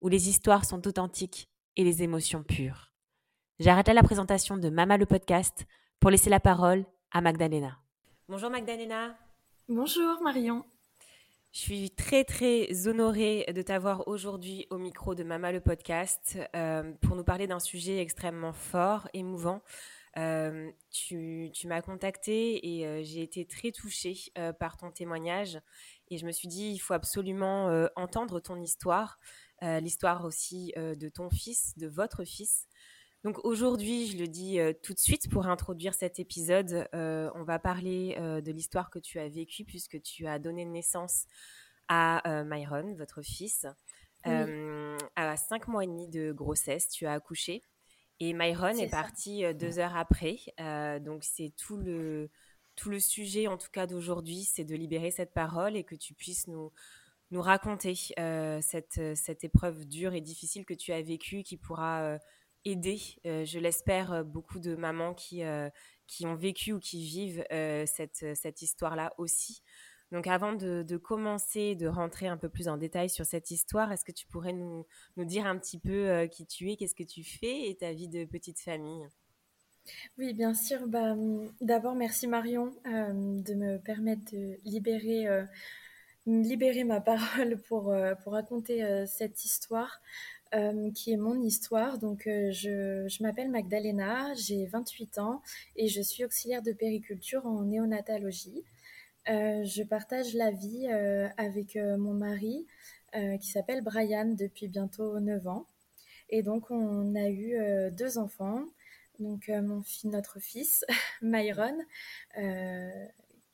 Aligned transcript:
où 0.00 0.08
les 0.08 0.28
histoires 0.28 0.64
sont 0.64 0.86
authentiques 0.86 1.48
et 1.76 1.84
les 1.84 2.02
émotions 2.02 2.42
pures. 2.42 2.92
J'arrête 3.58 3.88
là 3.88 3.94
la 3.94 4.02
présentation 4.02 4.56
de 4.56 4.70
Mama 4.70 4.96
le 4.96 5.06
podcast 5.06 5.66
pour 6.00 6.10
laisser 6.10 6.30
la 6.30 6.40
parole 6.40 6.84
à 7.10 7.20
Magdalena. 7.20 7.78
Bonjour 8.28 8.50
Magdalena. 8.50 9.16
Bonjour 9.68 10.22
Marion. 10.22 10.64
Je 11.52 11.60
suis 11.60 11.90
très 11.90 12.24
très 12.24 12.86
honorée 12.86 13.46
de 13.52 13.62
t'avoir 13.62 14.06
aujourd'hui 14.06 14.66
au 14.70 14.76
micro 14.76 15.14
de 15.14 15.24
Mama 15.24 15.50
le 15.50 15.60
podcast 15.60 16.38
euh, 16.54 16.92
pour 17.00 17.16
nous 17.16 17.24
parler 17.24 17.46
d'un 17.46 17.58
sujet 17.58 18.00
extrêmement 18.00 18.52
fort, 18.52 19.08
émouvant. 19.14 19.62
Euh, 20.18 20.70
tu, 20.90 21.50
m'as 21.64 21.80
contacté 21.80 22.76
et 22.76 22.86
euh, 22.86 23.02
j'ai 23.02 23.22
été 23.22 23.46
très 23.46 23.72
touchée 23.72 24.16
par 24.58 24.76
ton 24.76 24.90
témoignage 24.90 25.58
et 26.08 26.18
je 26.18 26.26
me 26.26 26.32
suis 26.32 26.48
dit 26.48 26.70
il 26.70 26.78
faut 26.78 26.94
absolument 26.94 27.88
entendre 27.96 28.40
ton 28.40 28.60
histoire, 28.60 29.18
l'histoire 29.62 30.24
aussi 30.24 30.72
de 30.76 31.08
ton 31.08 31.30
fils, 31.30 31.76
de 31.76 31.86
votre 31.86 32.24
fils. 32.24 32.66
Donc 33.24 33.44
aujourd'hui, 33.44 34.06
je 34.06 34.16
le 34.16 34.28
dis 34.28 34.58
tout 34.82 34.94
de 34.94 34.98
suite 34.98 35.28
pour 35.30 35.46
introduire 35.46 35.94
cet 35.94 36.20
épisode, 36.20 36.88
on 36.92 37.42
va 37.44 37.58
parler 37.58 38.16
de 38.18 38.52
l'histoire 38.52 38.90
que 38.90 38.98
tu 38.98 39.18
as 39.18 39.28
vécue 39.28 39.64
puisque 39.64 40.00
tu 40.02 40.26
as 40.26 40.38
donné 40.38 40.64
naissance 40.64 41.26
à 41.88 42.44
Myron, 42.44 42.94
votre 42.94 43.22
fils. 43.22 43.66
à 44.24 45.36
cinq 45.36 45.68
mois 45.68 45.84
et 45.84 45.88
demi 45.88 46.08
de 46.08 46.32
grossesse, 46.32 46.88
tu 46.88 47.06
as 47.06 47.12
accouché. 47.12 47.62
Et 48.20 48.32
Myron 48.32 48.76
est, 48.76 48.90
parti 48.90 49.42
deux 49.54 49.78
heures 49.78 49.96
après. 49.96 50.38
donc 51.00 51.24
c'est 51.24 51.52
tout 51.56 51.76
le, 51.76 52.30
tout 52.78 52.90
le 52.90 53.00
sujet, 53.00 53.48
en 53.48 53.58
tout 53.58 53.70
cas 53.72 53.86
d'aujourd'hui, 53.86 54.44
c'est 54.44 54.64
de 54.64 54.76
libérer 54.76 55.10
cette 55.10 55.32
parole 55.34 55.76
et 55.76 55.82
que 55.82 55.96
tu 55.96 56.14
puisses 56.14 56.46
nous, 56.46 56.72
nous 57.30 57.42
raconter 57.42 57.94
cette, 57.94 59.00
cette 59.16 59.44
épreuve 59.44 59.86
dure 59.86 60.14
et 60.14 60.20
difficile 60.20 60.64
que 60.64 60.74
tu 60.74 60.92
as 60.92 61.02
vécue 61.02 61.42
qui 61.42 61.56
pourra 61.56 62.18
aider, 62.64 63.00
euh, 63.26 63.44
je 63.44 63.58
l'espère, 63.58 64.12
euh, 64.12 64.22
beaucoup 64.22 64.58
de 64.58 64.74
mamans 64.74 65.14
qui, 65.14 65.42
euh, 65.44 65.68
qui 66.06 66.26
ont 66.26 66.34
vécu 66.34 66.72
ou 66.72 66.78
qui 66.78 67.04
vivent 67.04 67.44
cette, 67.86 68.24
cette 68.34 68.62
histoire-là 68.62 69.12
aussi. 69.18 69.62
Donc 70.10 70.26
avant 70.26 70.54
de, 70.54 70.96
commencer, 70.96 71.74
de 71.74 71.86
rentrer 71.86 72.28
un 72.28 72.38
peu 72.38 72.48
plus 72.48 72.68
en 72.68 72.78
détail 72.78 73.10
sur 73.10 73.26
cette 73.26 73.50
histoire, 73.50 73.92
est-ce 73.92 74.06
que 74.06 74.12
tu 74.12 74.26
pourrais 74.26 74.54
nous, 74.54 74.86
nous 75.18 75.26
dire 75.26 75.44
un 75.46 75.58
petit 75.58 75.78
peu 75.78 76.26
qui 76.32 76.46
tu 76.46 76.70
es, 76.70 76.76
qu'est-ce 76.76 76.94
que 76.94 77.02
tu 77.02 77.22
fais 77.22 77.68
et 77.68 77.76
ta 77.76 77.92
vie 77.92 78.08
de 78.08 78.24
petite 78.24 78.58
famille? 78.58 79.06
Oui, 80.16 80.32
bien 80.32 80.54
sûr. 80.54 80.86
Bah, 80.86 81.14
D'abord, 81.60 81.94
merci 81.94 82.26
Marion 82.26 82.72
de 82.86 83.54
me 83.54 83.76
permettre 83.76 84.32
de 84.32 84.56
libérer, 84.64 85.26
libérer 86.28 86.84
ma 86.84 87.00
parole 87.00 87.58
pour, 87.68 87.94
pour 88.22 88.32
raconter 88.32 89.04
cette 89.06 89.44
histoire. 89.44 90.00
Euh, 90.54 90.90
qui 90.92 91.12
est 91.12 91.18
mon 91.18 91.42
histoire. 91.42 91.98
Donc, 91.98 92.26
euh, 92.26 92.50
je, 92.52 93.06
je 93.06 93.22
m'appelle 93.22 93.50
Magdalena, 93.50 94.32
j'ai 94.34 94.64
28 94.64 95.18
ans 95.18 95.42
et 95.76 95.88
je 95.88 96.00
suis 96.00 96.24
auxiliaire 96.24 96.62
de 96.62 96.72
périculture 96.72 97.44
en 97.44 97.64
néonatologie. 97.64 98.64
Euh, 99.28 99.62
je 99.64 99.82
partage 99.82 100.32
la 100.32 100.50
vie 100.50 100.86
avec 101.36 101.76
mon 101.76 102.14
mari 102.14 102.66
qui 103.40 103.48
s'appelle 103.48 103.82
Brian 103.82 104.34
depuis 104.38 104.68
bientôt 104.68 105.18
9 105.20 105.46
ans. 105.48 105.66
Et 106.30 106.42
donc, 106.42 106.70
on 106.70 107.14
a 107.14 107.28
eu 107.28 107.58
deux 107.92 108.16
enfants. 108.18 108.64
Donc, 109.18 109.48
mon, 109.48 109.82
notre 110.04 110.40
fils, 110.40 110.84
Myron, 111.22 111.78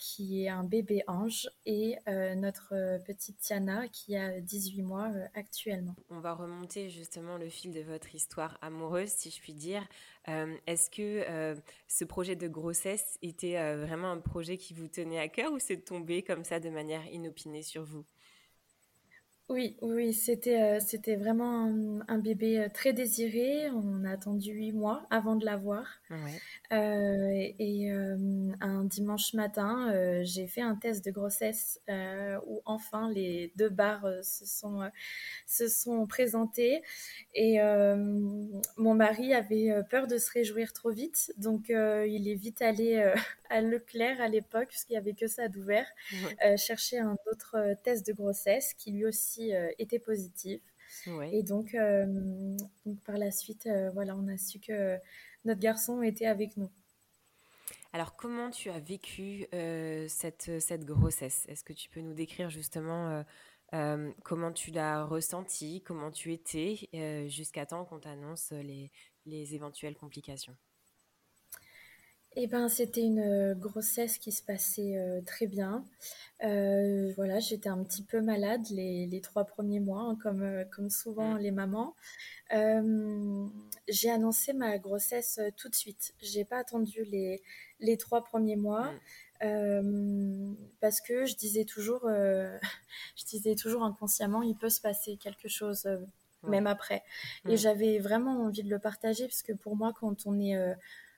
qui 0.04 0.44
est 0.44 0.50
un 0.50 0.64
bébé 0.64 1.02
ange, 1.06 1.48
et 1.64 1.96
euh, 2.08 2.34
notre 2.34 2.74
euh, 2.74 2.98
petite 2.98 3.38
Tiana 3.38 3.88
qui 3.88 4.14
a 4.16 4.38
18 4.38 4.82
mois 4.82 5.10
euh, 5.14 5.26
actuellement. 5.32 5.96
On 6.10 6.20
va 6.20 6.34
remonter 6.34 6.90
justement 6.90 7.38
le 7.38 7.48
fil 7.48 7.72
de 7.72 7.80
votre 7.80 8.14
histoire 8.14 8.58
amoureuse, 8.60 9.08
si 9.08 9.30
je 9.30 9.40
puis 9.40 9.54
dire. 9.54 9.82
Est-ce 10.66 10.88
que 10.88 11.54
ce 11.86 12.04
projet 12.04 12.34
de 12.34 12.48
grossesse 12.48 13.18
était 13.20 13.74
vraiment 13.76 14.10
un 14.10 14.20
projet 14.20 14.56
qui 14.56 14.72
vous 14.72 14.88
tenait 14.88 15.18
à 15.18 15.28
cœur 15.28 15.52
ou 15.52 15.58
c'est 15.58 15.76
tombé 15.76 16.22
comme 16.22 16.44
ça 16.44 16.60
de 16.60 16.70
manière 16.70 17.06
inopinée 17.12 17.62
sur 17.62 17.82
vous? 17.82 18.06
Oui, 19.50 19.76
oui, 19.82 20.14
c'était 20.14 20.62
euh, 20.62 20.80
c'était 20.80 21.16
vraiment 21.16 21.70
un, 22.08 22.18
bébé 22.18 22.60
euh, 22.60 22.68
très 22.72 22.94
désiré. 22.94 23.68
On 23.72 24.02
a 24.06 24.10
attendu 24.12 24.52
huit 24.52 24.72
mois 24.72 25.06
avant 25.10 25.36
de 25.36 25.44
l'avoir. 25.44 25.84
Euh, 26.72 27.52
et 27.58 27.90
un 27.90 28.84
dimanche 28.84 29.34
matin, 29.34 30.22
j'ai 30.22 30.46
fait 30.46 30.62
un 30.62 30.76
test 30.76 31.04
de 31.04 31.10
grossesse 31.10 31.80
où 32.46 32.62
enfin 32.64 33.10
les 33.10 33.52
deux 33.56 33.68
barres 33.68 34.08
se 34.22 34.46
sont 34.46 34.80
se 35.46 35.68
sont 35.68 36.06
présentées. 36.06 36.82
Et 37.34 37.58
mon 38.76 38.94
mari 38.94 39.34
avait 39.34 39.72
peur 39.90 40.06
de 40.06 40.18
se 40.18 40.30
réjouir 40.30 40.72
trop 40.72 40.90
vite, 40.90 41.32
donc 41.36 41.68
il 41.68 42.28
est 42.28 42.36
vite 42.36 42.62
allé 42.62 43.12
à 43.50 43.60
Leclerc 43.60 44.20
à 44.20 44.28
l'époque, 44.28 44.68
puisqu'il 44.68 44.92
n'y 44.92 44.98
avait 44.98 45.14
que 45.14 45.26
ça 45.26 45.48
d'ouvert, 45.48 45.86
chercher 46.56 46.98
un 46.98 47.16
autre 47.30 47.56
test 47.82 48.06
de 48.06 48.12
grossesse 48.12 48.74
qui 48.74 48.92
lui 48.92 49.04
aussi 49.04 49.33
euh, 49.40 49.70
était 49.78 49.98
positif. 49.98 50.60
Et 51.32 51.42
donc, 51.42 51.74
euh, 51.74 52.56
donc, 52.86 53.00
par 53.04 53.18
la 53.18 53.30
suite, 53.30 53.66
euh, 53.66 53.90
voilà, 53.90 54.16
on 54.16 54.28
a 54.28 54.36
su 54.36 54.60
que 54.60 54.96
notre 55.44 55.60
garçon 55.60 56.02
était 56.02 56.26
avec 56.26 56.56
nous. 56.56 56.70
Alors, 57.92 58.16
comment 58.16 58.50
tu 58.50 58.70
as 58.70 58.80
vécu 58.80 59.46
cette, 60.08 60.60
cette 60.60 60.84
grossesse? 60.84 61.46
Est-ce 61.48 61.62
que 61.62 61.72
tu 61.72 61.88
peux 61.88 62.00
nous 62.00 62.14
décrire 62.14 62.50
justement 62.50 63.24
comment 64.24 64.52
tu 64.52 64.72
l'as 64.72 65.04
ressenti, 65.04 65.82
comment 65.82 66.10
tu 66.10 66.32
étais, 66.32 66.88
jusqu'à 67.28 67.66
temps 67.66 67.84
qu'on 67.84 68.00
t'annonce 68.00 68.50
les, 68.50 68.90
les 69.26 69.54
éventuelles 69.54 69.94
complications? 69.94 70.56
Eh 72.36 72.46
ben, 72.46 72.68
c'était 72.68 73.02
une 73.02 73.20
euh, 73.20 73.54
grossesse 73.54 74.18
qui 74.18 74.32
se 74.32 74.42
passait 74.42 74.96
euh, 74.96 75.20
très 75.22 75.46
bien. 75.46 75.84
Euh, 76.42 77.12
voilà, 77.16 77.38
j'étais 77.38 77.68
un 77.68 77.82
petit 77.84 78.02
peu 78.02 78.20
malade 78.20 78.66
les, 78.70 79.06
les 79.06 79.20
trois 79.20 79.44
premiers 79.44 79.80
mois, 79.80 80.00
hein, 80.00 80.18
comme, 80.22 80.64
comme 80.72 80.90
souvent 80.90 81.34
mmh. 81.34 81.38
les 81.38 81.50
mamans. 81.52 81.94
j'ai 83.88 84.10
annoncé 84.10 84.52
ma 84.52 84.78
grossesse 84.78 85.40
tout 85.56 85.68
de 85.68 85.74
suite. 85.74 86.14
J'ai 86.20 86.44
pas 86.44 86.58
attendu 86.58 87.04
les, 87.04 87.42
les 87.80 87.96
trois 87.96 88.22
premiers 88.24 88.56
mois. 88.56 88.92
Mmh. 89.42 90.54
parce 90.80 91.02
que 91.02 91.26
je 91.26 91.36
disais 91.36 91.64
toujours, 91.64 92.02
je 93.16 93.24
disais 93.26 93.54
toujours 93.56 93.82
inconsciemment, 93.84 94.42
il 94.42 94.56
peut 94.56 94.70
se 94.70 94.80
passer 94.80 95.16
quelque 95.16 95.48
chose 95.48 95.86
même 96.44 96.66
après. 96.66 97.02
Et 97.46 97.54
mmh. 97.54 97.56
j'avais 97.56 97.98
vraiment 97.98 98.44
envie 98.44 98.62
de 98.62 98.70
le 98.70 98.78
partager 98.78 99.24
parce 99.24 99.42
que 99.42 99.52
pour 99.52 99.76
moi, 99.76 99.92
quand 99.98 100.26
on 100.26 100.38
est 100.40 100.56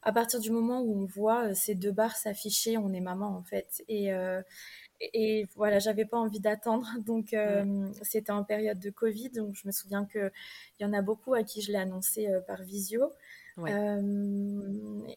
à 0.06 0.12
partir 0.12 0.38
du 0.38 0.52
moment 0.52 0.82
où 0.82 1.02
on 1.02 1.04
voit 1.04 1.46
euh, 1.46 1.54
ces 1.54 1.74
deux 1.74 1.90
barres 1.90 2.14
s'afficher, 2.16 2.78
on 2.78 2.92
est 2.92 3.00
maman 3.00 3.36
en 3.36 3.42
fait. 3.42 3.82
Et, 3.88 4.12
euh, 4.14 4.40
et 5.00 5.48
voilà, 5.56 5.80
j'avais 5.80 6.04
pas 6.04 6.16
envie 6.16 6.38
d'attendre. 6.38 6.86
Donc 7.04 7.34
euh, 7.34 7.88
c'était 8.02 8.30
en 8.30 8.44
période 8.44 8.78
de 8.78 8.90
Covid. 8.90 9.30
Donc 9.30 9.56
je 9.56 9.66
me 9.66 9.72
souviens 9.72 10.06
qu'il 10.06 10.30
y 10.78 10.84
en 10.84 10.92
a 10.92 11.02
beaucoup 11.02 11.34
à 11.34 11.42
qui 11.42 11.60
je 11.60 11.72
l'ai 11.72 11.78
annoncé 11.78 12.28
par 12.46 12.62
visio. 12.62 13.10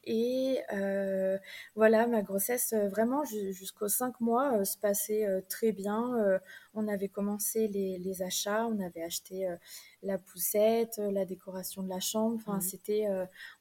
Et 0.05 0.59
voilà, 1.75 2.07
ma 2.07 2.21
grossesse, 2.21 2.73
vraiment, 2.89 3.23
jusqu'aux 3.25 3.87
cinq 3.89 4.19
mois, 4.21 4.63
se 4.65 4.77
passait 4.77 5.27
très 5.49 5.71
bien. 5.71 6.39
on 6.73 6.87
avait 6.87 7.09
commencé 7.09 7.67
les, 7.67 8.21
achats, 8.21 8.65
on 8.67 8.79
avait 8.79 9.03
acheté 9.03 9.47
la 10.03 10.17
poussette, 10.17 10.97
la 10.97 11.25
décoration 11.25 11.83
de 11.83 11.89
la 11.89 11.99
chambre. 11.99 12.35
Enfin, 12.35 12.57
mmh 12.57 12.61
c'était, 12.61 13.07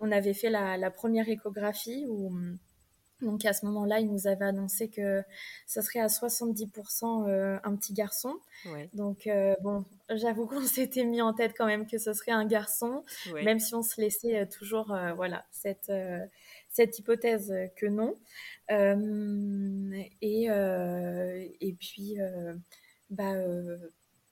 on 0.00 0.12
avait 0.12 0.34
fait 0.34 0.50
la, 0.50 0.76
la 0.76 0.90
première 0.90 1.28
échographie 1.28 2.06
où 2.08 2.32
donc 3.20 3.44
à 3.44 3.52
ce 3.52 3.66
moment-là, 3.66 3.98
il 4.00 4.10
nous 4.10 4.26
avait 4.26 4.44
annoncé 4.44 4.88
que 4.88 5.22
ce 5.66 5.80
serait 5.82 5.98
à 5.98 6.06
70% 6.06 7.28
euh, 7.28 7.58
un 7.64 7.76
petit 7.76 7.92
garçon. 7.92 8.38
Donc 8.94 9.26
euh, 9.26 9.54
bon, 9.62 9.84
j'avoue 10.08 10.46
qu'on 10.46 10.62
s'était 10.62 11.04
mis 11.04 11.20
en 11.20 11.32
tête 11.32 11.54
quand 11.56 11.66
même 11.66 11.86
que 11.86 11.98
ce 11.98 12.12
serait 12.12 12.32
un 12.32 12.46
garçon, 12.46 13.04
même 13.32 13.58
si 13.58 13.74
on 13.74 13.82
se 13.82 14.00
laissait 14.00 14.40
euh, 14.40 14.46
toujours 14.46 14.96
voilà 15.16 15.44
cette 15.50 15.92
cette 16.68 16.98
hypothèse 16.98 17.52
que 17.76 17.86
non. 17.86 18.14
et 20.22 20.48
et 21.60 21.72
puis 21.78 22.18
bah 23.10 23.34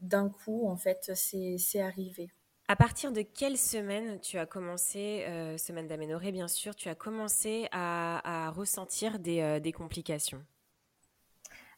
d'un 0.00 0.28
coup 0.28 0.68
en 0.68 0.76
fait 0.76 1.10
c'est 1.14 1.80
arrivé. 1.80 2.30
À 2.68 2.74
partir 2.74 3.12
de 3.12 3.22
quelle 3.22 3.56
semaine 3.56 4.18
tu 4.20 4.38
as 4.38 4.46
commencé, 4.46 5.24
euh, 5.28 5.56
semaine 5.56 5.86
d'aménorrhée 5.86 6.32
bien 6.32 6.48
sûr, 6.48 6.74
tu 6.74 6.88
as 6.88 6.96
commencé 6.96 7.68
à, 7.70 8.50
ressentir 8.56 9.18
euh, 9.24 9.60
des, 9.60 9.72
complications? 9.72 10.42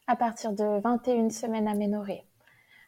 À 0.07 0.15
partir 0.15 0.51
de 0.51 0.79
21 0.81 1.29
semaines 1.29 1.67
aménorrhée. 1.67 2.23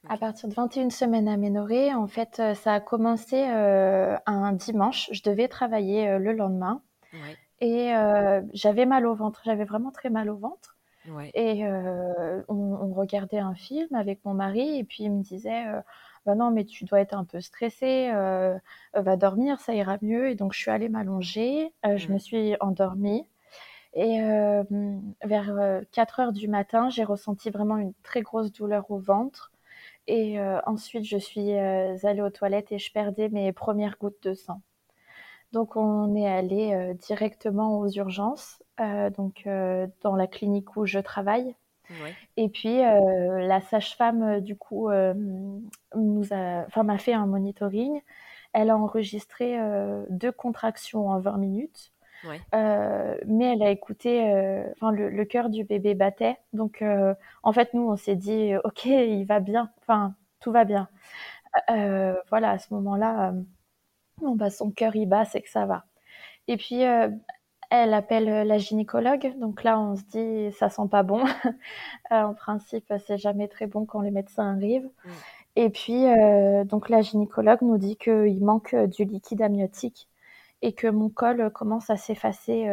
À 0.09 0.17
partir 0.17 0.49
de 0.49 0.55
21 0.55 0.89
semaines 0.89 1.27
aménorrhée, 1.27 1.93
en 1.93 2.07
fait, 2.07 2.39
euh, 2.39 2.55
ça 2.55 2.73
a 2.73 2.79
commencé 2.79 3.43
un 3.43 4.53
dimanche. 4.53 5.07
Je 5.11 5.21
devais 5.21 5.47
travailler 5.47 6.17
le 6.17 6.33
lendemain. 6.33 6.81
Et 7.59 7.91
j'avais 8.53 8.87
mal 8.87 9.05
au 9.05 9.13
ventre. 9.13 9.41
J'avais 9.45 9.65
vraiment 9.65 9.91
très 9.91 10.09
mal 10.09 10.31
au 10.31 10.37
ventre. 10.37 10.75
Et 11.35 11.63
on, 11.67 12.45
on, 12.47 12.93
regardait 12.93 13.37
un 13.37 13.53
film 13.53 13.93
avec 13.93 14.25
mon 14.25 14.33
mari 14.33 14.79
et 14.79 14.83
puis 14.83 15.03
il 15.03 15.11
me 15.11 15.21
disait 15.21 15.65
bah 16.25 16.35
non, 16.35 16.51
mais 16.51 16.65
tu 16.65 16.85
dois 16.85 17.01
être 17.01 17.13
un 17.13 17.25
peu 17.25 17.41
stressée, 17.41 18.09
euh, 18.13 18.57
euh, 18.95 19.01
va 19.01 19.17
dormir, 19.17 19.59
ça 19.59 19.73
ira 19.73 19.97
mieux. 20.01 20.29
Et 20.29 20.35
donc, 20.35 20.53
je 20.53 20.59
suis 20.59 20.71
allée 20.71 20.89
m'allonger, 20.89 21.73
euh, 21.85 21.97
je 21.97 22.09
me 22.09 22.15
mmh. 22.15 22.19
suis 22.19 22.55
endormie. 22.59 23.25
Et 23.93 24.19
vers 25.25 25.81
4 25.91 26.19
heures 26.21 26.31
du 26.31 26.47
matin, 26.47 26.89
j'ai 26.89 27.03
ressenti 27.03 27.49
vraiment 27.49 27.77
une 27.77 27.93
très 28.03 28.21
grosse 28.21 28.51
douleur 28.53 28.89
au 28.89 28.99
ventre. 28.99 29.51
Et 30.07 30.39
ensuite, 30.65 31.03
je 31.03 31.17
suis 31.17 31.51
allée 31.53 32.21
aux 32.21 32.29
toilettes 32.29 32.71
et 32.71 32.79
je 32.79 32.91
perdais 32.93 33.27
mes 33.27 33.51
premières 33.51 33.97
gouttes 33.99 34.23
de 34.23 34.33
sang. 34.33 34.61
Donc, 35.51 35.75
on 35.75 36.15
est 36.15 36.25
allé 36.27 36.93
directement 37.01 37.79
aux 37.79 37.89
urgences, 37.89 38.63
donc 39.17 39.43
dans 39.45 40.15
la 40.15 40.27
clinique 40.27 40.77
où 40.77 40.85
je 40.85 40.99
travaille. 40.99 41.53
Et 42.37 42.49
puis, 42.49 42.83
euh, 42.83 43.39
la 43.39 43.61
sage-femme, 43.61 44.23
euh, 44.23 44.39
du 44.39 44.55
coup, 44.55 44.89
euh, 44.89 45.13
nous 45.95 46.25
a, 46.31 46.65
enfin, 46.67 46.83
m'a 46.83 46.97
fait 46.97 47.13
un 47.13 47.25
monitoring. 47.25 48.01
Elle 48.53 48.69
a 48.69 48.77
enregistré 48.77 49.57
deux 50.09 50.31
contractions 50.33 51.07
en 51.07 51.19
20 51.19 51.37
minutes. 51.37 51.93
mais 53.25 53.53
elle 53.53 53.63
a 53.63 53.69
écouté, 53.69 54.19
enfin 54.73 54.91
le, 54.91 55.09
le, 55.09 55.25
cœur 55.25 55.49
du 55.49 55.63
bébé 55.63 55.95
battait. 55.95 56.37
Donc 56.51 56.83
en 57.43 57.53
fait 57.53 57.73
nous 57.73 57.89
on 57.89 57.95
s'est 57.95 58.17
dit 58.17 58.51
ok 58.65 58.85
il 58.85 59.23
va 59.23 59.39
bien, 59.39 59.71
enfin 59.81 60.15
tout 60.41 60.51
va 60.51 60.65
bien. 60.65 60.89
voilà 62.29 62.51
à 62.51 62.57
ce 62.59 62.73
moment-là, 62.73 63.33
bon, 64.17 64.35
bah, 64.35 64.49
son 64.49 64.69
cœur 64.71 64.97
il 64.97 65.07
bat, 65.07 65.23
c'est 65.23 65.41
que 65.41 65.49
ça 65.49 65.65
va. 65.65 65.85
Et 66.49 66.57
puis 66.57 66.83
elle 67.71 67.93
appelle 67.93 68.29
euh, 68.29 68.43
la 68.43 68.57
gynécologue. 68.57 69.33
Donc 69.39 69.63
là, 69.63 69.79
on 69.79 69.95
se 69.95 70.03
dit, 70.03 70.51
ça 70.57 70.69
sent 70.69 70.87
pas 70.91 71.03
bon. 71.03 71.23
Euh, 72.11 72.23
en 72.23 72.33
principe, 72.33 72.93
c'est 73.07 73.17
jamais 73.17 73.47
très 73.47 73.67
bon 73.67 73.85
quand 73.85 74.01
les 74.01 74.11
médecins 74.11 74.53
arrivent. 74.55 74.89
Mm. 75.05 75.09
Et 75.55 75.69
puis, 75.69 76.05
euh, 76.07 76.65
donc 76.65 76.89
la 76.89 76.99
gynécologue 76.99 77.61
nous 77.61 77.77
dit 77.77 77.95
qu'il 77.95 78.43
manque 78.43 78.75
du 78.75 79.05
liquide 79.05 79.41
amniotique 79.41 80.09
et 80.61 80.73
que 80.73 80.87
mon 80.87 81.07
col 81.07 81.49
commence 81.51 81.89
à 81.89 81.95
s'effacer 81.95 82.67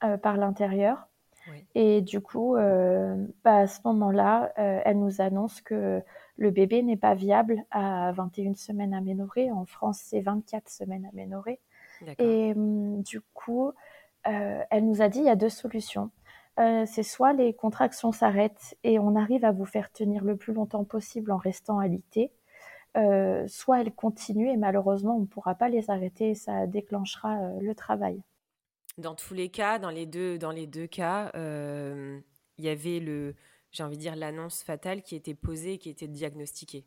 par 0.00 0.36
l'intérieur. 0.36 1.08
Et 1.74 2.02
du 2.02 2.20
coup, 2.20 2.56
bah, 2.56 3.56
à 3.56 3.66
ce 3.66 3.80
moment-là, 3.86 4.52
elle 4.56 4.98
nous 4.98 5.22
annonce 5.22 5.62
que 5.62 6.02
le 6.36 6.50
bébé 6.50 6.82
n'est 6.82 6.98
pas 6.98 7.14
viable 7.14 7.64
à 7.70 8.12
21 8.12 8.54
semaines 8.54 8.92
aménorrhées. 8.92 9.50
En 9.50 9.64
France, 9.64 9.98
c'est 10.04 10.20
24 10.20 10.68
semaines 10.68 11.08
aménorrhées. 11.10 11.60
Et 12.18 12.52
hum, 12.54 13.02
du 13.02 13.22
coup, 13.32 13.72
elle 14.24 14.84
nous 14.84 15.02
a 15.02 15.08
dit 15.08 15.18
il 15.18 15.24
y 15.26 15.30
a 15.30 15.36
deux 15.36 15.48
solutions. 15.48 16.10
Euh, 16.60 16.84
c'est 16.86 17.02
soit 17.02 17.32
les 17.32 17.54
contractions 17.54 18.12
s'arrêtent 18.12 18.76
et 18.84 18.98
on 18.98 19.16
arrive 19.16 19.44
à 19.44 19.52
vous 19.52 19.64
faire 19.64 19.90
tenir 19.90 20.22
le 20.22 20.36
plus 20.36 20.52
longtemps 20.52 20.84
possible 20.84 21.32
en 21.32 21.38
restant 21.38 21.78
alité, 21.78 22.30
euh, 22.96 23.46
soit 23.48 23.80
elles 23.80 23.94
continuent 23.94 24.50
et 24.50 24.58
malheureusement 24.58 25.16
on 25.16 25.20
ne 25.20 25.26
pourra 25.26 25.54
pas 25.54 25.70
les 25.70 25.88
arrêter 25.88 26.30
et 26.30 26.34
ça 26.34 26.66
déclenchera 26.66 27.38
le 27.58 27.74
travail. 27.74 28.20
Dans 28.98 29.14
tous 29.14 29.32
les 29.32 29.48
cas, 29.48 29.78
dans 29.78 29.88
les 29.88 30.04
deux, 30.04 30.36
dans 30.36 30.50
les 30.50 30.66
deux 30.66 30.86
cas, 30.86 31.30
il 31.34 32.64
y 32.64 32.68
avait 32.68 33.00
le, 33.00 33.34
j'ai 33.70 33.82
envie 33.82 33.96
de 33.96 34.02
dire 34.02 34.16
l'annonce 34.16 34.62
fatale 34.62 35.02
qui 35.02 35.16
était 35.16 35.34
posée, 35.34 35.78
qui 35.78 35.88
était 35.88 36.08
diagnostiquée. 36.08 36.84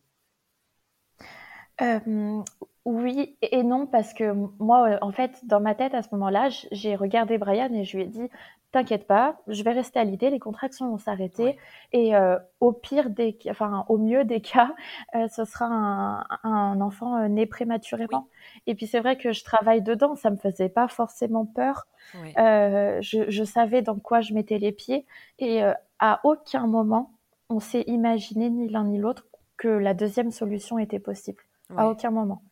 Oui 2.85 3.35
et 3.41 3.63
non, 3.63 3.87
parce 3.87 4.13
que 4.13 4.31
moi, 4.59 4.89
euh, 4.89 4.97
en 5.01 5.11
fait, 5.11 5.39
dans 5.43 5.59
ma 5.59 5.73
tête, 5.73 5.95
à 5.95 6.03
ce 6.03 6.09
moment-là, 6.11 6.49
j'ai 6.71 6.95
regardé 6.95 7.39
Brian 7.39 7.73
et 7.73 7.83
je 7.83 7.97
lui 7.97 8.03
ai 8.03 8.07
dit, 8.07 8.29
t'inquiète 8.71 9.07
pas, 9.07 9.37
je 9.47 9.63
vais 9.63 9.71
rester 9.71 9.99
à 9.99 10.03
l'idée, 10.03 10.29
les 10.29 10.37
contractions 10.37 10.91
vont 10.91 10.99
s'arrêter 10.99 11.57
et 11.93 12.15
euh, 12.15 12.37
au 12.59 12.73
pire 12.73 13.09
des, 13.09 13.39
enfin 13.49 13.85
au 13.89 13.97
mieux 13.97 14.23
des 14.23 14.39
cas, 14.39 14.71
euh, 15.15 15.27
ce 15.29 15.45
sera 15.45 16.27
un, 16.43 16.79
enfant 16.79 17.27
né 17.27 17.47
prématurément. 17.47 18.27
Et 18.67 18.75
puis 18.75 18.85
c'est 18.85 18.99
vrai 18.99 19.17
que 19.17 19.31
je 19.31 19.43
travaille 19.43 19.81
dedans, 19.81 20.15
ça 20.15 20.29
me 20.29 20.37
faisait 20.37 20.69
pas 20.69 20.87
forcément 20.87 21.45
peur. 21.45 21.87
je, 22.13 23.25
je, 23.27 23.43
savais 23.43 23.81
dans 23.81 23.97
quoi 23.97 24.21
je 24.21 24.35
mettais 24.35 24.59
les 24.59 24.71
pieds 24.71 25.07
et 25.39 25.63
à 25.97 26.19
aucun 26.23 26.67
moment 26.67 27.11
on 27.49 27.59
s'est 27.59 27.83
imaginé 27.87 28.51
ni 28.51 28.69
l'un 28.69 28.83
ni 28.83 28.99
l'autre 28.99 29.25
que 29.57 29.69
la 29.69 29.95
deuxième 29.95 30.31
solution 30.31 30.77
était 30.77 30.99
possible. 30.99 31.44
À 31.75 31.89
aucun 31.89 32.11
moment. 32.11 32.43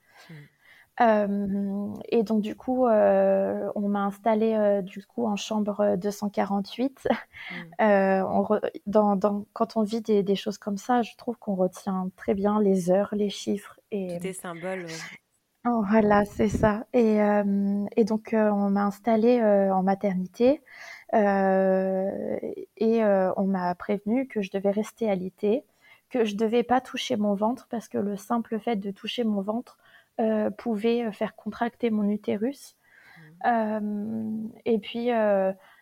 Euh, 1.01 1.87
et 2.09 2.23
donc 2.23 2.41
du 2.41 2.55
coup, 2.55 2.85
euh, 2.85 3.69
on 3.75 3.89
m'a 3.89 4.05
installé 4.05 4.53
euh, 4.53 4.81
du 4.83 5.03
coup 5.05 5.25
en 5.25 5.35
chambre 5.35 5.95
248. 5.97 7.07
Mmh. 7.79 7.83
On 8.25 8.47
dans, 8.85 9.15
dans, 9.17 9.45
quand 9.51 9.75
on 9.75 9.83
vit 9.83 9.99
des, 9.99 10.23
des, 10.23 10.35
choses 10.35 10.57
comme 10.57 10.77
ça, 10.77 11.01
je 11.01 11.13
trouve 11.17 11.37
qu'on 11.37 11.55
retient 11.55 12.09
très 12.15 12.33
bien 12.33 12.61
les 12.61 12.89
heures, 12.89 13.09
les 13.11 13.29
chiffres 13.29 13.77
et 13.91 14.17
des 14.19 14.31
symboles. 14.31 14.85
Oh, 15.67 15.83
voilà, 15.89 16.23
c'est 16.23 16.47
ça. 16.47 16.85
Et, 16.93 17.17
et 17.97 18.03
donc 18.05 18.29
on 18.33 18.69
m'a 18.69 18.85
installé 18.85 19.41
en 19.43 19.83
maternité 19.83 20.61
et 21.11 23.03
on 23.03 23.45
m'a 23.45 23.75
prévenu 23.75 24.27
que 24.27 24.41
je 24.41 24.51
devais 24.51 24.71
rester 24.71 25.09
alitée, 25.09 25.65
que 26.13 26.25
je 26.25 26.35
devais 26.35 26.61
pas 26.61 26.79
toucher 26.79 27.17
mon 27.17 27.33
ventre 27.33 27.65
parce 27.71 27.87
que 27.87 27.97
le 27.97 28.17
simple 28.17 28.59
fait 28.59 28.75
de 28.75 28.91
toucher 28.91 29.23
mon 29.23 29.41
ventre 29.41 29.79
euh, 30.19 30.51
pouvait 30.51 31.03
euh, 31.03 31.11
faire 31.11 31.35
contracter 31.35 31.89
mon 31.89 32.07
utérus. 32.07 32.75
Mmh. 33.17 33.47
Euh, 33.47 34.47
et 34.65 34.77
puis 34.77 35.09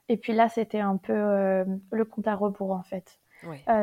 et 0.07 0.17
puis 0.17 0.33
là, 0.33 0.49
c'était 0.49 0.79
un 0.79 0.97
peu 0.97 1.13
le 1.13 2.05
compte 2.05 2.27
à 2.27 2.35
rebours 2.35 2.71
en 2.71 2.83
fait. 2.83 3.19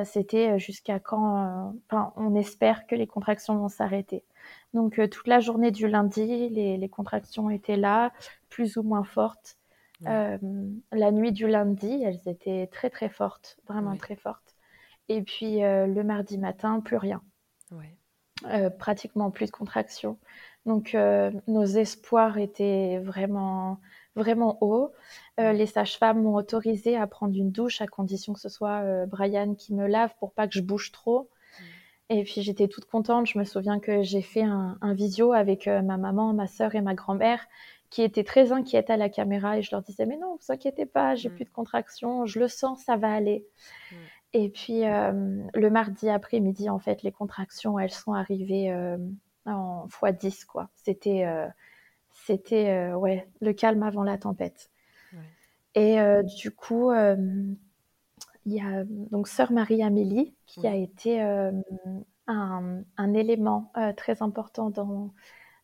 c'était 0.05 0.59
jusqu'à 0.59 0.99
quand, 0.99 1.75
enfin, 1.91 2.13
on 2.17 2.35
espère 2.35 2.87
que 2.87 2.95
les 2.95 3.07
contractions 3.07 3.57
vont 3.57 3.69
s'arrêter. 3.69 4.25
Donc 4.73 5.01
toute 5.11 5.27
la 5.27 5.41
journée 5.41 5.71
du 5.71 5.87
lundi, 5.87 6.49
les, 6.49 6.89
contractions 6.89 7.51
étaient 7.51 7.77
là, 7.77 8.13
plus 8.49 8.79
ou 8.79 8.83
moins 8.83 9.05
fortes. 9.05 9.59
la 10.03 11.11
nuit 11.13 11.33
du 11.33 11.47
lundi, 11.47 12.03
elles 12.05 12.27
étaient 12.27 12.69
très 12.73 12.89
très 12.89 13.11
fortes, 13.11 13.59
vraiment 13.67 13.97
très 13.97 14.17
fortes. 14.17 14.48
Et 15.09 15.23
puis 15.23 15.61
le 15.61 16.03
mardi 16.03 16.39
matin, 16.39 16.81
plus 16.81 16.97
rien. 16.97 17.23
Euh, 18.45 18.71
pratiquement 18.71 19.33
plus 19.33 19.47
de 19.47 19.51
contractions. 19.51 20.17
Donc 20.65 20.95
euh, 20.95 21.33
nos 21.49 21.65
espoirs 21.65 22.39
étaient 22.39 23.01
vraiment 23.03 23.81
vraiment 24.15 24.59
hauts. 24.61 24.93
Euh, 25.41 25.53
les 25.53 25.67
sages-femmes 25.67 26.23
m'ont 26.23 26.37
autorisé 26.37 26.97
à 26.97 27.09
prendre 27.09 27.37
une 27.37 27.51
douche 27.51 27.81
à 27.81 27.89
condition 27.89 28.35
que 28.35 28.41
ce 28.41 28.49
soit 28.49 29.07
Brian 29.07 29.55
qui 29.55 29.75
me 29.75 29.89
lave 29.89 30.15
pour 30.21 30.33
pas 30.33 30.47
que 30.47 30.55
je 30.55 30.61
bouge 30.61 30.93
trop. 30.93 31.31
Et 32.11 32.23
puis 32.23 32.43
j'étais 32.43 32.69
toute 32.69 32.85
contente. 32.85 33.27
Je 33.27 33.39
me 33.39 33.45
souviens 33.45 33.81
que 33.81 34.03
j'ai 34.03 34.23
fait 34.23 34.45
un, 34.45 34.79
visio 34.95 35.33
avec 35.33 35.67
ma 35.67 35.97
maman, 35.97 36.33
ma 36.33 36.47
sœur 36.47 36.77
et 36.77 36.81
ma 36.81 36.95
grand-mère 36.95 37.45
qui 37.91 38.03
étaient 38.03 38.25
très 38.25 38.53
inquiètes 38.53 38.91
à 38.91 38.97
la 38.97 39.09
caméra 39.09 39.59
et 39.59 39.63
je 39.63 39.71
leur 39.73 39.83
disais 39.83 40.07
mais 40.07 40.17
non, 40.17 40.37
vous 40.37 40.53
inquiétez 40.53 40.87
pas, 40.87 41.15
j'ai 41.15 41.31
mm. 41.31 41.35
plus 41.35 41.45
de 41.45 41.51
contractions, 41.51 42.27
je 42.27 42.39
le 42.39 42.49
sens, 42.49 42.83
ça 42.85 42.97
va 42.97 43.13
aller. 43.13 43.47
Mm. 43.91 43.97
Et 44.35 44.51
puis 44.51 44.85
euh, 44.85 45.43
le 45.55 45.71
mardi 45.71 46.09
après-midi, 46.09 46.69
en 46.69 46.79
fait, 46.79 47.03
les 47.03 47.13
contractions, 47.13 47.79
elles 47.79 47.91
sont 47.91 48.13
arrivées 48.13 48.71
euh, 48.71 48.99
en 49.47 49.87
x10, 49.87 50.45
quoi. 50.45 50.69
C'était, 50.75 51.25
euh, 51.25 51.47
c'était 52.13 52.93
ouais, 52.93 53.29
le 53.41 53.53
calme 53.53 53.83
avant 53.83 54.03
la 54.03 54.19
tempête. 54.19 54.71
Et 55.75 55.99
du 56.41 56.51
coup, 56.51 56.91
il 56.93 57.57
y 58.47 58.61
a 58.61 58.85
donc 58.85 59.29
sœur 59.29 59.53
Marie-Amélie 59.53 60.35
qui 60.45 60.67
a 60.67 60.75
été 60.75 61.21
un, 61.21 61.63
un, 62.27 63.15
élément 63.15 63.73
très 63.97 64.21
important 64.21 64.71
dans, 64.71 65.13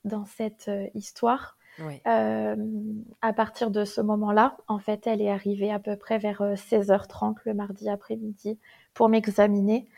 dans 0.04 0.24
cette 0.24 0.70
histoire. 0.94 1.58
À 2.04 3.32
partir 3.32 3.70
de 3.70 3.84
ce 3.84 4.00
moment-là, 4.00 4.56
en 4.68 4.78
fait, 4.78 5.06
elle 5.06 5.20
est 5.20 5.30
arrivée 5.30 5.72
à 5.72 5.78
peu 5.78 5.96
près 5.96 6.18
vers 6.18 6.42
16h30 6.42 7.36
le 7.44 7.54
mardi 7.54 7.88
après-midi 7.88 8.58
pour 8.92 9.08
m'examiner. 9.08 9.88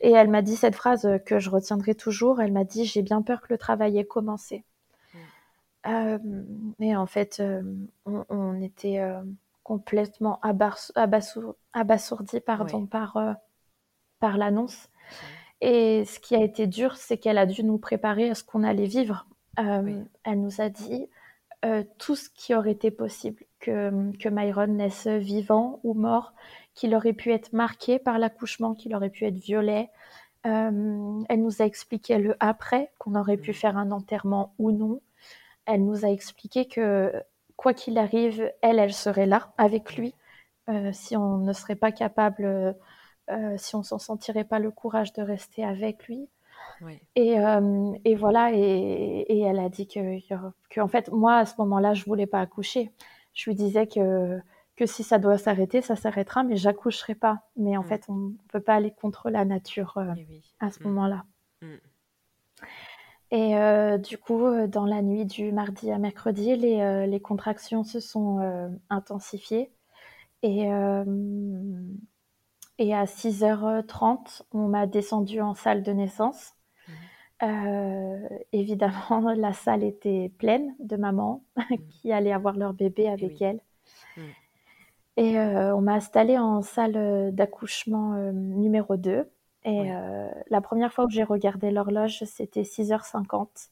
Et 0.00 0.12
elle 0.12 0.28
m'a 0.28 0.42
dit 0.42 0.56
cette 0.56 0.74
phrase 0.74 1.08
que 1.26 1.38
je 1.38 1.50
retiendrai 1.50 1.94
toujours. 1.94 2.40
Elle 2.40 2.52
m'a 2.52 2.64
dit 2.64 2.84
J'ai 2.84 3.02
bien 3.02 3.22
peur 3.22 3.40
que 3.42 3.48
le 3.50 3.58
travail 3.58 3.98
ait 3.98 4.04
commencé. 4.04 4.64
Euh, 5.86 6.18
et 6.80 6.96
en 6.96 7.06
fait, 7.06 7.38
euh, 7.40 7.62
on, 8.04 8.60
était 8.60 8.98
euh, 8.98 9.20
complètement 9.62 10.40
abasourdi 10.42 12.40
pardon, 12.40 12.86
par, 12.86 13.36
par 14.18 14.36
l'annonce. 14.36 14.88
Et 15.60 16.04
ce 16.04 16.18
qui 16.20 16.34
a 16.34 16.42
été 16.42 16.66
dur, 16.66 16.96
c'est 16.96 17.18
qu'elle 17.18 17.38
a 17.38 17.46
dû 17.46 17.62
nous 17.62 17.78
préparer 17.78 18.30
à 18.30 18.34
ce 18.34 18.44
qu'on 18.44 18.62
allait 18.62 18.86
vivre. 18.86 19.26
Elle 19.56 20.40
nous 20.40 20.60
a 20.60 20.68
dit 20.68 21.08
tout 21.98 22.14
ce 22.14 22.28
qui 22.30 22.54
aurait 22.54 22.72
été 22.72 22.90
possible, 22.92 23.42
que, 23.58 24.16
que 24.18 24.28
Myron 24.28 24.68
naisse 24.68 25.08
vivant 25.08 25.80
ou 25.82 25.94
mort, 25.94 26.32
qu'il 26.76 26.94
aurait 26.94 27.14
pu 27.14 27.32
être 27.32 27.52
marqué 27.52 27.98
par 27.98 28.18
l'accouchement, 28.18 28.74
qu'il 28.74 28.94
aurait 28.94 29.10
pu 29.10 29.24
être 29.24 29.38
violet. 29.38 29.90
Euh, 30.46 31.22
elle 31.28 31.42
nous 31.42 31.62
a 31.62 31.64
expliqué 31.64 32.18
le 32.18 32.36
après, 32.38 32.92
qu'on 32.98 33.16
aurait 33.16 33.38
pu 33.38 33.50
mm. 33.50 33.54
faire 33.54 33.76
un 33.76 33.90
enterrement 33.90 34.54
ou 34.58 34.70
non. 34.70 35.00
Elle 35.64 35.84
nous 35.84 36.04
a 36.04 36.10
expliqué 36.10 36.68
que 36.68 37.12
quoi 37.56 37.74
qu'il 37.74 37.98
arrive, 37.98 38.52
elle, 38.60 38.78
elle 38.78 38.92
serait 38.92 39.26
là 39.26 39.52
avec 39.58 39.96
lui. 39.96 40.14
Euh, 40.68 40.90
si 40.92 41.16
on 41.16 41.38
ne 41.38 41.52
serait 41.52 41.76
pas 41.76 41.90
capable, 41.90 42.76
euh, 43.30 43.56
si 43.56 43.74
on 43.74 43.82
s'en 43.82 43.98
sentirait 43.98 44.44
pas 44.44 44.58
le 44.58 44.70
courage 44.70 45.12
de 45.14 45.22
rester 45.22 45.64
avec 45.64 46.06
lui. 46.06 46.28
Et, 47.14 47.36
et, 48.04 48.14
voilà, 48.14 48.52
et, 48.52 49.24
et, 49.28 49.40
elle 49.40 49.58
a 49.58 49.68
dit 49.68 49.86
que, 49.88 50.20
que, 50.70 50.80
en 50.80 50.88
fait, 50.88 51.10
moi, 51.10 51.36
à 51.36 51.46
ce 51.46 51.54
moment-là, 51.58 51.94
je 51.94 52.04
voulais 52.04 52.26
pas 52.26 52.40
accoucher. 52.40 52.92
Je 53.32 53.50
lui 53.50 53.56
disais 53.56 53.86
que 53.86 54.40
que 54.76 54.86
si 54.86 55.02
ça 55.02 55.18
doit 55.18 55.38
s'arrêter, 55.38 55.80
ça 55.80 55.96
s'arrêtera, 55.96 56.44
mais 56.44 56.56
j'accoucherai 56.56 57.14
pas. 57.14 57.40
Mais 57.56 57.76
en 57.76 57.82
mm. 57.82 57.86
fait, 57.86 58.04
on 58.08 58.14
ne 58.14 58.32
peut 58.48 58.60
pas 58.60 58.74
aller 58.74 58.92
contre 58.92 59.30
la 59.30 59.44
nature 59.44 59.96
euh, 59.96 60.12
eh 60.16 60.42
à 60.60 60.70
ce 60.70 60.80
mm. 60.80 60.86
moment-là. 60.86 61.24
Mm. 61.62 61.74
Et 63.32 63.56
euh, 63.56 63.98
du 63.98 64.18
coup, 64.18 64.44
euh, 64.44 64.68
dans 64.68 64.84
la 64.84 65.02
nuit 65.02 65.24
du 65.24 65.50
mardi 65.50 65.90
à 65.90 65.98
mercredi, 65.98 66.54
les, 66.56 67.06
les 67.06 67.20
contractions 67.20 67.82
se 67.82 68.00
sont 68.00 68.70
intensifiées. 68.90 69.72
Et, 70.42 70.68
et 72.78 72.94
à 72.94 73.04
6h30, 73.04 74.42
on 74.52 74.68
m'a 74.68 74.86
descendu 74.86 75.40
en 75.40 75.54
salle 75.54 75.82
de 75.82 75.92
naissance. 75.92 76.52
Évidemment, 78.52 79.32
la 79.36 79.52
salle 79.52 79.84
était 79.84 80.32
pleine 80.38 80.74
de 80.78 80.96
mamans 80.96 81.42
qui 81.90 82.12
allaient 82.12 82.32
avoir 82.32 82.56
leur 82.56 82.72
bébé 82.72 83.04
eh 83.06 83.10
avec 83.10 83.42
elles. 83.42 83.60
Et 85.16 85.38
euh, 85.38 85.74
on 85.74 85.80
m'a 85.80 85.94
installée 85.94 86.38
en 86.38 86.62
salle 86.62 87.34
d'accouchement 87.34 88.14
euh, 88.14 88.32
numéro 88.32 88.96
2. 88.96 89.28
Et 89.64 89.92
euh, 89.92 90.28
la 90.50 90.60
première 90.60 90.92
fois 90.92 91.06
que 91.06 91.12
j'ai 91.12 91.24
regardé 91.24 91.70
l'horloge, 91.70 92.22
c'était 92.24 92.62
6h50. 92.62 93.70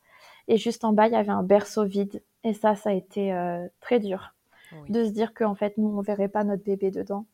Et 0.49 0.57
juste 0.57 0.85
en 0.85 0.93
bas, 0.93 1.07
il 1.07 1.13
y 1.13 1.17
avait 1.17 1.31
un 1.31 1.43
berceau 1.43 1.85
vide. 1.85 2.23
Et 2.43 2.55
ça, 2.55 2.75
ça 2.75 2.91
a 2.91 2.93
été 2.93 3.33
très 3.81 4.01
dur 4.01 4.35
de 4.89 5.05
se 5.05 5.11
dire 5.11 5.33
qu'en 5.33 5.55
fait, 5.55 5.79
nous, 5.79 5.89
on 5.89 6.01
ne 6.01 6.03
verrait 6.03 6.29
pas 6.29 6.45
notre 6.45 6.65
bébé 6.65 6.91
dedans. 6.91 7.25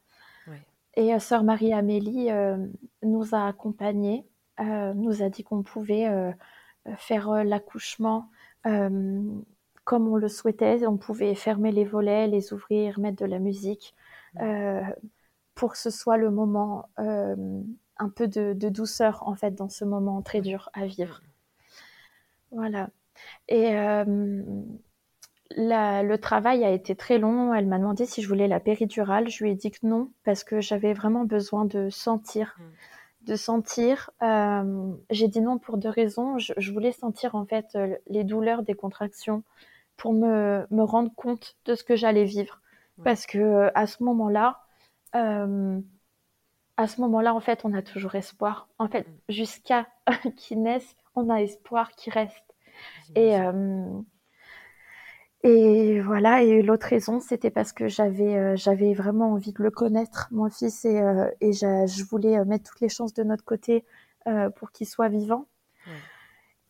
Et 0.94 1.18
sœur 1.18 1.42
Marie-Amélie 1.42 2.28
nous 3.02 3.34
a 3.34 3.49
accompagnés, 3.49 4.25
nous 4.59 5.23
a 5.23 5.28
dit 5.28 5.45
qu'on 5.45 5.62
pouvait 5.62 6.09
faire 6.97 7.45
l'accouchement 7.45 8.28
comme 8.62 10.09
on 10.09 10.16
le 10.16 10.28
souhaitait. 10.28 10.87
On 10.87 10.97
pouvait 10.97 11.35
fermer 11.35 11.73
les 11.73 11.85
volets, 11.85 12.26
les 12.26 12.52
ouvrir, 12.52 12.99
mettre 13.00 13.23
de 13.23 13.26
la 13.26 13.38
musique. 13.38 13.95
Euh, 14.40 14.83
pour 15.54 15.73
que 15.73 15.78
ce 15.78 15.90
soit 15.90 16.16
le 16.16 16.30
moment 16.30 16.88
euh, 16.99 17.37
un 17.99 18.09
peu 18.09 18.28
de, 18.28 18.54
douceur 18.54 19.23
en 19.26 19.35
fait 19.35 19.54
dans 19.54 19.69
ce 19.69 19.85
moment 19.85 20.23
très 20.23 20.40
dur 20.40 20.71
à 20.73 20.87
vivre. 20.87 21.21
Voilà. 22.50 22.88
Et 23.49 23.76
euh, 23.76 24.04
le 25.57 26.16
travail 26.16 26.64
a 26.64 26.71
été 26.71 26.95
très 26.95 27.19
long. 27.19 27.52
Elle 27.52 27.66
m'a 27.66 27.78
demandé 27.78 28.07
si 28.07 28.23
je 28.23 28.28
voulais 28.28 28.49
la 28.49 28.61
péridurale. 28.61 29.28
Je 29.28 29.45
lui 29.45 29.50
ai 29.50 29.54
dit 29.54 29.71
que 29.71 29.87
non 29.87 30.11
parce 30.25 30.45
que 30.45 30.61
j'avais 30.61 30.95
vraiment 30.95 31.25
besoin 31.25 31.64
de 31.64 31.90
sentir, 31.90 32.57
mm. 32.59 32.62
De 33.30 33.37
sentir. 33.37 34.10
J'ai 35.10 35.28
dit 35.28 35.40
non 35.40 35.58
pour 35.58 35.78
deux 35.78 35.88
raisons. 35.88 36.38
Je, 36.38 36.72
voulais 36.72 36.92
sentir 36.92 37.34
en 37.34 37.46
fait 37.46 37.78
les 38.08 38.25
douleurs 38.25 38.62
des 38.62 38.75
contractions 38.75 39.42
pour 39.96 40.12
me, 40.12 40.66
me 40.70 40.82
rendre 40.82 41.14
compte 41.14 41.56
de 41.66 41.75
ce 41.75 41.84
que 41.84 41.94
j'allais 41.94 42.25
vivre. 42.25 42.60
Parce 43.04 43.26
que 43.26 43.38
euh, 43.38 43.70
à 43.75 43.87
ce 43.87 44.02
moment-là, 44.02 44.60
euh, 45.14 45.80
à 46.76 46.87
ce 46.87 47.00
moment-là, 47.00 47.34
en 47.34 47.40
fait, 47.40 47.60
on 47.64 47.72
a 47.72 47.82
toujours 47.82 48.14
espoir. 48.14 48.68
En 48.78 48.88
fait, 48.88 49.06
mm. 49.06 49.12
jusqu'à 49.28 49.87
qu'il 50.37 50.62
naisse, 50.62 50.96
on 51.14 51.30
a 51.30 51.40
espoir 51.42 51.92
qu'il 51.92 52.12
reste. 52.12 52.54
Et, 53.14 53.38
euh, 53.38 53.87
et 55.42 56.00
voilà. 56.00 56.42
Et 56.42 56.62
l'autre 56.62 56.87
raison, 56.87 57.20
c'était 57.20 57.50
parce 57.50 57.73
que 57.73 57.88
j'avais, 57.88 58.56
j'avais 58.56 58.94
vraiment 58.94 59.32
envie 59.32 59.52
de 59.52 59.62
le 59.62 59.70
connaître, 59.70 60.28
mon 60.30 60.50
fils, 60.50 60.85
et, 60.85 61.00
et 61.40 61.52
je 61.52 62.04
voulais 62.04 62.44
mettre 62.44 62.70
toutes 62.70 62.80
les 62.80 62.88
chances 62.88 63.14
de 63.14 63.23
notre 63.23 63.44
côté 63.44 63.85
pour 64.56 64.70
qu'il 64.73 64.87
soit 64.87 65.09
vivant. 65.09 65.47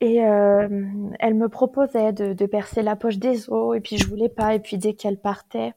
Et 0.00 0.16
elle 0.16 1.34
me 1.34 1.48
proposait 1.48 2.12
de, 2.12 2.32
de, 2.32 2.46
percer 2.46 2.82
la 2.82 2.96
poche 2.96 3.18
des 3.18 3.50
os, 3.50 3.76
et 3.76 3.80
puis 3.80 3.98
je 3.98 4.08
voulais 4.08 4.28
pas. 4.28 4.54
Et 4.54 4.60
puis 4.60 4.78
dès 4.78 4.94
qu'elle 4.94 5.18
partait, 5.18 5.74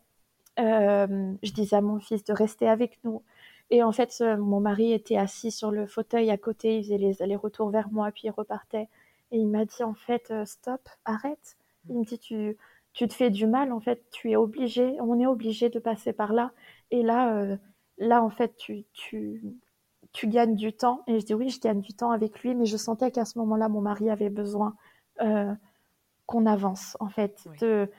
euh, 0.60 1.34
je 1.42 1.52
disais 1.52 1.76
à 1.76 1.82
mon 1.82 2.00
fils 2.00 2.24
de 2.24 2.34
rester 2.34 2.68
avec 2.70 3.00
nous. 3.04 3.24
Et 3.70 3.82
en 3.84 3.92
fait, 3.92 4.22
mon 4.22 4.60
mari 4.60 4.94
était 4.94 5.18
assis 5.18 5.52
sur 5.52 5.72
le 5.72 5.88
fauteuil 5.88 6.30
à 6.30 6.38
côté, 6.38 6.78
il 6.78 6.84
faisait 6.84 6.98
les 6.98 7.22
allers-retours 7.22 7.70
vers 7.70 7.90
moi, 7.92 8.12
puis 8.12 8.24
il 8.26 8.32
repartait. 8.32 8.88
Et 9.32 9.38
il 9.38 9.48
m'a 9.48 9.66
dit 9.66 9.84
en 9.84 9.96
fait, 9.96 10.30
euh, 10.32 10.46
stop, 10.46 10.82
arrête. 11.06 11.58
Il 11.90 11.98
me 12.00 12.06
dit, 12.06 12.20
tu, 12.20 12.58
tu 12.94 13.08
te 13.08 13.14
fais 13.14 13.30
du 13.30 13.48
mal, 13.48 13.72
en 13.72 13.80
fait, 13.80 14.04
tu 14.12 14.32
es 14.32 14.36
obligé, 14.36 14.98
on 15.02 15.20
est 15.20 15.26
obligé 15.26 15.70
de 15.70 15.80
passer 15.80 16.14
par 16.14 16.34
là. 16.34 16.52
Et 16.92 17.04
là, 17.04 17.36
euh, 17.36 17.58
là 17.98 18.24
en 18.24 18.30
fait, 18.30 18.56
tu, 18.58 18.86
tu, 18.94 19.44
tu 20.12 20.28
gagnes 20.28 20.56
du 20.56 20.74
temps. 20.74 21.04
Et 21.08 21.20
je 21.20 21.26
dis, 21.26 21.34
oui, 21.34 21.50
je 21.50 21.60
gagne 21.60 21.82
du 21.82 21.94
temps 21.94 22.12
avec 22.12 22.42
lui, 22.42 22.56
mais 22.56 22.66
je 22.66 22.78
sentais 22.78 23.12
qu'à 23.12 23.26
ce 23.26 23.38
moment-là, 23.40 23.70
mon 23.70 23.82
mari 23.82 24.10
avait 24.10 24.30
besoin 24.30 24.76
qu'on 26.26 26.46
avance, 26.46 26.98
en 27.00 27.10
fait, 27.10 27.48
de 27.62 27.90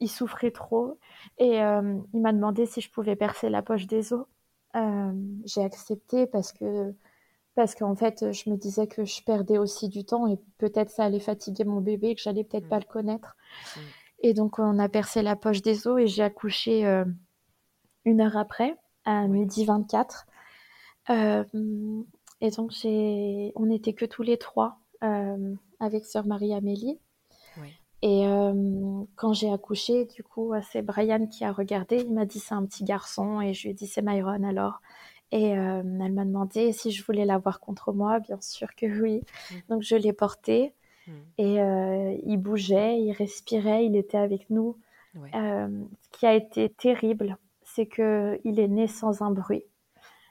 il 0.00 0.08
souffrait 0.08 0.50
trop 0.50 0.98
et 1.38 1.62
euh, 1.62 1.98
il 2.12 2.20
m'a 2.20 2.32
demandé 2.32 2.66
si 2.66 2.80
je 2.80 2.90
pouvais 2.90 3.16
percer 3.16 3.48
la 3.48 3.62
poche 3.62 3.86
des 3.86 4.12
os. 4.12 4.26
Euh, 4.74 5.12
j'ai 5.44 5.62
accepté 5.62 6.26
parce 6.26 6.52
que 6.52 6.94
parce 7.54 7.74
qu'en 7.74 7.94
fait 7.94 8.32
je 8.32 8.50
me 8.50 8.56
disais 8.56 8.86
que 8.86 9.04
je 9.04 9.22
perdais 9.22 9.58
aussi 9.58 9.88
du 9.88 10.04
temps 10.04 10.26
et 10.26 10.38
peut-être 10.58 10.90
ça 10.90 11.04
allait 11.04 11.20
fatiguer 11.20 11.64
mon 11.64 11.80
bébé 11.80 12.14
que 12.14 12.20
j'allais 12.20 12.44
peut-être 12.44 12.68
pas 12.68 12.76
mm. 12.76 12.84
le 12.86 12.92
connaître. 12.92 13.36
Mm. 13.76 13.80
Et 14.20 14.34
donc 14.34 14.58
on 14.58 14.78
a 14.78 14.88
percé 14.88 15.22
la 15.22 15.36
poche 15.36 15.62
des 15.62 15.86
os 15.86 16.00
et 16.00 16.06
j'ai 16.06 16.22
accouché 16.22 16.86
euh, 16.86 17.04
une 18.04 18.20
heure 18.20 18.36
après 18.36 18.76
à 19.04 19.26
midi 19.28 19.64
24. 19.64 20.26
et 21.08 22.50
donc 22.56 22.70
j'ai 22.70 23.52
on 23.54 23.66
n'était 23.66 23.92
que 23.92 24.04
tous 24.04 24.22
les 24.22 24.38
trois 24.38 24.78
avec 25.80 26.04
sœur 26.04 26.26
Marie-Amélie. 26.26 26.98
Et 28.02 28.26
euh, 28.26 29.04
quand 29.16 29.32
j'ai 29.32 29.50
accouché, 29.50 30.04
du 30.04 30.22
coup, 30.22 30.52
c'est 30.70 30.82
Brian 30.82 31.26
qui 31.26 31.44
a 31.44 31.52
regardé. 31.52 31.96
Il 31.96 32.12
m'a 32.12 32.26
dit 32.26 32.38
c'est 32.38 32.54
un 32.54 32.64
petit 32.66 32.84
garçon 32.84 33.40
et 33.40 33.54
je 33.54 33.62
lui 33.62 33.70
ai 33.70 33.74
dit 33.74 33.86
c'est 33.86 34.02
Myron 34.02 34.42
alors. 34.44 34.80
Et 35.32 35.56
euh, 35.56 35.82
elle 35.82 36.12
m'a 36.12 36.24
demandé 36.24 36.72
si 36.72 36.92
je 36.92 37.04
voulais 37.04 37.24
l'avoir 37.24 37.58
contre 37.58 37.92
moi. 37.92 38.20
Bien 38.20 38.40
sûr 38.40 38.74
que 38.76 38.86
oui. 38.86 39.22
Mmh. 39.50 39.54
Donc 39.70 39.82
je 39.82 39.96
l'ai 39.96 40.12
porté 40.12 40.74
mmh. 41.06 41.12
et 41.38 41.60
euh, 41.60 42.16
il 42.24 42.36
bougeait, 42.38 43.00
il 43.00 43.12
respirait, 43.12 43.86
il 43.86 43.96
était 43.96 44.18
avec 44.18 44.48
nous. 44.50 44.76
ce 45.14 46.08
qui 46.12 46.26
a 46.26 46.34
été 46.34 46.68
terrible, 46.70 47.38
c'est 47.62 47.86
que 47.86 48.38
il 48.44 48.60
est 48.60 48.68
né 48.68 48.86
sans 48.86 49.22
un 49.22 49.30
bruit. 49.30 49.64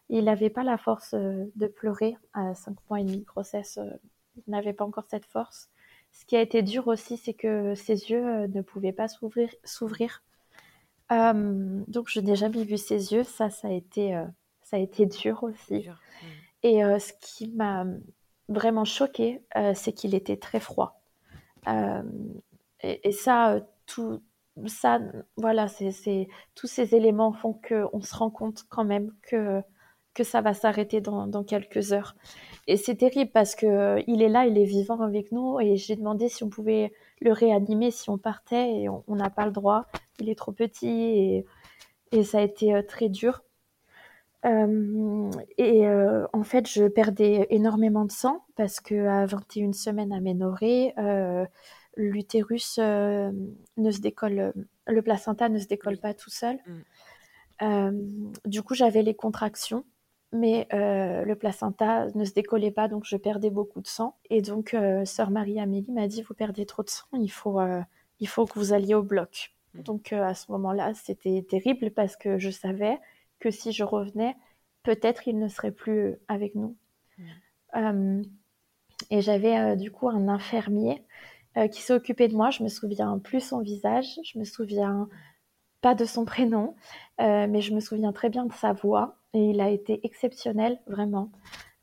Il 0.09 0.25
n'avait 0.25 0.51
pas 0.51 0.63
la 0.63 0.77
force 0.77 1.15
de 1.15 1.67
pleurer 1.67 2.15
à 2.33 2.53
5 2.53 2.75
mois 2.89 2.99
et 2.99 3.03
demi 3.03 3.19
de 3.19 3.25
grossesse. 3.25 3.79
il 4.35 4.43
n'avait 4.47 4.73
pas 4.73 4.85
encore 4.85 5.05
cette 5.09 5.25
force. 5.25 5.69
Ce 6.15 6.25
qui 6.25 6.37
a 6.37 6.41
été 6.41 6.61
dur 6.61 6.87
aussi, 6.87 7.17
c'est 7.17 7.33
que 7.33 7.75
ses 7.75 8.09
yeux 8.09 8.25
euh, 8.25 8.47
ne 8.47 8.61
pouvaient 8.61 8.93
pas 8.93 9.07
s'ouvrir. 9.09 10.23
Euh, 11.11 11.83
donc 11.87 12.09
je 12.09 12.21
n'ai 12.21 12.35
jamais 12.35 12.63
vu 12.63 12.77
ses 12.77 13.13
yeux. 13.13 13.23
Ça, 13.23 13.49
ça 13.49 13.67
a 13.67 13.71
été, 13.71 14.15
euh, 14.15 14.25
ça 14.61 14.77
a 14.77 14.79
été 14.79 15.05
dur 15.05 15.43
aussi. 15.43 15.87
Et 16.63 16.81
ce 16.81 17.11
qui 17.21 17.49
m'a 17.49 17.85
vraiment 18.49 18.85
choqué, 18.85 19.41
c'est 19.73 19.93
qu'il 19.93 20.15
était 20.15 20.37
très 20.37 20.59
froid. 20.59 21.01
et, 22.81 23.11
ça, 23.11 23.59
tout 23.85 24.21
ça, 24.67 24.99
voilà, 25.37 25.67
c'est 25.67 26.27
tous 26.55 26.67
ces 26.67 26.95
éléments 26.95 27.33
font 27.33 27.59
qu'on 27.67 28.01
se 28.01 28.15
rend 28.15 28.29
compte 28.29 28.63
quand 28.69 28.85
même 28.85 29.11
que 29.21 29.61
que 30.15 30.23
ça 30.23 30.41
va 30.41 30.53
s'arrêter 30.53 31.01
dans, 31.01 31.43
quelques 31.43 31.91
heures. 31.91 32.15
Et 32.67 32.77
c'est 32.77 32.95
terrible 32.95 33.31
parce 33.31 33.53
que 33.53 34.01
il 34.07 34.21
est 34.23 34.29
là, 34.29 34.47
il 34.47 34.57
est 34.57 34.65
vivant 34.65 35.01
avec 35.01 35.31
nous, 35.31 35.59
et 35.59 35.75
j'ai 35.75 35.95
demandé 35.97 36.29
si 36.29 36.43
on 36.43 36.49
pouvait 36.49 36.93
le 37.21 37.33
réanimer 37.33 37.91
si 37.91 38.09
on 38.09 38.17
partait, 38.17 38.71
et 38.81 38.89
on 38.89 39.15
n'a 39.15 39.29
pas 39.29 39.45
le 39.45 39.51
droit. 39.51 39.85
Il 40.19 40.29
est 40.29 40.35
trop 40.35 40.53
petit, 40.53 40.87
et, 40.87 41.45
et 42.11 42.23
ça 42.23 42.39
a 42.39 42.41
été 42.41 42.81
très 42.87 43.09
dur. 43.09 43.43
Euh, 44.45 45.31
et 45.57 45.87
euh, 45.87 46.27
en 46.33 46.43
fait, 46.43 46.69
je 46.69 46.87
perdais 46.87 47.47
énormément 47.49 48.05
de 48.05 48.11
sang 48.11 48.45
parce 48.55 48.79
que 48.79 49.07
à 49.07 49.25
21 49.25 49.73
semaines 49.73 50.13
aménorrhée, 50.13 50.93
euh, 50.97 51.45
l'utérus 51.97 52.77
euh, 52.79 53.31
ne 53.77 53.91
se 53.91 54.01
décolle, 54.01 54.53
le 54.87 55.01
placenta 55.01 55.49
ne 55.49 55.57
se 55.57 55.67
décolle 55.67 55.97
pas 55.97 56.13
tout 56.13 56.29
seul. 56.29 56.59
Mm. 57.61 58.19
du 58.45 58.61
coup, 58.61 58.75
j'avais 58.75 59.01
les 59.01 59.15
contractions, 59.15 59.85
mais 60.31 60.67
le 60.71 61.33
placenta 61.33 62.07
ne 62.13 62.25
se 62.25 62.33
décollait 62.33 62.71
pas, 62.71 62.87
donc 62.87 63.05
je 63.05 63.17
perdais 63.17 63.49
beaucoup 63.49 63.81
de 63.81 63.87
sang. 63.87 64.15
Et 64.29 64.41
donc, 64.41 64.75
sœur 65.05 65.31
Marie-Amélie 65.31 65.91
m'a 65.91 66.07
dit, 66.07 66.21
vous 66.21 66.33
perdez 66.33 66.65
trop 66.65 66.83
de 66.83 66.89
sang, 66.89 67.07
il 67.13 67.31
faut, 67.31 67.59
il 68.19 68.27
faut 68.27 68.45
que 68.45 68.59
vous 68.59 68.73
alliez 68.73 68.93
au 68.93 69.03
bloc. 69.03 69.55
Mm. 69.73 69.81
Donc, 69.83 70.13
à 70.13 70.35
ce 70.35 70.51
moment-là, 70.51 70.93
c'était 70.93 71.43
terrible 71.49 71.89
parce 71.91 72.15
que 72.15 72.37
je 72.37 72.51
savais 72.51 72.99
que 73.39 73.51
si 73.51 73.71
je 73.71 73.83
revenais, 73.83 74.35
peut-être 74.83 75.27
il 75.27 75.37
ne 75.37 75.47
serait 75.47 75.71
plus 75.71 76.15
avec 76.27 76.55
nous. 76.55 76.75
Mm. 77.17 77.23
Euh, 77.75 78.23
et 79.09 79.21
j'avais 79.21 79.57
euh, 79.57 79.75
du 79.75 79.91
coup 79.91 80.07
un 80.07 80.27
infirmier 80.29 81.03
euh, 81.57 81.67
qui 81.67 81.81
s'est 81.81 81.93
occupé 81.93 82.27
de 82.27 82.35
moi. 82.35 82.49
Je 82.49 82.63
me 82.63 82.69
souviens 82.69 83.19
plus 83.19 83.41
son 83.41 83.59
visage, 83.59 84.19
je 84.23 84.39
me 84.39 84.45
souviens 84.45 85.09
pas 85.81 85.95
de 85.95 86.05
son 86.05 86.25
prénom, 86.25 86.75
mais 87.19 87.61
je 87.61 87.71
me 87.71 87.79
souviens 87.79 88.11
très 88.11 88.29
bien 88.29 88.45
de 88.45 88.53
sa 88.53 88.73
voix. 88.73 89.17
Et 89.33 89.51
il 89.51 89.61
a 89.61 89.69
été 89.69 89.99
exceptionnel, 90.03 90.79
vraiment. 90.87 91.29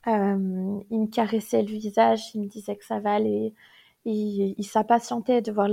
il 0.07 0.13
me 0.13 1.07
caressait 1.07 1.63
le 1.63 1.69
visage, 1.69 2.35
il 2.35 2.41
me 2.41 2.49
disait 2.49 2.75
que 2.75 2.85
ça 2.85 2.99
va 2.99 3.13
aller. 3.13 3.55
Il, 4.05 4.57
il 4.59 4.65
s'impatientait 4.65 5.41
de 5.41 5.53
voir 5.53 5.69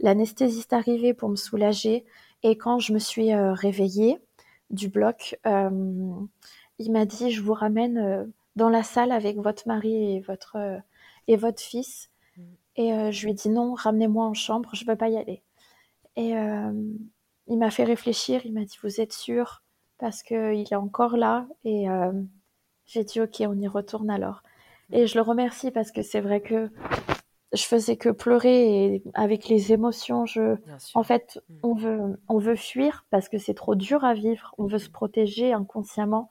l'anesthésiste 0.00 0.72
arriver 0.72 1.14
pour 1.14 1.28
me 1.28 1.36
soulager. 1.36 2.04
Et 2.42 2.56
quand 2.56 2.80
je 2.80 2.92
me 2.92 2.98
suis 2.98 3.32
réveillée, 3.32 4.18
du 4.72 4.88
bloc, 4.88 5.38
euh, 5.46 5.70
il 6.78 6.92
m'a 6.92 7.04
dit 7.04 7.30
je 7.30 7.42
vous 7.42 7.52
ramène 7.52 7.98
euh, 7.98 8.24
dans 8.56 8.68
la 8.68 8.82
salle 8.82 9.12
avec 9.12 9.36
votre 9.36 9.68
mari 9.68 10.16
et 10.16 10.20
votre, 10.20 10.56
euh, 10.56 10.78
et 11.28 11.36
votre 11.36 11.60
fils. 11.60 12.10
Mm. 12.36 12.42
Et 12.76 13.12
je 13.12 13.24
lui 13.24 13.32
ai 13.32 13.34
dit 13.34 13.50
non, 13.50 13.74
ramenez-moi 13.74 14.24
en 14.24 14.34
chambre, 14.34 14.70
je 14.72 14.84
ne 14.84 14.90
veux 14.90 14.96
pas 14.96 15.08
y 15.08 15.16
aller. 15.16 15.42
Et 16.16 16.32
il 17.48 17.58
m'a 17.58 17.70
fait 17.70 17.84
réfléchir, 17.84 18.44
il 18.44 18.54
m'a 18.54 18.64
dit 18.64 18.78
vous 18.82 19.00
êtes 19.00 19.12
sûr? 19.12 19.62
Parce 19.98 20.22
qu'il 20.22 20.66
est 20.70 20.74
encore 20.74 21.16
là. 21.16 21.46
Et 21.64 21.86
j'ai 22.86 23.04
dit 23.04 23.20
ok, 23.20 23.42
on 23.46 23.58
y 23.58 23.68
retourne 23.68 24.10
alors. 24.10 24.42
Mm. 24.88 24.94
Et 24.94 25.06
je 25.06 25.16
le 25.16 25.22
remercie 25.22 25.70
parce 25.70 25.92
que 25.92 26.00
c'est 26.00 26.22
vrai 26.22 26.40
que 26.40 26.70
je 27.52 27.64
faisais 27.64 27.96
que 27.96 28.08
pleurer 28.08 28.94
et 28.94 29.02
avec 29.14 29.48
les 29.48 29.72
émotions, 29.72 30.26
je, 30.26 30.56
en 30.94 31.02
fait, 31.02 31.42
mm. 31.48 31.54
on 31.62 31.74
veut, 31.74 32.20
on 32.28 32.38
veut 32.38 32.56
fuir 32.56 33.04
parce 33.10 33.28
que 33.28 33.38
c'est 33.38 33.54
trop 33.54 33.74
dur 33.74 34.04
à 34.04 34.14
vivre. 34.14 34.54
On 34.58 34.66
veut 34.66 34.78
se 34.78 34.90
protéger 34.90 35.52
inconsciemment. 35.52 36.30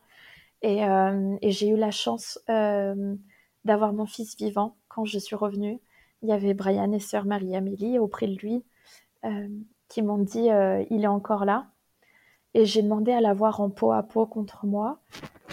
Et, 0.63 0.85
euh, 0.85 1.35
et 1.41 1.51
j'ai 1.51 1.69
eu 1.69 1.77
la 1.77 1.91
chance 1.91 2.39
euh, 2.49 3.15
d'avoir 3.65 3.93
mon 3.93 4.05
fils 4.05 4.35
vivant 4.37 4.75
quand 4.87 5.05
je 5.05 5.19
suis 5.19 5.35
revenue. 5.35 5.79
Il 6.21 6.29
y 6.29 6.33
avait 6.33 6.53
Brian 6.53 6.91
et 6.91 6.99
sœur 6.99 7.25
Marie-Amélie 7.25 7.97
auprès 7.97 8.27
de 8.27 8.35
lui 8.35 8.63
euh, 9.25 9.47
qui 9.87 10.01
m'ont 10.01 10.19
dit 10.19 10.49
euh, 10.49 10.83
il 10.89 11.03
est 11.03 11.07
encore 11.07 11.45
là. 11.45 11.67
Et 12.53 12.65
j'ai 12.65 12.81
demandé 12.81 13.11
à 13.11 13.21
l'avoir 13.21 13.61
en 13.61 13.69
peau 13.69 13.91
à 13.91 14.03
peau 14.03 14.25
contre 14.25 14.65
moi. 14.65 14.99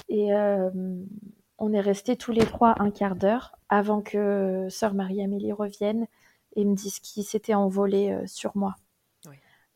Et 0.09 0.35
euh, 0.35 0.71
on 1.59 1.73
est 1.73 1.81
restés 1.81 2.17
tous 2.17 2.33
les 2.33 2.45
trois 2.45 2.75
un 2.81 2.91
quart 2.91 3.17
d'heure 3.17 3.59
avant 3.69 4.01
que 4.01 4.67
sœur 4.71 4.95
Marie-Amélie 4.95 5.53
revienne 5.53 6.07
et 6.57 6.65
me 6.65 6.75
dise 6.75 7.01
qu'il 7.01 7.25
s'était 7.25 7.55
envolé 7.55 8.13
euh, 8.13 8.27
sur 8.27 8.57
moi. 8.57 8.77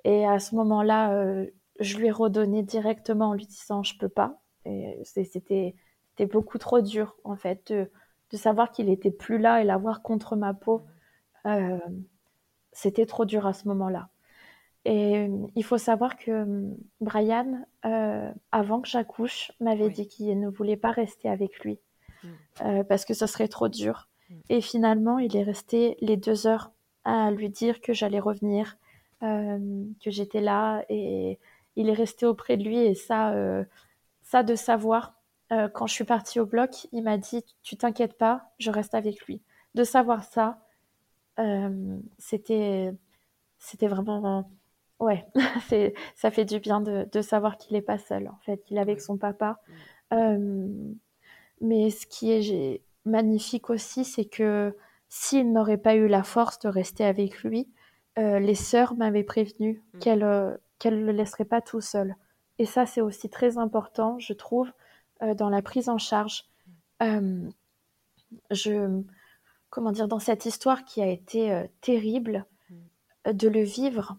Et 0.04 0.26
à 0.26 0.40
ce 0.40 0.56
moment-là, 0.56 1.12
euh, 1.12 1.46
je 1.78 1.96
lui 1.96 2.08
ai 2.08 2.10
redonné 2.10 2.64
directement 2.64 3.30
en 3.30 3.34
lui 3.34 3.46
disant 3.46 3.84
je 3.84 3.96
peux 3.96 4.08
pas. 4.08 4.42
Et 4.64 5.00
c'était 5.04 5.74
beaucoup 6.30 6.58
trop 6.58 6.80
dur 6.80 7.16
en 7.24 7.36
fait 7.36 7.72
de, 7.72 8.36
savoir 8.36 8.72
qu'il 8.72 8.88
était 8.88 9.10
plus 9.10 9.38
là 9.38 9.60
et 9.60 9.64
l'avoir 9.64 10.02
contre 10.02 10.34
ma 10.34 10.54
peau. 10.54 10.82
Euh, 11.46 11.78
c'était 12.72 13.06
trop 13.06 13.24
dur 13.24 13.46
à 13.46 13.52
ce 13.52 13.68
moment-là. 13.68 14.08
Et 14.84 15.28
il 15.54 15.64
faut 15.64 15.78
savoir 15.78 16.16
que 16.16 16.64
Brian, 17.00 17.64
avant 18.50 18.80
que 18.80 18.88
j'accouche, 18.88 19.52
m'avait 19.60 19.90
dit 19.90 20.08
qu'il 20.08 20.38
ne 20.40 20.48
voulait 20.48 20.76
pas 20.76 20.90
rester 20.90 21.28
avec 21.28 21.60
lui. 21.60 21.78
Euh, 22.60 22.84
parce 22.84 23.04
que 23.04 23.14
ça 23.14 23.26
serait 23.26 23.48
trop 23.48 23.68
dur. 23.68 24.08
Mm. 24.28 24.34
Et 24.50 24.60
finalement, 24.60 25.18
il 25.18 25.36
est 25.36 25.42
resté 25.42 25.96
les 26.00 26.16
deux 26.16 26.46
heures 26.46 26.70
à 27.04 27.30
lui 27.30 27.48
dire 27.48 27.80
que 27.80 27.92
j'allais 27.92 28.20
revenir, 28.20 28.76
euh, 29.22 29.84
que 30.04 30.10
j'étais 30.10 30.40
là, 30.40 30.84
et 30.88 31.38
il 31.76 31.88
est 31.88 31.94
resté 31.94 32.26
auprès 32.26 32.56
de 32.56 32.64
lui. 32.64 32.78
Et 32.78 32.94
ça, 32.94 33.32
euh, 33.32 33.64
ça 34.22 34.42
de 34.42 34.54
savoir, 34.54 35.14
quand 35.74 35.86
je 35.86 35.92
suis 35.92 36.04
partie 36.04 36.40
au 36.40 36.46
bloc, 36.46 36.86
il 36.92 37.02
m'a 37.02 37.18
dit 37.18 37.44
Tu 37.62 37.76
t'inquiètes 37.76 38.16
pas, 38.16 38.52
je 38.58 38.70
reste 38.70 38.94
avec 38.94 39.26
lui. 39.26 39.42
De 39.74 39.84
savoir 39.84 40.24
ça, 40.24 40.58
c'était, 42.18 42.94
c'était 43.58 43.88
vraiment. 43.88 44.48
Ouais, 45.02 45.26
c'est, 45.68 45.94
ça 46.14 46.30
fait 46.30 46.44
du 46.44 46.60
bien 46.60 46.80
de, 46.80 47.08
de 47.10 47.20
savoir 47.20 47.58
qu'il 47.58 47.74
n'est 47.74 47.82
pas 47.82 47.98
seul, 47.98 48.28
en 48.28 48.38
fait, 48.46 48.62
qu'il 48.62 48.76
est 48.78 48.80
avec 48.80 49.00
son 49.00 49.18
papa. 49.18 49.60
Mais 51.60 51.90
ce 51.90 52.06
qui 52.06 52.30
est 52.30 52.82
magnifique 53.04 53.70
aussi, 53.70 54.04
c'est 54.04 54.24
que 54.24 54.76
s'il 55.08 55.52
n'aurait 55.52 55.78
pas 55.78 55.94
eu 55.94 56.08
la 56.08 56.22
force 56.22 56.58
de 56.58 56.68
rester 56.68 57.04
avec 57.04 57.42
lui, 57.42 57.68
euh, 58.18 58.38
les 58.38 58.54
sœurs 58.54 58.94
m'avaient 58.94 59.24
prévenu 59.24 59.82
mm. 59.92 59.98
qu'elles 59.98 60.22
euh, 60.24 60.56
ne 60.84 60.90
le 60.90 61.12
laisseraient 61.12 61.44
pas 61.44 61.60
tout 61.60 61.80
seul. 61.80 62.16
Et 62.58 62.66
ça, 62.66 62.86
c'est 62.86 63.00
aussi 63.00 63.30
très 63.30 63.58
important, 63.58 64.18
je 64.18 64.32
trouve, 64.32 64.70
euh, 65.22 65.34
dans 65.34 65.48
la 65.50 65.62
prise 65.62 65.88
en 65.88 65.98
charge. 65.98 66.44
je, 68.50 69.02
comment 69.70 69.92
dire, 69.92 70.08
dans 70.08 70.18
cette 70.18 70.46
histoire 70.46 70.84
qui 70.84 71.02
a 71.02 71.06
été 71.06 71.66
terrible, 71.80 72.46
mm. 72.70 73.32
de 73.32 73.48
le 73.48 73.62
vivre 73.62 74.16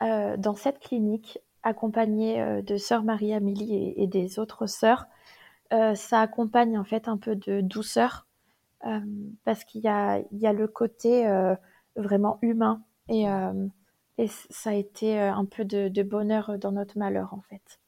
dans 0.00 0.54
cette 0.54 0.78
clinique, 0.78 1.38
accompagnée 1.62 2.62
de 2.62 2.76
sœur 2.76 3.02
Marie-Amélie 3.02 3.74
et, 3.74 4.02
et, 4.02 4.06
des 4.06 4.38
autres 4.38 4.66
sœurs, 4.66 5.06
euh, 5.72 5.94
ça 5.94 6.20
accompagne 6.20 6.76
en 6.78 6.84
fait 6.84 7.06
un 7.06 7.16
peu 7.16 7.36
de 7.36 7.60
douceur 7.60 8.26
euh, 8.86 8.98
parce 9.44 9.64
qu'il 9.64 9.82
y 9.82 9.88
a, 9.88 10.18
il 10.32 10.38
y 10.38 10.46
a 10.46 10.52
le 10.52 10.66
côté 10.66 11.28
euh, 11.28 11.54
vraiment 11.94 12.38
humain 12.42 12.82
et, 13.08 13.26
et 14.18 14.28
ça 14.28 14.70
a 14.70 14.74
été 14.74 15.18
un 15.18 15.44
peu 15.44 15.64
de, 15.64 16.02
bonheur 16.02 16.58
dans 16.58 16.70
notre 16.70 16.96
malheur 16.96 17.34
en 17.34 17.40
fait. 17.40 17.80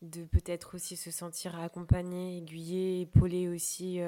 De 0.00 0.24
peut-être 0.24 0.76
aussi 0.76 0.96
se 0.96 1.10
sentir 1.10 1.58
accompagné, 1.60 2.38
aiguillé, 2.38 3.02
épaulé 3.02 3.48
aussi 3.48 4.00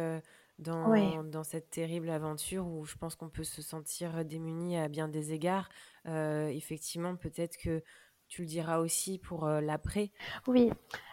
dans, 0.58 1.22
dans, 1.24 1.44
cette 1.44 1.68
terrible 1.68 2.08
aventure 2.08 2.66
où 2.66 2.86
je 2.86 2.96
pense 2.96 3.16
qu'on 3.16 3.28
peut 3.28 3.44
se 3.44 3.60
sentir 3.60 4.24
démuni 4.24 4.78
à 4.78 4.88
bien 4.88 5.08
des 5.08 5.34
égards. 5.34 5.68
Effectivement, 6.06 7.16
peut-être 7.16 7.56
que 7.56 7.82
tu 8.28 8.42
le 8.42 8.48
diras 8.48 8.78
aussi 8.78 9.18
pour 9.18 9.46
l'après. 9.46 10.12
Oui, 10.46 10.70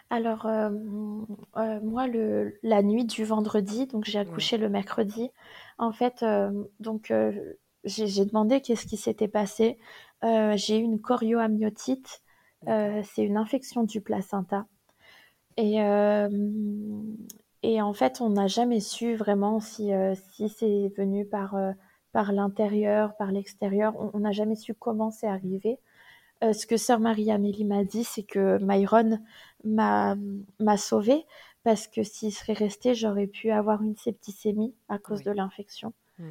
alors, 0.09 0.45
euh, 0.45 0.69
euh, 1.57 1.79
moi, 1.81 2.07
le, 2.07 2.57
la 2.63 2.81
nuit 2.81 3.05
du 3.05 3.25
vendredi, 3.25 3.87
donc 3.87 4.05
j'ai 4.05 4.19
accouché 4.19 4.57
le 4.57 4.69
mercredi. 4.69 5.31
En 5.77 5.91
fait, 5.91 6.23
euh, 6.23 6.49
donc 6.79 7.13
j'ai 7.83 8.25
demandé 8.25 8.61
qu'est-ce 8.61 8.87
qui 8.87 8.97
s'était 8.97 9.27
passé. 9.27 9.77
j'ai 10.23 10.79
eu 10.79 10.83
une 10.83 11.01
chorioamniotite. 11.01 12.21
c'est 12.65 13.23
une 13.23 13.37
infection 13.37 13.83
du 13.83 13.99
placenta. 14.01 14.65
Et, 15.57 15.77
et 17.63 17.81
en 17.81 17.93
fait, 17.93 18.21
on 18.21 18.29
n'a 18.29 18.47
jamais 18.47 18.79
su 18.79 19.15
vraiment 19.15 19.59
si, 19.59 19.91
si 20.33 20.47
c'est 20.49 20.89
venu 20.97 21.25
par, 21.25 21.55
par 22.17 22.31
l'intérieur, 22.31 23.15
par 23.15 23.31
l'extérieur. 23.31 23.93
On 24.15 24.21
n'a 24.21 24.31
jamais 24.31 24.55
su 24.55 24.73
comment 24.73 25.11
c'est 25.11 25.27
arrivé. 25.27 25.77
Euh, 26.43 26.51
ce 26.51 26.65
que 26.65 26.75
sœur 26.75 26.99
Marie-Amélie 26.99 27.63
m'a 27.63 27.83
dit, 27.83 28.03
c'est 28.03 28.23
que 28.23 28.57
Myron 28.59 29.19
m'a 29.63 30.77
sauvée 30.77 31.27
parce 31.63 31.85
que 31.87 32.01
s'il 32.01 32.33
serait 32.33 32.53
resté, 32.53 32.95
j'aurais 32.95 33.27
pu 33.27 33.51
avoir 33.51 33.83
une 33.83 33.95
septicémie 33.95 34.73
à 34.89 34.97
cause 34.97 35.21
de 35.21 35.29
l'infection. 35.29 35.93
Mm. 36.17 36.23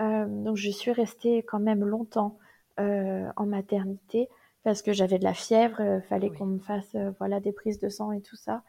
Euh, 0.00 0.26
donc 0.44 0.56
je 0.58 0.70
suis 0.70 0.92
restée 0.92 1.42
quand 1.42 1.58
même 1.58 1.84
longtemps 1.84 2.38
euh, 2.78 3.28
en 3.34 3.46
maternité 3.46 4.28
parce 4.62 4.80
que 4.80 4.92
j'avais 4.92 5.18
de 5.18 5.24
la 5.24 5.34
fièvre, 5.34 5.80
il 5.80 6.02
fallait 6.02 6.30
qu'on 6.30 6.46
me 6.46 6.60
fasse 6.60 6.94
voilà 7.18 7.40
des 7.40 7.50
prises 7.50 7.80
de 7.80 7.88
sang 7.88 8.12
et 8.12 8.20
tout 8.20 8.36
ça. 8.36 8.62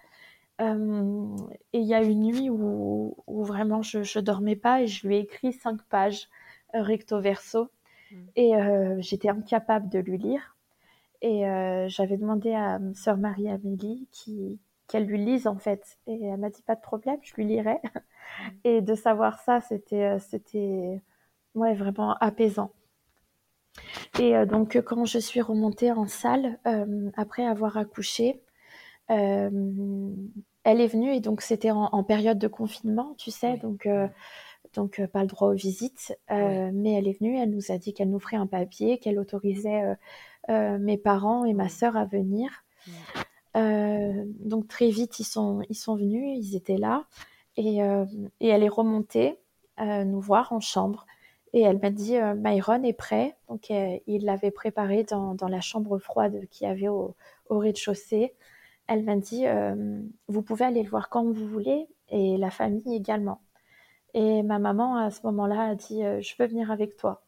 et 0.59 0.63
il 0.63 1.85
y 1.85 1.93
a 1.93 2.01
une 2.01 2.23
nuit 2.23 2.49
où, 2.49 3.15
où 3.27 3.43
vraiment 3.43 3.83
je, 3.83 4.01
je 4.01 4.17
dormais 4.17 4.55
pas 4.55 4.81
et 4.81 4.87
je 4.87 5.07
lui 5.07 5.17
ai 5.17 5.19
écrit 5.19 5.53
cinq 5.53 5.83
pages 5.83 6.29
recto 6.73 7.21
verso 7.21 7.69
Mmh. 8.13 8.17
Et 8.35 8.51
j'étais 8.99 9.29
incapable 9.29 9.89
de 9.89 9.99
lui 9.99 10.17
lire. 10.17 10.55
Et 11.21 11.43
j'avais 11.87 12.17
demandé 12.17 12.53
à 12.53 12.79
sœur 12.95 13.17
Marie-Amélie 13.17 14.07
qui, 14.11 14.59
qu'elle 14.87 15.05
lui 15.05 15.23
lise 15.23 15.47
en 15.47 15.57
fait. 15.57 15.97
Et 16.05 16.25
elle 16.25 16.39
m'a 16.39 16.49
dit 16.49 16.61
pas 16.63 16.75
de 16.75 16.81
problème, 16.81 17.17
je 17.21 17.33
lui 17.35 17.45
lirai. 17.45 17.79
Mmh. 18.39 18.51
Et 18.63 18.81
de 18.81 18.95
savoir 18.95 19.39
ça, 19.41 19.61
c'était, 19.61 20.17
c'était 20.17 21.01
ouais, 21.53 21.75
vraiment 21.75 22.15
apaisant. 22.19 22.71
Et 24.19 24.33
donc 24.47 24.81
quand 24.83 25.05
je 25.05 25.19
suis 25.19 25.39
remontée 25.41 25.91
en 25.91 26.07
salle, 26.07 26.57
après 27.15 27.45
avoir 27.45 27.77
accouché, 27.77 28.41
elle 29.07 30.31
est 30.63 30.87
venue 30.87 31.13
et 31.13 31.19
donc 31.19 31.41
c'était 31.41 31.69
en, 31.69 32.03
période 32.03 32.39
de 32.39 32.47
confinement, 32.47 33.13
tu 33.19 33.29
sais, 33.29 33.57
donc 33.57 33.87
donc 34.73 35.05
pas 35.07 35.21
le 35.21 35.27
droit 35.27 35.49
aux 35.49 35.55
visites. 35.55 36.17
Mais 36.29 36.93
elle 36.93 37.07
est 37.07 37.19
venue, 37.19 37.37
elle 37.37 37.49
nous 37.49 37.71
a 37.71 37.77
dit 37.77 37.93
qu'elle 37.93 38.09
nous 38.09 38.19
ferait 38.19 38.37
un 38.37 38.47
papier, 38.47 38.97
qu'elle 38.97 39.19
autorisait 39.19 39.95
mes 40.49 40.97
parents 40.97 41.45
et 41.45 41.53
ma 41.53 41.69
sœur 41.69 41.95
à 41.97 42.05
venir. 42.05 42.49
donc 43.55 44.67
très 44.67 44.89
vite 44.89 45.19
ils 45.19 45.25
sont 45.25 45.61
ils 45.69 45.75
sont 45.75 45.95
venus, 45.95 46.37
ils 46.37 46.55
étaient 46.55 46.77
là 46.77 47.05
et, 47.55 47.77
et 48.39 48.47
elle 48.47 48.63
est 48.63 48.69
remontée 48.69 49.39
nous 49.79 50.21
voir 50.21 50.53
en 50.53 50.59
chambre. 50.59 51.05
Et 51.55 51.61
elle 51.61 51.79
m'a 51.79 51.91
dit, 51.91 52.15
Myron 52.37 52.81
est 52.83 52.93
prêt. 52.93 53.37
Donc, 53.47 53.69
il 53.69 54.25
l'avait 54.25 54.49
préparé 54.49 55.03
dans, 55.03 55.35
dans, 55.35 55.47
la 55.47 55.61
chambre 55.61 55.99
froide 55.99 56.47
qu'il 56.49 56.67
y 56.67 56.69
avait 56.69 56.87
au, 56.87 57.15
au 57.47 57.59
rez-de-chaussée 57.59 58.33
elle 58.87 59.03
m'a 59.03 59.15
dit 59.15 59.47
euh, 59.47 60.01
Vous 60.27 60.41
pouvez 60.41 60.65
aller 60.65 60.83
le 60.83 60.89
voir 60.89 61.09
quand 61.09 61.23
vous 61.23 61.47
voulez, 61.47 61.87
et 62.09 62.37
la 62.37 62.51
famille 62.51 62.95
également. 62.95 63.41
Et 64.13 64.43
ma 64.43 64.59
maman, 64.59 64.97
à 64.97 65.11
ce 65.11 65.21
moment-là, 65.23 65.69
a 65.69 65.75
dit 65.75 66.03
euh, 66.03 66.21
Je 66.21 66.35
veux 66.37 66.47
venir 66.47 66.71
avec 66.71 66.97
toi. 66.97 67.23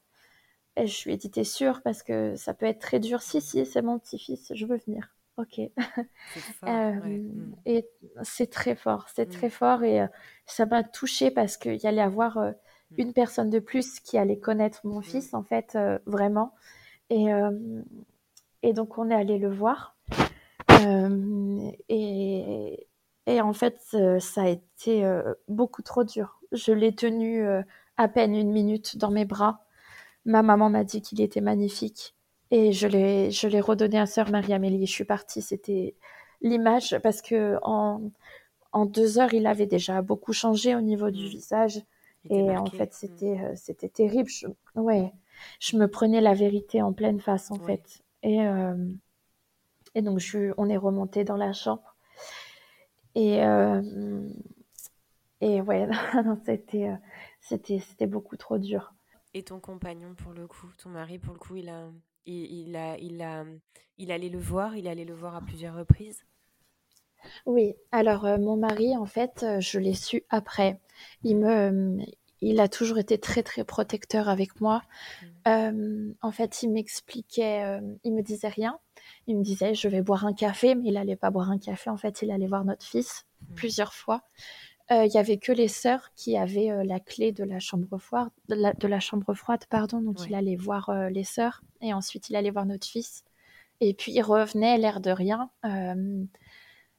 Et 0.78 0.88
je 0.88 1.06
lui 1.06 1.14
ai 1.14 1.18
dit 1.18 1.32
T'es 1.32 1.44
sûre? 1.44 1.82
Parce 1.84 2.04
que 2.04 2.36
ça 2.36 2.54
peut 2.54 2.66
être 2.66 2.80
très 2.80 3.00
dur. 3.00 3.22
Si, 3.22 3.42
si, 3.42 3.66
c'est 3.66 3.82
mon 3.82 4.00
petit-fils, 4.00 4.52
je 4.54 4.66
veux 4.66 4.78
venir. 4.78 5.10
Ok. 5.38 5.60
Euh, 6.64 6.94
hmm. 6.94 7.54
Et 7.66 7.88
c'est 8.24 8.50
très 8.50 8.76
fort, 8.76 9.08
c'est 9.14 9.30
très 9.30 9.48
hmm. 9.48 9.52
fort. 9.52 9.84
Et 9.84 10.04
ça 10.48 10.66
m'a 10.66 10.84
touchée 10.84 11.30
parce 11.30 11.58
qu'il 11.58 11.76
y 11.76 11.86
allait 11.86 12.02
avoir 12.02 12.38
hmm. 12.38 12.54
une 12.98 13.14
personne 13.14 13.50
de 13.52 13.60
plus 13.60 14.00
qui 14.00 14.18
allait 14.18 14.40
connaître 14.40 14.82
mon 14.84 15.02
fils, 15.02 15.34
en 15.34 15.44
fait, 15.44 15.78
vraiment. 16.06 16.54
Et, 17.12 17.28
et 18.64 18.74
donc, 18.74 18.98
on 18.98 19.12
est 19.12 19.16
allé 19.16 19.38
le 19.38 19.54
voir. 19.54 19.96
Euh, 20.82 21.72
et, 21.90 22.88
et, 23.28 23.42
en 23.42 23.54
fait, 23.54 23.80
euh, 23.94 24.20
ça 24.20 24.44
a 24.44 24.48
été 24.48 25.06
euh, 25.06 25.34
beaucoup 25.48 25.82
trop 25.82 26.04
dur. 26.04 26.40
Je 26.56 26.72
l'ai 26.72 26.96
tenu 26.96 27.46
à 27.98 28.08
peine 28.08 28.36
une 28.36 28.52
minute 28.52 28.98
dans 28.98 29.12
mes 29.12 29.26
bras. 29.26 29.66
Ma 30.26 30.42
maman 30.42 30.70
m'a 30.70 30.84
dit 30.84 31.02
qu'il 31.02 31.22
était 31.22 31.42
magnifique. 31.42 32.16
Et 32.52 32.72
je 32.72 32.88
l'ai, 32.88 33.32
je 33.32 33.48
l'ai 33.48 33.62
redonné 33.62 34.00
à 34.00 34.06
sœur 34.06 34.32
Marie-Amélie. 34.32 34.86
Je 34.86 34.92
suis 34.92 35.06
partie. 35.06 35.42
C'était 35.42 35.96
l'image 36.42 36.98
parce 37.04 37.22
que 37.22 37.58
en, 37.64 38.02
en 38.72 38.86
deux 38.86 39.20
heures, 39.20 39.34
il 39.34 39.48
avait 39.48 39.66
déjà 39.68 40.02
beaucoup 40.02 40.34
changé 40.34 40.76
au 40.76 40.82
niveau 40.82 41.12
du 41.12 41.26
mmh. 41.26 41.30
visage. 41.30 41.82
Et 42.30 42.58
en 42.58 42.66
fait, 42.66 42.90
mmh. 42.90 42.94
c'était, 42.94 43.40
c'était 43.56 43.90
terrible. 43.90 44.30
Je, 44.30 44.48
ouais, 44.76 45.12
je 45.60 45.78
me 45.78 45.88
prenais 45.88 46.22
la 46.22 46.34
vérité 46.34 46.82
en 46.82 46.92
pleine 46.94 47.20
face, 47.20 47.52
en 47.52 47.60
fait. 47.60 48.02
Et, 48.24 48.40
et 49.94 50.02
donc, 50.02 50.20
je, 50.20 50.52
on 50.58 50.68
est 50.70 50.78
remonté 50.78 51.24
dans 51.24 51.38
la 51.38 51.54
chambre. 51.54 51.96
Et, 53.14 53.44
euh, 53.44 53.82
et 55.46 55.62
ouais, 55.62 55.88
c'était, 56.46 56.90
euh, 56.90 56.96
c'était, 57.40 57.78
c'était 57.80 58.08
beaucoup 58.08 58.36
trop 58.36 58.58
dur. 58.58 58.96
Et 59.36 59.44
ton 59.44 59.60
compagnon, 59.60 60.16
pour 60.16 60.34
le 60.34 60.48
coup, 60.48 60.68
ton 60.82 60.90
mari, 60.90 61.20
pour 61.20 61.34
le 61.34 61.40
coup, 61.40 61.56
il 61.56 61.70
a, 61.70 61.88
il, 62.26 62.76
a, 62.76 62.98
il 62.98 63.22
a, 63.22 63.46
il 64.00 64.12
allait 64.12 64.30
le 64.30 64.40
voir, 64.40 64.76
il 64.76 64.88
allait 64.88 65.06
le 65.06 65.14
voir 65.14 65.36
à 65.36 65.42
plusieurs 65.42 65.76
reprises? 65.76 66.26
Oui, 67.46 67.76
alors 67.92 68.26
euh, 68.26 68.40
mon 68.40 68.58
mari, 68.58 68.98
en 68.98 69.06
fait, 69.06 69.46
je 69.60 69.78
l'ai 69.78 69.94
su 69.94 70.24
après. 70.30 70.80
Il 71.24 71.38
me, 71.38 72.00
il 72.42 72.60
a 72.60 72.68
toujours 72.68 72.98
été 72.98 73.20
très 73.20 73.44
très 73.44 73.64
protecteur 73.64 74.30
avec 74.30 74.60
moi. 74.62 74.82
Mmh. 75.46 76.14
en 76.24 76.32
fait, 76.32 76.64
il 76.64 76.72
m'expliquait, 76.72 77.80
il 78.04 78.14
me 78.14 78.24
disait 78.24 78.48
rien, 78.48 78.80
il 79.28 79.38
me 79.38 79.44
disait, 79.44 79.76
je 79.76 79.88
vais 79.88 80.02
boire 80.02 80.26
un 80.26 80.34
café, 80.34 80.74
mais 80.74 80.90
il 80.90 80.98
allait 80.98 81.16
pas 81.16 81.30
boire 81.30 81.52
un 81.52 81.60
café. 81.60 81.92
En 81.92 81.98
fait, 81.98 82.24
il 82.24 82.32
allait 82.32 82.48
voir 82.48 82.66
notre 82.66 82.84
fils 82.84 83.26
mmh. 83.42 83.54
plusieurs 83.54 83.94
fois. 83.94 84.24
Euh, 84.92 85.06
il 85.06 85.12
y 85.12 85.18
avait 85.18 85.38
que 85.38 85.52
les 85.52 85.68
sœurs 85.68 86.12
qui 86.16 86.38
avaient 86.38 86.70
euh, 86.70 86.84
la 86.84 87.00
clé 87.00 87.32
de 87.32 87.44
la 87.44 87.60
chambre 87.60 87.98
froide, 87.98 88.30
de 88.50 88.88
la, 88.88 89.00
chambre 89.00 89.34
froide, 89.34 89.66
pardon. 89.70 90.00
Donc 90.00 90.18
il 90.28 90.36
allait 90.36 90.56
voir 90.56 90.90
euh, 90.90 91.10
les 91.10 91.24
sœurs 91.24 91.62
et 91.82 91.94
ensuite 91.94 92.30
il 92.30 92.36
allait 92.36 92.52
voir 92.52 92.66
notre 92.66 92.88
fils. 92.88 93.24
Et 93.82 93.94
puis 93.94 94.12
il 94.12 94.22
revenait, 94.22 94.78
l'air 94.78 95.02
de 95.02 95.12
rien. 95.12 95.50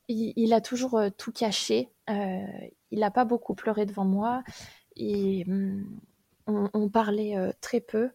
Il, 0.09 0.53
a 0.53 0.61
toujours 0.61 1.01
tout 1.17 1.33
caché. 1.33 1.91
il 2.09 2.99
n'a 3.01 3.11
pas 3.11 3.25
beaucoup 3.25 3.55
pleuré 3.55 3.87
devant 3.87 4.05
moi. 4.05 4.43
Et, 4.97 5.45
mm, 5.47 5.85
on, 6.47 6.89
parlait 6.89 7.35
très 7.61 7.81
peu. 7.81 8.11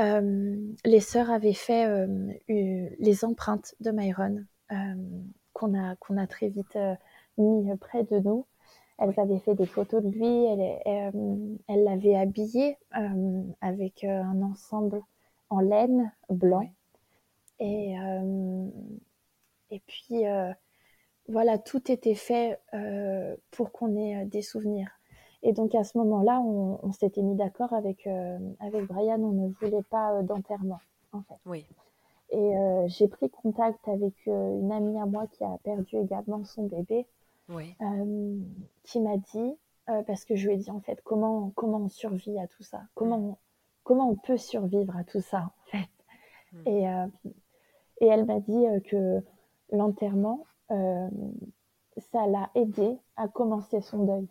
Euh, 0.00 0.56
les 0.84 1.00
sœurs 1.00 1.30
avaient 1.30 1.52
fait 1.52 1.86
euh, 1.86 2.32
les 2.48 3.24
empreintes 3.24 3.74
de 3.80 3.90
Myron 3.90 4.44
euh, 4.72 4.76
qu'on 5.52 5.78
a, 5.78 5.96
qu'on 5.96 6.16
a 6.16 6.26
très 6.26 6.48
vite 6.48 6.78
mis 7.38 7.76
près 7.78 8.04
de 8.04 8.18
nous. 8.18 8.46
Elles 8.98 9.18
avaient 9.18 9.38
fait 9.40 9.54
des 9.54 9.66
photos 9.66 10.02
de 10.02 10.08
lui, 10.10 10.44
elle 11.68 11.84
l'avait 11.84 12.14
habillé 12.14 12.76
avec 13.60 14.04
un 14.04 14.42
ensemble 14.42 15.02
en 15.50 15.60
laine 15.60 16.12
blanc. 16.30 16.70
Et, 17.58 17.94
et 19.70 19.82
puis, 19.86 20.22
voilà, 21.28 21.58
tout 21.58 21.90
était 21.90 22.14
fait 22.14 22.60
pour 23.50 23.72
qu'on 23.72 23.96
ait 23.96 24.24
des 24.26 24.42
souvenirs. 24.42 24.90
Et 25.42 25.52
donc 25.52 25.74
à 25.74 25.84
ce 25.84 25.98
moment-là, 25.98 26.40
on, 26.40 26.92
s'était 26.92 27.22
mis 27.22 27.34
d'accord 27.34 27.72
avec, 27.72 28.06
euh, 28.06 28.38
avec 28.60 28.86
Brian, 28.86 29.20
on 29.20 29.32
ne 29.32 29.52
voulait 29.60 29.82
pas 29.90 30.12
euh, 30.12 30.22
d'enterrement, 30.22 30.80
en 31.12 31.22
fait. 31.22 31.34
Oui. 31.46 31.66
Et 32.30 32.56
euh, 32.56 32.86
j'ai 32.86 33.08
pris 33.08 33.28
contact 33.28 33.86
avec 33.88 34.14
une 34.26 34.72
amie 34.72 34.98
à 34.98 35.04
moi 35.04 35.26
qui 35.26 35.44
a 35.44 35.58
perdu 35.64 35.96
également 35.96 36.44
son 36.44 36.66
bébé, 36.66 37.06
oui. 37.52 37.74
qui 38.82 39.00
m'a 39.00 39.16
dit, 39.16 39.54
parce 40.06 40.24
que 40.24 40.36
je 40.36 40.48
lui 40.48 40.54
ai 40.54 40.56
dit 40.58 40.70
en 40.70 40.80
fait 40.80 41.00
comment, 41.02 41.52
comment 41.54 41.78
on 41.78 41.88
survit 41.88 42.38
à 42.38 42.46
tout 42.46 42.62
ça, 42.62 42.82
comment, 42.94 43.38
comment 43.82 44.10
on 44.10 44.16
peut 44.16 44.36
survivre 44.36 44.96
à 44.96 45.04
tout 45.04 45.20
ça, 45.20 45.42
en 45.42 45.70
fait? 45.70 45.88
Mm. 46.52 46.68
Et, 46.68 46.82
et 48.00 48.06
elle 48.06 48.24
m'a 48.24 48.40
dit 48.40 48.64
que 48.88 49.22
l'enterrement, 49.70 50.46
ça 50.68 52.26
l'a 52.26 52.50
aidé 52.54 52.98
à 53.16 53.28
commencer 53.28 53.80
son 53.80 54.04
deuil. 54.04 54.28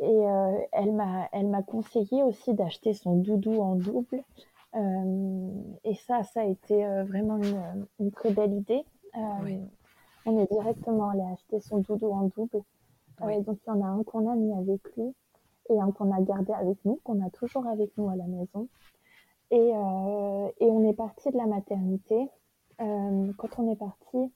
Et 0.00 0.04
euh, 0.04 0.58
elle 0.72 0.92
m'a 0.92 1.28
elle 1.32 1.48
m'a 1.48 1.62
conseillé 1.62 2.22
aussi 2.22 2.52
d'acheter 2.52 2.92
son 2.92 3.16
doudou 3.16 3.60
en 3.62 3.76
double. 3.76 4.22
Euh, 4.74 5.50
et 5.84 5.94
ça, 5.94 6.22
ça 6.22 6.42
a 6.42 6.44
été 6.44 6.84
euh, 6.84 7.04
vraiment 7.04 7.38
une, 7.38 7.86
une, 7.98 8.10
très 8.10 8.30
belle 8.30 8.52
idée. 8.52 8.84
On 10.26 10.38
est 10.38 10.50
directement 10.50 11.10
allé 11.10 11.22
acheter 11.22 11.60
son 11.60 11.78
doudou 11.78 12.10
en 12.10 12.24
double. 12.36 12.62
donc 13.20 13.58
il 13.66 13.68
y 13.68 13.70
en 13.70 13.82
a 13.82 13.86
un 13.86 14.02
qu'on 14.02 14.30
a 14.30 14.34
mis 14.34 14.52
avec 14.52 14.80
lui 14.96 15.14
et 15.70 15.80
un 15.80 15.90
qu'on 15.92 16.12
a 16.12 16.20
gardé 16.20 16.52
avec 16.52 16.84
nous, 16.84 17.00
qu'on 17.04 17.24
a 17.24 17.30
toujours 17.30 17.66
avec 17.66 17.96
nous 17.96 18.08
à 18.08 18.16
la 18.16 18.26
maison. 18.26 18.68
Et, 19.50 19.68
et 19.68 20.70
on 20.70 20.88
est 20.88 20.94
parti 20.94 21.30
de 21.30 21.36
la 21.36 21.46
maternité. 21.46 22.28
quand 22.78 23.58
on 23.58 23.70
est 23.70 23.76
parti, 23.76 24.32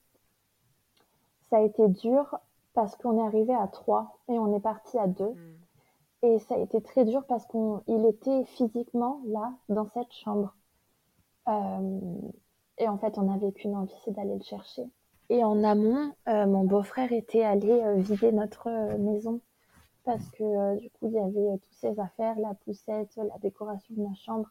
ça 1.49 1.57
a 1.57 1.61
été 1.61 1.87
dur 1.89 2.39
parce 2.73 2.95
qu'on 2.95 3.17
est 3.17 3.25
arrivé 3.25 3.53
à 3.53 3.67
trois 3.67 4.19
et 4.29 4.39
on 4.39 4.55
est 4.55 4.61
parti 4.61 4.97
à 4.97 5.07
deux. 5.07 5.31
Hmm. 5.31 5.57
Et 6.23 6.39
ça 6.39 6.55
a 6.55 6.59
été 6.59 6.81
très 6.81 7.03
dur 7.03 7.25
parce 7.25 7.45
qu'il 7.47 8.05
était 8.05 8.45
physiquement 8.45 9.21
là, 9.25 9.53
dans 9.69 9.87
cette 9.89 10.11
chambre. 10.11 10.55
Euh, 11.47 11.99
et 12.77 12.87
en 12.87 12.97
fait, 12.97 13.17
on 13.17 13.23
n'avait 13.23 13.51
qu'une 13.51 13.75
envie, 13.75 13.95
c'est 14.05 14.11
d'aller 14.11 14.35
le 14.35 14.43
chercher. 14.43 14.83
Et 15.31 15.43
en 15.43 15.63
amont, 15.63 16.13
euh, 16.27 16.45
mon 16.45 16.65
beau-frère 16.65 17.11
était 17.11 17.43
allé 17.43 17.71
euh, 17.71 17.95
vider 17.95 18.31
notre 18.31 18.69
maison 18.97 19.41
parce 20.03 20.29
que 20.31 20.77
du 20.79 20.89
coup, 20.89 21.07
il 21.07 21.13
y 21.13 21.19
avait 21.19 21.57
toutes 21.57 21.79
ses 21.79 21.99
affaires, 21.99 22.37
la 22.39 22.53
poussette, 22.65 23.15
la 23.15 23.37
décoration 23.39 23.93
de 23.95 24.01
ma 24.01 24.13
chambre. 24.15 24.49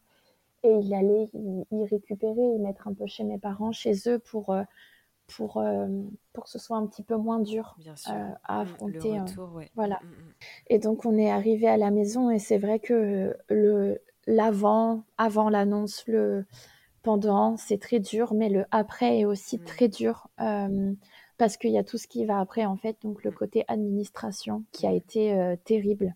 Et 0.63 0.71
il 0.71 0.95
allait 0.95 1.29
y, 1.35 1.85
récupérer, 1.85 2.41
y 2.41 2.59
mettre 2.59 2.87
un 2.87 2.95
peu 2.95 3.07
chez 3.07 3.25
mes 3.25 3.39
parents, 3.39 3.73
chez 3.73 3.95
eux, 4.07 4.19
pour 4.19 4.55
pour, 5.37 5.59
euh, 5.59 5.87
pour 6.33 6.45
que 6.45 6.51
ce 6.51 6.59
soit 6.59 6.77
un 6.77 6.87
petit 6.87 7.03
peu 7.03 7.17
moins 7.17 7.41
dur 7.41 7.77
euh, 7.87 8.29
à 8.45 8.59
mm, 8.59 8.63
affronter. 8.63 9.13
Le 9.13 9.23
retour, 9.23 9.61
Voilà. 9.75 10.01
Mm, 10.03 10.07
mm. 10.07 10.35
Et 10.69 10.79
donc 10.79 11.05
on 11.05 11.17
est 11.17 11.31
arrivé 11.31 11.69
à 11.69 11.77
la 11.77 11.91
maison 11.91 12.31
et 12.31 12.39
c'est 12.39 12.59
vrai 12.59 12.79
que 12.79 13.37
le 13.49 14.01
l'avant, 14.27 15.03
avant, 15.17 15.49
l'annonce, 15.49 16.05
le 16.07 16.45
pendant, 17.03 17.57
c'est 17.57 17.79
très 17.79 18.01
dur, 18.01 18.35
mais 18.35 18.49
le 18.49 18.65
après 18.71 19.21
est 19.21 19.25
aussi 19.25 19.59
très 19.59 19.89
dur 19.89 20.29
euh, 20.41 20.93
parce 21.39 21.57
qu'il 21.57 21.71
y 21.71 21.79
a 21.79 21.85
tout 21.85 21.99
ce 21.99 22.07
qui 22.07 22.25
va 22.25 22.41
après 22.41 22.67
en 22.67 22.77
fait, 22.77 22.97
donc 23.03 23.25
le 23.25 23.31
côté 23.31 23.65
administration 23.69 24.65
qui 24.73 24.87
a 24.87 24.93
été 24.93 25.57
terrible. 25.65 26.15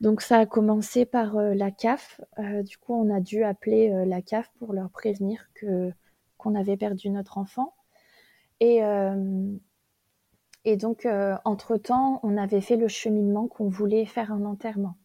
donc 0.00 0.22
ça 0.22 0.38
a 0.38 0.46
commencé 0.46 1.04
par 1.06 1.34
la 1.36 1.70
CAF. 1.70 2.20
du 2.64 2.78
coup, 2.78 2.94
on 2.94 3.14
a 3.14 3.20
dû 3.20 3.44
appeler 3.44 4.04
la 4.06 4.22
CAF 4.22 4.50
pour 4.58 4.72
leur 4.72 4.90
prévenir 4.90 5.48
que 5.54 5.92
qu'on 6.36 6.54
avait 6.54 6.76
perdu 6.76 7.10
notre 7.10 7.38
enfant. 7.38 7.74
Et, 8.60 8.80
et 10.64 10.76
donc, 10.76 11.06
entre-temps, 11.44 12.20
on 12.22 12.36
avait 12.36 12.60
fait 12.60 12.76
le 12.76 12.88
cheminement 12.88 13.46
qu'on 13.46 13.68
voulait 13.68 14.06
faire 14.06 14.32
un 14.32 14.44
enterrement. 14.44 14.96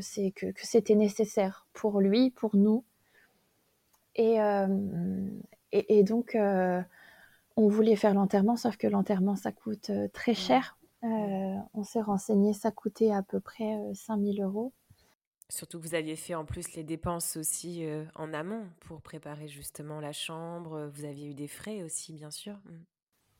C'est 0.00 0.30
que, 0.32 0.50
que 0.50 0.66
c'était 0.66 0.94
nécessaire 0.94 1.66
pour 1.72 2.00
lui, 2.00 2.30
pour 2.30 2.56
nous. 2.56 2.84
Et, 4.14 4.38
et, 5.72 5.98
et, 5.98 6.02
donc, 6.04 6.36
on 7.56 7.68
voulait 7.68 7.96
faire 7.96 8.14
l'enterrement, 8.14 8.56
sauf 8.56 8.76
que 8.76 8.86
l'enterrement, 8.86 9.36
ça 9.36 9.52
coûte 9.52 9.90
très 10.12 10.34
cher. 10.34 10.78
on 11.02 11.82
s'est 11.84 12.00
renseigné, 12.00 12.52
ça 12.52 12.70
coûtait 12.70 13.12
à 13.12 13.22
peu 13.22 13.40
près 13.40 13.78
5000 13.94 14.42
euros. 14.42 14.72
Surtout 15.48 15.78
que 15.78 15.86
vous 15.86 15.94
aviez 15.94 16.16
fait 16.16 16.34
en 16.34 16.44
plus 16.44 16.74
les 16.74 16.82
dépenses 16.82 17.36
aussi 17.36 17.84
en 18.14 18.32
amont 18.32 18.66
pour 18.80 19.02
préparer 19.02 19.48
justement 19.48 20.00
la 20.00 20.12
chambre. 20.12 20.90
Vous 20.92 21.04
aviez 21.04 21.28
eu 21.28 21.34
des 21.34 21.48
frais 21.48 21.82
aussi, 21.82 22.14
bien 22.14 22.30
sûr. 22.30 22.58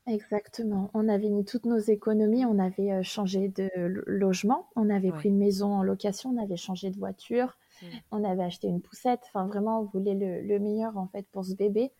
Exactement. 0.07 0.89
On 0.95 1.09
avait 1.09 1.31
mis 1.31 1.45
toutes 1.45 1.65
nos 1.67 1.79
économies, 1.79 2.45
on 2.45 2.61
avait 2.61 3.03
changé 3.03 3.49
de 3.49 3.69
logement, 4.07 4.69
on 4.77 4.89
avait 4.89 5.11
pris 5.11 5.31
une 5.31 5.39
maison 5.39 5.73
en 5.75 5.83
location, 5.83 6.31
on 6.31 6.41
avait 6.41 6.57
changé 6.57 6.91
de 6.91 6.97
voiture, 6.97 7.59
mmh. 7.83 7.87
on 8.13 8.25
avait 8.25 8.45
acheté 8.45 8.69
une 8.69 8.81
poussette. 8.81 9.23
Enfin, 9.27 9.47
vraiment, 9.47 9.81
on 9.81 9.85
voulait 9.85 10.15
le, 10.15 10.59
meilleur 10.61 10.97
en 10.97 11.09
fait 11.09 11.27
pour 11.33 11.45
ce 11.45 11.55
bébé. 11.55 11.91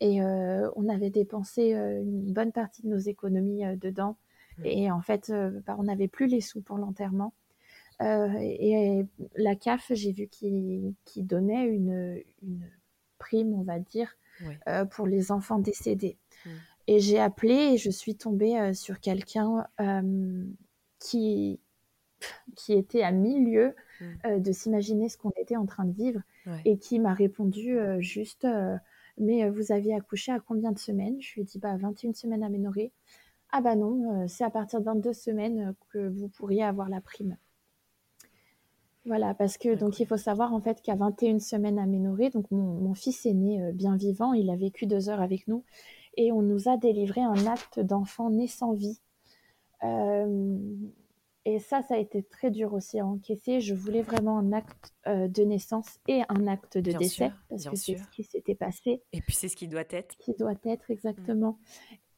Et 0.00 0.20
on 0.22 0.88
avait 0.88 1.08
dépensé 1.08 1.72
une 1.72 2.32
bonne 2.32 2.52
partie 2.52 2.82
de 2.82 2.88
nos 2.88 2.98
économies 2.98 3.62
dedans. 3.78 4.18
Mmh. 4.58 4.66
Et 4.66 4.90
en 4.90 5.00
fait, 5.00 5.32
bah, 5.66 5.76
on 5.78 5.84
n'avait 5.84 6.08
plus 6.08 6.26
les 6.26 6.42
sous 6.42 6.60
pour 6.60 6.76
l'enterrement. 6.76 7.32
et 8.02 9.06
la 9.36 9.56
CAF, 9.56 9.90
j'ai 9.94 10.12
vu 10.12 10.28
qu'il 10.28 10.94
donnait 11.16 11.64
une, 11.64 12.22
prime, 13.18 13.54
on 13.54 13.62
va 13.62 13.78
dire, 13.78 14.18
pour 14.90 15.06
les 15.06 15.32
enfants 15.32 15.58
décédés. 15.58 16.18
Mmh. 16.44 16.50
Et 16.86 17.00
j'ai 17.00 17.18
appelé 17.18 17.54
et 17.54 17.76
je 17.78 17.90
suis 17.90 18.14
tombée 18.16 18.74
sur 18.74 19.00
quelqu'un 19.00 19.66
qui, 20.98 21.60
qui 22.56 22.72
était 22.72 23.02
à 23.02 23.10
mille 23.10 23.50
lieues 23.50 23.74
mmh. 24.00 24.40
de 24.40 24.52
s'imaginer 24.52 25.08
ce 25.08 25.16
qu'on 25.16 25.32
était 25.40 25.56
en 25.56 25.66
train 25.66 25.84
de 25.84 25.94
vivre 25.94 26.20
et 26.64 26.76
qui 26.78 26.98
m'a 26.98 27.14
répondu 27.14 27.78
juste 28.00 28.46
mais 29.18 29.48
vous 29.48 29.72
aviez 29.72 29.94
accouché 29.94 30.32
à 30.32 30.40
combien 30.40 30.72
de 30.72 30.78
semaines? 30.78 31.20
Je 31.20 31.34
lui 31.34 31.42
ai 31.42 31.44
dit 31.44 31.58
bah 31.58 31.76
21 31.76 32.14
semaines 32.14 32.42
aménorées. 32.42 32.92
Ah 33.50 33.60
bah 33.60 33.76
non, 33.76 34.26
c'est 34.26 34.44
à 34.44 34.50
partir 34.50 34.80
de 34.80 34.84
22 34.84 35.12
semaines 35.12 35.74
que 35.90 36.08
vous 36.08 36.28
pourriez 36.28 36.64
avoir 36.64 36.88
la 36.88 37.00
prime. 37.00 37.36
Voilà, 39.06 39.34
parce 39.34 39.58
que 39.58 39.74
donc 39.74 40.00
il 40.00 40.06
faut 40.06 40.16
savoir 40.16 40.54
en 40.54 40.60
fait 40.60 40.80
qu'à 40.80 40.96
21 40.96 41.38
semaines 41.38 41.78
aménorées, 41.78 42.30
donc 42.30 42.50
mon, 42.50 42.94
fils 42.94 43.26
est 43.26 43.34
né 43.34 43.72
bien 43.72 43.96
vivant, 43.96 44.32
il 44.32 44.50
a 44.50 44.56
vécu 44.56 44.86
deux 44.86 45.08
heures 45.08 45.20
avec 45.20 45.46
nous 45.46 45.62
et 46.16 46.32
on 46.32 46.42
nous 46.42 46.68
a 46.68 46.76
délivré 46.76 47.20
un 47.20 47.46
acte 47.46 47.80
d'enfant 47.80 48.30
né 48.30 48.46
sans 48.46 48.72
vie. 48.72 49.00
Et 51.46 51.58
ça, 51.58 51.82
ça 51.82 51.94
a 51.94 51.98
été 51.98 52.22
très 52.22 52.50
dur 52.50 52.72
aussi 52.72 52.98
à 52.98 53.06
encaisser. 53.06 53.60
Je 53.60 53.74
voulais 53.74 54.00
vraiment 54.00 54.38
un 54.38 54.52
acte 54.52 54.94
euh, 55.06 55.28
de 55.28 55.42
naissance 55.42 55.98
et 56.08 56.22
un 56.30 56.46
acte 56.46 56.78
de 56.78 56.92
décès, 56.92 57.32
parce 57.50 57.66
que 57.66 57.76
c'est 57.76 57.98
ce 57.98 58.08
qui 58.08 58.24
s'était 58.24 58.54
passé. 58.54 59.02
Et 59.12 59.20
puis 59.20 59.34
c'est 59.34 59.48
ce 59.48 59.56
qui 59.56 59.68
doit 59.68 59.84
être. 59.90 60.16
Qui 60.16 60.32
doit 60.34 60.54
être, 60.64 60.90
exactement. 60.90 61.58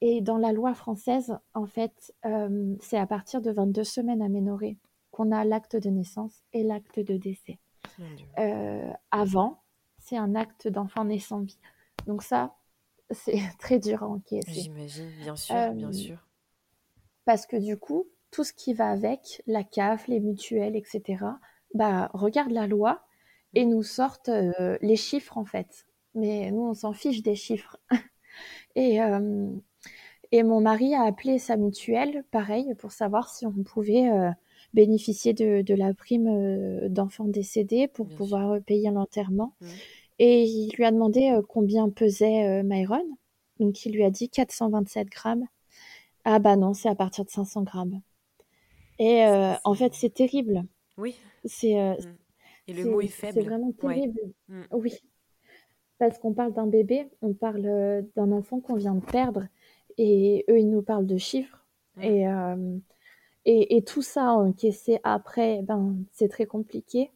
Et 0.01 0.21
dans 0.21 0.37
la 0.37 0.53
loi 0.53 0.75
française, 0.75 1.37
en 1.55 1.67
fait, 1.67 2.15
euh, 2.25 2.77
c'est 2.81 2.99
à 2.99 3.07
partir 3.07 3.41
de 3.41 3.51
22 3.51 3.83
semaines 3.83 4.23
aménorées 4.23 4.79
qu'on 5.11 5.33
a 5.33 5.45
l'acte 5.45 5.75
de 5.75 5.91
naissance 5.91 6.45
et 6.53 6.63
l'acte 6.63 7.01
de 7.01 7.17
décès. 7.17 7.59
Euh, 8.39 8.93
avant, 9.11 9.63
c'est 9.99 10.19
un 10.19 10.35
acte 10.37 10.69
d'enfant 10.69 11.05
né 11.05 11.19
sans 11.19 11.41
vie. 11.41 11.59
Donc 12.07 12.23
ça, 12.23 12.55
c'est 13.11 13.39
très 13.59 13.79
dur 13.79 14.03
à 14.03 14.09
encaisser. 14.09 14.53
J'imagine, 14.53 15.11
bien 15.21 15.37
sûr, 15.37 15.73
bien 15.73 15.93
sûr. 15.93 16.19
Parce 17.25 17.47
que 17.47 17.57
du 17.57 17.77
coup, 17.77 18.07
tout 18.31 18.45
ce 18.45 18.53
qui 18.53 18.75
va 18.75 18.91
avec, 18.91 19.43
la 19.47 19.65
CAF, 19.65 20.09
les 20.09 20.21
mutuelles, 20.21 20.77
etc., 20.77 21.25
bah, 21.75 22.11
regarde 22.15 22.53
la 22.53 22.67
loi 22.67 23.03
et 23.55 23.65
nous 23.65 23.83
sortent 23.83 24.29
euh, 24.29 24.79
les 24.81 24.97
chiffres 24.97 25.39
en 25.39 25.45
fait. 25.45 25.87
Mais 26.15 26.51
nous, 26.51 26.63
on 26.63 26.75
s'en 26.75 26.93
fiche 26.93 27.23
des 27.23 27.35
chiffres. 27.35 27.79
et, 28.77 29.03
euh, 29.03 29.49
et 30.33 30.43
mon 30.43 30.61
mari 30.61 30.95
a 30.95 31.03
appelé 31.03 31.39
sa 31.39 31.57
mutuelle, 31.57 32.25
pareil, 32.31 32.75
pour 32.77 32.93
savoir 32.93 33.29
si 33.29 33.47
on 33.47 33.63
pouvait 33.65 34.11
euh, 34.11 34.31
bénéficier 34.73 35.33
de, 35.33 35.75
la 35.75 35.95
prime 35.95 36.89
d'enfants 36.89 37.29
décédés 37.29 37.89
pour 37.89 38.09
pouvoir 38.09 38.61
payer 38.63 38.91
l'enterrement. 38.91 39.55
Mmh. 39.61 39.67
Et 40.19 40.45
il 40.45 40.73
lui 40.77 40.85
a 40.85 40.91
demandé 40.91 41.39
combien 41.49 41.91
pesait 41.91 42.63
Myron. 42.63 43.05
Donc 43.61 43.85
il 43.85 43.93
lui 43.93 44.05
a 44.05 44.11
dit 44.11 44.29
427 44.29 45.09
grammes. 45.09 45.47
Ah 46.25 46.39
bah 46.39 46.57
non, 46.57 46.75
c'est 46.75 46.89
à 46.89 46.95
partir 46.95 47.25
de 47.25 47.31
500 47.31 47.63
grammes. 47.63 48.01
Et 48.99 49.25
euh, 49.25 49.55
en 49.65 49.75
fait, 49.75 49.95
c'est 49.95 50.13
terrible. 50.13 50.65
Oui. 50.99 51.15
C'est. 51.45 51.79
Euh, 51.79 51.95
mmh. 51.95 52.17
Et 52.69 52.73
le 52.73 52.85
mot 52.91 53.01
est 53.01 53.09
faible. 53.09 53.35
C'est 53.35 53.47
vraiment 53.47 53.73
terrible. 53.73 54.21
Mmh. 54.49 54.63
Oui. 54.73 54.95
Parce 55.99 56.19
qu'on 56.19 56.35
parle 56.35 56.53
d'un 56.53 56.67
bébé, 56.67 57.09
on 57.23 57.33
parle 57.33 57.65
euh, 57.65 58.03
d'un 58.17 58.33
enfant 58.33 58.61
qu'on 58.61 58.75
vient 58.75 58.95
de 58.95 59.05
perdre, 59.05 59.47
et 59.99 60.45
eux, 60.51 60.59
ils 60.59 60.69
nous 60.69 60.83
parlent 60.83 61.07
de 61.07 61.17
chiffres. 61.17 61.65
Et, 62.03 62.27
et, 63.47 63.77
et, 63.77 63.83
tout 63.83 64.03
ça 64.03 64.33
encaissé 64.33 65.01
après, 65.03 65.63
ben, 65.63 65.97
c'est 66.13 66.29
très 66.29 66.45
compliqué. 66.45 67.11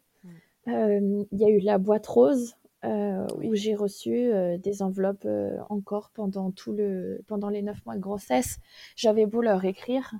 Il 0.67 1.27
y 1.33 1.45
a 1.45 1.49
eu 1.51 1.59
la 1.59 1.77
boîte 1.77 2.07
rose, 2.07 2.57
où 2.85 3.55
j'ai 3.55 3.75
reçu 3.75 4.31
des 4.59 4.83
enveloppes 4.83 5.29
encore 5.69 6.11
pendant, 6.15 6.51
tout 6.51 6.73
le, 6.73 7.23
pendant 7.27 7.49
les 7.49 7.63
neuf 7.63 7.85
mois 7.85 7.97
de 7.97 8.01
grossesse. 8.01 8.59
J'avais 8.97 9.27
beau 9.27 9.43
leur 9.43 9.65
écrire 9.65 10.15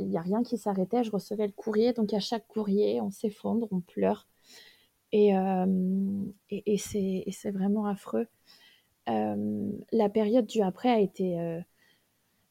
il 0.00 0.08
n'y 0.08 0.16
a 0.16 0.22
rien 0.22 0.42
qui 0.42 0.58
s'arrêtait. 0.58 1.04
Je 1.04 1.10
recevais 1.10 1.46
le 1.46 1.52
courrier, 1.52 1.92
donc 1.92 2.12
à 2.12 2.20
chaque 2.20 2.46
courrier, 2.48 3.00
on 3.00 3.10
s'effondre, 3.10 3.68
on 3.70 3.80
pleure. 3.80 4.26
Et, 5.12 5.36
euh, 5.36 6.24
et, 6.50 6.78
c'est 6.78 7.50
vraiment 7.50 7.86
affreux. 7.86 8.26
Euh, 9.08 9.72
la 9.92 10.08
période 10.08 10.46
du 10.46 10.62
après 10.62 10.90
a 10.90 11.00
été, 11.00 11.40
euh, 11.40 11.60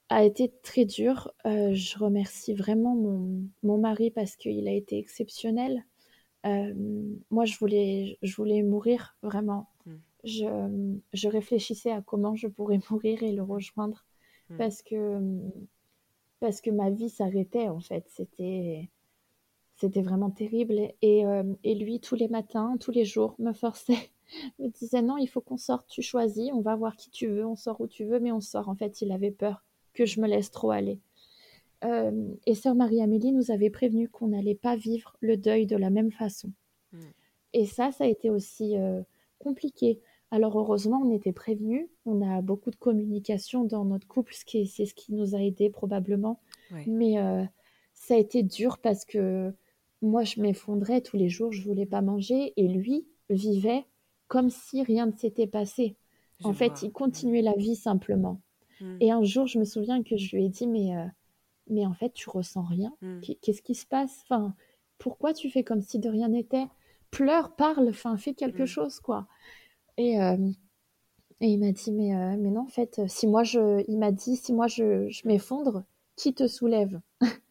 a 0.09 0.23
été 0.23 0.51
très 0.63 0.85
dure. 0.85 1.31
je 1.45 1.97
remercie 1.97 2.53
vraiment 2.53 2.95
mon, 2.95 3.43
mon 3.63 3.77
mari 3.77 4.11
parce 4.11 4.35
qu'il 4.35 4.67
a 4.67 4.73
été 4.73 4.97
exceptionnel. 4.97 5.85
Moi, 6.43 7.45
je 7.45 7.57
voulais, 7.57 8.17
je 8.21 8.35
voulais 8.35 8.63
mourir 8.63 9.17
vraiment. 9.21 9.69
Mm. 9.85 9.95
Je, 10.23 10.99
je, 11.13 11.27
réfléchissais 11.27 11.91
à 11.91 12.01
comment 12.01 12.35
je 12.35 12.47
pourrais 12.47 12.79
mourir 12.89 13.23
et 13.23 13.31
le 13.31 13.43
rejoindre 13.43 14.05
mm. 14.49 14.57
parce 14.57 14.81
que 14.81 15.19
parce 16.39 16.61
que 16.61 16.69
ma 16.69 16.89
vie 16.89 17.09
s'arrêtait 17.09 17.67
en 17.67 17.79
fait. 17.79 18.05
C'était 18.09 18.89
c'était 19.79 20.01
vraiment 20.01 20.29
terrible. 20.29 20.91
Et, 21.01 21.25
euh, 21.25 21.43
et, 21.63 21.73
lui, 21.73 22.01
tous 22.01 22.15
les 22.15 22.27
matins, 22.27 22.75
tous 22.79 22.91
les 22.91 23.05
jours, 23.05 23.35
me 23.39 23.53
forçait, 23.53 24.11
me 24.59 24.67
disait 24.67 25.01
non, 25.01 25.17
il 25.17 25.27
faut 25.27 25.41
qu'on 25.41 25.57
sorte, 25.57 25.87
tu 25.87 26.01
choisis, 26.01 26.51
on 26.53 26.61
va 26.61 26.75
voir 26.75 26.95
qui 26.97 27.09
tu 27.09 27.27
veux, 27.27 27.45
on 27.45 27.55
sort 27.55 27.79
où 27.79 27.87
tu 27.87 28.03
veux, 28.03 28.19
mais 28.19 28.31
on 28.31 28.41
sort. 28.41 28.67
En 28.67 28.75
fait, 28.75 29.01
il 29.01 29.11
avait 29.11 29.31
peur 29.31 29.63
que 29.93 30.05
je 30.05 30.19
me 30.19 30.27
laisse 30.27 30.51
trop 30.51 30.71
aller. 30.71 30.99
Euh, 31.85 32.33
et 32.45 32.55
sœur 32.55 32.75
Marie-Amélie 32.75 33.31
nous 33.31 33.51
avait 33.51 33.69
prévenu 33.69 34.09
qu'on 34.09 34.27
n'allait 34.27 34.55
pas 34.55 34.75
vivre 34.75 35.15
le 35.21 35.37
deuil 35.37 35.65
de 35.65 35.77
la 35.77 35.89
même 35.89 36.11
façon. 36.11 36.51
Hmm. 36.91 36.99
Et 37.53 37.65
ça, 37.65 37.91
ça 37.91 38.03
a 38.03 38.07
été 38.07 38.29
aussi 38.29 38.77
euh, 38.77 39.01
compliqué 39.37 40.01
alors 40.31 40.57
heureusement, 40.59 41.01
on 41.03 41.11
était 41.11 41.31
prévenus. 41.31 41.87
On 42.05 42.21
a 42.21 42.41
beaucoup 42.41 42.71
de 42.71 42.75
communication 42.75 43.63
dans 43.63 43.85
notre 43.85 44.07
couple, 44.07 44.33
c'est 44.33 44.65
ce 44.65 44.93
qui 44.93 45.13
nous 45.13 45.35
a 45.35 45.39
aidés 45.39 45.69
probablement. 45.69 46.39
Mais 46.85 47.19
euh, 47.19 47.43
ça 47.93 48.13
a 48.13 48.17
été 48.17 48.43
dur 48.43 48.77
parce 48.77 49.05
que 49.05 49.51
moi, 50.01 50.23
je 50.23 50.39
m'effondrais 50.39 51.01
tous 51.01 51.17
les 51.17 51.29
jours, 51.29 51.51
je 51.51 51.63
voulais 51.63 51.87
pas 51.87 52.01
manger, 52.01 52.53
et 52.57 52.67
lui 52.67 53.07
vivait 53.29 53.85
comme 54.27 54.51
si 54.51 54.83
rien 54.83 55.07
ne 55.07 55.17
s'était 55.17 55.47
passé. 55.47 55.95
en 56.43 56.53
fait, 56.53 56.83
il 56.83 56.91
continuait 56.91 57.41
la 57.41 57.55
vie 57.55 57.75
simplement. 57.75 58.39
Hmm. 58.79 58.97
Et 58.99 59.11
un 59.11 59.23
jour, 59.23 59.47
je 59.47 59.57
me 59.57 59.65
souviens 59.65 60.03
que 60.03 60.15
je 60.15 60.35
lui 60.35 60.45
ai 60.45 60.49
dit, 60.49 60.67
mais, 60.67 60.93
mais 61.69 61.85
en 61.85 61.93
fait, 61.93 62.11
tu 62.13 62.29
ressens 62.29 62.63
rien. 62.63 62.93
Hmm. 63.01 63.19
Qu'est-ce 63.41 63.61
qui 63.61 63.75
se 63.75 63.85
passe? 63.85 64.21
Enfin, 64.23 64.53
pourquoi 64.97 65.33
tu 65.33 65.49
fais 65.49 65.63
comme 65.63 65.81
si 65.81 65.99
de 65.99 66.09
rien 66.09 66.29
n'était? 66.29 66.67
Pleure, 67.11 67.55
parle, 67.55 67.89
enfin, 67.89 68.17
fais 68.17 68.33
quelque 68.33 68.63
hmm. 68.63 68.67
chose, 68.67 68.99
quoi. 68.99 69.27
Et, 69.97 70.21
euh, 70.21 70.49
et 71.41 71.47
il 71.47 71.59
m'a 71.59 71.71
dit, 71.71 71.91
mais, 71.91 72.15
euh, 72.15 72.35
mais 72.37 72.51
non, 72.51 72.61
en 72.61 72.67
fait, 72.67 73.01
si 73.07 73.27
moi 73.27 73.43
je, 73.43 73.83
il 73.87 73.97
m'a 73.97 74.11
dit, 74.11 74.35
si 74.35 74.53
moi 74.53 74.67
je, 74.67 75.09
je 75.09 75.27
m'effondre, 75.27 75.83
qui 76.15 76.33
te 76.33 76.47
soulève? 76.47 76.99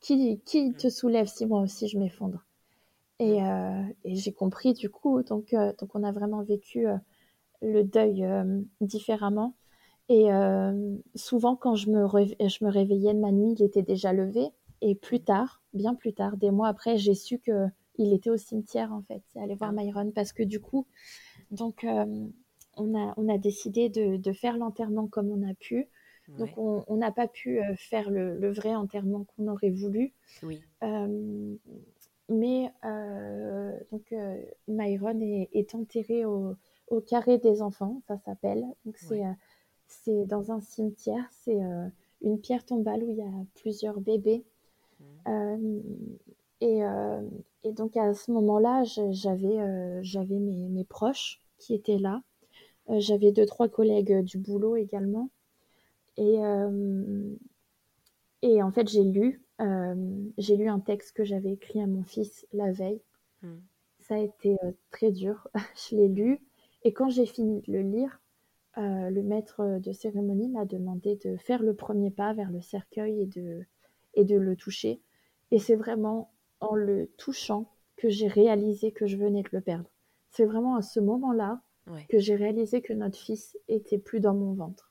Qui, 0.00 0.40
qui 0.44 0.70
mm. 0.70 0.74
te 0.74 0.88
soulève 0.88 1.26
si 1.26 1.46
moi 1.46 1.62
aussi 1.62 1.88
je 1.88 1.98
m'effondre? 1.98 2.44
Et, 3.18 3.40
mm. 3.40 3.44
euh, 3.44 3.82
et 4.04 4.14
j'ai 4.14 4.32
compris 4.32 4.72
du 4.72 4.88
coup, 4.88 5.22
donc, 5.24 5.52
donc 5.52 5.94
on 5.94 6.04
a 6.04 6.12
vraiment 6.12 6.42
vécu 6.42 6.86
le 7.60 7.82
deuil 7.82 8.24
différemment. 8.80 9.56
Et 10.08 10.28
souvent, 11.14 11.56
quand 11.56 11.76
je 11.76 11.90
me, 11.90 12.06
je 12.06 12.64
me 12.64 12.70
réveillais 12.70 13.14
de 13.14 13.20
ma 13.20 13.32
nuit, 13.32 13.54
il 13.58 13.62
était 13.62 13.82
déjà 13.82 14.12
levé. 14.12 14.50
Et 14.80 14.94
plus 14.94 15.20
tard, 15.20 15.62
bien 15.72 15.94
plus 15.94 16.12
tard, 16.12 16.36
des 16.36 16.50
mois 16.50 16.68
après, 16.68 16.98
j'ai 16.98 17.14
su 17.14 17.38
que 17.38 17.68
il 17.96 18.12
était 18.12 18.30
au 18.30 18.36
cimetière 18.36 18.92
en 18.92 19.02
fait. 19.02 19.22
C'est 19.32 19.40
aller 19.40 19.54
voir 19.54 19.70
ah. 19.70 19.82
Myron 19.82 20.10
parce 20.10 20.32
que 20.32 20.42
du 20.42 20.60
coup, 20.60 20.86
donc 21.50 21.86
on 22.76 22.94
a 22.94 23.14
on 23.16 23.28
a 23.28 23.38
décidé 23.38 23.88
de, 23.88 24.16
de 24.16 24.32
faire 24.32 24.58
l'enterrement 24.58 25.06
comme 25.06 25.30
on 25.30 25.48
a 25.48 25.54
pu. 25.54 25.88
Donc 26.38 26.50
on 26.56 26.96
n'a 26.96 27.12
pas 27.12 27.28
pu 27.28 27.60
faire 27.76 28.10
le, 28.10 28.38
le, 28.38 28.50
vrai 28.50 28.74
enterrement 28.74 29.24
qu'on 29.24 29.46
aurait 29.48 29.70
voulu. 29.70 30.12
Oui. 30.42 30.62
mais 32.28 32.72
donc 33.90 34.14
Myron 34.68 35.20
est, 35.20 35.48
est 35.52 35.74
enterré 35.74 36.24
au, 36.24 36.56
au, 36.88 37.00
carré 37.00 37.38
des 37.38 37.62
enfants, 37.62 38.02
ça 38.08 38.18
s'appelle. 38.18 38.64
Donc 38.84 38.96
c'est 38.98 39.22
c'est 39.86 40.24
dans 40.26 40.52
un 40.52 40.60
cimetière, 40.60 41.26
c'est 41.30 41.60
une 42.22 42.40
pierre 42.40 42.64
tombale 42.64 43.02
où 43.02 43.10
il 43.10 43.16
y 43.16 43.22
a 43.22 43.46
plusieurs 43.54 44.00
bébés. 44.00 44.44
Mmh. 45.26 45.80
Et, 46.60 46.80
et, 47.64 47.72
donc 47.72 47.96
à 47.96 48.14
ce 48.14 48.30
moment-là, 48.30 48.84
j'avais 48.84 50.02
j'avais 50.02 50.38
mes, 50.38 50.68
mes, 50.68 50.84
proches 50.84 51.42
qui 51.58 51.74
étaient 51.74 51.98
là. 51.98 52.22
j'avais 52.88 53.32
deux, 53.32 53.46
trois 53.46 53.68
collègues 53.68 54.22
du 54.22 54.38
boulot 54.38 54.76
également. 54.76 55.30
Et, 56.16 56.38
et 58.42 58.62
en 58.62 58.70
fait, 58.70 58.88
j'ai 58.88 59.04
lu, 59.04 59.42
j'ai 60.38 60.56
lu 60.56 60.68
un 60.68 60.80
texte 60.80 61.12
que 61.12 61.24
j'avais 61.24 61.52
écrit 61.52 61.82
à 61.82 61.86
mon 61.86 62.04
fils 62.04 62.46
la 62.52 62.72
veille. 62.72 63.02
Mmh. 63.42 63.48
Ça 64.00 64.16
a 64.16 64.18
été 64.18 64.56
très 64.90 65.10
dur. 65.10 65.48
je 65.90 65.96
l'ai 65.96 66.08
lu. 66.08 66.40
Et 66.84 66.92
quand 66.92 67.08
j'ai 67.08 67.26
fini 67.26 67.62
de 67.62 67.72
le 67.72 67.80
lire, 67.80 68.20
le 68.76 69.22
maître 69.22 69.78
de 69.78 69.92
cérémonie 69.92 70.48
m'a 70.48 70.64
demandé 70.64 71.16
de 71.24 71.36
faire 71.36 71.62
le 71.62 71.74
premier 71.74 72.10
pas 72.10 72.32
vers 72.32 72.50
le 72.50 72.60
cercueil 72.60 73.22
et 73.22 73.26
de, 73.26 73.64
et 74.14 74.24
de 74.24 74.36
le 74.36 74.56
toucher. 74.56 75.00
Et 75.50 75.58
c'est 75.58 75.76
vraiment 75.76 76.32
en 76.60 76.74
le 76.74 77.10
touchant 77.18 77.70
que 77.96 78.08
j'ai 78.08 78.28
réalisé 78.28 78.92
que 78.92 79.06
je 79.06 79.16
venais 79.16 79.42
de 79.42 79.48
le 79.52 79.60
perdre. 79.60 79.90
C'est 80.30 80.44
vraiment 80.44 80.76
à 80.76 80.82
ce 80.82 81.00
moment-là 81.00 81.60
que 82.08 82.18
j'ai 82.18 82.34
réalisé 82.34 82.80
que 82.80 82.92
notre 82.92 83.18
fils 83.18 83.56
était 83.68 83.98
plus 83.98 84.20
dans 84.20 84.34
mon 84.34 84.54
ventre. 84.54 84.90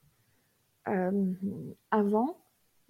Euh, 0.88 1.34
avant, 1.91 2.38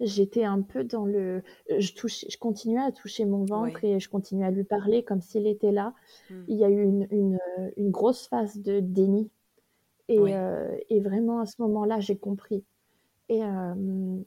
j'étais 0.00 0.44
un 0.44 0.60
peu 0.60 0.84
dans 0.84 1.06
le. 1.06 1.42
Je, 1.78 1.94
touchais, 1.94 2.26
je 2.30 2.38
continuais 2.38 2.82
à 2.82 2.92
toucher 2.92 3.24
mon 3.24 3.44
ventre 3.44 3.82
et 3.84 4.00
je 4.00 4.08
continuais 4.08 4.46
à 4.46 4.50
lui 4.50 4.64
parler 4.64 5.04
comme 5.04 5.20
s'il 5.20 5.46
était 5.46 5.72
là. 5.72 5.94
Hmm. 6.30 6.44
Il 6.48 6.58
y 6.58 6.64
a 6.64 6.68
eu 6.68 6.82
une, 6.82 7.06
une, 7.10 7.38
une, 7.76 7.90
grosse 7.90 8.26
phase 8.26 8.58
de 8.58 8.80
déni. 8.80 9.30
Et, 10.08 10.18
euh, 10.18 10.76
et 10.90 11.00
vraiment, 11.00 11.40
à 11.40 11.46
ce 11.46 11.60
moment-là, 11.62 12.00
j'ai 12.00 12.16
compris. 12.16 12.64
Et, 13.28 13.42
euh, 13.42 14.22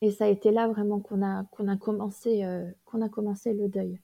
et 0.00 0.10
ça 0.10 0.26
a 0.26 0.28
été 0.28 0.50
là 0.50 0.68
vraiment 0.68 1.00
qu'on 1.00 1.22
a, 1.22 1.44
qu'on 1.44 1.68
a, 1.68 1.76
commencé, 1.76 2.44
euh, 2.44 2.70
qu'on 2.84 3.02
a 3.02 3.08
commencé 3.08 3.52
le 3.52 3.68
deuil. 3.68 4.00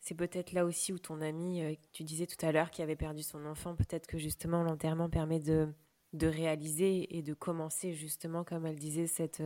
C'est 0.00 0.14
peut-être 0.14 0.52
là 0.52 0.64
aussi 0.64 0.92
où 0.92 0.98
ton 0.98 1.20
ami, 1.20 1.76
tu 1.90 2.04
disais 2.04 2.26
tout 2.26 2.44
à 2.46 2.52
l'heure, 2.52 2.70
qui 2.70 2.82
avait 2.82 2.94
perdu 2.94 3.24
son 3.24 3.44
enfant, 3.44 3.74
peut-être 3.74 4.06
que 4.06 4.18
justement 4.18 4.62
l'enterrement 4.62 5.10
permet 5.10 5.40
de, 5.40 5.66
de 6.12 6.28
réaliser 6.28 7.16
et 7.16 7.22
de 7.22 7.34
commencer 7.34 7.92
justement, 7.92 8.44
comme 8.44 8.66
elle 8.66 8.78
disait, 8.78 9.08
cette, 9.08 9.42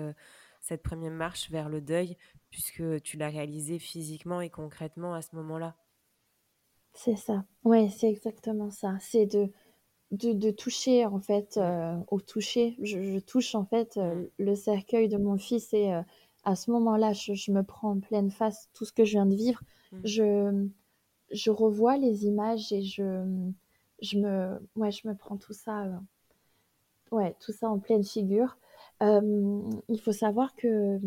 cette 0.61 0.83
première 0.83 1.12
marche 1.12 1.51
vers 1.51 1.70
le 1.70 1.81
deuil, 1.81 2.18
puisque 2.51 3.01
tu 3.01 3.16
l'as 3.16 3.31
réalisé 3.31 3.79
physiquement 3.79 4.42
et 4.42 4.51
concrètement 4.51 5.14
à 5.14 5.23
ce 5.23 5.35
moment-là. 5.37 5.77
C'est 6.92 7.16
ça, 7.16 7.44
oui, 7.64 7.88
c'est 7.90 8.11
exactement 8.11 8.70
ça. 8.70 8.96
C'est 9.01 9.25
de, 9.25 9.51
de, 10.11 10.51
toucher 10.51 11.07
en 11.07 11.20
fait 11.20 11.57
euh, 11.57 11.96
au 12.09 12.20
toucher. 12.20 12.77
Je, 12.83 13.18
touche 13.20 13.55
en 13.55 13.64
fait 13.64 13.96
euh, 13.96 14.27
le 14.38 14.55
cercueil 14.55 15.09
de 15.09 15.16
mon 15.16 15.38
fils 15.38 15.73
et 15.73 15.92
euh, 15.92 16.03
à 16.44 16.57
ce 16.57 16.70
moment-là 16.70 17.12
je, 17.12 17.53
me 17.53 17.62
prends 17.62 17.92
en 17.92 18.01
pleine 18.01 18.31
face 18.31 18.68
tout 18.73 18.85
ce 18.85 18.92
que 18.92 19.05
je 19.05 19.12
viens 19.12 19.27
de 19.27 19.35
vivre. 19.35 19.62
Mm. 19.92 19.99
je 20.05 20.68
je 21.33 21.51
revois 21.53 21.96
les 21.96 22.27
images 22.27 22.73
et 22.73 22.83
je 22.83 23.25
je 24.03 24.18
me 24.18 24.61
ouais 24.75 24.90
je 24.90 25.07
me 25.07 25.14
prends 25.14 25.37
tout 25.37 25.53
ça 25.53 25.87
ouais 27.12 27.37
tout 27.38 27.53
ça 27.53 27.68
en 27.68 27.79
pleine 27.79 28.05
figure. 28.05 28.57
Il 29.01 30.01
faut 30.03 30.12
savoir 30.12 30.55
que 30.57 30.99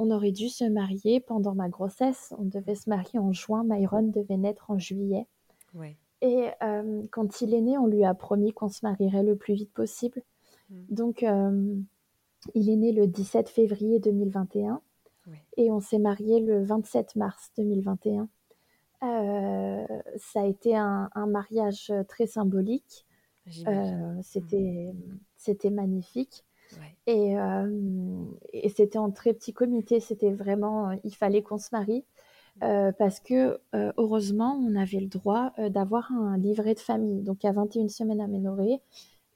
on 0.00 0.10
aurait 0.10 0.32
dû 0.32 0.48
se 0.48 0.64
marier 0.64 1.18
pendant 1.18 1.54
ma 1.54 1.68
grossesse. 1.68 2.32
On 2.38 2.44
devait 2.44 2.76
se 2.76 2.88
marier 2.88 3.18
en 3.18 3.32
juin. 3.32 3.64
Myron 3.64 4.02
devait 4.02 4.36
naître 4.36 4.70
en 4.70 4.78
juillet. 4.78 5.26
Ouais 5.74 5.96
et 6.20 6.48
euh, 6.62 7.02
quand 7.10 7.40
il 7.40 7.54
est 7.54 7.60
né, 7.60 7.78
on 7.78 7.86
lui 7.86 8.04
a 8.04 8.14
promis 8.14 8.52
qu'on 8.52 8.68
se 8.68 8.80
marierait 8.84 9.22
le 9.22 9.36
plus 9.36 9.54
vite 9.54 9.72
possible. 9.72 10.22
Mm. 10.70 10.74
Donc, 10.90 11.22
euh, 11.22 11.76
il 12.54 12.70
est 12.70 12.76
né 12.76 12.92
le 12.92 13.06
17 13.06 13.48
février 13.48 13.98
2021 14.00 14.80
et 15.58 15.70
on 15.70 15.80
s'est 15.80 15.98
marié 15.98 16.40
le 16.40 16.64
27 16.64 17.16
mars 17.16 17.50
2021. 17.58 18.28
Euh, 19.02 19.86
ça 20.16 20.40
a 20.40 20.46
été 20.46 20.74
un, 20.74 21.10
mariage 21.26 21.92
très 22.08 22.26
symbolique. 22.26 23.06
c'était, 24.22 24.92
mm. 24.92 25.18
c'était 25.36 25.70
magnifique. 25.70 26.44
Et, 27.06 27.34
et 28.52 28.68
c'était 28.68 28.98
en 28.98 29.10
très 29.10 29.32
petit 29.32 29.54
comité. 29.54 30.00
C'était 30.00 30.32
vraiment, 30.32 30.92
il 31.04 31.14
fallait 31.14 31.42
qu'on 31.42 31.58
se 31.58 31.68
marie. 31.72 32.04
Euh, 32.62 32.92
parce 32.92 33.20
que 33.20 33.60
euh, 33.74 33.92
heureusement, 33.96 34.54
on 34.54 34.74
avait 34.74 35.00
le 35.00 35.06
droit 35.06 35.52
euh, 35.58 35.68
d'avoir 35.68 36.10
un 36.12 36.36
livret 36.38 36.74
de 36.74 36.80
famille. 36.80 37.22
Donc, 37.22 37.44
à 37.44 37.52
21 37.52 37.88
semaines 37.88 38.20
aménorées, 38.20 38.80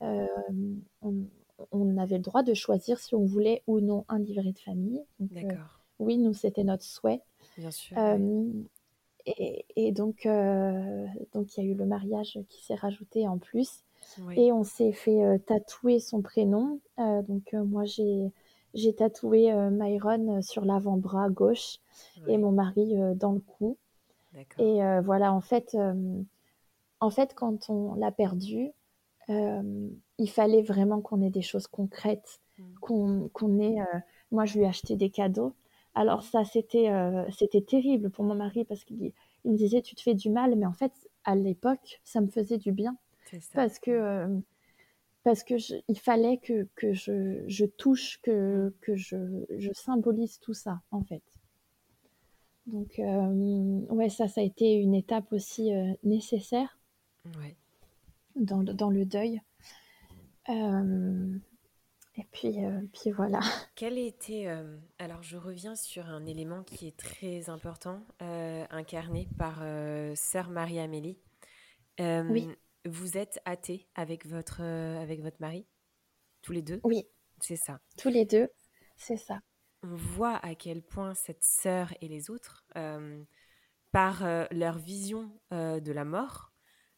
on, 0.00 1.26
on, 1.70 1.96
avait 1.96 2.16
le 2.16 2.22
droit 2.22 2.42
de 2.42 2.54
choisir 2.54 2.98
si 2.98 3.14
on 3.14 3.24
voulait 3.24 3.62
ou 3.68 3.80
non 3.80 4.04
un 4.08 4.18
livret 4.18 4.52
de 4.52 4.58
famille. 4.58 5.00
D'accord. 5.20 5.84
oui, 6.00 6.18
nous, 6.18 6.34
c'était 6.34 6.64
notre 6.64 6.82
souhait. 6.82 7.20
Bien 7.56 7.70
sûr. 7.70 7.96
Et, 9.24 9.64
et, 9.76 9.92
donc, 9.92 10.26
donc, 11.32 11.56
il 11.56 11.64
y 11.64 11.68
a 11.68 11.70
eu 11.70 11.74
le 11.74 11.86
mariage 11.86 12.40
qui 12.48 12.64
s'est 12.64 12.74
rajouté 12.74 13.28
en 13.28 13.38
plus. 13.38 13.84
Et 14.36 14.50
on 14.50 14.64
s'est 14.64 14.90
fait 14.90 15.38
tatouer 15.46 16.00
son 16.00 16.20
prénom. 16.20 16.80
donc, 16.98 17.52
moi, 17.52 17.84
j'ai 17.84 18.32
j'ai 18.74 18.94
tatoué 18.94 19.52
euh, 19.52 19.70
Myron 19.70 20.38
euh, 20.38 20.42
sur 20.42 20.64
l'avant-bras 20.64 21.28
gauche 21.28 21.78
et 22.26 22.38
mon 22.38 22.52
mari 22.52 23.00
euh, 23.00 23.14
dans 23.14 23.32
le 23.32 23.40
cou. 23.40 23.76
Et 24.58 24.80
voilà, 25.04 25.30
en 25.34 25.42
fait, 25.42 25.76
en 27.00 27.10
fait, 27.10 27.34
quand 27.34 27.68
on 27.68 27.94
l'a 27.96 28.10
perdu, 28.10 28.70
il 29.28 30.30
fallait 30.30 30.62
vraiment 30.62 31.02
qu'on 31.02 31.20
ait 31.20 31.28
des 31.28 31.42
choses 31.42 31.66
concrètes, 31.66 32.40
mmh. 32.58 32.64
qu'on 32.80 33.60
ait. 33.60 33.76
moi, 34.30 34.46
je 34.46 34.56
lui 34.56 34.64
ai 34.64 34.68
acheté 34.68 34.96
des 34.96 35.10
cadeaux. 35.10 35.54
Alors 35.94 36.22
ça, 36.22 36.44
c'était 36.44 36.90
c'était 37.30 37.60
terrible 37.60 38.08
pour 38.08 38.24
mon 38.24 38.34
mari 38.34 38.64
parce 38.64 38.84
qu'il 38.84 39.12
me 39.44 39.54
disait 39.54 39.82
tu 39.82 39.94
te 39.94 40.00
fais 40.00 40.14
du 40.14 40.30
mal, 40.30 40.56
mais 40.56 40.64
en 40.64 40.72
fait, 40.72 40.92
à 41.24 41.34
l'époque, 41.34 42.00
ça 42.02 42.22
me 42.22 42.28
faisait 42.28 42.56
du 42.56 42.72
bien 42.72 42.96
parce 43.52 43.78
que 43.80 44.40
parce 45.24 45.44
que 45.44 45.54
il 45.88 45.98
fallait 45.98 46.38
que, 46.38 46.68
que 46.74 46.92
je, 46.92 47.44
je, 47.46 47.64
touche, 47.64 48.20
que, 48.22 48.74
que 48.80 48.96
je, 48.96 49.44
je, 49.56 49.70
symbolise 49.72 50.38
tout 50.40 50.54
ça, 50.54 50.80
en 50.90 51.02
fait. 51.02 51.22
Donc, 52.66 52.98
euh, 52.98 53.80
ouais, 53.90 54.08
ça, 54.08 54.28
ça 54.28 54.40
a 54.40 54.44
été 54.44 54.74
une 54.74 54.94
étape 54.94 55.32
aussi 55.32 55.72
euh, 55.72 55.92
nécessaire 56.04 56.78
ouais. 57.40 57.56
dans, 58.36 58.62
dans, 58.62 58.90
le 58.90 59.04
deuil. 59.04 59.40
Euh, 60.48 61.38
et 62.16 62.24
puis, 62.30 62.56
puis 62.92 63.10
voilà. 63.10 63.40
Quel 63.74 63.98
était. 63.98 64.46
alors, 64.98 65.22
je 65.22 65.36
reviens 65.36 65.74
sur 65.74 66.06
un 66.06 66.26
élément 66.26 66.62
qui 66.62 66.88
est 66.88 66.96
très 66.96 67.48
important, 67.48 68.00
incarné 68.20 69.28
par 69.38 69.62
Sœur 70.14 70.50
Marie-Amélie. 70.50 71.18
oui. 71.98 72.48
Vous 72.84 73.16
êtes 73.16 73.40
athée 73.44 73.86
avec 73.94 74.26
votre, 74.26 74.60
euh, 74.62 75.00
avec 75.00 75.20
votre 75.22 75.36
mari? 75.40 75.66
Tous 76.42 76.52
les 76.52 76.62
deux? 76.62 76.80
Oui. 76.84 77.06
C'est 77.40 77.56
ça. 77.56 77.80
Tous 77.96 78.08
les 78.08 78.24
deux, 78.24 78.48
c'est 78.96 79.16
ça. 79.16 79.40
On 79.82 79.94
voit 79.96 80.36
à 80.36 80.54
quel 80.54 80.82
point 80.82 81.14
cette 81.14 81.42
sœur 81.42 81.92
et 82.00 82.06
les 82.06 82.30
autres, 82.30 82.64
euh, 82.76 83.22
par 83.90 84.24
euh, 84.24 84.44
leur 84.52 84.78
vision 84.78 85.40
de 85.50 85.92
la 85.92 86.04
mort 86.04 86.52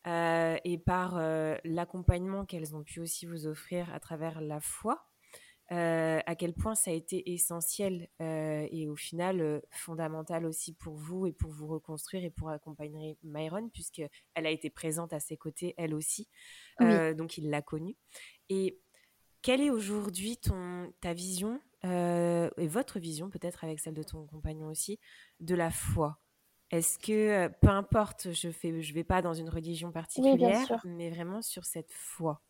et 0.07 0.83
par 0.85 1.19
l'accompagnement 1.65 2.45
qu'elles 2.45 2.77
ont 2.77 2.85
pu 2.85 3.01
aussi 3.01 3.25
vous 3.25 3.47
offrir 3.47 3.93
à 3.95 4.01
travers 4.01 4.43
la 4.43 4.61
foi, 4.61 5.09
euh, 5.73 6.21
à 6.27 6.35
quel 6.35 6.53
point 6.53 6.75
ça 6.75 6.91
a 6.91 6.95
été 6.95 7.33
essentiel 7.33 8.09
euh, 8.21 8.69
et 8.71 8.87
au 8.87 8.97
final 8.97 9.41
euh, 9.41 9.61
fondamental 9.71 10.45
aussi 10.45 10.75
pour 10.75 10.95
vous 10.95 11.27
et 11.27 11.33
pour 11.33 11.53
vous 11.53 11.67
reconstruire 11.67 12.23
et 12.23 12.31
pour 12.31 12.51
accompagner 12.51 13.17
Myron 13.23 13.71
puisque 13.71 14.03
elle 14.35 14.47
a 14.47 14.51
été 14.51 14.69
présente 14.69 15.15
à 15.15 15.21
ses 15.21 15.39
côtés 15.39 15.75
elle 15.79 15.95
aussi 15.95 16.29
donc 16.81 17.39
il 17.39 17.49
l'a 17.49 17.63
connue. 17.63 17.97
Et 18.51 18.79
quelle 19.41 19.63
est 19.63 19.71
aujourd'hui 19.71 20.37
ton 20.37 20.93
ta 21.01 21.15
vision 21.15 21.61
et 21.83 22.69
votre 22.69 22.99
vision 22.99 23.31
peut-être 23.31 23.65
avec 23.65 23.81
celle 23.81 23.95
de 23.95 24.03
ton 24.03 24.27
compagnon 24.27 24.69
aussi 24.69 24.99
de 25.41 25.55
la 25.55 25.71
foi? 25.71 26.19
Est-ce 26.71 26.99
que 26.99 27.49
peu 27.61 27.69
importe 27.69 28.33
je 28.33 28.51
fais 28.51 28.83
je 28.83 28.93
vais 28.93 29.05
pas 29.05 29.23
dans 29.23 29.35
une 29.35 29.49
religion 29.49 29.93
particulière 29.93 30.83
mais 30.85 31.09
vraiment 31.09 31.41
sur 31.41 31.65
cette 31.65 31.93
foi? 31.93 32.43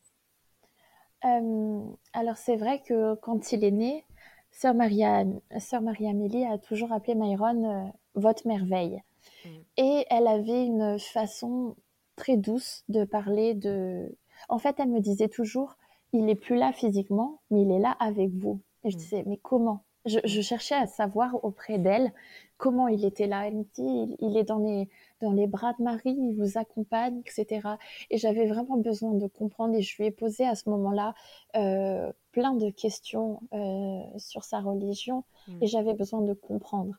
Alors 2.13 2.37
c'est 2.37 2.57
vrai 2.57 2.83
que 2.83 3.15
quand 3.17 3.53
il 3.53 3.65
est 3.65 3.71
né, 3.71 4.05
sœur 4.53 4.75
Maria, 4.75 5.25
sœur 5.59 5.81
Maria 5.81 6.11
Amélie 6.11 6.45
a 6.45 6.59
toujours 6.59 6.93
appelé 6.93 7.15
Myron 7.15 7.93
votre 8.15 8.47
merveille. 8.47 9.03
Mm. 9.45 9.49
Et 9.77 10.07
elle 10.11 10.27
avait 10.27 10.65
une 10.65 10.99
façon 10.99 11.77
très 12.17 12.37
douce 12.37 12.85
de 12.89 13.05
parler 13.05 13.55
de. 13.55 14.17
En 14.49 14.59
fait, 14.59 14.77
elle 14.79 14.91
me 14.91 15.01
disait 15.01 15.29
toujours, 15.29 15.77
il 16.13 16.29
est 16.29 16.35
plus 16.35 16.57
là 16.57 16.73
physiquement, 16.73 17.41
mais 17.51 17.63
il 17.63 17.73
est 17.73 17.79
là 17.79 17.97
avec 18.01 18.31
vous. 18.31 18.61
Et 18.85 18.91
je 18.91 18.97
mm. 18.97 18.99
disais, 18.99 19.25
mais 19.27 19.37
comment? 19.37 19.85
Je, 20.07 20.43
cherchais 20.43 20.75
à 20.75 20.87
savoir 20.87 21.43
auprès 21.47 21.79
d'elle 21.79 22.13
comment 22.59 22.89
il 22.89 23.07
était 23.07 23.27
là. 23.27 23.47
Elle 23.47 23.57
me 23.57 23.65
dit, 23.75 24.17
il, 24.21 24.37
est 24.37 24.45
dans 24.45 24.59
les, 24.59 24.87
dans 25.21 25.33
les 25.33 25.47
bras 25.47 25.73
de 25.79 25.83
Marie, 25.83 26.17
il 26.19 26.35
vous 26.37 26.59
accompagne, 26.59 27.21
etc. 27.21 27.69
Et 28.11 28.19
j'avais 28.19 28.47
vraiment 28.47 28.77
besoin 28.77 29.15
de 29.15 29.27
comprendre 29.27 29.75
et 29.75 29.83
je 29.83 29.97
lui 29.97 30.07
ai 30.07 30.11
posé 30.11 30.47
à 30.47 30.55
ce 30.55 30.69
moment-là 30.71 31.15
euh, 31.57 32.13
plein 32.33 32.55
de 32.55 32.71
questions 32.71 33.41
euh, 33.53 34.01
sur 34.19 34.45
sa 34.45 34.61
religion 34.61 35.25
mm. 35.49 35.63
et 35.63 35.67
j'avais 35.67 35.95
besoin 35.95 36.23
de 36.23 36.33
comprendre. 36.35 36.95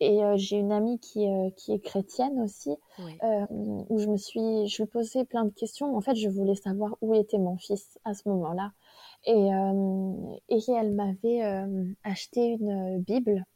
Et 0.00 0.24
euh, 0.24 0.36
j'ai 0.36 0.56
une 0.56 0.72
amie 0.72 0.98
qui, 0.98 1.26
qui 1.56 1.72
est 1.72 1.78
chrétienne 1.78 2.40
aussi, 2.40 2.76
où 2.98 3.98
je 3.98 4.08
me 4.08 4.16
suis, 4.16 4.66
je 4.66 4.82
lui 4.82 4.88
posais 4.88 5.24
plein 5.24 5.44
de 5.44 5.50
questions. 5.50 5.96
En 5.96 6.00
fait, 6.00 6.16
je 6.16 6.28
voulais 6.28 6.56
savoir 6.56 6.96
où 7.00 7.14
était 7.14 7.38
mon 7.38 7.56
fils 7.56 7.98
à 8.04 8.12
ce 8.12 8.28
moment-là. 8.28 8.72
Et, 9.24 9.50
et 10.48 10.60
elle 10.68 10.92
m'avait 10.94 11.42
acheté 12.02 12.56
une 12.60 12.98
Bible. 12.98 13.46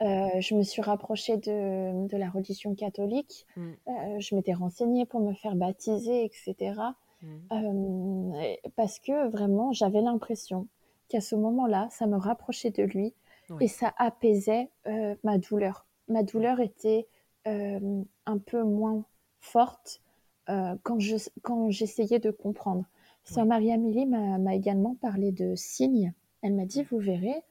Je 0.00 0.54
me 0.54 0.62
suis 0.62 0.82
rapprochée 0.82 1.36
de, 1.36 2.06
de 2.06 2.16
la 2.16 2.30
religion 2.30 2.74
catholique. 2.74 3.46
Mm. 3.56 3.72
je 4.18 4.34
m'étais 4.34 4.54
renseignée 4.54 5.06
pour 5.06 5.20
me 5.20 5.34
faire 5.34 5.54
baptiser, 5.56 6.24
etc. 6.24 6.80
Mm. 7.22 8.32
parce 8.76 8.98
que 9.00 9.28
vraiment, 9.28 9.72
j'avais 9.72 10.00
l'impression 10.00 10.68
qu'à 11.08 11.20
ce 11.20 11.34
moment-là, 11.34 11.88
ça 11.90 12.06
me 12.06 12.16
rapprochait 12.16 12.70
de 12.70 12.82
lui 12.82 13.14
et 13.60 13.68
ça 13.68 13.94
apaisait 13.96 14.70
euh, 14.86 15.14
ma 15.24 15.38
douleur. 15.38 15.86
Ma 16.08 16.22
douleur 16.22 16.60
était 16.60 17.06
euh, 17.46 18.02
un 18.26 18.38
peu 18.38 18.62
moins 18.62 19.04
forte 19.40 20.02
euh, 20.48 20.76
quand, 20.82 20.98
je, 20.98 21.16
quand 21.42 21.70
j'essayais 21.70 22.18
de 22.18 22.30
comprendre. 22.30 22.84
Sœur 23.24 23.46
Marie-Amélie 23.46 24.06
m'a, 24.06 24.54
également 24.54 24.94
parlé 24.94 25.32
de 25.32 25.54
signes. 25.54 26.12
Elle 26.42 26.54
m'a 26.54 26.64
dit, 26.64 26.82
vous 26.84 26.98
verrez, 26.98 27.42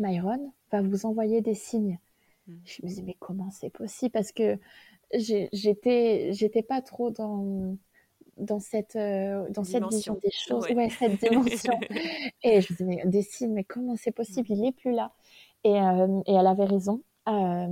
Myron 0.00 0.52
va 0.72 0.82
vous 0.82 1.06
envoyer 1.06 1.40
des 1.40 1.54
signes. 1.54 1.98
Mm. 2.46 2.54
Je 2.64 2.82
me 2.82 2.88
disais, 2.88 3.02
mais 3.02 3.16
comment 3.18 3.50
c'est 3.50 3.70
possible? 3.70 4.10
Parce 4.10 4.32
que 4.32 4.58
j'étais, 5.14 6.32
j'étais 6.32 6.62
pas 6.62 6.82
trop 6.82 7.10
dans, 7.10 7.76
dans 8.36 8.60
cette, 8.60 8.96
dans 8.96 9.64
cette 9.64 9.84
vision 9.90 10.18
des 10.22 10.30
choses, 10.30 10.68
ouais. 10.70 10.90
cette 10.90 11.20
dimension. 11.20 11.78
et 12.42 12.60
je 12.60 12.72
me 12.72 12.76
disais, 12.76 13.02
des 13.04 13.22
signes, 13.22 13.52
mais 13.52 13.64
comment 13.64 13.96
c'est 13.96 14.12
possible? 14.12 14.48
Il 14.50 14.62
n'est 14.62 14.72
plus 14.72 14.92
là. 14.92 15.12
Euh, 15.66 16.22
et, 16.26 16.32
elle 16.32 16.46
avait 16.46 16.64
raison. 16.64 17.02
Euh, 17.28 17.68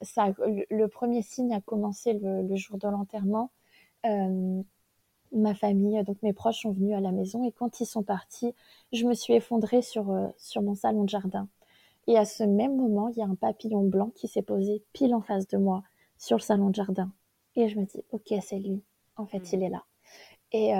ça, 0.00 0.32
le, 0.70 0.86
premier 0.86 1.22
signe 1.22 1.52
a 1.54 1.60
commencé 1.60 2.14
le, 2.14 2.56
jour 2.56 2.78
de 2.78 2.88
l'enterrement. 2.88 3.50
Euh, 4.06 4.62
ma 5.32 5.54
famille, 5.54 6.02
donc 6.04 6.16
mes 6.22 6.32
proches 6.32 6.62
sont 6.62 6.72
venus 6.72 6.96
à 6.96 7.00
la 7.00 7.12
maison 7.12 7.44
et 7.44 7.52
quand 7.52 7.80
ils 7.80 7.86
sont 7.86 8.02
partis, 8.02 8.54
je 8.92 9.04
me 9.04 9.12
suis 9.12 9.34
effondrée 9.34 9.82
sur, 9.82 10.06
sur 10.38 10.62
mon 10.62 10.74
salon 10.74 11.04
de 11.04 11.08
jardin. 11.10 11.48
Et 12.08 12.18
à 12.18 12.24
ce 12.24 12.42
même 12.42 12.76
moment, 12.76 13.08
il 13.08 13.18
y 13.18 13.22
a 13.22 13.26
un 13.26 13.36
papillon 13.36 13.84
blanc 13.84 14.10
qui 14.16 14.26
s'est 14.26 14.42
posé 14.42 14.82
pile 14.92 15.14
en 15.14 15.20
face 15.20 15.46
de 15.46 15.56
moi 15.56 15.84
sur 16.16 16.36
le 16.38 16.42
salon 16.42 16.70
de 16.70 16.74
jardin. 16.74 17.12
Et 17.54 17.68
je 17.68 17.78
me 17.78 17.84
dis, 17.84 18.02
ok, 18.10 18.34
c'est 18.42 18.58
lui. 18.58 18.82
En 19.16 19.26
fait, 19.26 19.38
hmm. 19.38 19.50
il 19.52 19.62
est 19.62 19.68
là. 19.68 19.84
Et, 20.52 20.72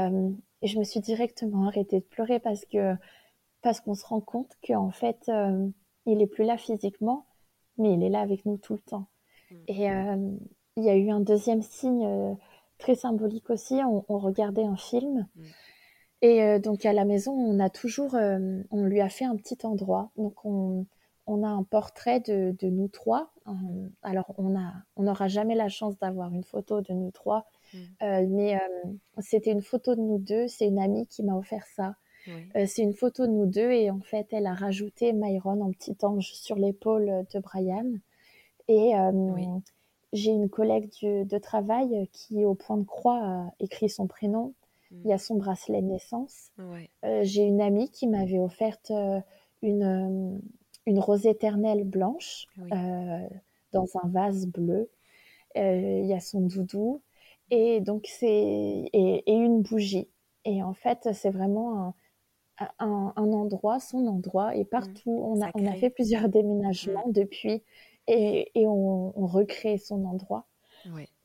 je 0.65 0.77
me 0.77 0.83
suis 0.83 0.99
directement 0.99 1.69
arrêtée 1.69 2.01
de 2.01 2.05
pleurer 2.05 2.41
parce 2.41 2.65
que 2.65 2.95
parce 3.63 3.81
qu'on 3.81 3.95
se 3.95 4.05
rend 4.05 4.21
compte 4.21 4.57
qu'en 4.67 4.91
fait, 4.91 5.31
il 6.07 6.21
est 6.21 6.27
plus 6.27 6.45
là 6.45 6.57
physiquement, 6.57 7.27
mais 7.77 7.95
il 7.95 8.03
est 8.03 8.09
là 8.09 8.21
avec 8.21 8.45
nous 8.45 8.57
tout 8.57 8.75
le 8.75 8.81
temps. 8.81 9.07
Mm. 9.51 9.55
Et 9.69 9.91
euh, 9.91 10.31
il 10.77 10.85
y 10.85 10.91
a 10.91 10.97
eu 10.97 11.11
un 11.11 11.21
deuxième 11.21 11.63
signe 11.63 12.07
euh, 12.07 12.35
très 12.79 12.95
symbolique 12.95 13.51
aussi. 13.51 13.81
On, 13.85 14.19
regardait 14.19 14.65
un 14.65 14.77
film. 14.77 15.27
Mm. 15.37 15.43
Et 16.21 16.43
euh, 16.43 16.59
donc 16.59 16.85
à 16.85 16.93
la 16.93 17.05
maison, 17.05 17.33
on 17.33 17.61
a 17.61 17.71
toujours, 17.71 18.15
on 18.15 18.85
lui 18.85 19.01
a 19.01 19.09
fait 19.09 19.25
un 19.25 19.37
petit 19.37 19.59
endroit. 19.65 20.11
Donc 20.17 20.45
on, 20.45 20.87
a 21.45 21.49
un 21.49 21.63
portrait 21.63 22.21
de, 22.21 22.55
nous 22.63 22.89
trois. 22.89 23.33
alors 24.03 24.35
on 24.39 24.57
a, 24.57 24.73
on 24.97 25.05
n'aura 25.05 25.29
jamais 25.29 25.55
la 25.55 25.69
chance 25.69 25.99
d'avoir 25.99 26.33
une 26.33 26.45
photo 26.45 26.81
de 26.81 26.93
nous 26.93 27.11
trois, 27.11 27.47
mm. 27.75 27.79
mais 28.29 28.59
c'était 29.19 29.53
une 29.53 29.63
photo 29.63 29.95
de 29.95 30.01
nous 30.01 30.19
deux. 30.19 30.49
C'est 30.49 30.67
une 30.67 30.79
amie 30.79 31.07
qui 31.07 31.23
m'a 31.23 31.37
offert 31.37 31.67
ça. 31.75 31.95
Euh, 32.57 32.65
c'est 32.67 32.83
une 32.83 32.95
photo 32.95 33.27
de 33.27 33.33
nous 33.33 33.47
deux 33.47 33.71
et 33.71 33.91
en 33.91 34.01
fait, 34.01 34.29
elle 34.33 34.47
a 34.47 34.55
rajouté 34.55 35.13
Myron 35.13 35.63
en 35.63 35.73
petit 35.73 35.97
ange 36.03 36.33
sur 36.33 36.57
l'épaule 36.57 37.25
de 37.33 37.39
Brian. 37.41 37.93
Et 38.69 38.97
euh, 38.97 39.59
j'ai 40.13 40.31
une 40.31 40.49
collègue 40.49 40.91
de 41.03 41.39
travail 41.39 42.09
qui, 42.13 42.45
au 42.45 42.55
point 42.55 42.77
de 42.77 42.85
croix, 42.85 43.21
a 43.23 43.53
écrit 43.61 43.89
son 43.89 44.07
prénom. 44.07 44.55
Mm. 44.91 44.97
Il 45.05 45.11
y 45.11 45.13
a 45.13 45.19
son 45.19 45.37
bracelet 45.37 45.83
de 45.83 45.87
naissance. 45.87 46.51
Euh, 47.05 47.21
j'ai 47.23 47.43
une 47.43 47.61
amie 47.61 47.91
qui 47.91 48.07
m'avait 48.07 48.41
offerte 48.41 48.93
une, 49.63 50.41
une 50.89 50.99
rose 50.99 51.27
éternelle 51.27 51.85
blanche 51.85 52.47
dans 53.73 53.87
un 54.03 54.09
vase 54.09 54.47
bleu. 54.47 54.91
Il 55.55 56.07
y 56.07 56.15
a 56.15 56.21
son 56.21 56.41
doudou 56.41 57.03
et 57.51 57.81
donc 57.81 58.07
c'est 58.07 58.27
et, 58.27 59.23
et, 59.27 59.35
une 59.35 59.63
bougie. 59.63 60.09
Et 60.45 60.63
en 60.63 60.75
fait, 60.75 61.09
c'est 61.13 61.31
vraiment 61.31 61.95
un, 62.59 63.13
un, 63.17 63.33
endroit, 63.33 63.81
son 63.81 64.07
endroit, 64.07 64.55
et 64.57 64.63
mmh. 64.63 64.69
partout, 64.69 65.11
on, 65.11 65.41
a, 65.43 65.51
on 65.55 65.67
a 65.67 65.75
fait 65.75 65.91
plusieurs 65.91 66.29
déménagements 66.29 67.09
mmh. 67.09 67.13
depuis, 67.13 67.63
et, 68.07 68.51
et 68.55 68.67
on, 68.67 69.13
recrée 69.27 69.79
son 69.79 70.05
endroit. 70.05 70.47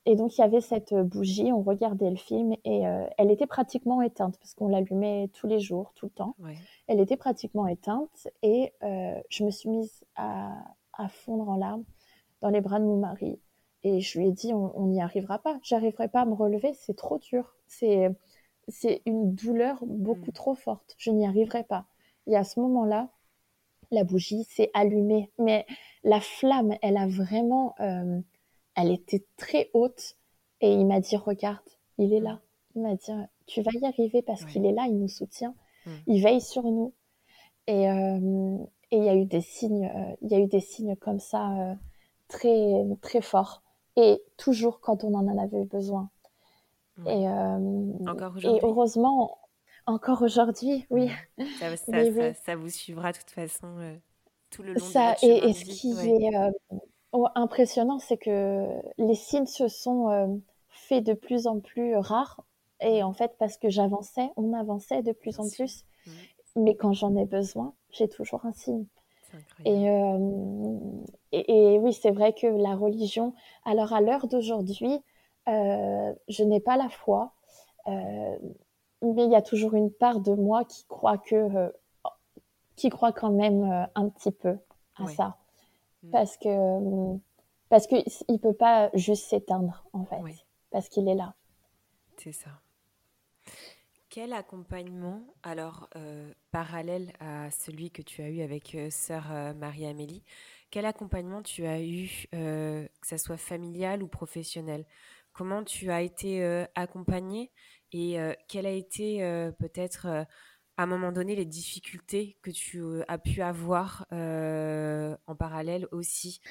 Et 0.06 0.16
donc, 0.16 0.38
il 0.38 0.42
y 0.42 0.44
avait 0.44 0.62
cette 0.62 0.94
bougie, 0.94 1.52
on 1.54 1.62
regardait 1.62 2.10
le 2.10 2.18
film, 2.18 2.56
et 2.66 2.86
euh, 2.88 3.08
elle 3.18 3.32
était 3.32 3.48
pratiquement 3.48 4.02
éteinte, 4.02 4.38
parce 4.38 4.54
qu'on 4.54 4.68
l'allumait 4.68 5.30
tous 5.34 5.48
les 5.48 5.60
jours, 5.60 5.94
tout 5.96 6.08
le 6.08 6.12
temps. 6.12 6.36
Elle 6.88 7.00
était 7.00 7.16
pratiquement 7.16 7.68
éteinte, 7.68 8.28
et 8.42 8.74
euh, 8.84 9.20
je 9.30 9.46
me 9.46 9.50
suis 9.50 9.70
mise 9.70 10.04
à, 10.16 10.52
à, 10.94 11.08
fondre 11.08 11.48
en 11.48 11.56
larmes 11.56 11.86
dans 12.42 12.50
les 12.50 12.60
bras 12.60 12.80
de 12.80 12.86
mon 12.86 12.98
mari. 12.98 13.40
Et 13.84 14.02
je 14.02 14.20
lui 14.20 14.28
ai 14.28 14.32
dit, 14.32 14.54
on 14.54 14.88
n'y 14.88 15.02
arrivera 15.02 15.40
pas, 15.40 15.58
j'arriverai 15.64 16.10
pas 16.10 16.22
à 16.22 16.26
me 16.26 16.34
relever, 16.34 16.74
c'est 16.74 16.96
trop 16.96 17.18
dur. 17.18 17.56
C'est 17.68 18.10
c'est 18.68 19.02
une 19.06 19.34
douleur 19.36 19.80
beaucoup 19.86 20.30
mm. 20.30 20.34
trop 20.34 20.56
forte. 20.56 20.96
Je 20.98 21.12
n'y 21.12 21.26
arriverai 21.26 21.64
pas. 21.64 21.86
Et 22.28 22.36
à 22.36 22.44
ce 22.44 22.60
moment-là, 22.62 23.10
la 23.92 24.04
bougie 24.04 24.46
s'est 24.46 24.72
allumée, 24.74 25.32
mais 25.38 25.66
la 26.04 26.20
flamme, 26.20 26.76
elle 26.82 26.98
a 26.98 27.08
vraiment, 27.08 27.76
euh, 27.80 28.20
elle 28.76 28.92
était 28.92 29.26
très 29.38 29.70
haute. 29.74 30.16
Et 30.62 30.72
il 30.72 30.86
m'a 30.86 31.00
dit, 31.00 31.18
regarde, 31.18 31.60
il 31.98 32.14
est 32.14 32.20
là. 32.20 32.40
Il 32.76 32.82
m'a 32.82 32.96
dit, 32.96 33.12
tu 33.46 33.62
vas 33.62 33.72
y 33.74 33.86
arriver 33.86 34.22
parce 34.22 34.46
qu'il 34.46 34.66
est 34.66 34.72
là, 34.72 34.86
il 34.88 34.98
nous 34.98 35.10
soutient, 35.10 35.56
mm. 35.86 35.92
il 36.08 36.24
veille 36.24 36.42
sur 36.42 36.64
nous. 36.64 36.94
Et 37.68 37.90
euh, 37.90 38.58
et 38.92 38.98
il 38.98 39.04
y 39.04 39.10
a 39.10 39.16
eu 39.16 39.26
des 39.26 39.42
signes, 39.42 39.86
euh, 39.86 40.16
il 40.22 40.32
y 40.32 40.36
a 40.36 40.40
eu 40.40 40.48
des 40.48 40.60
signes 40.60 40.96
comme 40.96 41.20
ça 41.20 41.76
très 42.28 42.86
très 43.02 43.22
forts. 43.22 43.64
Et 43.96 44.22
toujours 44.38 44.80
quand 44.80 45.04
on 45.04 45.14
en 45.14 45.38
avait 45.38 45.66
besoin. 45.66 46.10
Et, 47.08 47.28
encore 48.08 48.38
et 48.38 48.60
heureusement, 48.62 49.38
encore 49.88 50.22
aujourd'hui, 50.22 50.86
oui. 50.90 51.10
Ça, 51.60 51.76
ça, 51.78 52.34
ça, 52.34 52.56
vous 52.56 52.70
suivra 52.70 53.12
de 53.12 53.18
toute 53.18 53.32
façon 53.32 53.68
tout 54.52 54.62
le 54.62 54.74
long 54.74 54.80
de 54.80 55.26
et, 55.26 55.50
et 55.50 55.54
ce 55.54 55.66
qui 55.66 55.92
est 55.92 56.32
impressionnant, 57.36 58.00
c'est 58.00 58.18
que 58.18 58.68
les 58.98 59.16
signes 59.16 59.46
se 59.46 59.68
sont 59.68 60.42
faits 60.70 61.04
de 61.04 61.14
plus 61.14 61.48
en 61.48 61.60
plus 61.60 61.96
rares. 61.96 62.42
Et 62.82 63.04
en 63.04 63.14
fait, 63.14 63.36
parce 63.38 63.58
que 63.58 63.70
j'avançais, 63.70 64.30
on 64.36 64.54
avançait 64.54 65.04
de 65.04 65.12
plus 65.12 65.40
en 65.40 65.50
plus. 65.50 65.86
Mais 66.56 66.76
quand 66.76 66.94
j'en 66.94 67.16
ai 67.16 67.26
besoin, 67.26 67.74
j'ai 67.92 68.08
toujours 68.08 68.46
un 68.46 68.54
signe. 68.54 68.86
Et, 69.66 69.86
et, 71.32 71.74
et, 71.74 71.80
oui, 71.80 71.94
c'est 71.94 72.12
vrai 72.12 72.34
que 72.34 72.46
la 72.46 72.76
religion, 72.76 73.34
alors 73.66 73.94
à 73.94 74.02
l'heure 74.02 74.28
d'aujourd'hui, 74.28 75.02
euh, 75.50 76.14
je 76.30 76.44
n'ai 76.44 76.60
pas 76.60 76.78
la 76.78 76.90
foi, 76.90 77.34
euh, 77.88 78.38
mais 79.02 79.26
il 79.26 79.32
y 79.32 79.36
a 79.36 79.42
toujours 79.42 79.74
une 79.74 79.92
part 79.92 80.22
de 80.22 80.34
moi 80.34 80.64
qui 80.64 80.86
croit 80.86 81.18
que, 81.18 81.36
euh, 81.36 81.70
qui 82.76 82.90
croit 82.90 83.12
quand 83.12 83.32
même 83.32 83.88
un 83.96 84.10
petit 84.10 84.32
peu 84.32 84.58
à 84.96 85.08
ça, 85.08 85.38
mm. 86.04 86.12
parce 86.12 86.38
que 86.38 87.18
parce 87.70 87.88
que 87.88 87.96
il 88.28 88.40
peut 88.40 88.54
pas 88.54 88.90
juste 88.94 89.26
s'éteindre 89.30 89.86
en 89.94 90.06
fait, 90.06 90.22
parce 90.70 90.90
qu'il 90.90 91.08
est 91.08 91.16
là. 91.16 91.36
C'est 92.18 92.32
ça. 92.32 92.52
Quel 94.10 94.34
accompagnement, 94.34 95.24
alors 95.42 95.90
parallèle 96.52 97.14
à 97.20 97.50
celui 97.50 97.90
que 97.90 98.04
tu 98.04 98.22
as 98.22 98.30
eu 98.30 98.42
avec 98.42 98.78
sœur 98.92 99.24
Marie-Amélie, 99.56 100.24
quel 100.70 100.86
accompagnement 100.86 101.42
tu 101.42 101.66
as 101.66 101.82
eu, 101.82 102.28
que 102.32 102.88
ce 103.02 103.18
soit 103.18 103.38
familial 103.38 104.04
ou 104.04 104.08
professionnel? 104.08 104.86
Comment 105.32 105.64
tu 105.64 105.90
as 105.90 106.04
été 106.04 106.66
accompagnée? 106.76 107.52
Et 107.92 108.18
quel 108.48 108.68
a 108.68 108.72
été 108.72 109.18
peut-être 109.58 110.28
à 110.78 110.84
un 110.84 110.86
moment 110.86 111.12
donné 111.12 111.36
les 111.36 111.46
difficultés 111.46 112.36
que 112.42 112.50
tu 112.50 112.84
as 113.08 113.18
pu 113.18 113.42
avoir 113.42 114.06
en 114.12 115.36
parallèle 115.38 115.88
aussi? 115.92 116.42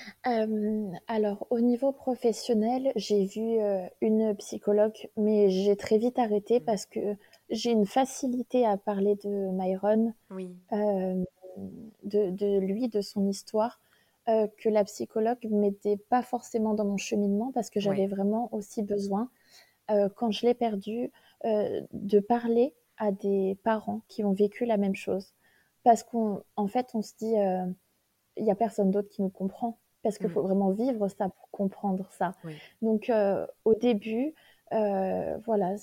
Alors, 1.09 1.47
au 1.51 1.61
niveau 1.61 1.93
professionnel, 1.93 2.93
j'ai 2.97 3.25
vu 3.25 3.59
une 4.01 4.35
psychologue, 4.37 5.09
mais 5.16 5.51
j'ai 5.51 5.77
très 5.77 5.99
vite 5.99 6.18
arrêté 6.18 6.61
mmh. 6.61 6.64
parce 6.64 6.87
que 6.87 7.16
j'ai 7.51 7.70
une 7.70 7.87
facilité 7.87 8.66
à 8.66 8.77
parler 8.77 9.16
de 9.16 9.51
Myron, 9.53 10.14
oui. 10.31 10.57
de, 10.70 12.31
de, 12.31 12.59
lui, 12.61 12.89
de 12.89 13.01
son 13.01 13.27
histoire. 13.29 13.81
que 14.27 14.68
la 14.68 14.85
psychologue 14.85 15.45
m'était 15.51 15.97
pas 15.97 16.23
forcément 16.23 16.75
dans 16.75 16.85
mon 16.85 16.97
cheminement 16.97 17.51
parce 17.53 17.70
que 17.70 17.81
j'avais 17.81 18.07
vraiment 18.07 18.49
aussi 18.53 18.83
besoin, 18.83 19.29
quand 19.89 20.31
je 20.31 20.47
l'ai 20.47 20.55
perdu, 20.55 21.11
de 21.45 22.20
parler 22.20 22.75
à 23.03 23.11
des 23.11 23.59
parents 23.64 24.03
qui 24.07 24.22
ont 24.22 24.32
vécu 24.32 24.64
la 24.64 24.76
même 24.76 24.94
chose. 24.94 25.34
Parce 25.82 26.05
qu'en 26.05 26.68
fait, 26.68 26.90
on 26.94 27.03
se 27.03 27.14
dit, 27.18 27.36
euh, 27.36 27.66
il 28.36 28.42
y 28.42 28.44
n'y 28.44 28.53
a 28.53 28.55
personne 28.55 28.92
d'autre 28.92 29.09
qui 29.09 29.22
nous 29.22 29.28
comprend. 29.28 29.76
Parce 30.05 30.18
qu'il 30.18 30.28
mm. 30.28 30.30
faut 30.30 30.42
vraiment 30.42 30.70
vivre 30.70 31.09
ça 31.09 31.28
pour 31.28 31.50
comprendre 31.50 32.09
ça. 32.12 32.34
Donc, 32.80 33.11
euh, 33.11 33.44
au 33.64 33.74
début, 33.74 34.34
euh, 34.72 35.36
voilà, 35.44 35.74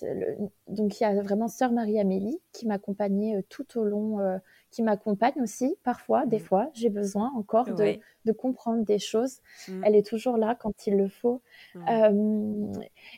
donc 0.67 0.99
il 0.99 1.03
y 1.03 1.05
a 1.05 1.21
vraiment 1.21 1.47
sœur 1.49 1.73
Marie-Amélie 1.73 2.41
qui 2.53 2.65
m'accompagnait 2.65 3.43
tout 3.49 3.77
au 3.77 3.83
long, 3.83 4.39
qui 4.71 4.81
m'accompagne 4.81 5.41
aussi 5.41 5.75
parfois, 5.83 6.25
des 6.25 6.39
mm. 6.39 6.43
fois, 6.43 6.69
j'ai 6.73 6.89
besoin 6.89 7.33
encore 7.35 7.65
de, 7.65 7.99
de, 8.23 8.31
comprendre 8.31 8.85
des 8.85 8.97
choses. 8.97 9.41
Mm. 9.67 9.83
Elle 9.83 9.95
est 9.97 10.07
toujours 10.07 10.37
là 10.37 10.55
quand 10.55 10.87
il 10.87 10.95
le 10.95 11.09
faut. 11.09 11.41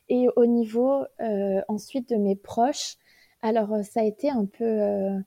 et 0.09 0.27
au 0.35 0.45
niveau 0.47 1.05
ensuite 1.67 2.09
de 2.09 2.15
mes 2.15 2.35
proches, 2.35 2.97
alors, 3.41 3.73
euh, 3.73 3.83
ça 3.83 4.01
a 4.01 4.03
été 4.03 4.29
un 4.29 4.45
peu 4.45 4.63
euh, 4.63 5.17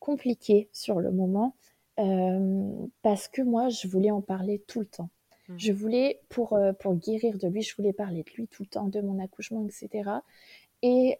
compliqué 0.00 0.68
sur 0.72 1.00
le 1.00 1.12
moment 1.12 1.54
euh, 2.00 2.70
parce 3.02 3.28
que 3.28 3.42
moi, 3.42 3.68
je 3.68 3.86
voulais 3.86 4.10
en 4.10 4.20
parler 4.20 4.62
tout 4.66 4.80
le 4.80 4.86
temps. 4.86 5.10
Mmh. 5.48 5.54
Je 5.58 5.72
voulais, 5.72 6.20
pour, 6.28 6.58
pour 6.80 6.94
guérir 6.94 7.38
de 7.38 7.48
lui, 7.48 7.62
je 7.62 7.74
voulais 7.76 7.92
parler 7.92 8.22
de 8.24 8.30
lui 8.30 8.48
tout 8.48 8.62
le 8.62 8.68
temps, 8.68 8.88
de 8.88 9.00
mon 9.00 9.22
accouchement, 9.22 9.64
etc. 9.66 10.10
Et 10.82 11.18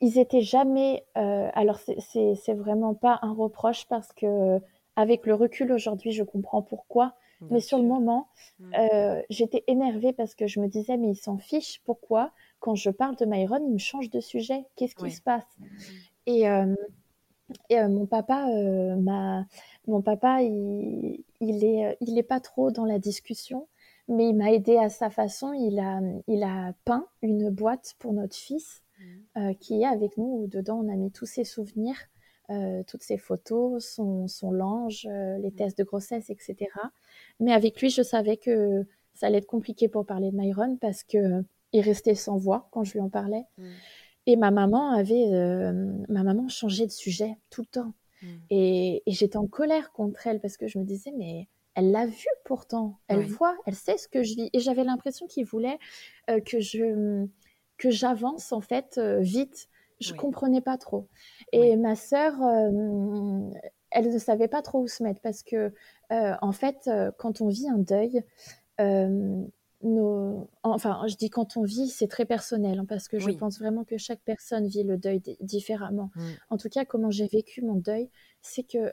ils 0.00 0.18
étaient 0.18 0.42
jamais. 0.42 1.04
alors, 1.14 1.78
c'est 1.78 2.54
vraiment 2.54 2.94
pas 2.94 3.18
un 3.22 3.32
reproche 3.32 3.86
parce 3.88 4.12
que, 4.12 4.58
avec 4.96 5.26
le 5.26 5.34
recul 5.34 5.72
aujourd'hui, 5.72 6.12
je 6.12 6.24
comprends 6.24 6.62
pourquoi. 6.62 7.14
mais 7.50 7.60
sur 7.60 7.78
le 7.78 7.84
moment, 7.84 8.28
mmh. 8.58 8.72
j'étais 9.30 9.64
énervée 9.66 10.12
parce 10.12 10.34
que 10.34 10.46
je 10.46 10.60
me 10.60 10.66
disais, 10.66 10.96
mais 10.96 11.10
ils 11.10 11.16
s'en 11.16 11.38
fichent. 11.38 11.80
Pourquoi 11.84 12.32
quand 12.60 12.74
je 12.74 12.90
parle 12.90 13.16
de 13.16 13.24
Myron, 13.24 13.64
il 13.66 13.72
me 13.72 13.78
change 13.78 14.10
de 14.10 14.20
sujet. 14.20 14.64
Qu'est-ce 14.76 14.94
qui 14.94 15.10
se 15.10 15.22
passe? 15.22 15.46
Et, 16.26 16.48
euh, 16.48 16.74
euh, 17.72 17.88
mon 17.88 18.06
papa, 18.06 18.48
euh, 18.50 18.96
mon 19.86 20.02
papa, 20.02 20.42
il, 20.42 21.24
il 21.40 21.64
est, 21.64 21.96
il 22.00 22.18
est 22.18 22.22
pas 22.22 22.40
trop 22.40 22.70
dans 22.70 22.84
la 22.84 22.98
discussion, 22.98 23.68
mais 24.08 24.28
il 24.28 24.34
m'a 24.34 24.52
aidé 24.52 24.76
à 24.76 24.88
sa 24.88 25.08
façon. 25.08 25.52
Il 25.52 25.78
a, 25.78 26.00
il 26.26 26.42
a 26.42 26.74
peint 26.84 27.06
une 27.22 27.50
boîte 27.50 27.94
pour 27.98 28.12
notre 28.12 28.36
fils 28.36 28.82
mmh. 29.36 29.54
qui 29.60 29.82
est 29.82 29.86
avec 29.86 30.16
nous. 30.18 30.42
Où 30.42 30.46
dedans, 30.46 30.80
on 30.84 30.92
a 30.92 30.96
mis 30.96 31.10
tous 31.10 31.26
ses 31.26 31.44
souvenirs. 31.44 31.98
toutes 32.86 33.02
ses 33.02 33.18
photos, 33.18 33.84
son, 33.84 34.26
son 34.26 34.50
linge, 34.50 35.06
les 35.06 35.50
mmh. 35.50 35.54
tests 35.54 35.78
de 35.78 35.84
grossesse, 35.84 36.30
etc. 36.30 36.56
Mais 37.40 37.52
avec 37.52 37.80
lui, 37.80 37.90
je 37.90 38.02
savais 38.02 38.36
que 38.36 38.84
ça 39.14 39.26
allait 39.26 39.38
être 39.38 39.46
compliqué 39.46 39.88
pour 39.88 40.06
parler 40.06 40.30
de 40.30 40.36
Myron 40.36 40.76
parce 40.76 41.02
que 41.02 41.44
il 41.72 41.80
restait 41.80 42.14
sans 42.14 42.36
voix 42.36 42.68
quand 42.70 42.84
je 42.84 42.94
lui 42.94 43.00
en 43.00 43.08
parlais. 43.08 43.44
Mm. 43.58 43.68
Et 44.26 44.36
ma 44.36 44.50
maman 44.50 44.90
avait, 44.90 45.32
euh, 45.32 45.72
ma 46.08 46.22
maman 46.22 46.48
changeait 46.48 46.86
de 46.86 46.92
sujet 46.92 47.36
tout 47.50 47.62
le 47.62 47.66
temps. 47.66 47.94
Mm. 48.22 48.26
Et, 48.50 49.02
j'étais 49.06 49.36
en 49.36 49.46
colère 49.46 49.92
contre 49.92 50.26
elle 50.26 50.40
parce 50.40 50.56
que 50.56 50.66
je 50.66 50.78
me 50.78 50.84
disais, 50.84 51.12
mais 51.16 51.48
elle 51.74 51.90
l'a 51.92 52.06
vu 52.06 52.26
pourtant, 52.44 52.98
elle 53.06 53.24
voit, 53.24 53.56
elle 53.66 53.74
sait 53.74 53.98
ce 53.98 54.08
que 54.08 54.22
je 54.22 54.34
vis. 54.34 54.50
Et 54.52 54.58
j'avais 54.58 54.84
l'impression 54.84 55.26
qu'il 55.26 55.44
voulait 55.44 55.78
euh, 56.28 56.40
que 56.40 56.60
je 56.60 57.26
que 57.76 57.90
j'avance 57.90 58.52
en 58.52 58.60
fait 58.60 58.98
euh, 58.98 59.20
vite. 59.20 59.68
Je 60.00 60.12
comprenais 60.12 60.60
pas 60.60 60.78
trop. 60.78 61.08
Et 61.50 61.74
ma 61.76 61.96
sœur, 61.96 62.34
elle 63.90 64.12
ne 64.12 64.18
savait 64.18 64.46
pas 64.46 64.62
trop 64.62 64.82
où 64.82 64.86
se 64.86 65.02
mettre 65.02 65.20
parce 65.20 65.42
que 65.42 65.72
en 66.10 66.52
fait, 66.52 66.88
quand 67.18 67.40
on 67.40 67.48
vit 67.48 67.68
un 67.68 67.78
deuil, 67.78 68.22
enfin, 69.82 71.02
je 71.06 71.16
dis 71.16 71.30
quand 71.30 71.56
on 71.56 71.62
vit, 71.62 71.88
c'est 71.88 72.08
très 72.08 72.24
personnel, 72.24 72.78
hein, 72.78 72.86
parce 72.88 73.08
que 73.08 73.18
je 73.18 73.30
pense 73.30 73.58
vraiment 73.58 73.84
que 73.84 73.96
chaque 73.96 74.20
personne 74.20 74.66
vit 74.66 74.82
le 74.82 74.96
deuil 74.96 75.20
différemment. 75.40 76.10
Mm. 76.14 76.22
En 76.50 76.56
tout 76.56 76.68
cas, 76.68 76.84
comment 76.84 77.10
j'ai 77.10 77.26
vécu 77.26 77.62
mon 77.62 77.76
deuil, 77.76 78.10
c'est 78.42 78.64
que 78.64 78.92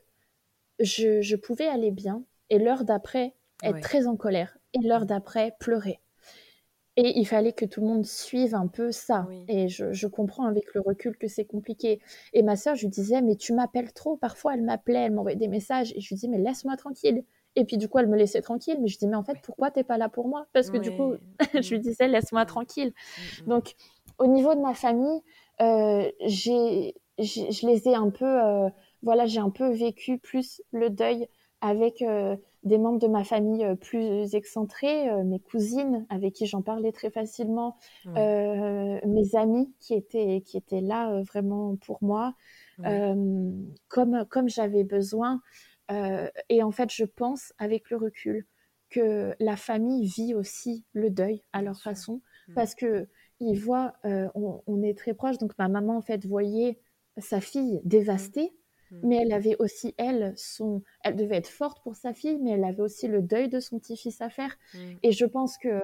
je, 0.79 1.35
pouvais 1.35 1.67
aller 1.67 1.91
bien, 1.91 2.23
et 2.49 2.59
l'heure 2.59 2.83
d'après, 2.83 3.33
être 3.63 3.79
très 3.79 4.07
en 4.07 4.15
colère, 4.15 4.57
et 4.73 4.79
l'heure 4.79 5.03
mm. 5.03 5.07
d'après, 5.07 5.55
pleurer. 5.59 5.99
Et 6.97 7.19
il 7.19 7.25
fallait 7.25 7.51
que 7.51 7.65
tout 7.65 7.81
le 7.81 7.87
monde 7.87 8.05
suive 8.05 8.55
un 8.55 8.67
peu 8.67 8.93
ça. 8.93 9.27
Et 9.49 9.67
je, 9.67 10.07
comprends 10.07 10.45
avec 10.45 10.73
le 10.73 10.79
recul 10.79 11.17
que 11.17 11.27
c'est 11.27 11.43
compliqué. 11.43 11.99
Et 12.31 12.41
ma 12.41 12.55
sœur, 12.55 12.75
je 12.75 12.83
lui 12.83 12.89
disais, 12.89 13.21
mais 13.21 13.35
tu 13.35 13.51
m'appelles 13.51 13.91
trop. 13.91 14.15
Parfois, 14.15 14.53
elle 14.53 14.61
m'appelait, 14.61 14.99
elle 14.99 15.11
m'envoyait 15.11 15.35
des 15.37 15.49
messages. 15.49 15.91
Et 15.93 15.99
je 15.99 16.07
lui 16.07 16.15
dis, 16.15 16.29
mais 16.29 16.37
laisse-moi 16.37 16.77
tranquille. 16.77 17.25
Et 17.55 17.65
puis 17.65 17.77
du 17.77 17.87
coup, 17.87 17.99
elle 17.99 18.07
me 18.07 18.17
laissait 18.17 18.41
tranquille. 18.41 18.77
Mais 18.81 18.87
je 18.87 18.97
dis, 18.97 19.07
mais 19.07 19.15
en 19.15 19.23
fait, 19.23 19.37
pourquoi 19.43 19.71
t'es 19.71 19.83
pas 19.83 19.97
là 19.97 20.09
pour 20.09 20.27
moi? 20.27 20.45
Parce 20.53 20.69
que 20.69 20.77
du 20.77 20.91
coup, 20.95 21.13
je 21.53 21.73
lui 21.73 21.79
disais, 21.79 22.07
laisse-moi 22.07 22.45
tranquille. 22.45 22.91
Mm, 22.91 23.43
mm. 23.43 23.47
Donc, 23.47 23.75
au 24.17 24.27
niveau 24.27 24.55
de 24.55 24.61
ma 24.61 24.73
famille, 24.73 25.21
euh, 25.61 26.09
j'ai, 26.25 26.95
je 27.19 27.67
les 27.67 27.87
ai 27.87 27.95
un 27.95 28.09
peu, 28.09 28.25
euh, 28.25 28.69
voilà, 29.03 29.25
j'ai 29.25 29.39
un 29.39 29.49
peu 29.49 29.71
vécu 29.71 30.17
plus 30.17 30.61
le 30.71 30.89
deuil 30.89 31.27
avec 31.61 32.01
euh, 32.01 32.35
des 32.63 32.77
membres 32.77 32.99
de 32.99 33.07
ma 33.07 33.23
famille 33.23 33.65
plus 33.81 34.35
excentrés, 34.35 35.09
mes 35.23 35.39
cousines 35.39 36.05
avec 36.09 36.33
qui 36.33 36.45
j'en 36.45 36.61
parlais 36.61 36.91
très 36.91 37.09
facilement, 37.11 37.77
mes 38.05 39.35
amis 39.35 39.73
qui 39.79 39.93
étaient, 39.93 40.41
qui 40.45 40.57
étaient 40.57 40.81
là 40.81 41.21
vraiment 41.21 41.75
pour 41.85 41.99
moi, 42.01 42.33
comme, 43.87 44.25
comme 44.29 44.49
j'avais 44.49 44.83
besoin. 44.83 45.41
Euh, 45.91 46.29
et 46.49 46.63
en 46.63 46.71
fait, 46.71 46.91
je 46.91 47.05
pense 47.05 47.53
avec 47.57 47.89
le 47.89 47.97
recul 47.97 48.45
que 48.89 49.35
la 49.39 49.55
famille 49.55 50.07
vit 50.07 50.33
aussi 50.33 50.85
le 50.93 51.09
deuil 51.09 51.43
à 51.53 51.61
leur 51.61 51.81
façon, 51.81 52.21
mmh. 52.47 52.53
parce 52.53 52.75
que 52.75 53.07
ils 53.41 53.59
voient, 53.59 53.93
euh, 54.05 54.29
on, 54.33 54.81
est 54.81 54.97
très 54.97 55.13
proches. 55.13 55.37
Donc 55.37 55.51
ma 55.57 55.67
maman 55.67 55.97
en 55.97 56.01
fait 56.01 56.25
voyait 56.25 56.79
sa 57.17 57.41
fille 57.41 57.81
dévastée, 57.83 58.53
mmh. 58.91 58.99
mais 59.03 59.15
elle 59.17 59.33
avait 59.33 59.55
aussi 59.59 59.93
elle 59.97 60.33
son, 60.37 60.81
elle 61.03 61.15
devait 61.15 61.37
être 61.37 61.49
forte 61.49 61.83
pour 61.83 61.95
sa 61.95 62.13
fille, 62.13 62.37
mais 62.41 62.51
elle 62.51 62.63
avait 62.63 62.81
aussi 62.81 63.07
le 63.07 63.21
deuil 63.21 63.49
de 63.49 63.59
son 63.59 63.79
petit-fils 63.79 64.21
à 64.21 64.29
faire. 64.29 64.57
Mmh. 64.73 64.77
Et 65.03 65.11
je 65.11 65.25
pense 65.25 65.57
que 65.57 65.81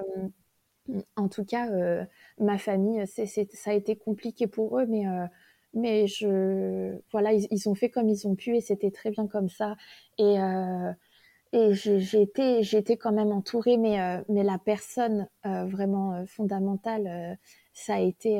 en 1.16 1.30
tout 1.30 1.46
cas, 1.46 1.70
euh, 1.70 2.04
ma 2.40 2.58
famille, 2.58 3.06
ça 3.06 3.72
a 3.72 3.74
été 3.74 3.96
compliqué 3.96 4.48
pour 4.48 4.80
eux, 4.80 4.86
mais 4.88 5.06
mais 5.74 6.08
je 6.08 6.98
voilà 7.12 7.34
ils, 7.34 7.70
ont 7.70 7.76
fait 7.76 7.90
comme 7.90 8.10
ils 8.10 8.28
ont 8.28 8.36
pu 8.36 8.56
et 8.56 8.62
c'était 8.62 8.92
très 8.92 9.12
bien 9.12 9.28
comme 9.28 9.50
ça 9.50 9.76
et 10.18 10.40
euh, 10.40 10.92
et 11.54 11.74
j'ai 11.74 12.22
été 12.22 12.60
été 12.60 12.98
quand 12.98 13.12
même 13.12 13.32
entourée 13.32 13.78
mais 13.78 14.02
euh, 14.02 14.22
mais 14.30 14.44
la 14.44 14.58
personne 14.58 15.28
euh, 15.46 15.66
vraiment 15.66 16.26
fondamentale 16.28 17.38
ça 17.74 17.96
a 17.96 18.00
été 18.00 18.40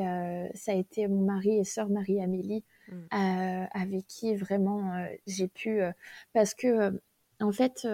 ça 0.54 0.72
a 0.72 0.74
été 0.74 1.08
mon 1.08 1.22
mari 1.22 1.58
et 1.58 1.64
sœur 1.64 1.88
Marie 1.88 2.22
Amélie 2.22 2.64
mmh. 2.88 2.94
avec 3.72 4.06
qui 4.06 4.34
vraiment 4.34 5.06
j'ai 5.26 5.48
pu 5.48 5.80
parce 6.32 6.54
que 6.54 7.00
en 7.40 7.52
fait 7.52 7.86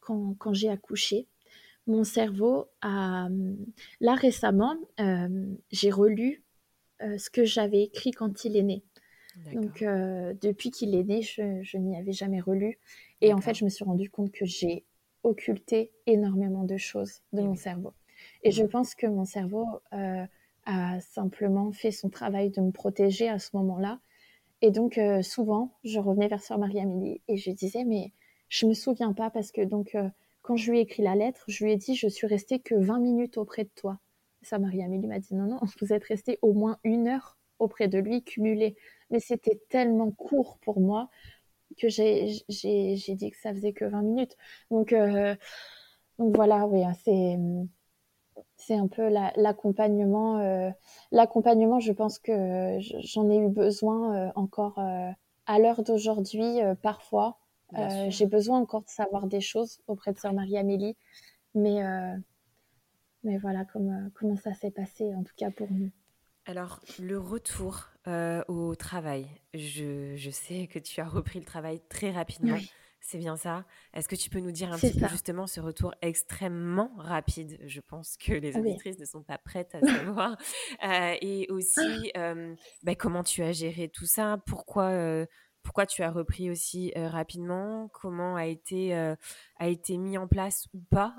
quand, 0.00 0.34
quand 0.38 0.52
j'ai 0.52 0.68
accouché 0.68 1.26
mon 1.86 2.04
cerveau 2.04 2.66
a 2.82 3.28
là 4.00 4.14
récemment 4.14 4.76
j'ai 5.72 5.90
relu 5.90 6.44
euh, 6.49 6.49
ce 7.00 7.30
que 7.30 7.44
j'avais 7.44 7.82
écrit 7.82 8.10
quand 8.10 8.44
il 8.44 8.56
est 8.56 8.62
né. 8.62 8.82
Donc, 9.52 9.82
euh, 9.82 10.34
depuis 10.40 10.70
qu'il 10.70 10.94
est 10.94 11.04
né, 11.04 11.22
je, 11.22 11.76
n'y 11.76 11.96
avais 11.96 12.12
jamais 12.12 12.40
relu. 12.40 12.78
Et 13.20 13.32
en 13.32 13.40
fait, 13.40 13.54
je 13.54 13.64
me 13.64 13.70
suis 13.70 13.84
rendu 13.84 14.10
compte 14.10 14.32
que 14.32 14.44
j'ai 14.44 14.84
occulté 15.22 15.92
énormément 16.06 16.64
de 16.64 16.76
choses 16.76 17.20
de 17.32 17.42
mon 17.42 17.54
cerveau. 17.54 17.92
Et 18.42 18.50
je 18.50 18.64
pense 18.64 18.94
que 18.94 19.06
mon 19.06 19.24
cerveau 19.24 19.66
euh, 19.92 20.24
a 20.66 21.00
simplement 21.00 21.72
fait 21.72 21.90
son 21.90 22.10
travail 22.10 22.50
de 22.50 22.60
me 22.60 22.70
protéger 22.70 23.28
à 23.28 23.38
ce 23.38 23.50
moment-là. 23.56 24.00
Et 24.62 24.70
donc, 24.70 25.00
souvent, 25.22 25.72
je 25.84 25.98
revenais 25.98 26.28
vers 26.28 26.42
Sœur 26.42 26.58
Marie-Amélie 26.58 27.22
et 27.28 27.38
je 27.38 27.50
disais, 27.50 27.84
mais 27.84 28.12
je 28.50 28.66
me 28.66 28.74
souviens 28.74 29.14
pas 29.14 29.30
parce 29.30 29.52
que 29.52 29.62
donc, 29.62 29.96
quand 30.42 30.56
je 30.56 30.70
lui 30.70 30.78
ai 30.78 30.82
écrit 30.82 31.02
la 31.02 31.14
lettre, 31.14 31.44
je 31.48 31.64
lui 31.64 31.72
ai 31.72 31.76
dit, 31.76 31.94
je 31.94 32.08
suis 32.08 32.26
restée 32.26 32.58
que 32.58 32.74
20 32.74 32.98
minutes 32.98 33.38
auprès 33.38 33.64
de 33.64 33.70
toi. 33.74 33.98
Ça, 34.42 34.58
Marie-Amélie 34.58 35.06
m'a 35.06 35.18
dit 35.18 35.34
non, 35.34 35.44
non, 35.46 35.60
vous 35.80 35.92
êtes 35.92 36.04
resté 36.04 36.38
au 36.42 36.52
moins 36.52 36.78
une 36.84 37.08
heure 37.08 37.38
auprès 37.58 37.88
de 37.88 37.98
lui, 37.98 38.24
cumulé. 38.24 38.76
Mais 39.10 39.20
c'était 39.20 39.60
tellement 39.68 40.10
court 40.10 40.58
pour 40.62 40.80
moi 40.80 41.10
que 41.78 41.88
j'ai 41.88 42.26
dit 42.48 43.30
que 43.30 43.38
ça 43.38 43.52
faisait 43.52 43.72
que 43.72 43.84
20 43.84 44.02
minutes. 44.02 44.36
Donc, 44.70 44.92
euh, 44.92 45.34
donc 46.18 46.34
voilà, 46.34 46.66
oui, 46.66 46.84
hein, 46.84 46.94
c'est 47.04 47.38
c'est 48.56 48.74
un 48.74 48.88
peu 48.88 49.08
l'accompagnement. 49.36 50.72
l'accompagnement, 51.12 51.80
je 51.80 51.92
pense 51.92 52.18
que 52.18 52.78
j'en 52.80 53.30
ai 53.30 53.38
eu 53.38 53.48
besoin 53.48 54.32
encore 54.34 54.78
à 54.78 55.58
l'heure 55.58 55.82
d'aujourd'hui, 55.82 56.58
parfois. 56.82 57.38
J'ai 58.08 58.26
besoin 58.26 58.60
encore 58.60 58.82
de 58.82 58.88
savoir 58.88 59.26
des 59.26 59.40
choses 59.40 59.80
auprès 59.86 60.12
de 60.12 60.18
sœur 60.18 60.32
Marie-Amélie, 60.32 60.96
mais, 61.54 61.82
mais 63.24 63.38
voilà 63.38 63.64
comment, 63.64 64.08
comment 64.14 64.36
ça 64.36 64.54
s'est 64.54 64.70
passé, 64.70 65.14
en 65.14 65.22
tout 65.22 65.34
cas 65.36 65.50
pour 65.50 65.70
nous. 65.70 65.90
Alors, 66.46 66.80
le 66.98 67.18
retour 67.18 67.88
au 68.48 68.74
travail, 68.74 69.26
je, 69.54 70.16
je, 70.16 70.30
sais 70.30 70.66
que 70.66 70.78
tu 70.78 71.00
as 71.00 71.06
repris 71.06 71.38
le 71.38 71.44
travail 71.44 71.80
très 71.88 72.10
rapidement. 72.10 72.58
C'est 73.00 73.18
bien 73.18 73.36
ça. 73.36 73.64
Est-ce 73.94 74.08
que 74.08 74.14
tu 74.14 74.28
peux 74.28 74.40
nous 74.40 74.52
dire 74.52 74.72
un 74.72 74.78
petit 74.78 74.98
peu 74.98 75.08
justement 75.08 75.46
ce 75.46 75.60
retour 75.60 75.94
extrêmement 76.02 76.92
rapide? 76.98 77.58
Je 77.64 77.80
pense 77.80 78.16
que 78.16 78.32
les 78.32 78.56
auditrices 78.56 78.98
ne 78.98 79.06
sont 79.06 79.22
pas 79.22 79.38
prêtes 79.38 79.74
à 79.74 79.80
savoir. 79.80 80.36
Euh, 80.84 81.14
et 81.20 81.46
aussi, 81.50 82.10
euh, 82.16 82.54
bah, 82.82 82.94
comment 82.94 83.22
tu 83.22 83.42
as 83.42 83.52
géré 83.52 83.88
tout 83.88 84.06
ça? 84.06 84.38
Pourquoi 84.46 84.84
euh, 84.84 85.26
pourquoi 85.62 85.86
tu 85.86 86.02
as 86.02 86.10
repris 86.10 86.50
aussi 86.50 86.92
rapidement? 86.96 87.88
Comment 87.88 88.36
a 88.36 88.46
été, 88.46 88.94
a 88.94 89.68
été 89.68 89.98
mis 89.98 90.18
en 90.18 90.26
place 90.26 90.66
ou 90.74 90.80
pas 90.90 91.16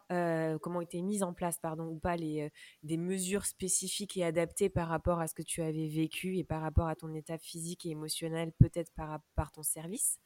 Comment 0.61 0.79
ont 0.79 0.81
été 0.81 1.01
mises 1.01 1.23
en 1.23 1.33
place, 1.33 1.59
pardon, 1.59 1.85
ou 1.85 1.99
pas 1.99 2.15
les, 2.15 2.51
des 2.83 2.97
mesures 2.97 3.45
spécifiques 3.45 4.17
et 4.17 4.23
adaptées 4.23 4.69
par 4.69 4.87
rapport 4.87 5.19
à 5.19 5.27
ce 5.27 5.35
que 5.35 5.43
tu 5.43 5.61
avais 5.61 5.87
vécu 5.87 6.37
et 6.37 6.43
par 6.43 6.61
rapport 6.61 6.87
à 6.87 6.95
ton 6.95 7.13
état 7.13 7.37
physique 7.37 7.85
et 7.85 7.89
émotionnel, 7.89 8.51
peut-être 8.59 8.91
par, 8.93 9.19
par 9.35 9.51
ton 9.51 9.63
service? 9.63 10.19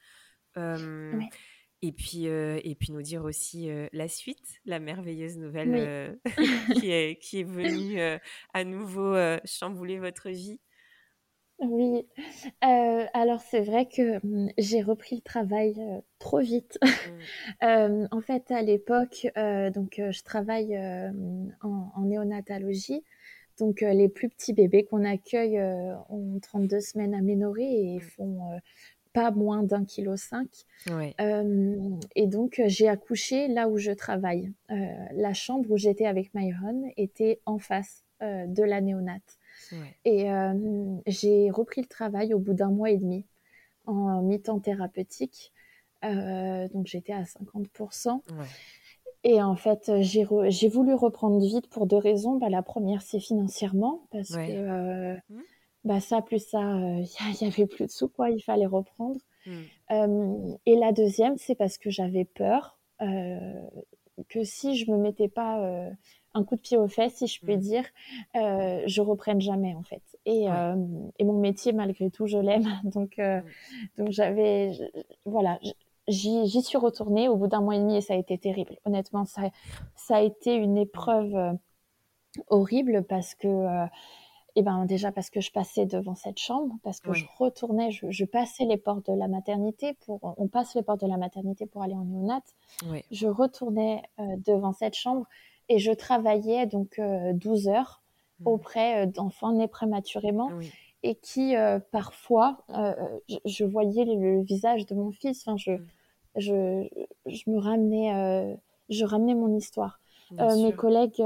Et 1.81 1.91
puis, 1.91 2.25
et 2.25 2.75
puis 2.79 2.91
nous 2.93 3.01
dire 3.01 3.23
aussi 3.23 3.69
la 3.91 4.07
suite, 4.07 4.61
la 4.65 4.79
merveilleuse 4.79 5.37
nouvelle 5.37 6.19
qui, 6.79 6.91
est, 6.91 7.21
qui 7.21 7.41
est 7.41 7.43
venue 7.43 7.99
à 8.53 8.63
nouveau 8.63 9.15
chambouler 9.45 9.99
votre 9.99 10.29
vie. 10.29 10.59
Oui, 11.59 12.05
alors 12.61 13.39
c'est 13.41 13.61
vrai 13.61 13.85
que 13.85 14.17
mmh, 14.25 14.49
j'ai 14.57 14.81
repris 14.81 15.15
le 15.15 15.21
travail 15.21 15.75
trop 16.19 16.39
vite. 16.39 16.77
Mmh. 17.61 18.07
en 18.11 18.21
fait, 18.21 18.51
à 18.51 18.61
l'époque, 18.61 19.27
donc 19.73 19.95
je 19.97 20.23
travaille 20.23 20.77
en, 20.77 21.91
en, 21.95 22.01
néonatologie. 22.01 23.03
Donc 23.57 23.79
les 23.79 24.09
plus 24.09 24.27
petits 24.27 24.51
bébés 24.51 24.83
qu'on 24.83 25.05
accueille 25.05 25.61
ont 26.09 26.39
32 26.41 26.81
semaines 26.81 27.15
à 27.15 27.21
ménorer 27.21 27.63
et 27.63 27.97
mmh. 27.97 28.01
font 28.01 28.59
pas 29.15 29.31
moins 29.31 29.63
d'un 29.63 29.85
kilo 29.85 30.17
cinq. 30.17 30.49
Euh, 30.91 31.89
et 32.15 32.27
donc, 32.27 32.61
j'ai 32.67 32.89
accouché 32.89 33.47
là 33.47 33.69
où 33.69 33.77
je 33.77 33.91
travaille. 33.91 34.51
Euh, 34.69 34.75
la 35.13 35.33
chambre 35.33 35.71
où 35.71 35.77
j'étais 35.77 36.05
avec 36.05 36.33
Myron 36.33 36.91
était 36.97 37.39
en 37.45 37.57
face 37.57 38.03
euh, 38.21 38.45
de 38.45 38.61
la 38.61 38.81
néonate. 38.81 39.39
Et 40.05 40.27
j'ai 41.07 41.49
repris 41.51 41.81
le 41.81 41.87
travail 41.87 42.33
au 42.33 42.39
bout 42.39 42.53
d'un 42.53 42.71
mois 42.71 42.91
et 42.91 42.97
demi 42.97 43.25
en 43.85 44.21
mi-temps 44.21 44.59
thérapeutique. 44.59 45.53
donc, 46.03 46.85
j'étais 46.85 47.13
à 47.13 47.23
50%. 47.23 48.21
Et 49.23 49.41
en 49.41 49.55
fait, 49.55 49.91
j'ai 50.01 50.23
voulu 50.23 50.93
reprendre 50.93 51.39
vite 51.39 51.67
pour 51.69 51.87
deux 51.87 51.97
raisons. 51.97 52.37
Bah, 52.37 52.49
la 52.49 52.61
première, 52.61 53.01
c'est 53.01 53.19
financièrement, 53.19 54.07
parce 54.11 54.29
que 54.29 55.15
mmh 55.15 55.41
bah 55.85 55.99
ça 55.99 56.21
plus 56.21 56.39
ça, 56.39 56.59
il 56.59 57.05
euh, 57.21 57.41
y, 57.41 57.45
avait 57.45 57.67
plus 57.67 57.85
de 57.85 57.91
sous 57.91 58.09
quoi, 58.09 58.31
il 58.31 58.41
fallait 58.41 58.65
reprendre. 58.65 59.19
Euh, 59.91 60.57
et 60.65 60.75
la 60.75 60.91
deuxième, 60.91 61.37
c'est 61.37 61.53
parce 61.53 61.77
que 61.77 61.91
j'avais 61.91 62.25
peur 62.25 62.79
euh, 63.01 63.61
que 64.27 64.43
si 64.43 64.75
je 64.75 64.91
me 64.91 64.97
mettais 64.97 65.29
pas 65.29 65.87
un 66.35 66.43
coup 66.43 66.55
de 66.55 66.61
pied 66.61 66.77
aux 66.77 66.87
fesses, 66.87 67.15
si 67.15 67.27
je 67.27 67.41
puis 67.41 67.57
hmm. 67.57 67.59
dire, 67.59 67.85
je 68.33 69.01
reprenne 69.01 69.41
jamais 69.41 69.73
en 69.73 69.83
fait. 69.83 70.03
Et, 70.25 70.45
et 70.45 71.23
mon 71.23 71.39
métier, 71.39 71.73
malgré 71.73 72.11
tout, 72.11 72.27
je 72.27 72.37
l'aime. 72.37 72.67
Donc, 72.83 73.15
hmm. 73.17 73.41
donc 73.97 74.11
j'avais, 74.11 74.71
voilà, 75.25 75.59
j'y 76.07 76.61
suis 76.61 76.77
retournée 76.77 77.27
au 77.29 77.35
bout 77.35 77.47
d'un 77.47 77.61
mois 77.61 77.75
et 77.75 77.79
demi 77.79 77.97
et 77.97 78.01
ça 78.01 78.13
a 78.13 78.17
été 78.17 78.37
terrible. 78.37 78.77
Honnêtement, 78.85 79.25
ça, 79.25 79.43
ça 79.95 80.17
a 80.17 80.21
été 80.21 80.53
une 80.53 80.77
épreuve 80.77 81.57
horrible 82.49 83.03
parce 83.03 83.33
que 83.33 83.87
et 84.55 84.61
ben 84.61 84.85
déjà 84.85 85.11
parce 85.11 85.29
que 85.29 85.41
je 85.41 85.51
passais 85.51 85.85
devant 85.85 86.15
cette 86.15 86.39
chambre, 86.39 86.75
parce 86.81 87.01
que 87.01 87.13
je 87.13 87.25
retournais, 87.37 87.91
je, 87.91 88.25
passais 88.25 88.63
les 88.63 88.77
portes 88.77 89.11
de 89.11 89.17
la 89.17 89.27
maternité 89.27 89.93
pour, 90.05 90.33
on 90.37 90.47
passe 90.47 90.75
les 90.75 90.81
portes 90.81 91.01
de 91.01 91.07
la 91.07 91.17
maternité 91.17 91.65
pour 91.65 91.83
aller 91.83 91.93
en 91.93 92.05
néonat. 92.05 92.41
Je 93.11 93.27
retournais 93.27 94.01
euh, 94.19 94.23
devant 94.45 94.71
cette 94.71 94.95
chambre 94.95 95.27
et 95.69 95.79
je 95.79 95.91
travaillais 95.91 96.65
donc 96.65 96.99
12 96.99 97.67
euh, 97.67 97.71
heures 97.71 98.03
mmh. 98.39 98.47
auprès 98.47 99.03
euh, 99.03 99.05
d'enfants 99.05 99.53
nés 99.53 99.67
prématurément 99.67 100.51
et 101.03 101.15
qui 101.15 101.53
parfois, 101.91 102.65
je, 103.45 103.63
voyais 103.63 104.05
le, 104.05 104.41
visage 104.41 104.87
de 104.87 104.95
mon 104.95 105.11
fils. 105.11 105.47
Enfin, 105.47 105.55
je, 105.55 105.73
mmh. 105.73 105.87
je, 106.37 106.87
je, 107.27 107.49
me 107.49 107.59
ramenais, 107.59 108.57
je 108.89 109.05
ramenais 109.05 109.35
mon 109.35 109.55
histoire. 109.55 109.99
mes 110.31 110.73
collègues 110.73 111.21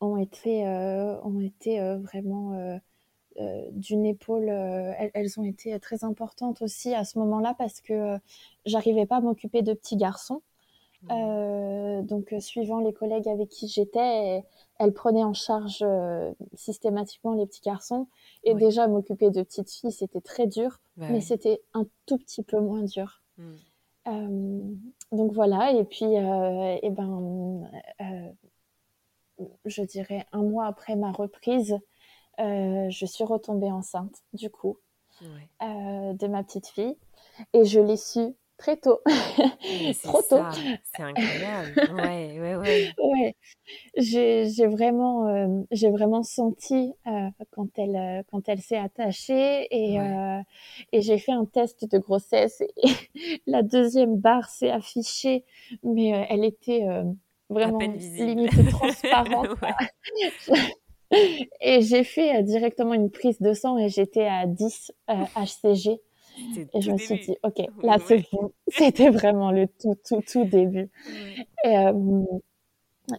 ont 0.00 0.16
été, 0.16 0.66
euh, 0.66 1.20
ont 1.22 1.40
été 1.40 1.80
euh, 1.80 1.96
vraiment 1.98 2.54
euh, 3.38 3.68
d'une 3.72 4.06
épaule. 4.06 4.48
Elles, 4.48 5.38
ont 5.38 5.44
été 5.44 5.78
très 5.80 6.04
importantes 6.04 6.62
aussi 6.62 6.94
à 6.94 7.04
ce 7.04 7.18
moment-là 7.18 7.54
parce 7.58 7.80
que 7.80 8.16
j'arrivais 8.64 9.06
pas 9.06 9.16
à 9.16 9.20
m'occuper 9.20 9.62
de 9.62 9.72
petits 9.74 9.96
garçons. 9.96 10.42
Mmh. 11.08 12.06
donc, 12.06 12.34
suivant 12.40 12.80
les 12.80 12.92
collègues 12.92 13.28
avec 13.28 13.48
qui 13.48 13.68
j'étais, 13.68 14.44
elles 14.78 14.92
prenaient 14.92 15.24
en 15.24 15.34
charge 15.34 15.84
systématiquement 16.54 17.34
les 17.34 17.46
petits 17.46 17.62
garçons. 17.62 18.08
Et 18.44 18.54
déjà, 18.54 18.88
m'occuper 18.88 19.30
de 19.30 19.42
petites 19.42 19.70
filles, 19.70 19.92
c'était 19.92 20.20
très 20.20 20.46
dur, 20.46 20.80
bah 20.96 21.06
mais 21.10 21.20
c'était 21.20 21.62
un 21.74 21.86
tout 22.06 22.18
petit 22.18 22.42
peu 22.42 22.60
moins 22.60 22.82
dur. 22.82 23.22
Mmh. 23.38 24.74
donc 25.12 25.32
voilà, 25.32 25.72
et 25.72 25.84
puis, 25.84 26.06
et 26.06 26.90
ben, 26.90 27.68
je 29.64 29.82
dirais, 29.82 30.26
un 30.32 30.42
mois 30.42 30.66
après 30.66 30.96
ma 30.96 31.12
reprise, 31.12 31.78
euh, 32.40 32.90
je 32.90 33.06
suis 33.06 33.24
retombée 33.24 33.70
enceinte, 33.70 34.22
du 34.32 34.50
coup, 34.50 34.78
euh, 35.22 36.12
de 36.12 36.26
ma 36.26 36.42
petite 36.42 36.68
fille. 36.68 36.96
Et 37.52 37.64
je 37.64 37.80
l'ai 37.80 37.96
su 37.96 38.34
très 38.56 38.76
tôt. 38.76 39.00
Trop 40.02 40.22
tôt. 40.22 40.42
C'est 40.82 41.02
incroyable. 41.02 41.74
ouais, 41.94 42.40
ouais, 42.40 42.54
ouais. 42.56 42.92
ouais. 43.02 43.36
J'ai 43.96 44.66
vraiment, 44.66 45.28
euh, 45.28 45.62
j'ai 45.70 45.90
vraiment 45.90 46.22
senti 46.22 46.92
quand 47.50 47.78
elle, 47.78 48.24
quand 48.30 48.48
elle 48.48 48.60
s'est 48.60 48.78
attachée 48.78 49.66
et, 49.70 49.98
et 50.92 51.00
j'ai 51.00 51.18
fait 51.18 51.32
un 51.32 51.44
test 51.44 51.90
de 51.90 51.98
grossesse 51.98 52.60
et 52.60 52.90
la 53.46 53.62
deuxième 53.62 54.16
barre 54.16 54.48
s'est 54.48 54.70
affichée, 54.70 55.44
mais 55.82 56.26
elle 56.28 56.44
était 56.44 56.86
vraiment 57.48 57.78
limite 57.78 58.70
transparente. 58.70 59.48
et 61.60 61.82
j'ai 61.82 62.04
fait 62.04 62.36
euh, 62.36 62.42
directement 62.42 62.94
une 62.94 63.10
prise 63.10 63.40
de 63.40 63.52
sang 63.52 63.78
et 63.78 63.88
j'étais 63.88 64.26
à 64.26 64.46
10 64.46 64.92
HCG. 65.08 66.00
Euh, 66.38 66.64
et 66.74 66.80
je 66.80 66.92
me 66.92 66.98
suis 66.98 67.18
dit, 67.18 67.36
ok, 67.42 67.62
là 67.82 67.98
c'est 68.04 68.24
C'était 68.68 69.10
vraiment 69.10 69.50
le 69.50 69.66
tout, 69.66 69.96
tout, 70.06 70.22
tout 70.26 70.44
début. 70.44 70.90
Et, 71.64 71.76
euh, 71.76 72.22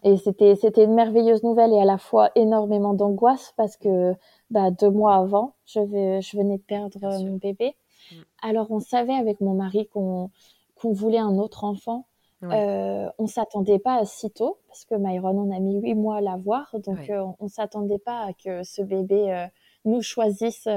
et 0.04 0.18
c'était, 0.18 0.56
c'était 0.56 0.84
une 0.84 0.96
merveilleuse 0.96 1.44
nouvelle 1.44 1.72
et 1.74 1.80
à 1.80 1.86
la 1.86 1.98
fois 1.98 2.32
énormément 2.36 2.94
d'angoisse 2.94 3.54
parce 3.56 3.78
que 3.78 4.14
bah, 4.50 4.72
deux 4.72 4.90
mois 4.90 5.16
avant, 5.16 5.54
je, 5.66 5.80
vais, 5.80 6.22
je 6.22 6.38
venais 6.38 6.58
de 6.58 6.64
perdre 6.64 7.00
mon 7.00 7.38
bébé. 7.38 7.76
Mm. 8.12 8.16
Alors 8.42 8.72
on 8.72 8.80
savait 8.80 9.14
avec 9.14 9.40
mon 9.42 9.54
mari 9.54 9.88
qu'on, 9.88 10.30
qu'on 10.76 10.92
voulait 10.92 11.20
un 11.20 11.38
autre 11.38 11.64
enfant. 11.64 12.06
Euh, 12.44 13.10
on 13.18 13.26
s'attendait 13.26 13.80
pas 13.80 13.96
à 13.96 14.06
si 14.06 14.30
tôt 14.30 14.60
parce 14.68 14.86
que 14.86 14.94
Myron, 14.94 15.40
on 15.40 15.56
a 15.56 15.60
mis 15.60 15.80
huit 15.82 15.96
mois 15.96 16.18
à 16.18 16.22
l'avoir, 16.22 16.70
donc 16.86 17.10
euh, 17.10 17.26
on, 17.40 17.48
s'attendait 17.48 17.98
pas 17.98 18.26
à 18.26 18.34
que 18.34 18.64
ce 18.64 18.84
bébé 18.84 19.34
euh, 19.34 19.48
nous 19.88 20.02
choisisse 20.02 20.68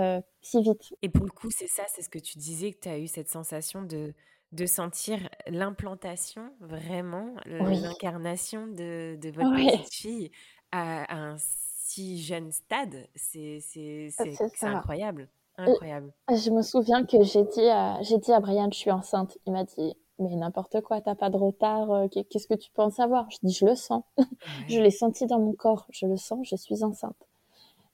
si 0.41 0.63
vite. 0.63 0.95
Et 1.03 1.09
pour 1.09 1.25
le 1.25 1.31
coup, 1.31 1.51
c'est 1.51 1.69
ça, 1.69 1.83
c'est 1.89 2.03
ce 2.03 2.09
que 2.09 2.19
tu 2.19 2.39
disais, 2.39 2.73
que 2.73 2.81
tu 2.81 2.89
as 2.89 2.99
eu 2.99 3.07
cette 3.07 3.29
sensation 3.29 3.83
de, 3.83 4.15
de 4.53 4.67
sentir 4.67 5.29
l'implantation, 5.47 6.51
vraiment, 6.61 7.35
l'incarnation 7.47 8.67
de, 8.67 9.17
de, 9.21 9.31
votre 9.31 9.55
petite 9.55 9.93
fille 9.93 10.31
à, 10.73 11.15
un 11.15 11.37
si 11.39 12.23
jeune 12.23 12.51
stade. 12.51 13.07
C'est 13.15 13.61
incroyable. 14.63 15.29
Incroyable. 15.57 16.13
Je 16.31 16.51
me 16.51 16.63
souviens 16.63 17.05
que 17.05 17.23
j'ai 17.23 17.45
dit, 17.45 17.69
j'ai 18.03 18.19
dit 18.19 18.33
à 18.33 18.41
Brian, 18.41 18.71
je 18.73 18.79
suis 18.79 18.91
enceinte. 18.91 19.37
Il 19.47 19.53
m'a 19.53 19.65
dit, 19.65 19.95
mais 20.21 20.37
n'importe 20.37 20.81
quoi, 20.83 21.01
t'as 21.01 21.15
pas 21.15 21.31
de 21.31 21.37
retard, 21.37 21.91
euh, 21.91 22.09
qu'est-ce 22.09 22.47
que 22.47 22.55
tu 22.55 22.71
peux 22.73 22.83
en 22.83 22.91
savoir 22.91 23.31
Je 23.31 23.39
dis, 23.43 23.53
je 23.53 23.65
le 23.65 23.75
sens. 23.75 24.05
je 24.69 24.81
l'ai 24.81 24.91
senti 24.91 25.27
dans 25.27 25.39
mon 25.39 25.53
corps, 25.53 25.87
je 25.91 26.07
le 26.07 26.17
sens, 26.17 26.47
je 26.49 26.57
suis 26.57 26.85
enceinte. 26.85 27.17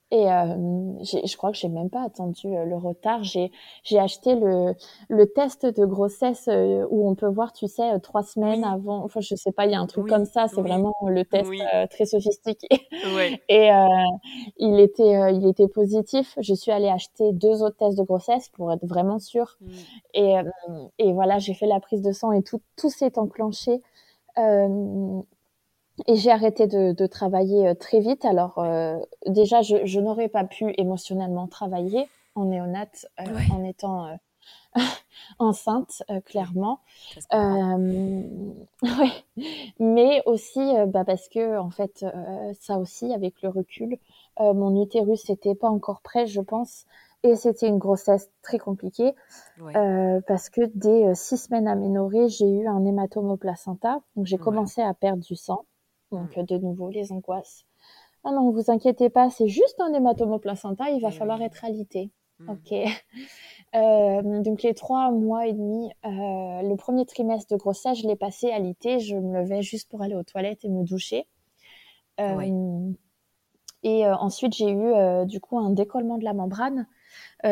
Et 0.09 0.31
euh, 0.31 0.55
je 1.03 1.35
crois 1.35 1.51
que 1.51 1.57
j'ai 1.57 1.67
même 1.67 1.89
pas 1.89 2.01
attendu 2.01 2.47
euh, 2.47 2.63
le 2.63 2.77
retard. 2.77 3.23
J'ai 3.23 3.51
j'ai 3.83 3.99
acheté 3.99 4.35
le 4.35 4.73
le 5.09 5.25
test 5.25 5.65
de 5.65 5.85
grossesse 5.85 6.47
euh, 6.47 6.87
où 6.89 7.09
on 7.09 7.15
peut 7.15 7.27
voir, 7.27 7.51
tu 7.51 7.67
sais, 7.67 7.91
euh, 7.91 7.99
trois 7.99 8.23
semaines 8.23 8.63
avant. 8.63 9.03
Enfin, 9.03 9.19
je 9.19 9.35
sais 9.35 9.51
pas, 9.51 9.65
il 9.65 9.73
y 9.73 9.75
a 9.75 9.81
un 9.81 9.85
truc 9.85 10.07
comme 10.07 10.23
ça. 10.23 10.47
C'est 10.47 10.61
vraiment 10.61 10.95
le 11.05 11.25
test 11.25 11.51
très 11.89 12.05
sophistiqué. 12.05 12.67
Et 13.49 13.69
il 14.57 14.79
était 14.79 15.33
il 15.35 15.45
était 15.45 15.67
positif. 15.67 16.37
Je 16.39 16.53
suis 16.53 16.71
allée 16.71 16.89
acheter 16.89 17.33
deux 17.33 17.61
autres 17.61 17.75
tests 17.75 17.97
de 17.97 18.03
grossesse 18.03 18.47
pour 18.49 18.71
être 18.71 18.85
vraiment 18.85 19.19
sûre. 19.19 19.57
Mm. 19.59 19.71
Et 20.13 20.35
et 20.99 21.11
voilà, 21.11 21.37
j'ai 21.37 21.53
fait 21.53 21.67
la 21.67 21.81
prise 21.81 22.01
de 22.01 22.13
sang 22.13 22.31
et 22.31 22.43
tout 22.43 22.61
tout 22.77 22.89
s'est 22.89 23.19
enclenché. 23.19 23.81
Euh, 25.99 26.03
et 26.07 26.15
j'ai 26.15 26.31
arrêté 26.31 26.67
de, 26.67 26.91
de, 26.91 27.07
travailler 27.07 27.67
euh, 27.67 27.73
très 27.73 27.99
vite. 27.99 28.25
Alors 28.25 28.59
euh, 28.59 28.97
déjà, 29.25 29.61
je, 29.61 29.85
je 29.85 29.99
n'aurais 29.99 30.29
pas 30.29 30.43
pu 30.43 30.73
émotionnellement 30.77 31.47
travailler 31.47 32.07
en 32.35 32.45
néonate 32.45 33.07
euh, 33.19 33.23
en 33.51 33.63
étant 33.63 34.05
euh, 34.05 34.15
enceinte, 35.39 36.03
clairement. 36.25 36.79
ouais. 37.33 39.11
Mais 39.79 40.21
aussi 40.25 40.73
bah, 40.87 41.03
parce 41.03 41.27
que 41.29 41.57
en 41.57 41.69
fait, 41.69 42.05
ça 42.59 42.77
aussi, 42.77 43.13
avec 43.13 43.41
le 43.41 43.49
recul, 43.49 43.97
mon 44.39 44.81
utérus 44.81 45.27
n'était 45.29 45.55
pas 45.55 45.69
encore 45.69 46.01
prêt, 46.01 46.27
je 46.27 46.41
pense. 46.41 46.85
Et 47.23 47.35
c'était 47.35 47.67
une 47.67 47.79
grossesse 47.79 48.29
très 48.43 48.59
compliquée 48.59 49.15
ouais. 49.59 50.21
parce 50.27 50.49
que 50.49 50.61
dès 50.75 51.15
six 51.15 51.37
semaines 51.37 51.67
aménorrhées, 51.67 52.29
j'ai 52.29 52.47
eu 52.47 52.67
un 52.67 52.85
hématome 52.85 53.31
au 53.31 53.37
placenta. 53.37 53.99
Donc 54.15 54.27
j'ai 54.27 54.37
commencé 54.37 54.81
à 54.81 54.93
perdre 54.93 55.23
du 55.23 55.35
sang. 55.35 55.65
Donc, 56.11 56.37
mm. 56.37 56.43
de 56.43 56.57
nouveau, 56.57 56.89
les 56.89 57.11
angoisses. 57.11 57.65
Ah 58.23 58.31
non, 58.31 58.51
vous 58.51 58.71
inquiétez 58.71 59.09
pas, 59.09 59.29
c'est 59.29 59.47
juste 59.47 59.79
un 59.79 59.93
hématome 59.93 60.39
placenta, 60.39 60.89
il 60.89 61.01
va 61.01 61.11
falloir 61.11 61.41
être 61.41 61.63
alité. 61.63 62.11
Mm. 62.39 62.49
Ok. 62.49 62.73
Euh, 63.75 64.41
donc 64.41 64.63
les 64.63 64.73
trois 64.73 65.11
mois 65.11 65.45
et 65.45 65.51
demi, 65.51 65.91
euh, 66.05 66.09
le 66.09 66.75
premier 66.77 67.05
trimestre 67.05 67.53
de 67.53 67.59
grossesse, 67.59 67.99
je 67.99 68.07
l'ai 68.07 68.15
passé 68.15 68.49
alité. 68.49 68.97
Je 68.97 69.17
me 69.17 69.41
levais 69.41 69.61
juste 69.61 69.89
pour 69.89 70.01
aller 70.01 70.15
aux 70.15 70.23
toilettes 70.23 70.63
et 70.63 70.69
me 70.69 70.85
doucher. 70.85 71.27
Euh, 72.21 72.93
et 73.83 74.07
ensuite, 74.07 74.55
j'ai 74.55 74.71
eu 74.71 75.25
du 75.25 75.41
coup 75.41 75.59
un 75.59 75.71
décollement 75.71 76.17
de 76.17 76.23
la 76.23 76.33
membrane. 76.33 76.87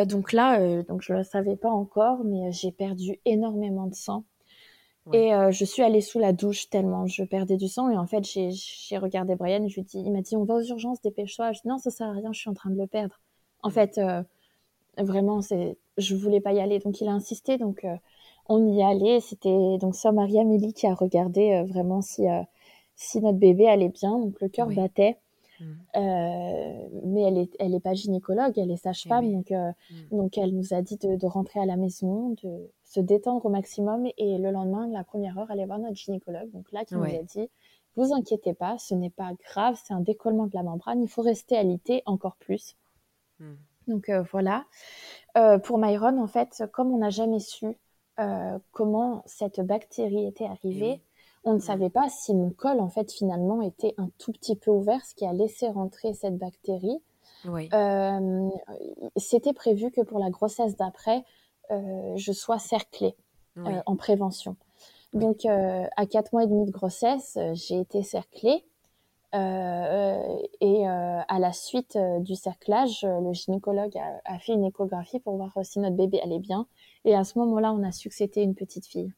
donc 0.06 0.32
là, 0.32 0.84
donc 0.84 1.02
je 1.02 1.12
ne 1.12 1.18
le 1.18 1.24
savais 1.26 1.58
pas 1.58 1.70
encore, 1.70 2.24
mais 2.24 2.50
j'ai 2.54 2.72
perdu 2.72 3.20
énormément 3.26 3.88
de 3.88 3.94
sang. 3.94 4.24
Et 5.14 5.34
euh, 5.34 5.52
je 5.52 5.66
suis 5.66 5.84
allée 5.84 6.02
sous 6.02 6.18
la 6.18 6.34
douche 6.34 6.70
tellement 6.70 7.06
je 7.06 7.24
perdais 7.24 7.58
du 7.58 7.68
sang. 7.68 7.90
Et 7.90 7.98
en 7.98 8.08
fait, 8.08 8.24
j'ai 8.24 8.98
regardé 8.98 9.36
Brian. 9.36 9.68
Je 9.68 9.76
lui 9.76 9.84
dis, 9.84 10.00
il 10.00 10.12
m'a 10.12 10.22
dit, 10.22 10.36
on 10.36 10.44
va 10.46 10.56
aux 10.56 10.64
urgences, 10.64 11.02
dépêche-toi. 11.02 11.52
Je 11.52 11.62
dis, 11.62 11.68
non, 11.68 11.78
ça 11.78 11.92
sert 11.92 12.08
à 12.08 12.14
rien, 12.14 12.34
je 12.34 12.40
suis 12.40 12.50
en 12.50 12.54
train 12.54 12.70
de 12.72 12.78
le 12.78 12.88
perdre. 12.88 13.20
En 13.62 13.70
fait, 13.70 13.98
euh, 13.98 14.24
vraiment, 14.98 15.42
c'est, 15.42 15.78
je 15.98 16.16
voulais 16.16 16.42
pas 16.42 16.54
y 16.54 16.60
aller. 16.60 16.80
Donc, 16.80 17.00
il 17.02 17.08
a 17.08 17.12
insisté. 17.12 17.58
Donc, 17.58 17.84
euh, 17.84 17.96
on 18.50 18.68
y 18.68 18.84
allait. 18.84 19.20
C'était 19.20 19.78
donc 19.80 19.96
sœur 19.96 20.14
Marie-Amélie 20.14 20.74
qui 20.74 20.88
a 20.88 20.94
regardé 20.96 21.64
vraiment 21.68 22.02
si, 22.02 22.24
si 22.96 23.22
notre 23.22 23.38
bébé 23.38 23.68
allait 23.68 23.90
bien. 23.90 24.18
Donc, 24.18 24.42
le 24.42 24.50
cœur 24.50 24.68
battait. 24.68 25.18
Mmh. 25.60 25.66
mais 27.04 27.22
elle 27.22 27.38
est, 27.38 27.56
elle 27.60 27.74
est 27.74 27.80
pas 27.80 27.94
gynécologue, 27.94 28.58
elle 28.58 28.72
est 28.72 28.78
sage-femme, 28.78 29.26
eh 29.26 29.34
donc, 29.34 29.52
mmh. 29.52 30.18
donc 30.18 30.38
elle 30.38 30.54
nous 30.54 30.74
a 30.74 30.82
dit 30.82 30.98
de, 30.98 31.16
de, 31.16 31.28
rentrer 31.28 31.60
à 31.60 31.66
la 31.66 31.78
maison, 31.78 32.36
de, 32.44 32.70
se 32.84 33.00
détendre 33.00 33.46
au 33.46 33.50
maximum 33.50 34.08
et 34.18 34.38
le 34.38 34.52
lendemain, 34.52 34.88
la 34.88 35.04
première 35.04 35.38
heure, 35.38 35.52
aller 35.52 35.66
voir 35.66 35.80
notre 35.80 35.96
gynécologue. 35.96 36.52
Donc 36.52 36.72
là, 36.72 36.86
qui 36.86 36.96
nous 36.96 37.04
a 37.04 37.24
dit, 37.24 37.50
vous 37.96 38.14
inquiétez 38.14 38.54
pas, 38.54 38.78
ce 38.78 38.94
n'est 38.94 39.10
pas 39.10 39.32
grave, 39.46 39.80
c'est 39.84 39.94
un 39.94 40.02
décollement 40.02 40.48
de 40.48 40.54
la 40.54 40.64
membrane, 40.64 41.02
il 41.02 41.10
faut 41.10 41.22
rester 41.22 41.58
alité 41.58 42.04
encore 42.06 42.36
plus. 42.38 42.76
Hmm. 43.40 43.56
Donc 43.88 44.10
euh, 44.10 44.24
voilà. 44.32 44.66
Euh, 45.38 45.58
pour 45.60 45.78
Myron, 45.78 46.22
en 46.22 46.28
fait, 46.28 46.64
comme 46.72 46.92
on 46.92 46.98
n'a 46.98 47.10
jamais 47.10 47.40
su 47.40 47.78
euh, 48.20 48.58
comment 48.72 49.24
cette 49.26 49.62
bactérie 49.62 50.26
était 50.26 50.46
arrivée, 50.46 51.02
on 51.46 51.54
ne 51.54 51.60
savait 51.60 51.92
pas 51.92 52.10
si 52.10 52.34
mon 52.34 52.50
col, 52.50 52.80
en 52.80 52.90
fait, 52.90 53.12
finalement, 53.12 53.62
était 53.62 53.94
un 53.98 54.10
tout 54.18 54.32
petit 54.32 54.56
peu 54.56 54.72
ouvert, 54.72 55.06
ce 55.06 55.14
qui 55.16 55.26
a 55.26 55.34
laissé 55.34 55.70
rentrer 55.70 56.14
cette 56.14 56.38
bactérie. 56.38 57.00
C'était 59.16 59.54
prévu 59.54 59.92
que 59.92 60.02
pour 60.02 60.20
la 60.20 60.32
grossesse 60.32 60.76
d'après, 60.76 61.24
euh, 61.72 62.14
je 62.16 62.32
sois 62.32 62.60
cerclée 62.60 63.16
euh, 63.58 63.82
en 63.86 63.96
prévention. 63.96 64.56
Donc, 65.14 65.46
euh, 65.46 65.86
à 65.96 66.06
quatre 66.06 66.34
mois 66.34 66.44
et 66.44 66.48
demi 66.48 66.66
de 66.66 66.72
grossesse, 66.72 67.38
j'ai 67.54 67.80
été 67.80 68.04
cerclée. 68.04 68.66
et 69.34 70.88
à 70.88 71.40
la 71.40 71.54
suite 71.54 71.98
du 72.20 72.36
cerclage, 72.36 73.04
le 73.04 73.34
gynécologue 73.34 73.98
a, 74.26 74.40
fait 74.40 74.54
une 74.54 74.66
échographie 74.66 75.20
pour 75.20 75.36
voir 75.36 75.54
si 75.64 75.80
notre 75.80 75.96
bébé 75.96 76.20
allait 76.22 76.40
bien. 76.40 76.68
Et 77.06 77.16
à 77.16 77.24
ce 77.24 77.38
moment-là, 77.40 77.72
on 77.74 77.84
a 77.84 77.92
su 77.92 78.10
que 78.10 78.16
c'était 78.16 78.44
une 78.44 78.56
petite 78.56 78.88
fille. 78.88 79.14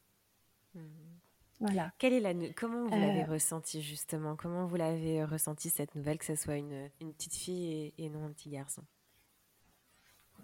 Voilà. 1.60 1.92
Quelle 1.98 2.14
est 2.14 2.20
la 2.20 2.34
Comment 2.56 2.86
vous 2.86 3.00
l'avez 3.00 3.24
ressenti 3.24 3.82
justement? 3.82 4.36
Comment 4.36 4.66
vous 4.66 4.76
l'avez 4.76 5.24
ressenti 5.24 5.70
cette 5.70 5.96
nouvelle 5.96 6.20
que 6.20 6.26
ce 6.26 6.36
soit 6.36 6.58
une, 6.58 6.90
une 7.02 7.14
petite 7.14 7.34
fille 7.34 7.94
et, 7.98 8.06
et, 8.06 8.10
non 8.10 8.26
un 8.26 8.32
petit 8.32 8.50
garçon? 8.50 8.84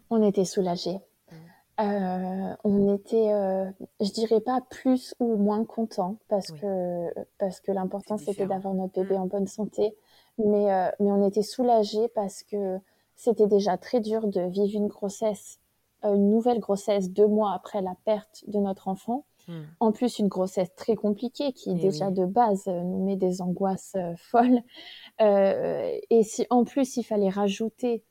On 0.09 0.27
était 0.27 0.45
soulagés. 0.45 0.99
Mmh. 1.31 1.35
Euh, 1.79 2.55
on 2.63 2.95
était, 2.95 3.33
euh, 3.33 3.65
je 3.99 4.11
dirais 4.11 4.41
pas 4.41 4.61
plus 4.69 5.15
ou 5.19 5.37
moins 5.37 5.65
content 5.65 6.17
parce 6.27 6.51
que 6.51 7.11
parce 7.39 7.61
que 7.61 7.71
l'important 7.71 8.19
c'était 8.19 8.45
d'avoir 8.45 8.75
notre 8.75 8.93
bébé 8.93 9.17
mmh. 9.17 9.21
en 9.21 9.25
bonne 9.25 9.47
santé, 9.47 9.95
mais 10.37 10.71
euh, 10.71 10.91
mais 10.99 11.11
on 11.11 11.27
était 11.27 11.41
soulagés 11.41 12.09
parce 12.09 12.43
que 12.43 12.79
c'était 13.15 13.47
déjà 13.47 13.77
très 13.77 14.01
dur 14.01 14.27
de 14.27 14.41
vivre 14.41 14.75
une 14.75 14.87
grossesse, 14.87 15.59
une 16.03 16.29
nouvelle 16.29 16.59
grossesse 16.59 17.09
deux 17.09 17.27
mois 17.27 17.53
après 17.53 17.81
la 17.81 17.95
perte 18.05 18.43
de 18.47 18.59
notre 18.59 18.87
enfant. 18.87 19.25
Mmh. 19.47 19.61
En 19.79 19.91
plus, 19.91 20.19
une 20.19 20.27
grossesse 20.27 20.73
très 20.75 20.95
compliquée 20.95 21.51
qui 21.53 21.71
eh 21.71 21.75
déjà 21.75 22.11
de 22.11 22.25
base 22.25 22.65
nous 22.67 23.05
met 23.05 23.15
des 23.15 23.41
angoisses 23.41 23.95
folles. 24.17 24.61
et 25.19 26.23
si 26.23 26.45
en 26.49 26.63
plus 26.63 26.97
il 26.97 27.03
fallait 27.03 27.29
rajouter 27.29 28.03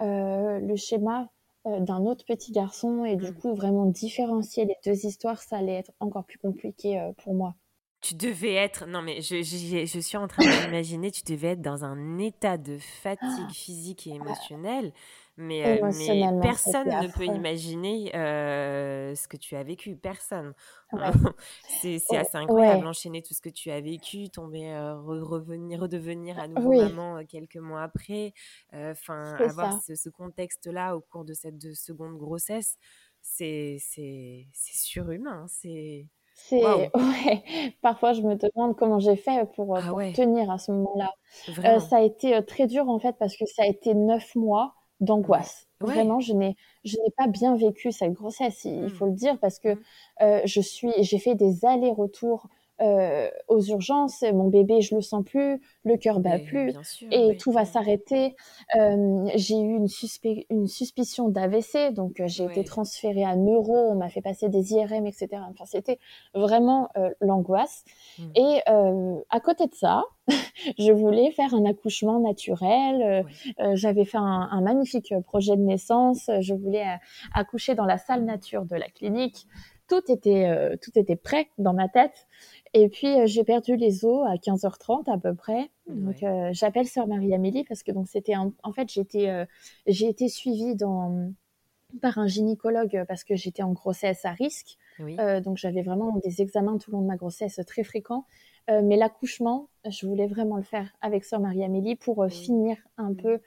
le 0.00 0.76
schéma 0.76 1.28
euh, 1.68 1.80
d'un 1.80 2.06
autre 2.06 2.24
petit 2.24 2.52
garçon 2.52 3.04
et 3.04 3.16
du 3.16 3.30
mmh. 3.30 3.34
coup 3.34 3.54
vraiment 3.54 3.86
différencier 3.86 4.64
les 4.64 4.76
deux 4.84 5.06
histoires, 5.06 5.42
ça 5.42 5.56
allait 5.56 5.74
être 5.74 5.90
encore 5.98 6.24
plus 6.24 6.38
compliqué 6.38 7.00
euh, 7.00 7.12
pour 7.24 7.34
moi. 7.34 7.56
Tu 8.00 8.14
devais 8.14 8.54
être, 8.54 8.86
non 8.86 9.02
mais 9.02 9.22
je, 9.22 9.42
je, 9.42 9.98
suis 9.98 10.16
en 10.16 10.28
train 10.28 10.44
d'imaginer, 10.44 11.10
tu 11.10 11.22
devais 11.24 11.48
être 11.48 11.60
dans 11.60 11.84
un 11.84 12.18
état 12.18 12.56
de 12.56 12.78
fatigue 12.78 13.50
physique 13.50 14.06
et 14.06 14.10
émotionnelle, 14.10 14.92
mais, 15.38 15.80
euh, 15.80 15.90
mais 15.96 16.40
personne 16.42 16.88
ne 16.88 17.08
peut 17.08 17.24
imaginer 17.24 18.10
ce 18.12 19.28
que 19.28 19.36
tu 19.36 19.56
as 19.56 19.62
vécu, 19.62 19.96
personne. 19.96 20.52
c'est 21.80 22.00
assez 22.10 22.36
incroyable, 22.36 22.86
enchaîner 22.86 23.22
tout 23.22 23.34
ce 23.34 23.40
que 23.40 23.48
tu 23.48 23.70
as 23.70 23.80
vécu, 23.80 24.28
tomber, 24.30 24.68
revenir, 25.04 25.80
redevenir 25.80 26.38
à 26.38 26.48
nouveau 26.48 26.72
maman 26.72 27.24
quelques 27.26 27.56
mois 27.56 27.82
après, 27.82 28.32
enfin 28.72 29.34
avoir 29.36 29.80
ce, 29.82 29.94
ce 29.94 30.08
contexte-là 30.08 30.96
au 30.96 31.00
cours 31.00 31.24
de 31.24 31.34
cette 31.34 31.74
seconde 31.74 32.18
grossesse, 32.18 32.76
c'est 33.22 33.78
surhumain, 34.60 35.46
c'est 35.48 36.06
c'est 36.38 36.64
ouais. 36.64 36.90
Parfois, 37.82 38.12
je 38.12 38.22
me 38.22 38.36
demande 38.36 38.76
comment 38.76 39.00
j'ai 39.00 39.16
fait 39.16 39.44
pour, 39.54 39.76
ah 39.76 39.82
tenir 40.14 40.50
à 40.50 40.58
ce 40.58 40.70
moment-là. 40.70 41.12
Euh, 41.64 41.80
ça 41.80 41.96
a 41.96 42.02
été 42.02 42.44
très 42.44 42.66
dur 42.66 42.88
en 42.88 42.98
fait 43.00 43.16
parce 43.18 43.36
que 43.36 43.44
ça 43.44 43.64
a 43.64 43.66
été 43.66 43.94
neuf 43.94 44.34
mois 44.36 44.74
d'angoisse. 45.00 45.66
Vraiment, 45.80 46.18
je 46.20 46.32
n'ai 46.32 46.56
je 46.84 46.96
n'ai 46.96 47.10
pas 47.16 47.28
bien 47.28 47.56
vécu 47.56 47.92
cette 47.92 48.12
grossesse, 48.12 48.64
il, 48.64 48.82
mmh. 48.82 48.88
faut 48.90 49.06
le 49.06 49.12
dire, 49.12 49.38
parce 49.38 49.58
que 49.58 49.74
mmh. 49.74 49.80
euh, 50.22 50.40
je 50.44 50.60
suis 50.60 50.92
j'ai 50.98 51.18
fait 51.18 51.34
des 51.34 51.64
allers-retours 51.64 52.48
euh, 52.80 53.28
aux 53.48 53.60
urgences, 53.60 54.22
mon 54.22 54.48
bébé, 54.48 54.80
je 54.80 54.94
le 54.94 55.00
sens 55.00 55.24
plus, 55.24 55.60
le 55.84 55.96
cœur 55.96 56.20
bat 56.20 56.38
plus, 56.38 56.74
et 57.10 57.36
tout 57.36 57.50
va 57.50 57.64
s'arrêter. 57.64 58.36
Euh, 58.76 59.24
j'ai 59.34 59.58
eu 59.58 59.76
une, 59.76 59.88
une 60.50 60.66
suspicion 60.68 61.28
d'AVC, 61.28 61.92
donc 61.92 62.20
euh, 62.20 62.24
j'ai 62.26 62.44
été 62.44 62.64
transférée 62.64 63.24
à 63.24 63.36
Neuro, 63.36 63.74
on 63.74 63.96
m'a 63.96 64.08
fait 64.08 64.20
passer 64.20 64.48
des 64.48 64.74
IRM, 64.74 65.06
etc. 65.06 65.28
Enfin, 65.50 65.64
c'était 65.64 65.98
vraiment 66.34 66.88
euh, 66.96 67.10
l'angoisse. 67.20 67.84
Mmh. 68.18 68.22
Et 68.36 68.62
à 69.30 69.40
côté 69.40 69.66
de 69.66 69.74
ça, 69.74 70.04
je 70.78 70.92
voulais 70.92 71.30
faire 71.32 71.54
un 71.54 71.64
accouchement 71.64 72.20
naturel. 72.20 73.24
J'avais 73.74 74.04
fait 74.04 74.18
un, 74.18 74.48
un, 74.50 74.60
magnifique 74.60 75.14
projet 75.24 75.56
de 75.56 75.62
naissance. 75.62 76.30
Je 76.40 76.54
voulais 76.54 76.84
accoucher 77.34 77.74
dans 77.74 77.86
la 77.86 77.98
salle 77.98 78.24
nature 78.24 78.64
de 78.64 78.76
la 78.76 78.88
clinique 78.88 79.46
tout 79.88 80.02
était 80.12 80.76
tout 80.82 80.90
était 80.96 81.16
prêt 81.16 81.48
dans 81.56 81.72
ma 81.72 81.88
tête 81.88 82.26
et 82.74 82.88
puis, 82.88 83.06
euh, 83.06 83.26
j'ai 83.26 83.44
perdu 83.44 83.76
les 83.76 84.04
os 84.04 84.26
à 84.26 84.36
15h30 84.36 85.10
à 85.10 85.18
peu 85.18 85.34
près. 85.34 85.70
Donc, 85.86 86.22
euh, 86.22 86.50
j'appelle 86.52 86.86
sœur 86.86 87.06
Marie-Amélie 87.06 87.64
parce 87.64 87.82
que 87.82 87.92
donc 87.92 88.08
c'était 88.08 88.34
en 88.36 88.72
fait 88.74 88.90
j'étais 88.92 89.30
euh, 89.30 89.46
j'ai 89.86 90.06
été 90.08 90.28
suivie 90.28 90.74
dans 90.74 91.32
par 92.02 92.18
un 92.18 92.26
gynécologue 92.26 93.04
parce 93.08 93.24
que 93.24 93.34
j'étais 93.34 93.62
en 93.62 93.72
grossesse 93.72 94.24
à 94.26 94.32
risque. 94.32 94.76
donc, 94.98 95.56
j'avais 95.56 95.82
vraiment 95.82 96.20
des 96.22 96.42
examens 96.42 96.76
tout 96.76 96.90
le 96.90 96.98
long 96.98 97.02
de 97.02 97.06
ma 97.06 97.16
grossesse 97.16 97.60
très 97.66 97.82
fréquents. 97.82 98.26
mais 98.68 98.96
l'accouchement, 98.96 99.70
je 99.88 100.06
voulais 100.06 100.26
vraiment 100.26 100.58
le 100.58 100.62
faire 100.62 100.94
avec 101.00 101.24
sœur 101.24 101.40
Marie-Amélie 101.40 101.96
pour 101.96 102.26
finir 102.28 102.76
un 102.98 103.14
peu 103.14 103.40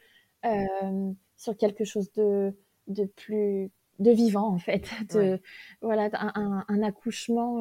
sur 1.38 1.56
quelque 1.56 1.84
chose 1.84 2.12
de, 2.14 2.58
de 2.88 3.06
plus 3.06 3.70
de 4.00 4.10
vivant 4.10 4.48
en 4.48 4.58
fait, 4.58 4.90
de 5.14 5.40
voilà 5.84 6.10
un, 6.14 6.66
un, 6.68 6.82
accouchement 6.82 7.60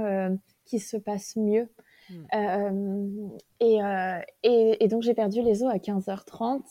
qui 0.70 0.78
se 0.78 0.96
passe 0.96 1.36
mieux. 1.36 1.68
Hmm. 2.08 2.24
Euh, 2.34 3.28
euh, 3.62 4.20
et, 4.42 4.84
et, 4.84 4.88
donc 4.88 5.02
j'ai 5.02 5.14
perdu 5.14 5.42
les 5.42 5.62
os 5.62 5.70
à 5.72 5.76
15h30 5.76 6.62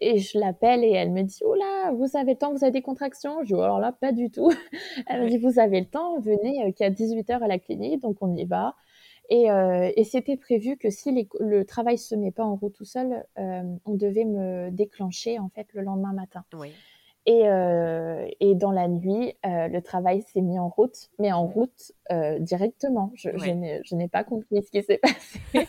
et 0.00 0.18
je 0.18 0.38
l'appelle 0.38 0.82
et 0.82 0.90
elle 0.90 1.12
me 1.12 1.22
dit 1.22 1.40
oh 1.44 1.54
là 1.54 1.92
vous 1.92 2.16
avez 2.16 2.32
le 2.32 2.38
temps 2.38 2.52
vous 2.52 2.64
avez 2.64 2.72
des 2.72 2.82
contractions? 2.82 3.42
Je 3.42 3.48
dis 3.48 3.54
oh, 3.54 3.60
alors 3.60 3.78
là 3.78 3.92
pas 3.92 4.12
du 4.12 4.30
tout 4.30 4.50
elle 5.06 5.22
me 5.22 5.28
dit 5.28 5.38
vous 5.38 5.60
avez 5.60 5.80
le 5.80 5.86
temps 5.86 6.18
venez 6.18 6.64
euh, 6.64 6.72
qu'à 6.72 6.90
18h 6.90 7.42
à 7.42 7.46
la 7.46 7.58
clinique 7.58 8.00
donc 8.00 8.16
on 8.22 8.34
y 8.34 8.44
va 8.44 8.74
et, 9.30 9.48
et 9.94 10.04
c'était 10.04 10.38
prévu 10.38 10.78
que 10.78 10.88
si 10.88 11.28
le 11.38 11.64
travail 11.66 11.98
se 11.98 12.14
met 12.14 12.30
pas 12.30 12.44
en 12.44 12.56
route 12.56 12.72
tout 12.72 12.86
seul 12.86 13.26
on 13.36 13.94
devait 13.94 14.24
me 14.24 14.70
déclencher 14.70 15.38
en 15.38 15.50
fait 15.50 15.68
le 15.74 15.82
lendemain 15.82 16.14
matin 16.14 16.44
oui. 16.54 16.72
Et, 17.28 17.42
euh, 17.46 18.26
et, 18.40 18.54
dans 18.54 18.72
la 18.72 18.88
nuit, 18.88 19.34
euh, 19.44 19.68
le 19.68 19.82
travail 19.82 20.22
s'est 20.22 20.40
mis 20.40 20.58
en 20.58 20.70
route, 20.70 21.10
mais 21.18 21.30
en 21.30 21.46
route 21.46 21.92
euh, 22.10 22.38
directement. 22.38 23.12
Je, 23.16 23.28
je 23.36 23.94
n'ai 23.94 24.08
pas 24.08 24.24
compris 24.24 24.62
ce 24.62 24.70
qui 24.70 24.82
s'est 24.82 24.98
passé. 25.52 25.68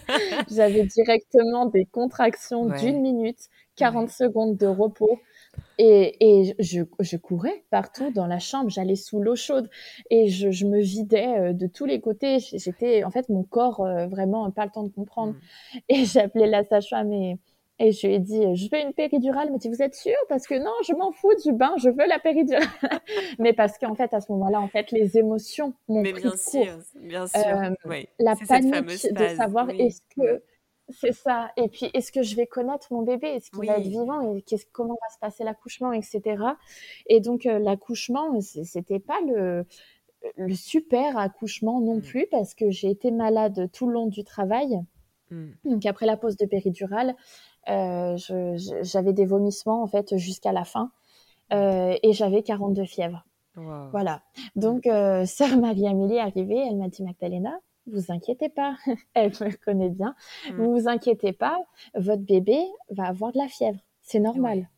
J'avais 0.49 0.83
directement 0.83 1.65
des 1.65 1.83
contractions 1.83 2.67
d'une 2.67 3.01
minute, 3.01 3.49
40 3.75 4.09
secondes 4.09 4.55
de 4.55 4.67
repos. 4.67 5.19
Et, 5.77 6.15
et 6.21 6.55
je, 6.59 6.83
je, 7.01 7.17
courais 7.17 7.65
partout 7.71 8.09
dans 8.11 8.27
la 8.27 8.39
chambre, 8.39 8.69
j'allais 8.69 8.95
sous 8.95 9.19
l'eau 9.19 9.35
chaude 9.35 9.69
et 10.09 10.29
je, 10.29 10.51
je, 10.51 10.65
me 10.65 10.79
vidais 10.79 11.53
de 11.53 11.67
tous 11.67 11.85
les 11.85 11.99
côtés. 11.99 12.39
J'étais, 12.39 13.03
en 13.03 13.11
fait, 13.11 13.27
mon 13.27 13.43
corps 13.43 13.81
euh, 13.81 14.07
vraiment 14.07 14.49
pas 14.51 14.63
le 14.63 14.71
temps 14.71 14.83
de 14.83 14.93
comprendre. 14.93 15.33
Mm. 15.33 15.77
Et 15.89 16.05
j'appelais 16.05 16.47
la 16.47 16.63
sage-femme 16.63 17.11
et, 17.11 17.37
et 17.79 17.91
je 17.91 18.07
lui 18.07 18.15
ai 18.15 18.19
dit, 18.19 18.55
je 18.55 18.69
veux 18.69 18.81
une 18.81 18.93
péridurale. 18.93 19.49
Mais 19.51 19.57
dit, 19.57 19.69
vous 19.69 19.81
êtes 19.81 19.95
sûr? 19.95 20.15
Parce 20.27 20.47
que 20.47 20.55
non, 20.55 20.73
je 20.85 20.93
m'en 20.93 21.11
fous 21.11 21.33
du 21.43 21.53
bain, 21.53 21.73
je 21.77 21.89
veux 21.89 22.07
la 22.07 22.19
péridurale. 22.19 22.67
mais 23.39 23.53
parce 23.53 23.77
qu'en 23.77 23.95
fait, 23.95 24.13
à 24.13 24.19
ce 24.19 24.31
moment-là, 24.33 24.59
en 24.59 24.67
fait, 24.67 24.91
les 24.91 25.17
émotions 25.17 25.73
m'ont 25.87 26.03
pris 26.03 26.13
bien 26.13 26.35
sûr, 26.35 26.79
bien 26.95 27.27
sûr. 27.27 27.41
Euh, 27.47 27.71
oui, 27.85 28.07
la 28.19 28.35
panique 28.35 29.13
de 29.13 29.27
savoir 29.35 29.69
est-ce 29.69 30.01
que 30.15 30.43
c'est 30.89 31.13
ça. 31.13 31.51
Et 31.55 31.69
puis, 31.69 31.89
est-ce 31.93 32.11
que 32.11 32.23
je 32.23 32.35
vais 32.35 32.47
connaître 32.47 32.91
mon 32.91 33.03
bébé? 33.03 33.27
Est-ce 33.27 33.51
qu'il 33.51 33.67
va 33.67 33.77
être 33.77 33.87
vivant? 33.87 34.35
Et 34.35 34.43
comment 34.71 34.97
va 35.01 35.13
se 35.13 35.19
passer 35.19 35.43
l'accouchement, 35.43 35.93
etc. 35.93 36.43
Et 37.07 37.19
donc, 37.19 37.45
euh, 37.45 37.59
l'accouchement, 37.59 38.39
c'était 38.41 38.99
pas 38.99 39.19
le 39.25 39.65
le 40.35 40.53
super 40.53 41.17
accouchement 41.17 41.79
non 41.79 41.95
mmh. 41.95 42.01
plus 42.01 42.27
parce 42.29 42.53
que 42.53 42.69
j'ai 42.69 42.89
été 42.89 43.11
malade 43.11 43.69
tout 43.71 43.87
le 43.87 43.93
long 43.93 44.07
du 44.07 44.23
travail. 44.23 44.79
Mmh. 45.31 45.45
Donc 45.65 45.85
après 45.85 46.05
la 46.05 46.17
pause 46.17 46.35
de 46.37 46.45
péridurale, 46.45 47.15
j'avais 47.67 49.13
des 49.13 49.25
vomissements 49.25 49.83
en 49.83 49.87
fait 49.87 50.17
jusqu'à 50.17 50.51
la 50.51 50.63
fin 50.63 50.91
euh, 51.53 51.97
et 52.03 52.13
j'avais 52.13 52.43
42 52.43 52.85
fièvres. 52.85 53.25
Voilà. 53.55 54.21
Donc, 54.55 54.87
euh, 54.87 55.25
sœur 55.25 55.57
Marie-Amélie 55.57 56.15
est 56.15 56.19
arrivée, 56.19 56.57
elle 56.57 56.77
m'a 56.77 56.87
dit 56.87 57.03
Magdalena, 57.03 57.59
vous 57.87 58.11
inquiétez 58.11 58.49
pas, 58.49 58.77
elle 59.13 59.31
me 59.31 59.55
connaît 59.57 59.89
bien, 59.89 60.15
mm. 60.49 60.55
vous 60.55 60.71
vous 60.71 60.87
inquiétez 60.87 61.33
pas, 61.33 61.59
votre 61.95 62.21
bébé 62.21 62.63
va 62.89 63.07
avoir 63.07 63.31
de 63.33 63.37
la 63.37 63.47
fièvre, 63.47 63.79
c'est 64.01 64.19
normal. 64.19 64.69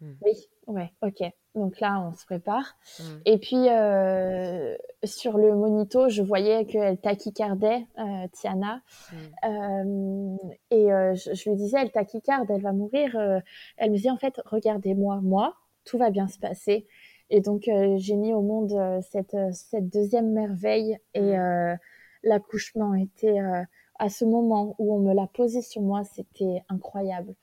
Mm. 0.00 0.12
Oui, 0.24 0.48
ouais, 0.66 0.92
ok. 1.02 1.22
Donc 1.54 1.80
là, 1.80 2.00
on 2.00 2.12
se 2.12 2.24
prépare. 2.24 2.76
Mm. 2.98 3.02
Et 3.26 3.38
puis, 3.38 3.68
euh, 3.68 4.74
sur 5.04 5.36
le 5.36 5.54
monito, 5.54 6.08
je 6.08 6.22
voyais 6.22 6.64
qu'elle 6.64 6.98
tachycardait, 6.98 7.86
euh, 7.98 8.26
Tiana. 8.32 8.80
Mm. 9.12 9.16
Euh, 9.44 10.36
et 10.70 10.92
euh, 10.92 11.14
je, 11.14 11.34
je, 11.34 11.50
lui 11.50 11.56
disais, 11.56 11.78
elle 11.80 11.92
tachycarde, 11.92 12.50
elle 12.50 12.62
va 12.62 12.72
mourir. 12.72 13.16
Euh, 13.16 13.40
elle 13.76 13.90
me 13.90 13.96
disait, 13.96 14.10
en 14.10 14.16
fait, 14.16 14.40
regardez-moi, 14.46 15.20
moi, 15.22 15.54
tout 15.84 15.98
va 15.98 16.10
bien 16.10 16.26
se 16.28 16.38
passer. 16.38 16.86
Et 17.28 17.40
donc, 17.40 17.68
euh, 17.68 17.96
j'ai 17.98 18.16
mis 18.16 18.32
au 18.32 18.40
monde 18.40 18.74
cette, 19.10 19.36
cette 19.52 19.90
deuxième 19.90 20.32
merveille. 20.32 20.96
Et 21.14 21.36
mm. 21.36 21.78
l'accouchement 22.22 22.94
était, 22.94 23.40
à 23.98 24.08
ce 24.08 24.24
moment 24.24 24.74
où 24.78 24.94
on 24.94 25.00
me 25.00 25.14
l'a 25.14 25.26
posé 25.26 25.60
sur 25.60 25.82
moi, 25.82 26.02
c'était 26.04 26.62
incroyable. 26.70 27.34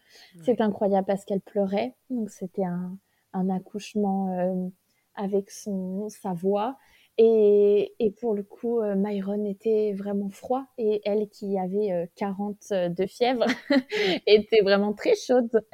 C'était 0.43 0.63
incroyable 0.63 1.05
parce 1.05 1.25
qu'elle 1.25 1.41
pleurait. 1.41 1.93
Donc, 2.09 2.29
c'était 2.31 2.65
un 2.65 2.97
un 3.33 3.49
accouchement 3.49 4.37
euh, 4.37 4.69
avec 5.15 5.51
son, 5.51 6.09
sa 6.09 6.33
voix. 6.33 6.77
Et, 7.17 7.93
et, 7.99 8.11
pour 8.11 8.33
le 8.33 8.43
coup, 8.43 8.79
euh, 8.79 8.95
Myron 8.95 9.43
était 9.43 9.91
vraiment 9.91 10.29
froid 10.29 10.65
et 10.77 11.01
elle 11.03 11.27
qui 11.27 11.57
avait 11.57 12.09
40 12.15 12.57
euh, 12.71 12.87
de 12.87 13.05
fièvre 13.05 13.45
était 14.25 14.61
vraiment 14.61 14.93
très 14.93 15.15
chaude. 15.15 15.65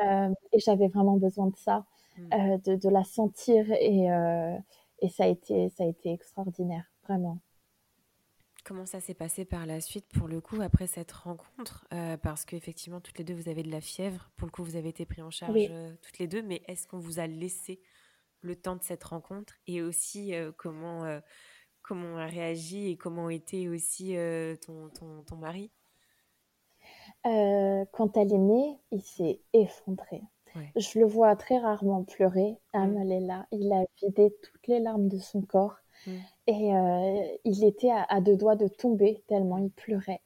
et 0.00 0.58
j'avais 0.58 0.88
vraiment 0.88 1.16
besoin 1.16 1.46
de 1.46 1.56
ça, 1.56 1.86
mm. 2.18 2.58
de, 2.66 2.74
de, 2.76 2.88
la 2.90 3.04
sentir 3.04 3.72
et, 3.72 4.08
et 5.00 5.08
ça, 5.08 5.24
a 5.24 5.28
été, 5.28 5.70
ça 5.70 5.84
a 5.84 5.86
été 5.86 6.12
extraordinaire, 6.12 6.84
vraiment. 7.04 7.38
Comment 8.66 8.84
ça 8.84 8.98
s'est 8.98 9.14
passé 9.14 9.44
par 9.44 9.64
la 9.64 9.80
suite 9.80 10.08
pour 10.08 10.26
le 10.26 10.40
coup 10.40 10.60
après 10.60 10.88
cette 10.88 11.12
rencontre 11.12 11.86
euh, 11.92 12.16
Parce 12.16 12.44
qu'effectivement, 12.44 13.00
toutes 13.00 13.16
les 13.16 13.22
deux, 13.22 13.32
vous 13.32 13.48
avez 13.48 13.62
de 13.62 13.70
la 13.70 13.80
fièvre. 13.80 14.28
Pour 14.36 14.46
le 14.46 14.50
coup, 14.50 14.64
vous 14.64 14.74
avez 14.74 14.88
été 14.88 15.06
pris 15.06 15.22
en 15.22 15.30
charge 15.30 15.54
euh, 15.70 15.94
toutes 16.02 16.18
les 16.18 16.26
deux. 16.26 16.42
Mais 16.42 16.62
est-ce 16.66 16.88
qu'on 16.88 16.98
vous 16.98 17.20
a 17.20 17.28
laissé 17.28 17.80
le 18.40 18.56
temps 18.56 18.74
de 18.74 18.82
cette 18.82 19.04
rencontre? 19.04 19.54
Et 19.68 19.82
aussi, 19.82 20.34
euh, 20.34 20.50
comment, 20.56 21.04
comment 21.82 22.18
a 22.18 22.26
réagi 22.26 22.88
et 22.88 22.96
comment 22.96 23.30
était 23.30 23.68
aussi 23.68 24.16
ton, 24.66 24.88
ton, 24.88 25.22
ton, 25.22 25.36
mari? 25.36 25.70
Quand 27.22 28.16
elle 28.16 28.32
est 28.32 28.38
née, 28.38 28.80
il 28.90 29.02
s'est 29.02 29.42
effondré. 29.52 30.22
Je 30.74 30.98
le 30.98 31.06
vois 31.06 31.36
très 31.36 31.58
rarement 31.58 32.02
pleurer. 32.02 32.56
Am, 32.72 32.96
elle 32.96 33.12
est 33.12 33.20
là. 33.20 33.46
Il 33.52 33.72
a 33.72 33.84
vidé 34.02 34.34
toutes 34.42 34.66
les 34.66 34.80
larmes 34.80 35.06
de 35.06 35.18
son 35.18 35.42
corps. 35.42 35.76
Mmh. 36.06 36.10
Et 36.46 36.74
euh, 36.74 37.36
il 37.44 37.64
était 37.64 37.90
à, 37.90 38.20
deux 38.20 38.36
doigts 38.36 38.56
de 38.56 38.68
tomber 38.68 39.22
tellement 39.26 39.58
il 39.58 39.70
pleurait. 39.70 40.20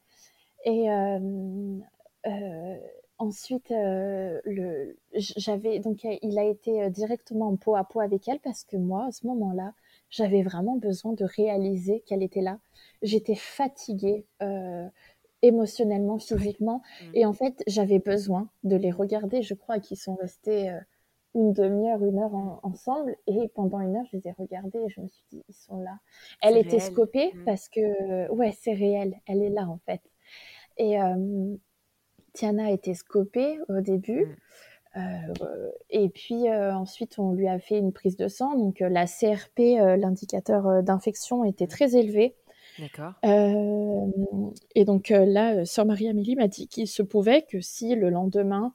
Et 0.65 0.91
euh, 0.91 1.79
euh, 2.27 2.77
ensuite, 3.19 3.71
le, 3.71 4.97
j'avais 5.15 5.79
donc 5.79 6.05
il 6.05 6.39
a 6.39 6.45
été 6.45 6.91
directement 6.91 7.49
en 7.49 7.57
peau 7.57 7.77
à 7.77 7.85
peau 7.85 8.01
avec 8.01 8.29
elle 8.29 8.41
parce 8.41 8.65
que 8.65 8.77
moi, 8.77 9.07
à 9.07 9.13
ce 9.13 9.27
moment-là, 9.27 9.73
j'avais 10.11 10.43
vraiment 10.43 10.77
besoin 10.77 11.13
de 11.13 11.25
réaliser 11.25 12.01
qu'elle 12.01 12.23
était 12.23 12.43
là. 12.43 12.59
J'étais 13.03 13.37
fatiguée 13.37 14.27
émotionnellement, 15.43 16.19
physiquement, 16.19 16.83
mmh. 16.83 17.05
et 17.15 17.25
en 17.25 17.33
fait, 17.33 17.63
j'avais 17.67 17.99
besoin 17.99 18.51
de 18.65 18.77
les 18.77 18.91
regarder. 18.91 19.41
Je 19.41 19.55
crois 19.55 19.79
qu'ils 19.79 19.97
sont 19.97 20.17
restés 20.17 20.71
une 21.35 21.53
demi-heure, 21.53 22.03
une 22.05 22.19
heure 22.19 22.61
ensemble. 22.63 23.17
Et 23.27 23.49
pendant 23.55 23.81
une 23.81 23.97
heure, 23.97 24.05
je 24.11 24.17
les 24.17 24.29
ai 24.29 24.33
regardés 24.33 24.79
et 24.79 24.89
je 24.89 25.01
me 25.01 25.09
suis 25.09 25.25
dit, 25.31 25.43
ils 25.49 25.55
sont 25.55 25.79
là. 25.79 25.99
Elle 26.43 26.57
était 26.57 26.81
scopée 26.81 27.33
mm. 27.35 27.45
parce 27.45 27.69
que, 27.69 28.31
ouais, 28.31 28.53
c'est 28.61 28.75
réel. 28.75 29.15
Elle 29.27 29.43
est 29.43 29.51
là, 29.51 29.69
en 29.69 29.79
fait. 29.87 30.01
Et 30.77 31.01
euh, 31.01 31.55
Tiana 32.33 32.71
était 32.71 32.95
scopée 32.95 33.59
au 33.69 33.81
début. 33.81 34.27
Mm. 34.27 34.37
Euh, 34.97 35.71
et 35.91 36.09
puis 36.09 36.49
euh, 36.49 36.75
ensuite, 36.75 37.19
on 37.19 37.33
lui 37.33 37.47
a 37.47 37.61
fait 37.61 37.79
une 37.79 37.93
prise 37.93 38.17
de 38.17 38.29
sang. 38.29 38.57
Donc 38.57 38.81
la 38.81 39.07
CRP, 39.07 39.79
l'indicateur 39.99 40.83
d'infection, 40.83 41.45
était 41.45 41.67
mm. 41.67 41.69
très 41.69 41.97
élevé. 41.97 42.35
D'accord. 42.79 43.13
et 44.75 44.85
donc 44.85 45.11
là, 45.11 45.65
sœur 45.67 45.85
Marie-Amélie 45.85 46.37
m'a 46.37 46.49
dit 46.49 46.67
qu'il 46.67 46.87
se 46.87 47.03
pouvait 47.03 47.43
que 47.43 47.61
si 47.61 47.95
le 47.95 48.09
lendemain, 48.09 48.75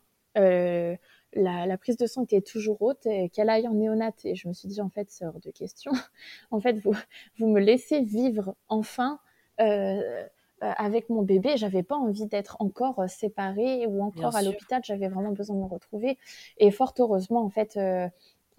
la, 1.36 1.78
prise 1.78 1.98
de 1.98 2.08
sang 2.08 2.24
était 2.24 2.42
toujours 2.42 2.82
haute 2.82 3.06
et 3.06 3.30
qu'elle 3.30 3.50
aille 3.50 3.68
en 3.68 3.74
néonate. 3.74 4.26
Et 4.26 4.36
je 4.36 4.48
me 4.48 4.54
suis 4.54 4.68
dit, 4.68 4.82
en 4.82 4.90
fait, 4.90 5.10
c'est 5.10 5.26
hors 5.26 5.40
de 5.40 5.52
question. 5.52 5.92
en 6.52 6.60
fait, 6.60 6.80
vous, 6.80 6.96
vous 7.38 7.48
me 7.48 7.60
laissez 7.60 8.02
vivre 8.02 8.56
enfin 8.70 9.20
euh, 9.60 10.24
avec 10.62 11.10
mon 11.10 11.22
bébé. 11.22 11.58
J'avais 11.58 11.84
pas 11.84 11.96
envie 11.96 12.26
d'être 12.26 12.58
encore 12.60 13.04
séparée 13.08 13.86
ou 13.88 14.02
encore 14.02 14.36
à 14.36 14.42
l'hôpital. 14.42 14.82
J'avais 14.84 15.10
vraiment 15.10 15.32
besoin 15.32 15.56
de 15.56 15.62
me 15.62 15.68
retrouver. 15.68 16.18
Et 16.58 16.72
fort 16.72 16.94
heureusement, 17.00 17.44
en 17.44 17.50
fait, 17.50 17.78
euh, 17.78 18.08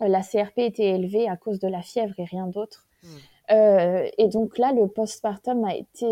la 0.01 0.21
CRP 0.21 0.59
était 0.59 0.91
élevée 0.91 1.29
à 1.29 1.37
cause 1.37 1.59
de 1.59 1.69
la 1.69 1.83
fièvre 1.83 2.15
et 2.19 2.25
rien 2.25 2.47
d'autre. 2.47 2.87
Hmm. 3.03 3.09
Euh, 3.53 4.09
et 4.19 4.29
donc 4.29 4.59
là, 4.59 4.73
le 4.73 4.89
postpartum 4.89 5.65
a 5.65 5.75
été 5.75 6.07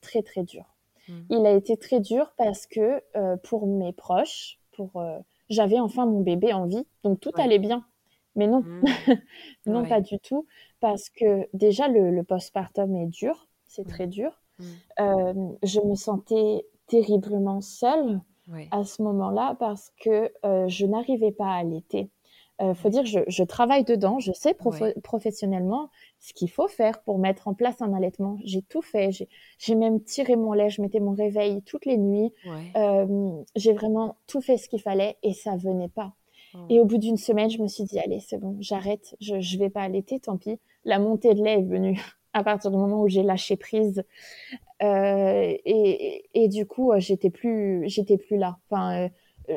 très, 0.00 0.22
très 0.22 0.42
dur. 0.42 0.64
Hmm. 1.08 1.22
Il 1.30 1.46
a 1.46 1.52
été 1.52 1.76
très 1.76 2.00
dur 2.00 2.32
parce 2.36 2.66
que 2.66 3.02
pour 3.38 3.66
mes 3.66 3.92
proches, 3.92 4.58
pour 4.72 5.02
j'avais 5.52 5.78
enfin 5.78 6.06
mon 6.06 6.20
bébé 6.20 6.52
en 6.52 6.66
vie, 6.66 6.86
donc 7.04 7.20
tout 7.20 7.32
allait 7.36 7.58
bien. 7.58 7.84
Mais 8.34 8.46
non, 8.46 8.60
mmh. 8.60 8.82
non 9.66 9.84
pas 9.84 10.00
du 10.00 10.18
tout, 10.18 10.46
parce 10.80 11.10
que 11.10 11.48
déjà 11.52 11.88
le, 11.88 12.22
postpartum 12.22 12.96
est 12.96 13.06
dur, 13.06 13.46
c'est 13.66 13.86
très 13.86 14.06
mmh. 14.06 14.10
dur. 14.10 14.42
Mmh. 14.58 14.64
Euh, 15.00 15.48
je 15.62 15.80
me 15.80 15.94
sentais 15.94 16.66
terriblement 16.86 17.60
seule 17.60 18.20
à 18.70 18.84
ce 18.84 19.02
moment-là 19.02 19.56
parce 19.58 19.92
que 20.00 20.30
euh, 20.44 20.68
je 20.68 20.84
n'arrivais 20.84 21.32
pas 21.32 21.46
à 21.46 21.58
allaiter. 21.58 22.10
Euh, 22.60 22.74
faut 22.74 22.90
dire, 22.90 23.04
je, 23.04 23.20
je, 23.28 23.42
travaille 23.42 23.82
dedans, 23.82 24.20
je 24.20 24.30
sais 24.32 24.54
professionnellement 25.02 25.88
ce 26.20 26.32
qu'il 26.32 26.50
faut 26.50 26.68
faire 26.68 27.02
pour 27.02 27.18
mettre 27.18 27.48
en 27.48 27.54
place 27.54 27.80
un 27.80 27.92
allaitement. 27.92 28.38
J'ai 28.44 28.62
tout 28.62 28.82
fait. 28.82 29.10
J'ai 29.58 29.74
même 29.74 30.02
tiré 30.02 30.36
mon 30.36 30.52
lait, 30.52 30.68
je 30.68 30.82
mettais 30.82 31.00
mon 31.00 31.12
réveil 31.12 31.62
toutes 31.62 31.86
les 31.86 31.96
nuits. 31.96 32.32
Euh, 32.76 33.30
j'ai 33.56 33.72
vraiment 33.72 34.16
tout 34.26 34.40
fait 34.40 34.58
ce 34.58 34.68
qu'il 34.68 34.80
fallait 34.80 35.16
et 35.22 35.32
ça 35.32 35.56
venait 35.56 35.88
pas. 35.88 36.12
Et 36.68 36.78
au 36.78 36.84
bout 36.84 36.98
d'une 36.98 37.16
semaine, 37.16 37.48
je 37.48 37.62
me 37.62 37.66
suis 37.66 37.84
dit, 37.84 37.98
allez, 37.98 38.20
c'est 38.20 38.36
bon, 38.36 38.58
j'arrête, 38.60 39.16
je 39.22 39.36
ne 39.36 39.58
vais 39.58 39.70
pas 39.70 39.80
allaiter, 39.80 40.20
tant 40.20 40.36
pis. 40.36 40.60
La 40.84 40.98
montée 40.98 41.32
de 41.32 41.42
lait 41.42 41.54
est 41.54 41.62
venue 41.62 41.98
à 42.34 42.44
partir 42.44 42.70
du 42.70 42.76
moment 42.76 43.00
où 43.00 43.08
j'ai 43.08 43.22
lâché 43.22 43.56
prise. 43.56 44.04
Euh, 44.82 45.56
et, 45.64 46.28
et, 46.34 46.48
du 46.48 46.66
coup, 46.66 46.92
j'étais 46.98 47.30
plus, 47.30 47.84
j'étais 47.86 48.18
plus 48.18 48.36
là. 48.36 48.58
Enfin, 48.68 49.08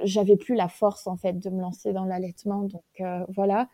j'avais 0.04 0.36
plus 0.36 0.56
la 0.56 0.68
force 0.68 1.08
en 1.08 1.18
fait 1.18 1.34
de 1.34 1.50
me 1.50 1.62
lancer 1.62 1.94
dans 1.94 2.06
l'allaitement. 2.06 2.64
Donc 2.64 3.04
voilà. 3.30 3.70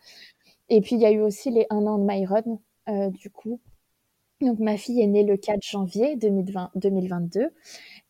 Et 0.68 0.80
puis 0.80 0.96
il 0.96 1.02
y 1.02 1.06
a 1.06 1.10
eu 1.10 1.20
aussi 1.20 1.50
les 1.50 1.66
un 1.70 1.86
an 1.86 1.98
de 1.98 2.04
Myron, 2.04 2.60
du 3.10 3.30
coup. 3.30 3.60
Donc 4.40 4.58
ma 4.58 4.76
fille 4.76 5.00
est 5.00 5.06
née 5.06 5.22
le 5.22 5.36
4 5.36 5.62
janvier 5.62 6.16
2020, 6.16 6.70
2022 6.74 7.50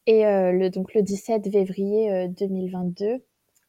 et 0.07 0.23
le 0.23 0.69
donc 0.71 0.95
le 0.95 1.03
17 1.03 1.51
février 1.51 2.29
2022 2.29 3.23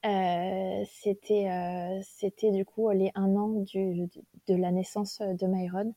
euh, 0.05 0.83
c'était 1.01 1.49
euh, 1.49 2.01
c'était 2.03 2.51
du 2.51 2.65
coup 2.65 2.89
les 2.89 3.11
un 3.15 3.35
an 3.37 3.47
du, 3.61 4.09
de 4.47 4.55
la 4.55 4.71
naissance 4.71 5.21
de 5.21 5.47
Myron. 5.47 5.93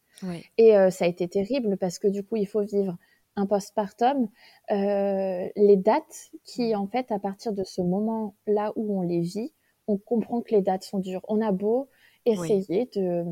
Et 0.59 0.77
euh, 0.77 0.91
ça 0.91 1.07
a 1.07 1.09
été 1.09 1.27
terrible 1.29 1.77
parce 1.77 1.99
que 1.99 2.07
du 2.07 2.23
coup, 2.23 2.37
il 2.37 2.47
faut 2.47 2.63
vivre 2.63 2.97
un 3.37 3.47
postpartum. 3.47 4.29
les 4.71 5.77
dates 5.77 6.31
qui, 6.45 6.75
en 6.75 6.87
fait, 6.87 7.13
à 7.13 7.19
partir 7.19 7.53
de 7.53 7.65
ce 7.65 7.83
moment-là 7.83 8.73
où 8.77 8.99
on 8.99 9.03
les 9.03 9.21
vit, 9.21 9.53
on 9.87 9.99
comprend 9.99 10.41
que 10.41 10.55
les 10.55 10.63
dates 10.63 10.85
sont 10.85 10.99
dures. 10.99 11.23
On 11.29 11.41
a 11.41 11.53
beau 11.53 11.89
essayer 12.25 12.87
de, 12.95 13.25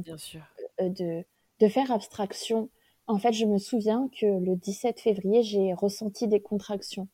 de, 0.80 1.24
de 1.60 1.68
faire 1.68 1.90
abstraction. 1.90 2.70
En 3.06 3.18
fait, 3.18 3.32
je 3.32 3.44
me 3.44 3.58
souviens 3.58 4.08
que 4.20 4.26
le 4.26 4.56
17 4.56 5.00
février, 5.00 5.42
j'ai 5.42 5.74
ressenti 5.74 6.28
des 6.28 6.40
contractions. 6.40 7.08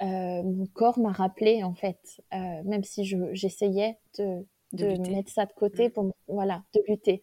Euh, 0.00 0.42
mon 0.42 0.66
corps 0.66 0.98
m'a 0.98 1.12
rappelé 1.12 1.62
en 1.62 1.74
fait, 1.74 2.22
euh, 2.32 2.62
même 2.64 2.82
si 2.82 3.04
j'essayais 3.34 3.98
de, 4.18 4.44
de, 4.72 4.96
mettre 5.10 5.30
ça 5.30 5.46
de 5.46 5.52
côté 5.52 5.88
mm. 5.88 5.90
pour 5.92 6.12
voilà 6.26 6.64
de 6.74 6.82
lutter, 6.88 7.22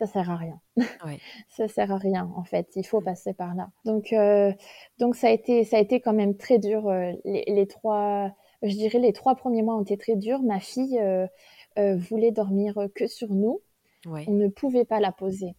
ça 0.00 0.06
sert 0.06 0.30
à 0.30 0.36
rien. 0.36 0.58
Ouais. 0.76 1.18
ça 1.48 1.68
sert 1.68 1.92
à 1.92 1.98
rien 1.98 2.30
en 2.34 2.44
fait. 2.44 2.68
Il 2.76 2.86
faut 2.86 3.00
mm. 3.00 3.04
passer 3.04 3.34
par 3.34 3.54
là. 3.54 3.70
Donc 3.84 4.12
euh, 4.12 4.52
donc 4.98 5.14
ça 5.14 5.28
a 5.28 5.30
été 5.30 5.64
ça 5.64 5.76
a 5.76 5.80
été 5.80 6.00
quand 6.00 6.14
même 6.14 6.36
très 6.36 6.58
dur. 6.58 6.90
Les, 7.24 7.44
les, 7.46 7.66
trois, 7.66 8.32
je 8.62 8.74
dirais 8.74 8.98
les 8.98 9.12
trois 9.12 9.34
premiers 9.34 9.62
mois 9.62 9.76
ont 9.76 9.82
été 9.82 9.98
très 9.98 10.16
durs. 10.16 10.42
Ma 10.42 10.60
fille 10.60 11.00
voulait 11.76 12.32
dormir 12.32 12.78
que 12.94 13.06
sur 13.06 13.28
nous. 13.28 13.60
On 14.06 14.32
ne 14.32 14.48
pouvait 14.48 14.86
pas 14.86 15.00
la 15.00 15.12
poser. 15.12 15.54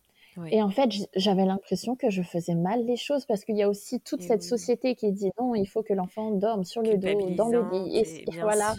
Et 0.48 0.62
en 0.62 0.70
fait, 0.70 0.90
j'avais 1.16 1.46
l'impression 1.46 1.96
que 1.96 2.10
je 2.10 2.22
faisais 2.22 2.56
mal 2.56 2.86
les 2.86 2.96
choses 2.96 3.26
parce 3.26 3.44
qu'il 3.44 3.58
y 3.58 3.64
a 3.64 3.70
aussi 3.70 4.00
toute 4.00 4.22
cette 4.22 4.44
société 4.44 4.96
qui 4.96 5.12
dit 5.12 5.32
non, 5.40 5.56
il 5.56 5.66
faut 5.66 5.84
que 5.84 5.94
l'enfant 5.94 6.32
dorme 6.32 6.64
sur 6.64 6.82
le 6.82 6.98
dos, 6.98 7.32
dans 7.36 7.50
le 7.50 7.70
lit. 7.72 7.98
Et, 7.98 8.40
voilà, 8.40 8.76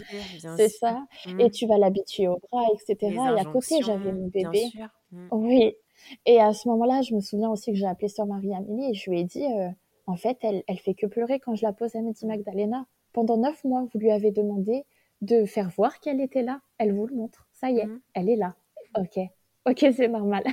c'est 0.57 0.69
ça. 0.69 1.05
Mmh. 1.27 1.39
Et 1.39 1.51
tu 1.51 1.67
vas 1.67 1.77
l'habituer 1.77 2.27
au 2.27 2.39
bras, 2.51 2.65
etc. 2.73 3.15
et 3.15 3.39
à 3.39 3.45
côté, 3.45 3.81
j'avais 3.81 4.11
mon 4.11 4.27
bébé. 4.27 4.65
Mmh. 5.11 5.27
Oui. 5.31 5.75
Et 6.25 6.41
à 6.41 6.53
ce 6.53 6.67
moment-là, 6.69 7.01
je 7.01 7.13
me 7.13 7.21
souviens 7.21 7.49
aussi 7.49 7.71
que 7.71 7.77
j'ai 7.77 7.85
appelé 7.85 8.07
sur 8.07 8.25
Marie-Amélie 8.25 8.91
et 8.91 8.93
je 8.93 9.09
lui 9.09 9.19
ai 9.19 9.23
dit, 9.23 9.45
euh, 9.45 9.69
en 10.07 10.15
fait, 10.15 10.37
elle, 10.41 10.63
elle 10.67 10.79
fait 10.79 10.95
que 10.95 11.05
pleurer 11.05 11.39
quand 11.39 11.55
je 11.55 11.65
la 11.65 11.71
pose. 11.71 11.91
Elle 11.93 12.03
me 12.03 12.13
dit, 12.13 12.25
Magdalena, 12.25 12.87
pendant 13.13 13.37
neuf 13.37 13.63
mois, 13.63 13.87
vous 13.93 13.99
lui 13.99 14.11
avez 14.11 14.31
demandé 14.31 14.85
de 15.21 15.45
faire 15.45 15.69
voir 15.69 15.99
qu'elle 15.99 16.19
était 16.19 16.41
là. 16.41 16.61
Elle 16.79 16.93
vous 16.93 17.05
le 17.05 17.15
montre. 17.15 17.47
Ça 17.53 17.69
y 17.69 17.77
est, 17.77 17.85
mmh. 17.85 18.01
elle 18.15 18.29
est 18.29 18.35
là. 18.35 18.55
Ok, 18.99 19.19
Ok, 19.65 19.85
c'est 19.95 20.09
normal. 20.09 20.43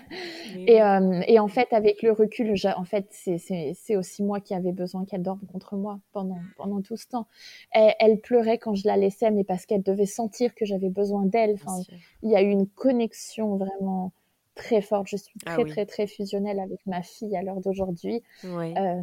Et, 0.55 0.81
euh, 0.83 1.23
et, 1.27 1.39
en 1.41 1.49
fait, 1.49 1.73
avec 1.73 2.03
le 2.03 2.13
recul, 2.13 2.55
en 2.77 2.85
fait, 2.85 3.07
c'est 3.11 3.97
aussi 3.97 4.23
moi 4.23 4.41
qui 4.41 4.55
avais 4.55 4.73
besoin 4.73 5.05
qu'elle 5.05 5.23
dorme 5.23 5.41
contre 5.53 5.77
moi 5.77 5.99
pendant, 6.13 6.39
pendant 6.57 6.81
tout 6.81 6.97
ce 6.97 7.09
temps. 7.09 7.27
Elle, 7.73 8.21
pleurait 8.21 8.59
quand 8.59 8.75
je 8.75 8.87
la 8.87 8.97
laissais, 8.97 9.31
mais 9.31 9.45
parce 9.45 9.67
qu'elle 9.67 9.83
devait 9.83 10.07
sentir 10.07 10.55
que 10.55 10.65
j'avais 10.65 10.91
besoin 10.91 11.25
d'elle. 11.25 11.55
Enfin, 11.55 11.83
il 12.23 12.31
y 12.31 12.37
a 12.37 12.43
eu 12.43 12.51
une 12.51 12.69
connexion 12.69 13.57
vraiment 13.57 14.13
très 14.55 14.83
forte. 14.83 15.09
Je 15.09 15.17
suis 15.17 15.35
ah 15.47 15.55
très, 15.55 15.65
très, 15.65 15.87
très 15.87 16.07
fusionnelle 16.07 16.61
avec 16.61 16.85
ma 16.87 17.03
fille 17.03 17.37
à 17.37 17.43
l'heure 17.43 17.61
d'aujourd'hui. 17.61 18.23
Euh, 18.45 19.03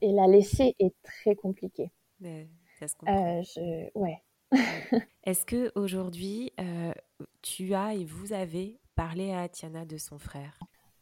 et 0.00 0.12
la 0.12 0.26
laisser 0.26 0.74
est 0.78 0.94
très 1.02 1.34
compliqué. 1.34 1.90
ça 2.78 2.88
se 2.88 2.94
euh, 3.08 3.42
je... 3.42 3.98
Ouais. 3.98 4.22
Est-ce 5.24 5.44
que 5.44 5.72
aujourd'hui, 5.74 6.52
euh, 6.60 6.92
tu 7.42 7.74
as 7.74 7.94
et 7.94 8.04
vous 8.04 8.32
avez 8.32 8.78
parler 8.96 9.32
à 9.32 9.48
Tiana 9.48 9.84
de 9.84 9.98
son 9.98 10.18
frère 10.18 10.58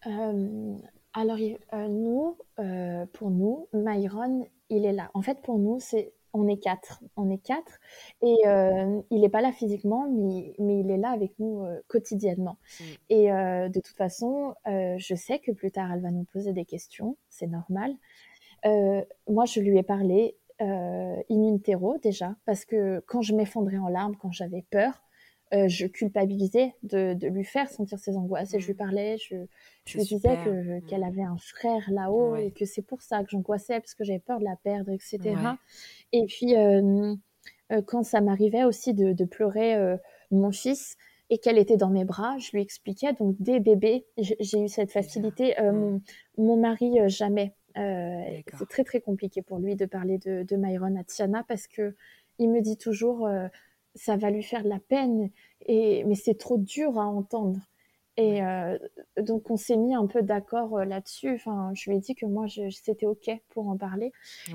euh, 0.07 0.77
Alors, 1.15 1.39
euh, 1.39 1.89
nous, 1.89 2.37
euh, 2.59 3.07
pour 3.15 3.31
nous, 3.31 3.69
Myron, 3.73 4.47
il 4.69 4.85
est 4.85 4.93
là. 4.93 5.11
En 5.15 5.23
fait, 5.23 5.41
pour 5.41 5.59
nous, 5.59 5.79
c'est 5.81 6.13
on 6.37 6.49
est 6.49 6.57
quatre. 6.57 7.01
On 7.17 7.31
est 7.31 7.39
quatre. 7.39 7.79
Et 8.21 8.35
il 8.45 9.21
n'est 9.21 9.29
pas 9.29 9.41
là 9.41 9.53
physiquement, 9.53 10.09
mais, 10.11 10.53
mais, 10.59 10.81
il 10.81 10.91
est 10.91 10.97
là 10.97 11.11
avec 11.11 11.39
nous 11.39 11.65
quotidiennement. 11.87 12.59
Mm. 12.81 12.85
Et 13.09 13.27
de 13.29 13.81
toute 13.81 13.97
façon, 13.97 14.53
je 14.67 15.15
sais 15.15 15.39
que 15.39 15.53
plus 15.53 15.71
tard, 15.71 15.93
elle 15.93 16.01
va 16.01 16.11
nous 16.11 16.25
poser 16.25 16.53
des 16.53 16.65
questions. 16.65 17.17
C'est 17.29 17.47
normal. 17.47 17.95
moi, 19.29 19.45
je 19.45 19.61
lui 19.61 19.79
ai 19.79 19.85
parlé 19.85 20.37
in 20.59 21.55
utero 21.55 21.99
déjà, 21.99 22.35
parce 22.47 22.65
que 22.65 22.99
quand 23.07 23.23
je 23.23 23.33
m'effondrais 23.33 23.79
en 23.79 23.89
larmes, 23.89 24.17
quand 24.17 24.33
j'avais 24.33 24.63
peur, 24.63 25.05
euh, 25.53 25.69
je 25.69 25.87
culpabilisais 25.87 26.75
de, 26.83 27.15
lui 27.29 27.45
faire 27.45 27.69
sentir 27.69 27.99
ses 27.99 28.17
angoisses. 28.17 28.55
Et 28.55 28.61
je 28.61 28.67
lui 28.67 28.73
mmh. 28.73 28.77
parlais, 28.77 29.17
je, 29.19 29.37
lui 29.97 30.05
disais 30.05 30.37
mmh. 30.37 30.87
qu'elle 30.87 31.05
avait 31.05 31.23
un 31.23 31.37
frère 31.37 31.83
là-haut 31.91 32.35
et 32.37 32.51
que 32.51 32.65
c'est 32.65 32.83
pour 32.83 33.03
ça 33.03 33.23
que 33.23 33.31
j'angoissais 33.31 33.79
parce 33.79 33.95
que 33.95 34.05
j'avais 34.05 34.19
peur 34.19 34.39
de 34.39 34.45
la 34.45 34.57
perdre, 34.57 34.91
etc. 34.91 35.37
Et 36.13 36.25
puis, 36.27 36.57
euh, 36.57 37.15
euh, 37.73 37.83
quand 37.83 38.03
ça 38.03 38.21
m'arrivait 38.21 38.65
aussi 38.65 38.95
de, 38.95 39.25
pleurer 39.25 39.97
mon 40.31 40.51
fils 40.51 40.97
et 41.31 41.39
qu'elle 41.39 41.59
était 41.59 41.77
dans 41.77 41.91
mes 41.91 42.05
bras, 42.05 42.37
je 42.39 42.51
lui 42.53 42.63
expliquais. 42.63 43.13
Donc, 43.13 43.37
dès 43.39 43.61
bébé, 43.61 44.07
j'ai 44.17 44.61
eu 44.61 44.69
cette 44.69 44.93
facilité. 44.93 45.55
Mmh. 45.61 46.01
Mon, 46.39 46.57
mari, 46.57 46.99
jamais. 47.07 47.55
c'est 47.77 48.69
très, 48.69 48.83
très 48.83 49.01
compliqué 49.01 49.43
pour 49.43 49.59
lui 49.59 49.77
de 49.77 49.85
parler 49.85 50.19
de, 50.19 50.43
de 50.43 50.57
Myron 50.57 50.97
à 50.97 51.05
Tiana 51.05 51.45
parce 51.47 51.69
que 51.69 51.95
il 52.41 52.51
me 52.51 52.61
dit 52.61 52.77
toujours 52.77 53.29
ça 53.95 54.17
va 54.17 54.31
lui 54.31 54.43
faire 54.43 54.65
de 54.65 54.69
la 54.69 54.81
peine, 54.81 55.31
et, 55.67 56.05
mais 56.05 56.15
c'est 56.15 56.39
trop 56.39 56.59
dur 56.59 56.99
à 56.99 57.07
entendre. 57.07 57.59
Et 58.17 58.45
euh, 58.45 58.79
donc 59.21 59.51
on 59.51 59.57
s'est 59.57 59.77
mis 59.77 59.95
un 59.95 60.07
peu 60.07 60.23
d'accord 60.23 60.79
euh, 60.79 60.85
là-dessus. 60.85 61.35
Enfin, 61.35 61.73
je 61.75 61.91
lui 61.91 61.97
ai 61.97 62.01
dit 62.01 62.15
que 62.15 62.27
moi 62.27 62.47
c'était 62.71 63.07
ok 63.07 63.31
pour 63.49 63.69
en 63.69 63.77
parler. 63.77 64.13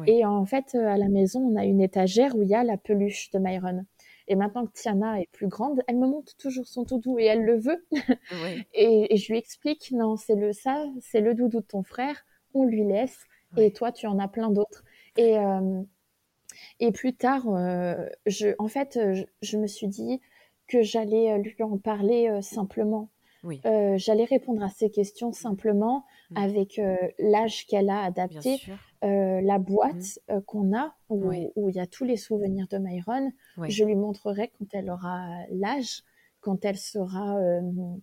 Et 0.08 0.26
en 0.26 0.46
fait, 0.46 0.76
euh, 0.76 0.88
à 0.88 0.98
la 0.98 1.10
maison, 1.10 1.42
on 1.42 1.58
a 1.58 1.66
une 1.66 1.82
étagère 1.82 2.36
où 2.36 2.44
il 2.44 2.50
y 2.50 2.56
a 2.56 2.64
la 2.64 2.78
peluche 2.78 3.32
de 3.32 3.40
Myron. 3.40 3.86
Et 4.30 4.36
maintenant 4.36 4.66
que 4.66 4.72
Tiana 4.72 5.20
est 5.20 5.30
plus 5.32 5.48
grande, 5.48 5.82
elle 5.88 5.98
me 5.98 6.08
montre 6.08 6.38
toujours 6.38 6.68
son 6.68 6.84
doudou 6.84 7.20
et 7.20 7.26
elle 7.26 7.44
le 7.44 7.58
veut. 7.58 7.86
et, 8.74 9.18
je 9.18 9.32
lui 9.32 9.38
explique 9.38 9.92
non, 9.92 10.16
c'est 10.16 10.36
le 10.36 10.54
ça, 10.54 10.86
c'est 11.02 11.20
le 11.20 11.34
doudou 11.34 11.60
de 11.60 11.66
ton 11.66 11.84
frère. 11.84 12.26
On 12.54 12.64
lui 12.64 12.86
laisse. 12.86 13.26
Et 13.58 13.74
toi, 13.74 13.92
tu 13.92 14.06
en 14.06 14.20
as 14.20 14.28
plein 14.28 14.52
d'autres. 14.52 14.84
Et 15.18 15.36
et 16.80 16.92
plus 16.92 17.14
tard, 17.14 17.44
euh, 17.48 18.08
je, 18.26 18.50
en 18.58 18.68
fait, 18.68 18.98
euh, 18.98 19.24
je, 19.42 19.58
me 19.58 19.68
suis 19.68 19.88
dit 19.88 20.22
que 20.68 20.82
j'allais 20.82 21.32
euh, 21.32 21.38
lui 21.38 21.62
en 21.62 21.78
parler 21.78 22.40
simplement. 22.42 23.10
j'allais 23.64 24.26
répondre 24.26 24.64
à 24.64 24.70
ses 24.70 24.90
questions 24.90 25.32
simplement 25.32 26.06
mmh. 26.32 26.38
avec 26.38 26.82
l'âge 27.20 27.66
qu'elle 27.68 27.90
a 27.90 28.04
adapté, 28.04 28.62
la 29.02 29.60
boîte 29.60 30.20
mmh. 30.30 30.42
qu'on 30.42 30.76
a 30.76 30.96
où, 31.10 31.32
il 31.32 31.76
y 31.76 31.80
a 31.80 31.88
tous 31.88 32.06
les 32.06 32.18
souvenirs 32.18 32.68
de 32.70 32.78
Myron. 32.78 33.32
Je 33.68 33.84
lui 33.84 33.96
montrerai 33.96 34.52
quand 34.58 34.68
elle 34.74 34.90
aura 34.90 35.28
l'âge, 35.52 36.04
quand 36.42 36.64
elle 36.66 36.78
sera 36.78 37.38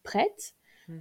prête. 0.02 0.54
Mmh 0.88 1.00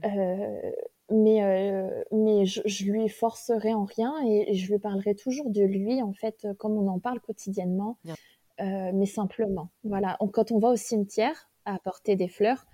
mais, 1.11 1.43
euh, 1.43 2.03
mais 2.11 2.45
je, 2.45 2.61
je, 2.65 2.86
lui 2.86 3.07
forcerai 3.09 3.73
en 3.73 3.86
rien 3.86 4.13
et, 4.25 4.55
je 4.55 4.71
lui 4.71 4.79
parlerai 4.79 5.15
toujours 5.15 5.49
de 5.49 5.61
lui, 5.61 6.01
en 6.01 6.13
fait, 6.13 6.47
comme 6.57 6.77
on 6.77 6.88
en 6.88 6.99
parle 6.99 7.19
quotidiennement, 7.19 7.97
euh, 8.07 8.91
mais 8.93 9.05
simplement. 9.05 9.69
Voilà, 9.83 10.17
quand 10.33 10.51
on 10.51 10.59
va 10.59 10.69
au 10.69 10.75
cimetière 10.75 11.49
à 11.65 11.75
apporter 11.75 12.15
des 12.15 12.27
fleurs, 12.27 12.65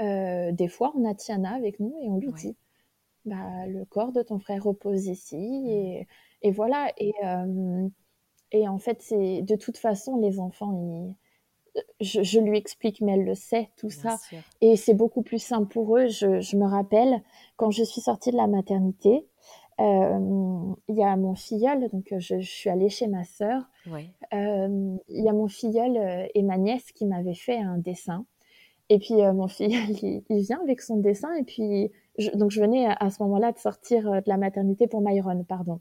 euh, 0.00 0.50
des 0.52 0.68
fois, 0.68 0.92
on 0.96 1.04
a 1.04 1.14
Tiana 1.14 1.54
avec 1.54 1.78
nous 1.78 1.94
et 2.02 2.08
on 2.08 2.18
lui 2.18 2.32
dit 2.32 2.56
bah, 3.26 3.66
le 3.66 3.84
corps 3.84 4.12
de 4.12 4.22
ton 4.22 4.38
frère 4.38 4.64
repose 4.64 5.06
ici, 5.06 5.36
mmh. 5.36 5.66
et, 5.66 6.08
et 6.42 6.50
voilà. 6.50 6.90
Et, 6.98 7.12
et 8.52 8.68
en 8.68 8.78
fait, 8.78 9.02
c'est 9.02 9.42
de 9.42 9.56
toute 9.56 9.76
façon, 9.76 10.16
les 10.20 10.40
enfants, 10.40 10.72
ils 10.72 11.14
je, 12.00 12.40
lui 12.40 12.56
explique, 12.56 13.00
mais 13.00 13.12
elle 13.12 13.24
le 13.24 13.34
sait, 13.34 13.70
tout 13.76 13.90
ça. 13.90 14.16
Et 14.60 14.76
c'est 14.76 14.94
beaucoup 14.94 15.22
plus 15.22 15.42
simple 15.42 15.72
pour 15.72 15.96
eux. 15.96 16.06
Je, 16.08 16.56
me 16.56 16.66
rappelle, 16.66 17.22
quand 17.56 17.70
je 17.70 17.82
suis 17.82 18.00
sortie 18.00 18.30
de 18.30 18.36
la 18.36 18.46
maternité, 18.46 19.26
euh, 19.80 20.74
il 20.88 20.96
y 20.96 21.02
a 21.02 21.16
mon 21.16 21.34
filleul, 21.34 21.88
donc 21.90 22.14
je, 22.16 22.40
suis 22.40 22.70
allée 22.70 22.88
chez 22.88 23.08
ma 23.08 23.24
sœur. 23.24 23.62
Euh, 23.88 24.96
il 25.08 25.24
y 25.24 25.28
a 25.28 25.32
mon 25.32 25.48
filleul 25.48 25.96
euh, 25.96 26.26
et 26.34 26.42
ma 26.42 26.58
nièce 26.58 26.92
qui 26.92 27.06
m'avaient 27.06 27.34
fait 27.34 27.58
un 27.58 27.78
dessin. 27.78 28.24
Et 28.90 28.98
puis 28.98 29.14
mon 29.14 29.48
filleul, 29.48 29.90
il, 30.02 30.40
vient 30.42 30.60
avec 30.62 30.80
son 30.80 30.98
dessin 30.98 31.34
et 31.34 31.42
puis 31.42 31.90
donc 32.34 32.50
je 32.50 32.60
venais 32.60 32.86
à, 32.86 33.10
ce 33.10 33.22
moment-là 33.24 33.50
de 33.50 33.58
sortir 33.58 34.04
de 34.04 34.28
la 34.28 34.36
maternité 34.36 34.86
pour 34.86 35.00
Myron, 35.00 35.42
pardon. 35.44 35.80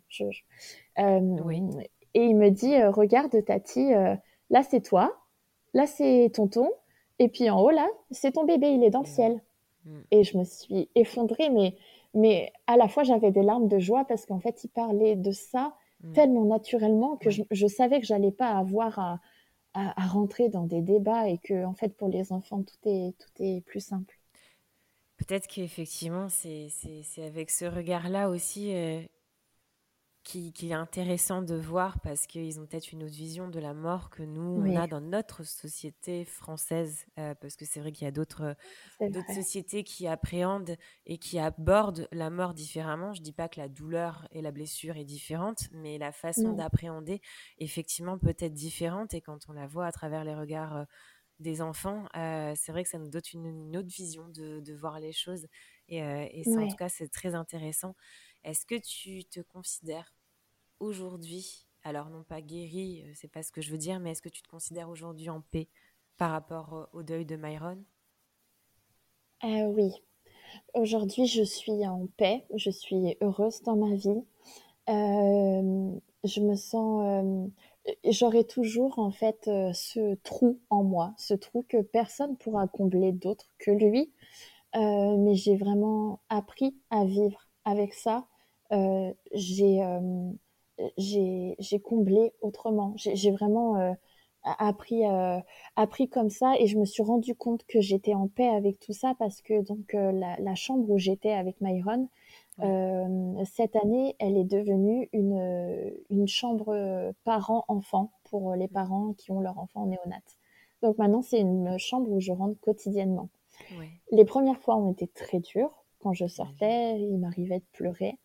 Et 2.16 2.26
il 2.26 2.36
me 2.38 2.50
dit, 2.50 2.82
regarde 2.84 3.44
Tati, 3.46 3.92
là 4.50 4.64
c'est 4.64 4.82
toi, 4.82 5.23
là 5.74 5.88
c'est 5.88 6.32
tonton, 6.34 6.70
Et 7.20 7.28
puis 7.30 7.50
en 7.50 7.60
haut, 7.62 7.70
là, 7.70 7.88
c'est 8.12 8.34
ton 8.34 8.46
bébé, 8.46 8.72
il 8.72 8.84
est 8.84 8.90
dans 8.90 9.02
le 9.02 9.08
mmh. 9.08 9.14
ciel. 9.14 9.42
Mmh. 9.86 10.00
Et 10.12 10.24
je 10.24 10.38
me 10.38 10.44
suis 10.44 10.90
effondrée, 10.96 11.50
mais, 11.50 11.76
mais 12.14 12.52
à 12.68 12.78
la 12.78 12.88
fois, 12.88 13.04
j'avais 13.04 13.32
des 13.32 13.44
larmes 13.44 13.68
de 13.68 13.80
joie 13.80 14.06
parce 14.06 14.26
qu'en 14.26 14.40
fait, 14.40 14.64
il 14.64 14.70
parlait 14.70 15.16
de 15.16 15.32
ça 15.32 15.76
mmh. 16.04 16.14
tellement 16.14 16.46
naturellement 16.46 17.18
que 17.18 17.30
je, 17.30 17.68
savais 17.68 18.00
que 18.00 18.06
j'allais 18.06 18.32
pas 18.32 18.50
avoir 18.50 19.00
à, 19.00 19.20
à, 19.74 20.08
rentrer 20.08 20.50
dans 20.50 20.66
des 20.66 20.82
débats 20.82 21.28
et 21.28 21.38
que, 21.38 21.66
en 21.66 21.74
fait, 21.74 21.96
pour 21.96 22.10
les 22.10 22.32
enfants, 22.32 22.64
tout 22.64 22.90
est, 22.90 23.16
tout 23.18 23.44
est 23.44 23.62
plus 23.62 23.80
simple. 23.80 24.20
Peut-être 25.18 25.48
qu'effectivement, 25.48 26.28
c'est 26.30 26.70
avec 27.18 27.50
ce 27.50 27.66
regard-là 27.66 28.30
aussi 28.30 28.74
euh, 28.74 29.02
qui, 30.24 30.54
est 30.70 30.74
intéressant 30.74 31.42
de 31.42 31.56
voir 31.56 32.00
parce 32.00 32.28
qu'ils 32.28 32.60
ont 32.60 32.66
peut-être 32.66 32.94
une 32.94 33.04
autre 33.04 33.14
vision 33.14 33.50
de 33.50 33.60
la 33.60 33.74
mort 33.74 34.10
que 34.10 34.24
nous, 34.24 34.42
on 34.42 34.76
a 34.76 34.88
dans 34.88 35.02
notre 35.02 35.44
société 35.44 36.24
française. 36.24 37.06
Euh, 37.20 37.36
parce 37.36 37.56
que 37.56 37.66
c'est 37.66 37.82
vrai 37.82 37.92
qu'il 37.92 38.06
y 38.06 38.08
a 38.08 38.12
d'autres 38.12 38.56
sociétés 39.34 39.84
qui 39.84 40.08
appréhendent 40.08 40.78
et 41.06 41.18
qui 41.18 41.40
abordent 41.40 42.08
la 42.12 42.30
mort 42.30 42.54
différemment. 42.54 43.14
Je 43.14 43.22
dis 43.22 43.34
pas 43.34 43.50
que 43.50 43.60
la 43.60 43.68
douleur 43.68 44.28
et 44.32 44.42
la 44.42 44.52
blessure 44.52 44.96
est 44.96 45.04
différente, 45.04 45.68
mais 45.74 45.98
la 45.98 46.14
façon 46.14 46.54
d'appréhender, 46.54 47.22
effectivement, 47.58 48.18
peut 48.18 48.36
être 48.40 48.54
différente. 48.54 49.14
Et 49.14 49.22
quand 49.22 49.50
on 49.50 49.54
la 49.54 49.68
voit 49.68 49.88
à 49.88 49.92
travers 49.92 50.24
les 50.24 50.36
regards 50.36 50.78
euh, 50.78 50.84
des 51.40 51.62
enfants, 51.62 52.06
euh, 52.16 52.54
c'est 52.56 52.72
vrai 52.72 52.84
que 52.84 52.90
ça 52.90 53.00
nous 53.00 53.10
donne 53.10 53.22
une, 53.34 53.76
autre 53.76 53.90
vision 53.90 54.30
de, 54.30 54.74
voir 54.74 55.00
les 55.02 55.12
choses. 55.12 55.48
Et, 55.90 55.98
et 55.98 56.44
ça, 56.46 56.62
en 56.62 56.68
tout 56.68 56.78
cas, 56.78 56.88
c'est 56.88 57.10
très 57.10 57.36
intéressant. 57.36 57.94
Est-ce 58.44 58.66
que 58.66 58.76
tu 58.76 59.26
te 59.26 59.40
considères 59.42 60.14
aujourd'hui, 60.80 61.66
alors 61.84 62.10
non 62.10 62.24
pas 62.24 62.42
guéri, 62.42 63.04
euh, 63.04 63.12
c'est 63.16 63.28
pas 63.28 63.44
ce 63.44 63.52
que 63.52 63.62
je 63.62 63.72
veux 63.72 63.78
dire, 63.78 64.00
mais 64.00 64.12
est-ce 64.12 64.22
que 64.22 64.30
tu 64.30 64.42
te 64.42 64.50
considères 64.50 64.90
aujourd'hui 64.90 65.30
en 65.30 65.42
paix 65.42 65.68
par 66.18 66.32
rapport 66.32 66.90
au 66.94 67.04
deuil 67.04 67.26
de 67.26 67.36
Myron? 67.36 67.84
Euh, 69.44 69.66
Oui. 69.68 69.92
Aujourd'hui, 70.74 71.28
je 71.28 71.44
suis 71.44 71.88
en 71.88 72.08
paix, 72.18 72.46
je 72.56 72.70
suis 72.72 73.18
heureuse 73.22 73.62
dans 73.64 73.76
ma 73.76 73.96
vie. 73.96 74.24
Euh, 74.90 75.92
je 76.24 76.42
me 76.42 76.56
sens. 76.56 77.50
J'aurai 78.06 78.46
toujours 78.46 79.00
en 79.00 79.12
fait 79.12 79.44
ce 79.46 80.16
trou 80.24 80.60
en 80.70 80.84
moi, 80.84 81.14
ce 81.18 81.34
trou 81.34 81.66
que 81.70 81.82
personne 81.82 82.38
pourra 82.38 82.68
combler 82.68 83.12
d'autre 83.14 83.48
que 83.60 83.72
lui. 83.72 84.14
mais 84.76 85.36
j'ai 85.36 85.58
vraiment 85.58 86.22
appris 86.30 86.76
à 86.92 87.06
vivre 87.06 87.48
avec 87.66 87.94
ça 87.94 88.18
euh, 88.18 88.24
euh, 88.24 88.33
j'ai 90.98 91.80
comblé 91.84 92.34
autrement. 92.42 92.94
J'ai 92.98 93.32
vraiment 93.32 93.78
euh, 93.78 93.94
appris 94.44 95.04
appris 95.76 96.10
comme 96.10 96.30
ça 96.30 96.54
et 96.60 96.68
je 96.68 96.78
me 96.78 96.86
suis 96.86 97.04
rendu 97.04 97.34
compte 97.34 97.64
que 97.66 97.80
j'étais 97.80 98.14
en 98.14 98.28
paix 98.28 98.50
avec 98.50 98.80
tout 98.80 98.92
ça 98.92 99.14
parce 99.18 99.42
que 99.42 99.62
donc 99.62 99.94
la, 99.94 100.56
chambre 100.56 100.90
où 100.90 100.98
j'étais 100.98 101.32
avec 101.32 101.62
Myron 101.62 102.10
cette 103.46 103.76
année 103.78 104.16
elle 104.20 104.38
est 104.38 104.44
devenue 104.44 105.08
une 105.14 105.94
une 106.10 106.28
chambre 106.28 107.14
parents-enfants 107.24 108.12
pour 108.26 108.54
les 108.56 108.68
parents 108.68 109.14
qui 109.14 109.32
ont 109.32 109.40
leur 109.40 109.58
enfant 109.60 109.84
en 109.84 109.86
néonat. 109.86 110.22
Donc 110.82 110.98
maintenant 110.98 111.22
c'est 111.22 111.40
une 111.40 111.78
chambre 111.78 112.12
où 112.12 112.20
je 112.20 112.34
rentre 112.34 112.60
quotidiennement. 112.60 113.30
Les 114.12 114.26
premières 114.26 114.60
fois 114.60 114.76
ont 114.76 114.92
été 114.92 115.08
très 115.08 115.40
dures. 115.40 115.86
Quand 116.00 116.12
je 116.12 116.28
sortais 116.28 117.00
il 117.00 117.18
m'arrivait 117.18 117.60
de 117.60 117.66
pleurer 117.72 118.18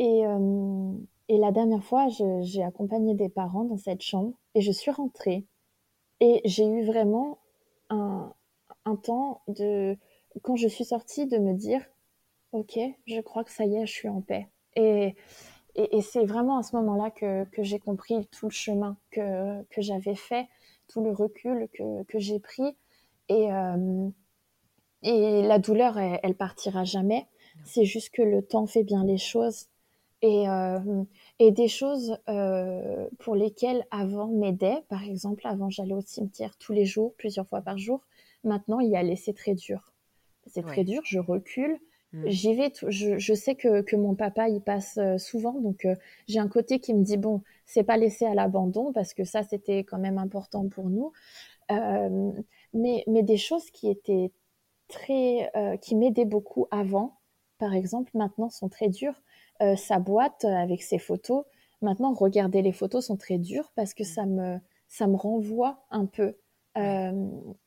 et, 0.00 0.26
euh, 0.26 0.92
et 1.28 1.36
la 1.36 1.52
dernière 1.52 1.84
fois, 1.84 2.08
j'ai 2.40 2.62
accompagné 2.62 3.14
des 3.14 3.28
parents 3.28 3.64
dans 3.64 3.76
cette 3.76 4.00
chambre 4.00 4.32
et 4.54 4.62
je 4.62 4.72
suis 4.72 4.90
rentrée. 4.90 5.44
Et 6.20 6.40
j'ai 6.46 6.66
eu 6.66 6.86
vraiment 6.86 7.38
un, 7.90 8.32
un 8.86 8.96
temps 8.96 9.42
de, 9.46 9.98
quand 10.42 10.56
je 10.56 10.68
suis 10.68 10.86
sortie, 10.86 11.26
de 11.26 11.36
me 11.36 11.52
dire, 11.52 11.82
ok, 12.52 12.78
je 13.06 13.20
crois 13.20 13.44
que 13.44 13.52
ça 13.52 13.66
y 13.66 13.76
est, 13.76 13.86
je 13.86 13.92
suis 13.92 14.08
en 14.08 14.22
paix. 14.22 14.48
Et, 14.74 15.14
et, 15.74 16.00
c'est 16.00 16.24
vraiment 16.24 16.56
à 16.56 16.62
ce 16.62 16.74
moment-là 16.76 17.10
que, 17.10 17.44
que 17.50 17.62
j'ai 17.62 17.78
compris 17.78 18.26
tout 18.28 18.46
le 18.46 18.52
chemin 18.52 18.96
que, 19.10 19.62
que 19.64 19.82
j'avais 19.82 20.14
fait, 20.14 20.48
tout 20.88 21.02
le 21.02 21.12
recul 21.12 21.68
que, 21.74 22.04
que 22.04 22.18
j'ai 22.18 22.40
pris. 22.40 22.74
Et, 23.28 23.52
euh, 23.52 24.08
et 25.02 25.42
la 25.42 25.58
douleur, 25.58 25.98
elle, 25.98 26.20
elle 26.22 26.34
partira 26.34 26.84
jamais. 26.84 27.26
C'est 27.64 27.84
juste 27.84 28.10
que 28.10 28.22
le 28.22 28.40
temps 28.40 28.66
fait 28.66 28.82
bien 28.82 29.04
les 29.04 29.18
choses 29.18 29.69
et, 30.22 30.48
euh, 30.48 31.04
et 31.38 31.50
des 31.50 31.68
choses 31.68 32.18
euh, 32.28 33.08
pour 33.18 33.34
lesquelles 33.34 33.84
avant 33.90 34.28
m'aidait. 34.28 34.82
Par 34.88 35.02
exemple, 35.04 35.46
avant 35.46 35.70
j'allais 35.70 35.94
au 35.94 36.00
cimetière 36.00 36.56
tous 36.58 36.72
les 36.72 36.84
jours, 36.84 37.14
plusieurs 37.16 37.46
fois 37.46 37.62
par 37.62 37.78
jour. 37.78 38.00
Maintenant, 38.44 38.80
y 38.80 38.96
aller, 38.96 39.16
c'est 39.16 39.34
très 39.34 39.54
dur. 39.54 39.92
C'est 40.46 40.62
très 40.62 40.84
dur, 40.84 41.02
je 41.04 41.18
recule. 41.18 41.78
Mmh. 42.12 42.28
J'y 42.28 42.54
vais, 42.54 42.72
je, 42.88 43.18
je, 43.18 43.34
sais 43.34 43.54
que, 43.54 43.82
que, 43.82 43.94
mon 43.94 44.16
papa 44.16 44.48
y 44.48 44.58
passe 44.58 44.98
euh, 44.98 45.16
souvent, 45.16 45.52
donc 45.60 45.84
euh, 45.84 45.94
j'ai 46.26 46.40
un 46.40 46.48
côté 46.48 46.80
qui 46.80 46.92
me 46.92 47.04
dit 47.04 47.16
bon, 47.16 47.42
c'est 47.66 47.84
pas 47.84 47.96
laissé 47.96 48.24
à 48.24 48.34
l'abandon 48.34 48.92
parce 48.92 49.14
que 49.14 49.22
ça 49.22 49.44
c'était 49.44 49.84
quand 49.84 49.98
même 49.98 50.18
important 50.18 50.68
pour 50.68 50.90
nous, 50.90 51.12
euh, 51.70 52.32
mais, 52.74 53.04
mais 53.06 53.22
des 53.22 53.36
choses 53.36 53.70
qui 53.70 53.88
étaient 53.88 54.32
très, 54.88 55.50
euh, 55.56 55.76
qui 55.76 55.94
m'aidaient 55.94 56.24
beaucoup 56.24 56.66
avant, 56.70 57.18
par 57.58 57.74
exemple, 57.74 58.10
maintenant 58.14 58.50
sont 58.50 58.68
très 58.68 58.88
dures. 58.88 59.22
Euh, 59.62 59.76
sa 59.76 59.98
boîte 59.98 60.46
avec 60.46 60.82
ses 60.82 60.98
photos. 60.98 61.44
Maintenant, 61.82 62.14
regarder 62.14 62.62
les 62.62 62.72
photos 62.72 63.06
sont 63.06 63.18
très 63.18 63.36
dures 63.36 63.70
parce 63.76 63.92
que 63.92 64.04
ça 64.04 64.24
me, 64.24 64.58
ça 64.88 65.06
me 65.06 65.16
renvoie 65.16 65.84
un 65.90 66.06
peu 66.06 66.34
euh, 66.78 67.12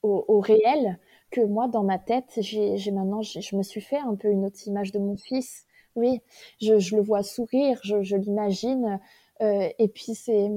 au, 0.01 0.39
réel 0.39 0.97
que 1.29 1.41
moi, 1.41 1.67
dans 1.67 1.83
ma 1.83 1.99
tête, 1.99 2.31
j'ai 2.39 2.91
maintenant, 2.91 3.21
je 3.21 3.55
me 3.55 3.61
suis 3.61 3.81
fait 3.81 3.99
un 3.99 4.15
peu 4.15 4.29
une 4.29 4.43
autre 4.43 4.67
image 4.67 4.91
de 4.91 4.97
mon 4.97 5.17
fils. 5.17 5.67
Oui, 5.95 6.21
je, 6.59 6.79
je 6.79 6.95
le 6.95 7.03
vois 7.03 7.21
sourire, 7.21 7.79
je, 7.83 8.01
je 8.01 8.15
l'imagine. 8.15 8.99
Euh, 9.41 9.69
et 9.77 9.87
puis, 9.87 10.15
c'est 10.15 10.49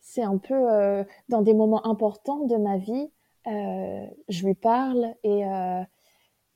c'est 0.00 0.22
un 0.22 0.38
peu 0.38 1.04
dans 1.28 1.42
des 1.42 1.54
moments 1.54 1.86
importants 1.86 2.44
de 2.46 2.56
ma 2.56 2.76
vie, 2.78 3.10
je 3.46 4.44
lui 4.44 4.54
parle 4.54 5.14
et, 5.22 5.44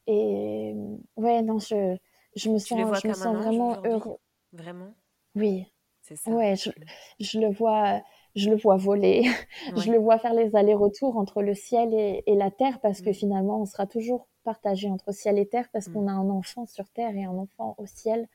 et 0.06 0.74
ouais, 1.16 1.42
non, 1.42 1.58
je, 1.60 1.96
je 2.36 2.50
me 2.50 2.58
sens, 2.58 3.00
je 3.02 3.08
me 3.08 3.14
sens 3.14 3.36
vraiment 3.36 3.80
heureux. 3.84 4.18
Vraiment? 4.52 4.94
Oui. 5.34 5.66
C'est 6.02 6.16
ça? 6.16 6.30
Ouais, 6.30 6.54
je, 6.56 6.70
je, 7.18 7.40
le 7.40 7.50
vois, 7.50 8.02
je 8.36 8.50
le 8.50 8.56
vois 8.56 8.76
voler. 8.76 9.24
je 9.76 9.90
le 9.90 9.98
vois 9.98 10.18
faire 10.18 10.34
les 10.34 10.54
allers-retours 10.54 11.16
entre 11.16 11.42
le 11.42 11.54
ciel 11.54 11.94
et, 11.94 12.22
et 12.26 12.34
la 12.34 12.50
terre 12.50 12.80
parce 12.80 13.00
que 13.00 13.10
mm. 13.10 13.14
finalement, 13.14 13.62
on 13.62 13.66
sera 13.66 13.86
toujours 13.86 14.28
partagé 14.44 14.90
entre 14.90 15.12
ciel 15.12 15.38
et 15.38 15.46
terre 15.46 15.68
parce 15.72 15.88
qu'on 15.88 16.06
a 16.06 16.12
un 16.12 16.28
enfant 16.28 16.66
sur 16.66 16.88
terre 16.90 17.16
et 17.16 17.24
un 17.24 17.32
enfant 17.32 17.74
au 17.78 17.86
ciel. 17.86 18.28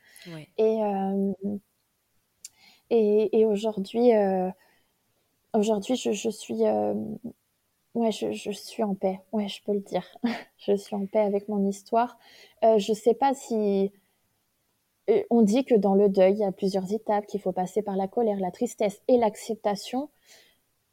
Et, 0.58 0.84
euh, 0.84 1.34
et, 2.90 3.40
et 3.40 3.46
aujourd'hui, 3.46 4.16
euh, 4.16 4.50
aujourd'hui, 5.54 5.96
je, 5.96 6.12
je 6.12 6.30
suis, 6.30 6.66
euh, 6.66 6.94
ouais, 8.00 8.12
je, 8.12 8.32
je, 8.32 8.52
suis 8.52 8.84
en 8.84 8.96
paix. 8.96 9.20
Ouais, 9.32 9.48
je 9.48 9.62
peux 9.64 9.74
le 9.74 9.82
dire. 9.82 10.06
je 10.58 10.76
suis 10.76 10.96
en 10.96 11.06
paix 11.06 11.20
avec 11.20 11.48
mon 11.48 11.68
histoire. 11.68 12.18
Euh, 12.64 12.78
je 12.80 12.94
sais 12.94 13.14
pas 13.14 13.34
si 13.34 13.92
euh, 15.10 15.24
on 15.30 15.42
dit 15.42 15.66
que 15.66 15.76
dans 15.76 15.96
le 15.96 16.10
deuil, 16.10 16.34
il 16.34 16.40
y 16.40 16.44
a 16.44 16.52
plusieurs 16.52 16.92
étapes, 16.94 17.26
qu'il 17.26 17.42
faut 17.42 17.52
passer 17.52 17.82
par 17.82 17.96
la 17.96 18.08
colère, 18.08 18.40
la 18.40 18.52
tristesse 18.52 19.02
et 19.08 19.18
l'acceptation. 19.18 20.10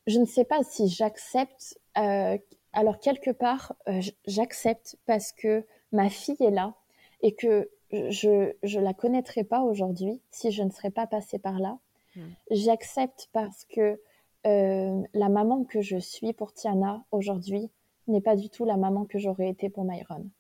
Je 0.07 0.19
ne 0.19 0.25
sais 0.25 0.45
pas 0.45 0.63
si 0.63 0.89
j'accepte. 0.89 1.79
Euh, 1.99 2.39
alors 2.73 2.99
quelque 2.99 3.31
part, 3.31 3.75
euh, 3.89 4.01
j'accepte 4.27 4.97
parce 5.07 5.33
que 5.33 5.65
ma 5.93 6.09
fille 6.09 6.37
est 6.41 6.51
là 6.51 6.75
et 7.23 7.35
que 7.35 7.71
je 7.91 8.53
je 8.63 8.81
la 8.81 8.93
connaîtrais 8.93 9.45
pas 9.45 9.61
aujourd'hui 9.61 10.21
si 10.31 10.51
je 10.51 10.63
ne 10.63 10.71
serais 10.71 10.91
pas 10.91 11.07
passée 11.07 11.39
par 11.39 11.59
là. 11.59 11.79
Hmm. 12.17 12.29
J'accepte 12.51 13.29
parce 13.33 13.65
que 13.65 14.01
euh, 14.47 15.03
la 15.13 15.29
maman 15.29 15.65
que 15.65 15.81
je 15.81 15.97
suis 15.97 16.33
pour 16.33 16.53
Tiana 16.53 17.05
aujourd'hui 17.11 17.71
n'est 18.07 18.21
pas 18.21 18.37
du 18.37 18.49
tout 18.49 18.65
la 18.65 18.77
maman 18.77 19.05
que 19.05 19.19
j'aurais 19.19 19.49
été 19.49 19.69
pour 19.69 19.85
Myron. 19.85 20.31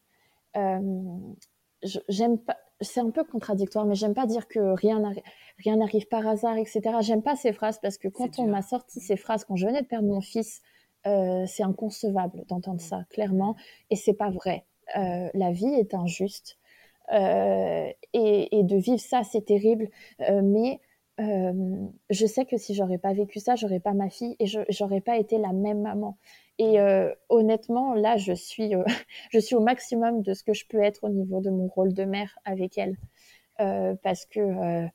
Euh, 0.56 1.18
j'aime 2.08 2.38
pas, 2.38 2.56
c'est 2.80 3.00
un 3.00 3.10
peu 3.10 3.24
contradictoire, 3.24 3.84
mais 3.84 3.96
j'aime 3.96 4.14
pas 4.14 4.26
dire 4.26 4.46
que 4.46 4.60
rien 4.60 5.02
rien 5.58 5.76
n'arrive 5.76 6.06
par 6.06 6.26
hasard, 6.26 6.56
etc. 6.56 6.82
J'aime 7.00 7.22
pas 7.22 7.34
ces 7.34 7.52
phrases 7.52 7.80
parce 7.80 7.98
que 7.98 8.08
quand 8.08 8.38
on 8.38 8.46
m'a 8.46 8.62
sorti 8.62 9.00
ces 9.00 9.16
phrases 9.16 9.44
quand 9.44 9.56
je 9.56 9.66
venais 9.66 9.82
de 9.82 9.86
perdre 9.86 10.08
mon 10.08 10.20
fils, 10.20 10.62
euh, 11.06 11.44
c'est 11.46 11.62
inconcevable 11.64 12.44
d'entendre 12.46 12.80
ça 12.80 13.04
clairement, 13.10 13.56
et 13.90 13.96
c'est 13.96 14.14
pas 14.14 14.30
vrai. 14.30 14.66
La 14.94 15.50
vie 15.50 15.74
est 15.74 15.94
injuste 15.94 16.58
et, 17.12 17.96
et, 18.12 18.62
de 18.62 18.76
vivre 18.76 19.00
ça, 19.00 19.24
c'est 19.24 19.44
terrible, 19.44 19.88
mais 20.20 20.80
euh, 21.18 21.86
je 22.10 22.26
sais 22.26 22.44
que 22.44 22.56
si 22.58 22.74
j'aurais 22.74 22.98
pas 22.98 23.12
vécu 23.14 23.40
ça, 23.40 23.54
j'aurais 23.56 23.80
pas 23.80 23.94
ma 23.94 24.10
fille 24.10 24.36
et 24.38 24.46
j'aurais 24.68 25.00
pas 25.00 25.16
été 25.18 25.38
la 25.38 25.52
même 25.52 25.80
maman. 25.80 26.18
Et 26.58 26.78
euh, 26.80 27.12
honnêtement, 27.28 27.94
là, 27.94 28.16
je 28.16 28.32
suis, 28.32 28.74
euh, 28.74 28.84
je 29.30 29.38
suis 29.38 29.54
au 29.54 29.60
maximum 29.60 30.22
de 30.22 30.34
ce 30.34 30.42
que 30.44 30.54
je 30.54 30.66
peux 30.68 30.82
être 30.82 31.04
au 31.04 31.08
niveau 31.08 31.40
de 31.40 31.50
mon 31.50 31.68
rôle 31.68 31.94
de 31.94 32.04
mère 32.04 32.38
avec 32.44 32.78
elle, 32.78 32.96
euh, 33.60 33.94
parce 34.02 34.26
que 34.26 34.86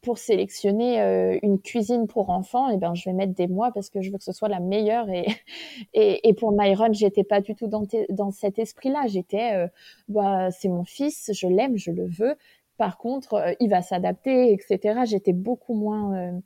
pour 0.00 0.18
sélectionner 0.18 1.38
une 1.44 1.60
cuisine 1.60 2.08
pour 2.08 2.30
enfants, 2.30 2.68
et 2.70 2.74
eh 2.74 2.76
ben 2.76 2.92
je 2.94 3.08
vais 3.08 3.12
mettre 3.14 3.34
des 3.34 3.46
mois 3.46 3.70
parce 3.70 3.88
que 3.88 4.02
je 4.02 4.10
veux 4.10 4.18
que 4.18 4.24
ce 4.24 4.32
soit 4.32 4.48
la 4.48 4.58
meilleure. 4.58 5.08
Et, 5.10 5.26
et, 5.94 6.28
et 6.28 6.34
pour 6.34 6.50
Myron, 6.50 6.92
j'étais 6.92 7.22
pas 7.22 7.40
du 7.40 7.54
tout 7.54 7.68
dans, 7.68 7.84
dans 8.08 8.32
cet 8.32 8.58
esprit-là. 8.58 9.06
J'étais, 9.06 9.68
bah 10.08 10.50
c'est 10.50 10.68
mon 10.68 10.84
fils, 10.84 11.30
je 11.32 11.46
l'aime, 11.46 11.76
je 11.76 11.92
le 11.92 12.06
veux. 12.06 12.36
Par 12.82 12.98
contre, 12.98 13.54
il 13.60 13.70
va 13.70 13.80
s'adapter, 13.80 14.52
etc. 14.52 15.02
J'étais 15.04 15.32
beaucoup 15.32 15.74
moins, 15.74 16.40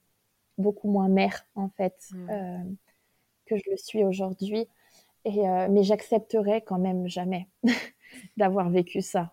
beaucoup 0.59 0.91
moins 0.91 1.09
mère 1.09 1.47
en 1.55 1.71
fait 1.71 1.97
mmh. 2.13 2.75
que 3.47 3.57
je 3.57 3.71
le 3.71 3.77
suis 3.79 4.05
aujourd'hui. 4.05 4.69
Et 5.25 5.43
mais 5.71 5.83
j'accepterai 5.83 6.61
quand 6.61 6.79
même 6.79 7.09
jamais 7.09 7.49
d'avoir 8.37 8.69
vécu 8.69 9.01
ça. 9.01 9.33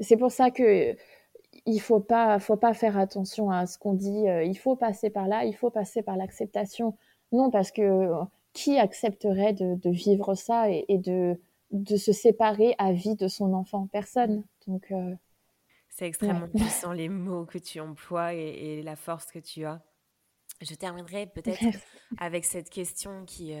c'est 0.00 0.16
pour 0.16 0.32
ça 0.32 0.50
que 0.50 0.96
il 1.64 1.80
faut 1.80 2.00
pas, 2.00 2.38
faut 2.38 2.56
pas 2.56 2.74
faire 2.74 2.98
attention 2.98 3.50
à 3.50 3.66
ce 3.66 3.78
qu'on 3.78 3.94
dit. 3.94 4.28
Euh, 4.28 4.44
il 4.44 4.58
faut 4.58 4.76
passer 4.76 5.10
par 5.10 5.28
là, 5.28 5.44
il 5.44 5.54
faut 5.54 5.70
passer 5.70 6.02
par 6.02 6.16
l'acceptation. 6.16 6.96
Non, 7.32 7.50
parce 7.50 7.70
que 7.70 7.82
euh, 7.82 8.24
qui 8.52 8.78
accepterait 8.78 9.52
de, 9.52 9.90
vivre 9.90 10.34
ça 10.34 10.70
et, 10.70 10.98
de, 10.98 11.38
de 11.72 11.96
se 11.96 12.12
séparer 12.12 12.74
à 12.78 12.92
vie 12.92 13.16
de 13.16 13.28
son 13.28 13.52
enfant? 13.52 13.88
Personne. 13.92 14.44
Donc, 14.66 14.90
euh, 14.92 15.14
c'est 15.96 16.06
extrêmement 16.06 16.48
puissant 16.54 16.92
les 16.92 17.08
mots 17.08 17.46
que 17.46 17.58
tu 17.58 17.80
emploies 17.80 18.34
et, 18.34 18.82
la 18.82 18.96
force 18.96 19.26
que 19.26 19.38
tu 19.38 19.64
as. 19.64 19.82
Je 20.60 20.74
terminerai 20.74 21.26
peut-être 21.26 21.64
avec 22.18 22.44
cette 22.44 22.70
question 22.70 23.24
qui, 23.24 23.54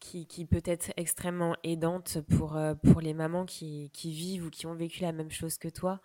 qui, 0.00 0.26
qui, 0.26 0.44
peut 0.44 0.62
être 0.64 0.92
extrêmement 0.96 1.56
aidante 1.64 2.20
pour, 2.22 2.60
pour 2.82 3.00
les 3.00 3.14
mamans 3.14 3.46
qui, 3.46 3.90
qui, 3.92 4.12
vivent 4.12 4.46
ou 4.46 4.50
qui 4.50 4.66
ont 4.66 4.74
vécu 4.74 5.02
la 5.02 5.12
même 5.12 5.30
chose 5.30 5.56
que 5.58 5.68
toi. 5.68 6.00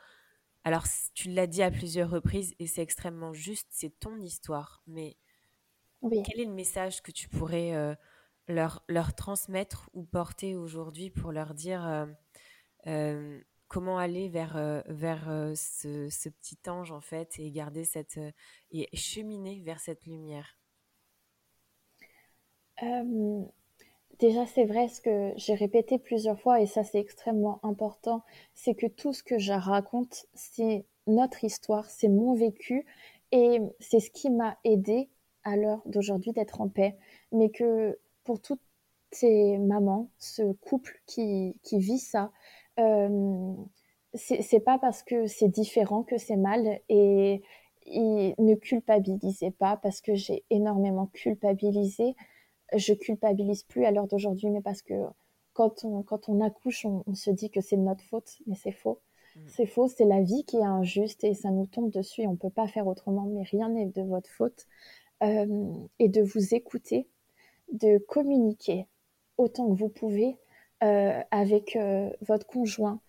Alors, 0.63 0.83
tu 1.13 1.29
l'as 1.29 1.47
dit 1.47 1.63
à 1.63 1.71
plusieurs 1.71 2.09
reprises 2.09 2.53
et 2.59 2.67
c'est 2.67 2.81
extrêmement 2.81 3.31
juste, 3.31 3.67
c'est 3.71 3.99
ton 3.99 4.19
histoire. 4.19 4.83
Mais 4.85 5.17
quel 6.01 6.41
est 6.41 6.45
le 6.45 6.53
message 6.53 7.01
que 7.01 7.11
tu 7.11 7.29
pourrais 7.29 7.73
euh, 7.73 7.95
leur, 8.47 8.83
leur 8.87 9.15
transmettre 9.15 9.89
ou 9.93 10.03
porter 10.03 10.55
aujourd'hui 10.55 11.09
pour 11.09 11.31
leur 11.31 11.53
dire 11.53 11.85
euh, 11.85 12.05
euh, 12.87 13.41
comment 13.67 13.97
aller 13.97 14.29
vers, 14.29 14.83
vers 14.87 15.25
ce, 15.55 16.09
ce, 16.09 16.29
petit 16.29 16.57
ange 16.67 16.91
en 16.91 17.01
fait 17.01 17.39
et 17.39 17.51
garder 17.51 17.83
cette 17.83 18.19
et 18.71 18.87
cheminer 18.95 19.61
vers 19.61 19.79
cette 19.79 20.05
lumière? 20.05 20.57
Déjà, 24.19 24.47
c'est 24.47 24.65
vrai 24.65 24.87
ce 24.87 24.99
que 24.99 25.31
j'ai 25.35 25.53
répété 25.53 25.99
plusieurs 25.99 26.39
fois, 26.39 26.59
et 26.59 26.65
ça 26.65 26.83
c'est 26.83 26.99
extrêmement 26.99 27.59
important, 27.63 28.23
c'est 28.55 28.73
que 28.73 28.87
tout 28.87 29.13
ce 29.13 29.21
que 29.21 29.37
je 29.37 29.53
raconte, 29.53 30.25
c'est 30.33 30.85
notre 31.05 31.43
histoire, 31.43 31.85
c'est 31.85 32.07
mon 32.07 32.33
vécu, 32.33 32.85
et 33.31 33.59
c'est 33.79 33.99
ce 33.99 34.09
qui 34.09 34.31
m'a 34.31 34.57
aidé 34.63 35.09
à 35.43 35.55
l'heure 35.55 35.83
d'aujourd'hui 35.85 36.31
d'être 36.31 36.61
en 36.61 36.69
paix. 36.69 36.97
Mais 37.31 37.49
que 37.49 37.99
pour 38.23 38.41
toutes 38.41 38.61
ces 39.11 39.59
mamans, 39.59 40.09
ce 40.17 40.51
couple 40.53 40.99
qui, 41.05 41.59
qui 41.61 41.77
vit 41.79 41.99
ça, 41.99 42.23
euh, 42.25 42.29
c'est 44.13 44.59
pas 44.63 44.77
parce 44.79 45.03
que 45.03 45.27
c'est 45.27 45.49
différent 45.49 46.03
que 46.03 46.17
c'est 46.17 46.37
mal, 46.37 46.79
et, 46.89 47.41
et 47.85 48.35
ne 48.37 48.55
culpabilisez 48.55 49.51
pas 49.51 49.77
parce 49.77 50.01
que 50.01 50.15
j'ai 50.15 50.43
énormément 50.49 51.07
culpabilisé 51.07 52.15
je 52.73 52.93
culpabilise 52.93 53.63
plus 53.63 53.85
à 53.85 53.91
l'heure 53.91 54.07
d'aujourd'hui, 54.07 54.49
mais 54.49 54.61
parce 54.61 54.81
que 54.81 54.93
quand 55.53 55.83
on, 55.83 56.03
quand 56.03 56.29
on 56.29 56.41
accouche, 56.41 56.85
on, 56.85 57.15
se 57.15 57.31
dit 57.31 57.49
que 57.49 57.61
c'est 57.61 57.77
de 57.77 57.81
notre 57.81 58.03
faute, 58.03 58.37
mais 58.45 58.55
c'est 58.55 58.71
faux. 58.71 59.01
Mm. 59.35 59.39
C'est 59.47 59.65
faux, 59.65 59.87
c'est 59.87 60.05
la 60.05 60.21
vie 60.21 60.43
qui 60.45 60.57
est 60.57 60.63
injuste 60.63 61.23
et 61.23 61.33
ça 61.33 61.49
nous 61.49 61.65
tombe 61.65 61.89
dessus 61.91 62.21
et 62.21 62.27
on 62.27 62.33
ne 62.33 62.37
peut 62.37 62.49
pas 62.49 62.67
faire 62.67 62.87
autrement, 62.87 63.25
mais 63.25 63.43
rien 63.43 63.69
n'est 63.69 63.87
de 63.87 64.01
votre 64.01 64.29
faute. 64.29 64.65
Euh, 65.23 65.73
et 65.97 66.09
de 66.09 66.21
vous 66.21 66.53
écouter, 66.53 67.07
de 67.71 67.97
communiquer 67.97 68.85
autant 69.37 69.67
que 69.67 69.73
vous 69.73 69.89
pouvez 69.89 70.27
euh, 70.27 70.37
avec 70.81 71.75
euh, 71.75 72.09
votre 72.21 72.45
conjoint 72.45 72.99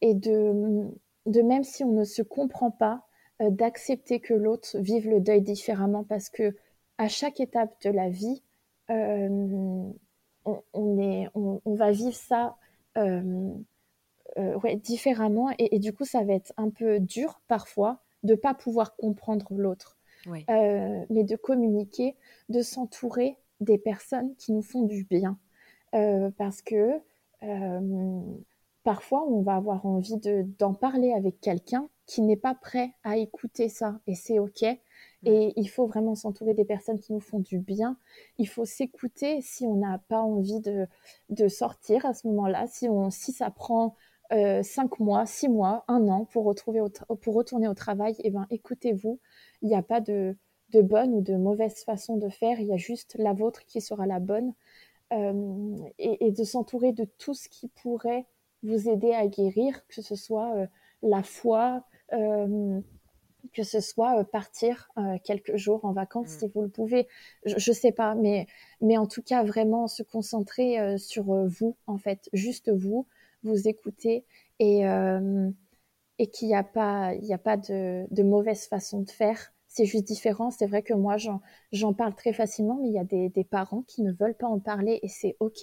et 0.00 0.14
de, 0.14 0.88
de, 1.26 1.42
même 1.42 1.64
si 1.64 1.82
on 1.84 1.92
ne 1.92 2.04
se 2.04 2.22
comprend 2.22 2.70
pas, 2.70 3.04
d'accepter 3.40 4.18
que 4.18 4.34
l'autre 4.34 4.76
vive 4.78 5.08
le 5.08 5.20
deuil 5.20 5.42
différemment 5.42 6.02
parce 6.02 6.28
que 6.28 6.56
à 6.98 7.08
chaque 7.08 7.38
étape 7.38 7.72
de 7.82 7.90
la 7.90 8.08
vie, 8.08 8.42
euh, 8.90 9.92
on, 10.72 10.98
est, 10.98 11.28
on, 11.34 11.74
va 11.74 11.90
vivre 11.90 12.14
ça 12.14 12.56
euh, 12.96 13.52
euh, 14.38 14.58
ouais, 14.60 14.76
différemment 14.76 15.50
et, 15.58 15.78
du 15.78 15.92
coup 15.92 16.04
ça 16.04 16.24
va 16.24 16.32
être 16.32 16.52
un 16.56 16.70
peu 16.70 16.98
dur 16.98 17.40
parfois 17.48 18.02
de 18.22 18.34
pas 18.34 18.54
pouvoir 18.54 18.96
comprendre 18.96 19.46
l'autre, 19.50 19.98
mais 20.26 21.24
de 21.24 21.36
communiquer, 21.36 22.16
de 22.48 22.62
s'entourer 22.62 23.36
des 23.60 23.78
personnes 23.78 24.34
qui 24.36 24.52
nous 24.52 24.62
font 24.62 24.82
du 24.82 25.04
bien, 25.04 25.38
parce 25.92 26.62
que 26.62 27.00
parfois 28.82 29.26
on 29.28 29.42
va 29.42 29.56
avoir 29.56 29.86
envie 29.86 30.18
d'en 30.58 30.74
parler 30.74 31.12
avec 31.12 31.40
quelqu'un 31.40 31.88
qui 32.06 32.22
n'est 32.22 32.36
pas 32.36 32.54
prêt 32.54 32.92
à 33.04 33.16
écouter 33.16 33.68
ça 33.68 34.00
et 34.06 34.14
c'est 34.14 34.38
ok 34.38 34.64
et 35.24 35.52
il 35.56 35.68
faut 35.68 35.86
vraiment 35.86 36.14
s'entourer 36.14 36.54
des 36.54 36.64
personnes 36.64 37.00
qui 37.00 37.12
nous 37.12 37.20
font 37.20 37.40
du 37.40 37.58
bien. 37.58 37.96
Il 38.38 38.48
faut 38.48 38.64
s'écouter 38.64 39.40
si 39.40 39.66
on 39.66 39.76
n'a 39.76 39.98
pas 40.08 40.20
envie 40.20 40.60
de, 40.60 40.86
de, 41.28 41.48
sortir 41.48 42.06
à 42.06 42.14
ce 42.14 42.26
moment-là, 42.28 42.66
si, 42.68 42.88
on, 42.88 43.10
si 43.10 43.32
ça 43.32 43.50
prend 43.50 43.96
euh, 44.32 44.62
cinq 44.62 45.00
mois, 45.00 45.26
six 45.26 45.48
mois, 45.48 45.84
un 45.88 46.06
an 46.08 46.24
pour, 46.26 46.44
retrouver 46.44 46.80
pour 47.20 47.34
retourner 47.34 47.66
au 47.66 47.74
travail, 47.74 48.14
eh 48.20 48.30
ben, 48.30 48.46
écoutez-vous. 48.50 49.18
Il 49.62 49.68
n'y 49.68 49.74
a 49.74 49.82
pas 49.82 50.00
de, 50.00 50.36
de, 50.70 50.82
bonne 50.82 51.12
ou 51.14 51.20
de 51.20 51.34
mauvaise 51.34 51.82
façon 51.84 52.16
de 52.16 52.28
faire, 52.28 52.60
il 52.60 52.68
y 52.68 52.72
a 52.72 52.76
juste 52.76 53.16
la 53.18 53.32
vôtre 53.32 53.64
qui 53.64 53.80
sera 53.80 54.06
la 54.06 54.20
bonne. 54.20 54.52
Euh, 55.12 55.76
et, 55.98 56.32
de 56.32 56.44
s'entourer 56.44 56.92
de 56.92 57.06
tout 57.16 57.32
ce 57.32 57.48
qui 57.48 57.68
pourrait 57.68 58.26
vous 58.62 58.90
aider 58.90 59.12
à 59.12 59.26
guérir, 59.26 59.86
que 59.86 60.02
ce 60.02 60.14
soit 60.14 60.54
euh, 60.54 60.66
la 61.02 61.22
foi, 61.22 61.82
euh, 62.12 62.78
que 63.54 63.62
ce 63.62 63.80
soit 63.80 64.22
partir 64.24 64.90
quelques 65.24 65.56
jours 65.56 65.86
en 65.86 65.92
vacances 65.92 66.36
mm. 66.36 66.38
si 66.40 66.48
vous 66.48 66.60
le 66.60 66.68
pouvez. 66.68 67.08
Je, 67.46 67.54
ne 67.54 67.74
sais 67.74 67.92
pas, 67.92 68.14
mais, 68.14 68.46
mais 68.82 68.98
en 68.98 69.06
tout 69.06 69.22
cas, 69.22 69.42
vraiment 69.42 69.86
se 69.86 70.02
concentrer 70.02 70.98
sur 70.98 71.24
vous, 71.46 71.76
en 71.86 71.96
fait, 71.96 72.28
juste 72.34 72.70
vous, 72.70 73.06
vous 73.44 73.66
écouter 73.66 74.26
et, 74.58 74.82
et 76.18 76.26
qu'il 76.26 76.48
n'y 76.48 76.54
a 76.54 76.64
pas, 76.64 77.14
il 77.14 77.32
a 77.32 77.38
pas 77.38 77.56
de, 77.56 78.06
de, 78.10 78.22
mauvaise 78.22 78.66
façon 78.66 79.00
de 79.00 79.10
faire. 79.10 79.54
C'est 79.78 79.84
juste 79.84 80.08
différent. 80.08 80.50
C'est 80.50 80.66
vrai 80.66 80.82
que 80.82 80.92
moi, 80.92 81.18
j'en 81.70 81.92
parle 81.92 82.12
très 82.16 82.32
facilement, 82.32 82.80
mais 82.82 82.88
il 82.88 82.94
y 82.94 82.98
a 82.98 83.04
des, 83.04 83.28
des, 83.28 83.44
parents 83.44 83.82
qui 83.82 84.02
ne 84.02 84.10
veulent 84.10 84.34
pas 84.34 84.48
en 84.48 84.58
parler 84.58 84.98
et 85.04 85.08
c'est 85.08 85.36
OK. 85.38 85.62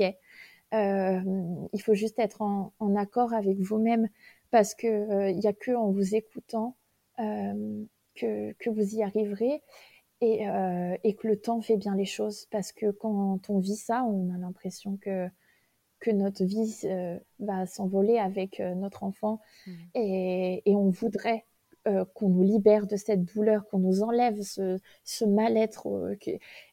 il 0.71 1.81
faut 1.81 1.93
juste 1.95 2.17
être 2.17 2.41
en, 2.41 2.71
en 2.79 2.95
accord 2.95 3.33
avec 3.33 3.59
vous-même 3.59 4.07
parce 4.51 4.73
qu'il 4.73 5.35
n'y 5.35 5.47
a 5.47 5.51
que 5.51 5.75
en 5.75 5.91
vous 5.91 6.15
écoutant 6.15 6.77
euh, 7.19 7.83
que, 8.15 8.53
que, 8.53 8.69
vous 8.69 8.95
y 8.95 9.03
arriverez 9.03 9.61
et, 10.21 10.47
euh, 10.47 10.95
et, 11.03 11.13
que 11.13 11.27
le 11.27 11.35
temps 11.35 11.59
fait 11.59 11.75
bien 11.75 11.93
les 11.93 12.05
choses. 12.05 12.45
Parce 12.51 12.71
que 12.71 12.91
quand 12.91 13.49
on 13.49 13.59
vit 13.59 13.75
ça, 13.75 14.05
on 14.05 14.33
a 14.33 14.37
l'impression 14.37 14.95
que, 14.95 15.27
que 15.99 16.09
notre 16.09 16.45
vie 16.45 16.73
euh, 16.85 17.19
va 17.39 17.65
s'envoler 17.65 18.17
avec 18.17 18.61
notre 18.61 19.03
enfant 19.03 19.41
mmh. 19.67 19.71
et, 19.95 20.61
et, 20.65 20.75
on 20.77 20.89
voudrait 20.89 21.43
qu'on 22.13 22.29
nous 22.29 22.43
libère 22.43 22.87
de 22.87 22.95
cette 22.95 23.25
douleur, 23.25 23.67
qu'on 23.67 23.79
nous 23.79 24.01
enlève 24.01 24.41
ce, 24.41 25.25
mal-être. 25.25 25.87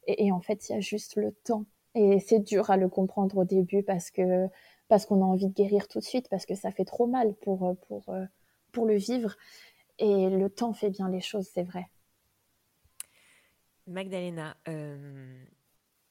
et, 0.07 0.33
en 0.33 0.41
fait, 0.41 0.69
il 0.69 0.73
y 0.73 0.75
a 0.77 0.81
juste 0.81 1.17
le 1.17 1.33
temps. 1.33 1.67
Et 1.95 2.21
c'est 2.21 2.41
dur 2.41 2.71
à 2.71 2.79
le 2.79 2.89
comprendre 2.89 3.39
au 3.39 3.45
début 3.45 3.83
parce 3.83 4.11
que 4.11 4.49
parce 4.89 5.07
qu'on 5.07 5.23
a 5.23 5.25
envie 5.25 5.49
de 5.49 5.55
guérir 5.55 5.89
tout 5.89 6.01
de 6.01 6.05
suite, 6.05 6.29
parce 6.29 6.45
que 6.45 6.55
ça 6.55 6.71
fait 6.71 6.85
trop 6.85 7.07
mal 7.07 7.35
pour, 7.43 7.77
pour, 7.89 8.15
pour 8.73 8.87
le 8.87 8.97
vivre. 8.97 9.37
Et 9.99 10.29
le 10.29 10.51
temps 10.51 10.73
fait 10.73 10.91
bien 10.91 11.09
les 11.09 11.21
choses, 11.21 11.49
c'est 11.53 11.63
vrai. 11.63 11.87
Magdalena, 13.87 14.57
euh, 14.69 15.45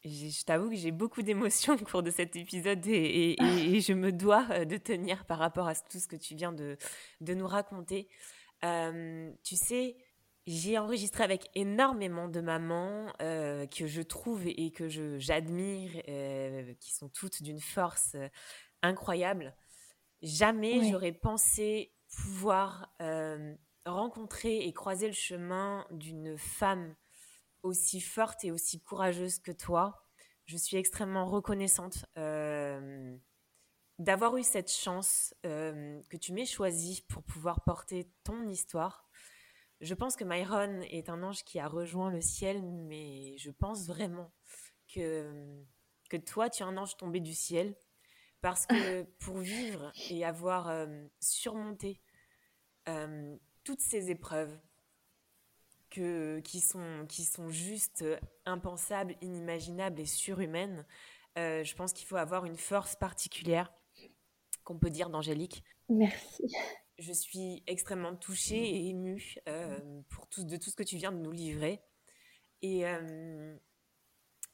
je 0.04 0.44
t'avoue 0.44 0.70
que 0.70 0.76
j'ai 0.76 0.92
beaucoup 0.92 1.22
d'émotions 1.22 1.74
au 1.74 1.86
cours 1.86 2.04
de 2.04 2.12
cet 2.12 2.36
épisode 2.36 2.86
et, 2.88 3.36
je 3.40 3.94
me 3.94 4.12
dois 4.12 4.46
euh, 4.52 4.66
de 4.66 4.78
tenir 4.78 5.26
par 5.26 5.40
rapport 5.40 5.68
à 5.68 5.76
tout 5.76 6.00
ce 6.00 6.08
que 6.08 6.16
tu 6.16 6.36
viens 6.36 6.52
de, 6.52 6.78
de 7.22 7.34
nous 7.34 7.48
raconter. 7.48 8.08
Euh, 8.64 9.32
tu 9.44 9.56
sais, 9.56 9.98
j'ai 10.48 10.78
enregistré 10.78 11.24
avec 11.24 11.50
énormément 11.56 12.28
de 12.28 12.42
mamans 12.42 13.12
que 13.20 13.88
je 13.88 14.02
trouve 14.02 14.48
et 14.48 14.72
que 14.72 14.90
j'admire, 15.20 15.92
qui 16.80 16.94
sont 16.94 17.10
toutes 17.10 17.44
d'une 17.44 17.60
force 17.60 18.16
incroyable. 18.82 19.56
Jamais 20.24 20.90
j'aurais 20.90 21.12
pensé 21.12 21.94
pouvoir 22.10 22.92
rencontrer 23.86 24.66
et 24.66 24.74
croiser 24.74 25.08
le 25.08 25.14
chemin 25.14 25.86
d'une 25.92 26.38
femme 26.38 26.96
aussi 27.64 28.02
forte 28.02 28.44
et 28.44 28.52
aussi 28.52 28.80
courageuse 28.80 29.40
que 29.40 29.52
toi. 29.52 30.06
Je 30.46 30.58
suis 30.58 30.78
extrêmement 30.78 31.26
reconnaissante 31.26 32.06
euh, 32.18 33.16
d'avoir 34.00 34.38
eu 34.38 34.44
cette 34.44 34.72
chance 34.72 35.34
euh, 35.46 36.02
que 36.10 36.18
tu 36.18 36.34
m'aies 36.34 36.46
choisie 36.46 37.04
pour 37.08 37.24
pouvoir 37.24 37.64
porter 37.64 38.10
ton 38.24 38.48
histoire. 38.48 39.10
Je 39.80 39.94
pense 39.94 40.16
que 40.16 40.24
Myron 40.24 40.82
est 40.82 41.10
un 41.10 41.24
ange 41.24 41.44
qui 41.44 41.60
a 41.60 41.68
rejoint 41.68 42.12
le 42.12 42.22
ciel, 42.22 42.62
mais 42.64 43.36
je 43.38 43.52
pense 43.52 43.88
vraiment 43.88 44.32
que, 44.94 45.64
que 46.10 46.18
toi, 46.18 46.50
tu 46.50 46.64
es 46.64 46.66
un 46.66 46.78
ange 46.78 46.98
tombé 46.98 47.20
du 47.20 47.34
ciel. 47.34 47.76
Parce 48.42 48.66
que 48.66 49.04
pour 49.20 49.38
vivre 49.38 49.92
et 50.10 50.26
avoir 50.26 50.68
euh, 50.70 50.88
surmonté 51.20 52.02
euh, 52.90 53.38
toutes 53.64 53.82
ces 53.82 54.10
épreuves 54.10 54.60
que, 55.92 56.40
qui, 56.40 56.60
sont, 56.60 57.06
qui 57.08 57.24
sont 57.24 57.50
juste 57.50 58.04
impensables, 58.46 59.16
inimaginables 59.22 60.00
et 60.00 60.06
surhumaines, 60.06 60.86
euh, 61.38 61.64
je 61.64 61.76
pense 61.76 61.94
qu'il 61.94 62.08
faut 62.08 62.18
avoir 62.18 62.46
une 62.46 62.58
force 62.58 62.96
particulière 62.96 63.72
qu'on 64.64 64.78
peut 64.78 64.90
dire 64.90 65.10
d'Angélique. 65.10 65.64
Merci. 65.90 66.44
Je 66.98 67.14
suis 67.14 67.64
extrêmement 67.68 68.16
touchée 68.16 68.64
et 68.64 68.90
émue 68.90 69.36
pour 70.10 70.28
tout, 70.28 70.44
de 70.44 70.58
tout 70.58 70.70
ce 70.70 70.76
que 70.76 70.84
tu 70.84 70.98
viens 70.98 71.12
de 71.12 71.18
nous 71.18 71.32
livrer. 71.32 71.82
Et, 72.62 72.84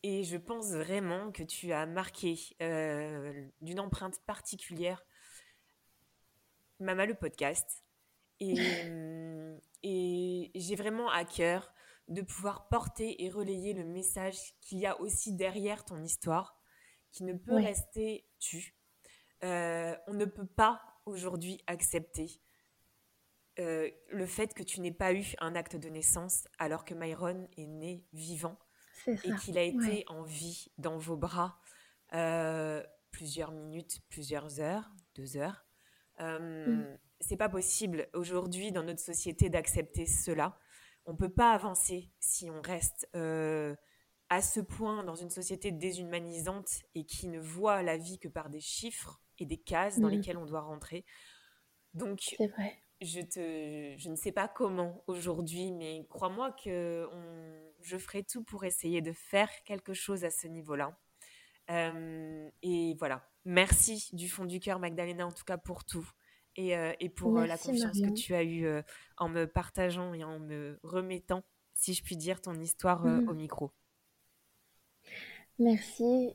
et 0.04 0.24
je 0.24 0.38
pense 0.38 0.72
vraiment 0.72 1.32
que 1.32 1.44
tu 1.44 1.74
as 1.74 1.86
marqué 1.86 2.38
euh, 2.62 3.46
d'une 3.62 3.82
empreinte 3.82 4.20
particulière 4.26 5.06
Mama 6.80 7.06
le 7.06 7.16
podcast. 7.16 7.84
Et, 8.40 8.56
et 9.84 10.52
j'ai 10.56 10.76
vraiment 10.76 11.10
à 11.10 11.26
cœur 11.26 11.74
de 12.08 12.22
pouvoir 12.22 12.70
porter 12.70 13.26
et 13.26 13.30
relayer 13.30 13.74
le 13.74 13.84
message 13.84 14.54
qu'il 14.62 14.78
y 14.78 14.86
a 14.86 15.02
aussi 15.02 15.34
derrière 15.34 15.84
ton 15.84 16.02
histoire, 16.02 16.62
qui 17.12 17.26
ne 17.26 17.34
peut 17.34 17.56
rester 17.56 18.26
tu. 18.40 18.77
Euh, 19.44 19.96
on 20.08 20.14
ne 20.14 20.26
peut 20.26 20.46
pas 20.48 20.82
aujourd'hui 21.06 21.62
accepter 21.68 22.42
euh, 23.60 23.90
le 24.10 24.26
fait 24.26 24.54
que 24.54 24.64
tu 24.64 24.82
n'aies 24.82 24.92
pas 24.92 25.14
eu 25.14 25.34
un 25.40 25.56
acte 25.56 25.76
de 25.76 25.90
naissance 25.90 26.48
alors 26.60 26.86
que 26.86 26.94
Myron 26.94 27.48
est 27.58 27.68
né 27.68 28.06
vivant 28.14 28.58
et 29.08 29.34
qu'il 29.42 29.58
a 29.58 29.64
été 29.64 30.04
en 30.08 30.24
vie 30.24 30.68
dans 30.78 30.98
vos 30.98 31.18
bras 31.18 31.60
euh, 32.14 32.84
plusieurs 33.12 33.52
minutes, 33.52 34.02
plusieurs 34.10 34.60
heures, 34.60 34.92
deux 35.16 35.38
heures. 35.38 35.66
Mm. 36.20 36.98
C'est 37.20 37.38
pas 37.38 37.50
possible 37.50 38.08
aujourd'hui 38.14 38.72
dans 38.72 38.84
notre 38.84 39.00
société 39.00 39.50
d'accepter 39.50 40.06
cela. 40.06 40.58
On 41.06 41.16
peut 41.16 41.32
pas 41.32 41.52
avancer 41.52 42.12
si 42.20 42.50
on 42.50 42.62
reste 42.62 43.08
à 43.14 44.42
ce 44.42 44.60
point 44.60 45.04
dans 45.04 45.16
une 45.16 45.30
société 45.30 45.72
déshumanisante 45.72 46.84
et 46.96 47.06
qui 47.06 47.28
ne 47.28 47.40
voit 47.40 47.82
la 47.82 47.98
vie 47.98 48.20
que 48.20 48.28
par 48.28 48.50
des 48.50 48.60
chiffres 48.60 49.22
et 49.40 49.46
des 49.46 49.58
cases 49.58 50.00
dans 50.00 50.08
mm. 50.08 50.12
lesquelles 50.12 50.38
on 50.38 50.46
doit 50.46 50.62
rentrer. 50.62 51.06
Donc, 51.94 52.36
vrai. 52.40 52.82
Je, 53.02 53.22
te, 53.22 53.96
je 53.98 54.10
ne 54.10 54.16
sais 54.16 54.32
pas 54.32 54.48
comment 54.48 55.04
aujourd'hui, 55.08 55.72
mais 55.72 56.06
crois-moi 56.10 56.52
que 56.52 57.08
on, 57.12 57.72
je 57.82 57.98
ferai 57.98 58.24
tout 58.24 58.44
pour 58.44 58.64
essayer 58.66 59.02
de 59.02 59.12
faire 59.12 59.50
quelque 59.64 59.94
chose 59.94 60.24
à 60.24 60.32
ce 60.32 60.48
niveau-là. 60.48 60.98
Euh, 61.70 62.50
et 62.62 62.96
voilà, 62.98 63.30
merci 63.46 64.10
du 64.14 64.30
fond 64.30 64.46
du 64.46 64.60
cœur, 64.60 64.80
Magdalena, 64.80 65.28
en 65.28 65.32
tout 65.32 65.44
cas 65.44 65.58
pour 65.58 65.84
tout. 65.84 66.10
Et, 66.56 66.76
euh, 66.76 66.94
et 67.00 67.10
pour 67.10 67.38
euh, 67.38 67.46
la 67.46 67.58
confiance 67.58 68.00
que 68.02 68.14
tu 68.14 68.34
as 68.34 68.44
eue 68.44 68.68
en 69.18 69.30
me 69.30 69.46
partageant 69.46 70.14
et 70.14 70.24
en 70.24 70.40
me 70.40 70.80
remettant, 70.82 71.44
si 71.74 71.94
je 71.94 72.04
puis 72.04 72.18
dire, 72.18 72.42
ton 72.42 72.60
histoire 72.60 73.06
mm. 73.06 73.30
au 73.30 73.34
micro. 73.34 73.72
Merci. 75.60 76.34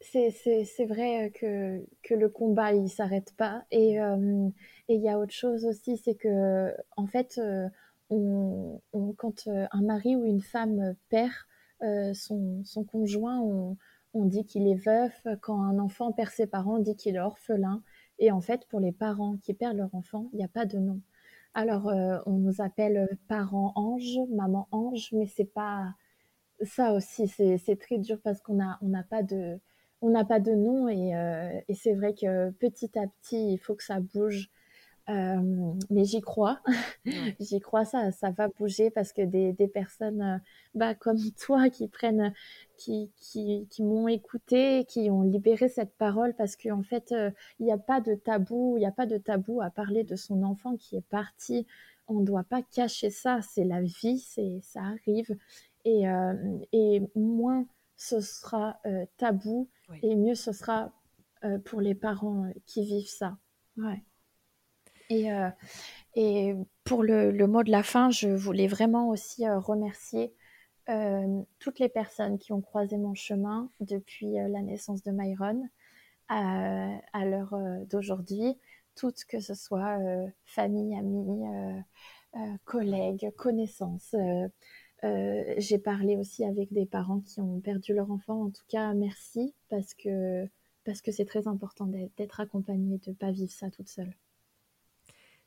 C'est 0.00 0.86
vrai 0.86 1.32
que, 1.34 1.84
le 2.14 2.28
combat, 2.28 2.72
il 2.72 2.88
s'arrête 2.88 3.34
pas. 3.36 3.64
Et 3.70 3.96
il 4.88 5.00
y 5.00 5.08
a 5.08 5.18
autre 5.18 5.32
chose 5.32 5.64
aussi, 5.64 5.96
c'est 5.96 6.14
que, 6.14 6.72
en 6.96 7.06
fait, 7.06 7.40
on, 8.10 8.80
quand 9.16 9.46
euh, 9.46 9.66
un 9.72 9.82
mari 9.82 10.16
ou 10.16 10.24
une 10.24 10.40
femme 10.40 10.94
perd 11.08 11.32
euh, 11.82 12.14
son, 12.14 12.62
conjoint, 12.90 13.40
on, 13.40 13.76
dit 14.14 14.44
qu'il 14.46 14.66
est 14.66 14.76
veuf. 14.76 15.26
Quand 15.42 15.60
un 15.62 15.78
enfant 15.78 16.12
perd 16.12 16.30
ses 16.30 16.46
parents, 16.46 16.76
on 16.76 16.82
dit 16.82 16.96
qu'il 16.96 17.16
est 17.16 17.20
orphelin. 17.20 17.82
Et 18.18 18.30
en 18.30 18.40
fait, 18.40 18.66
pour 18.68 18.80
les 18.80 18.92
parents 18.92 19.36
qui 19.36 19.52
perdent 19.52 19.76
leur 19.76 19.94
enfant, 19.94 20.30
il 20.32 20.38
n'y 20.38 20.44
a 20.44 20.48
pas 20.48 20.64
de 20.64 20.78
nom. 20.78 21.00
Alors, 21.52 21.88
euh, 21.88 22.18
on 22.24 22.32
nous 22.32 22.62
appelle 22.62 23.08
parents 23.28 23.72
anges, 23.76 24.18
maman 24.30 24.68
ange, 24.70 25.10
mais 25.12 25.26
c'est 25.26 25.52
pas 25.52 25.94
ça 26.62 26.94
aussi. 26.94 27.28
C'est 27.28 27.78
très 27.78 27.98
dur 27.98 28.18
parce 28.22 28.40
qu'on 28.40 28.54
n'a 28.54 29.02
pas 29.10 29.22
de 29.22 29.60
on 30.02 30.10
n'a 30.10 30.24
pas 30.24 30.40
de 30.40 30.52
nom 30.52 30.88
et, 30.88 31.12
et 31.68 31.74
c'est 31.74 31.94
vrai 31.94 32.14
que 32.14 32.50
petit 32.52 32.98
à 32.98 33.06
petit, 33.06 33.52
il 33.54 33.58
faut 33.58 33.74
que 33.74 33.84
ça 33.84 34.00
bouge. 34.00 34.50
Euh, 35.08 35.72
mais 35.88 36.04
j'y 36.04 36.20
crois, 36.20 36.60
j'y 37.40 37.60
crois, 37.60 37.84
ça, 37.84 38.10
ça 38.10 38.30
va 38.30 38.48
bouger 38.48 38.90
parce 38.90 39.12
que 39.12 39.22
des, 39.22 39.52
des 39.52 39.68
personnes 39.68 40.20
euh, 40.20 40.38
bah, 40.74 40.94
comme 40.96 41.18
toi 41.40 41.70
qui 41.70 41.86
prennent, 41.86 42.34
qui, 42.76 43.12
qui, 43.16 43.68
qui 43.70 43.84
m'ont 43.84 44.08
écouté, 44.08 44.84
qui 44.88 45.08
ont 45.10 45.22
libéré 45.22 45.68
cette 45.68 45.94
parole 45.96 46.34
parce 46.34 46.56
qu'en 46.56 46.80
en 46.80 46.82
fait, 46.82 47.12
euh, 47.12 47.30
il 47.60 47.66
n'y 47.66 47.72
a 47.72 47.78
pas 47.78 48.00
de 48.00 48.16
tabou, 48.16 48.74
il 48.76 48.80
n'y 48.80 48.86
a 48.86 48.92
pas 48.92 49.06
de 49.06 49.16
tabou 49.16 49.60
à 49.60 49.70
parler 49.70 50.02
de 50.02 50.16
son 50.16 50.42
enfant 50.42 50.76
qui 50.76 50.96
est 50.96 51.08
parti. 51.08 51.66
On 52.08 52.20
ne 52.20 52.24
doit 52.24 52.44
pas 52.44 52.62
cacher 52.62 53.10
ça, 53.10 53.40
c'est 53.42 53.64
la 53.64 53.82
vie, 53.82 54.18
c'est 54.18 54.58
ça 54.62 54.80
arrive. 54.82 55.36
Et, 55.84 56.04
et 56.72 57.00
moins 57.14 57.64
ce 57.96 58.20
sera 58.20 58.80
tabou 59.16 59.68
et 60.02 60.16
mieux 60.16 60.34
ce 60.34 60.52
sera 60.52 60.92
pour 61.64 61.80
les 61.80 61.94
parents 61.94 62.50
qui 62.66 62.84
vivent 62.84 63.08
ça. 63.08 63.38
Ouais. 63.76 64.02
Et, 65.10 65.32
euh, 65.32 65.50
et 66.14 66.54
pour 66.84 67.02
le, 67.02 67.30
le, 67.30 67.46
mot 67.46 67.62
de 67.62 67.70
la 67.70 67.82
fin, 67.82 68.10
je 68.10 68.28
voulais 68.28 68.66
vraiment 68.66 69.08
aussi 69.08 69.46
euh, 69.46 69.58
remercier 69.58 70.34
euh, 70.88 71.42
toutes 71.58 71.78
les 71.78 71.88
personnes 71.88 72.38
qui 72.38 72.52
ont 72.52 72.60
croisé 72.60 72.96
mon 72.96 73.14
chemin 73.14 73.70
depuis 73.80 74.34
la 74.34 74.62
naissance 74.62 75.02
de 75.02 75.10
Myron 75.10 75.68
à, 76.28 76.98
à 77.12 77.24
l'heure 77.24 77.54
d'aujourd'hui, 77.88 78.58
toutes 78.94 79.24
que 79.24 79.40
ce 79.40 79.54
soit 79.54 79.98
famille, 80.44 80.96
amis, 80.96 81.42
collègues, 82.64 83.32
connaissances. 83.36 84.14
J'ai 85.58 85.78
parlé 85.78 86.16
aussi 86.16 86.44
avec 86.44 86.72
des 86.72 86.86
parents 86.86 87.20
qui 87.20 87.40
ont 87.40 87.60
perdu 87.60 87.94
leur 87.94 88.10
enfant. 88.10 88.44
En 88.44 88.50
tout 88.50 88.64
cas, 88.68 88.92
merci 88.94 89.54
parce 89.68 89.94
que 89.94 90.48
parce 90.86 91.02
que 91.02 91.10
c'est 91.10 91.24
très 91.24 91.48
important 91.48 91.86
d'être 91.86 92.40
accompagné, 92.40 92.98
de 92.98 93.10
ne 93.10 93.14
pas 93.16 93.32
vivre 93.32 93.50
ça 93.50 93.70
toute 93.70 93.88
seule. 93.88 94.14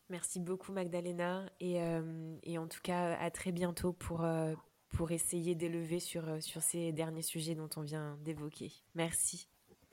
Merci 0.10 0.40
beaucoup 0.40 0.72
Magdalena 0.72 1.46
et, 1.60 1.82
euh, 1.82 2.36
et, 2.44 2.58
en 2.58 2.68
tout 2.68 2.82
cas 2.82 3.16
à 3.18 3.32
très 3.32 3.52
bientôt 3.52 3.94
pour, 3.94 4.24
euh, 4.24 4.54
pour 4.90 5.12
essayer 5.12 5.56
d'élever 5.56 6.00
sur, 6.00 6.28
euh, 6.28 6.40
sur 6.42 6.62
ces 6.62 6.92
derniers 6.92 7.22
sujets 7.22 7.56
dont 7.56 7.70
on 7.78 7.82
vient 7.82 8.18
d'évoquer. 8.22 8.72
Merci. 8.96 9.48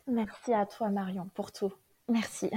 Merci 0.06 0.52
à 0.52 0.66
toi 0.66 0.88
Marion 0.88 1.28
pour 1.34 1.52
tout. 1.52 1.72
Merci. 2.08 2.50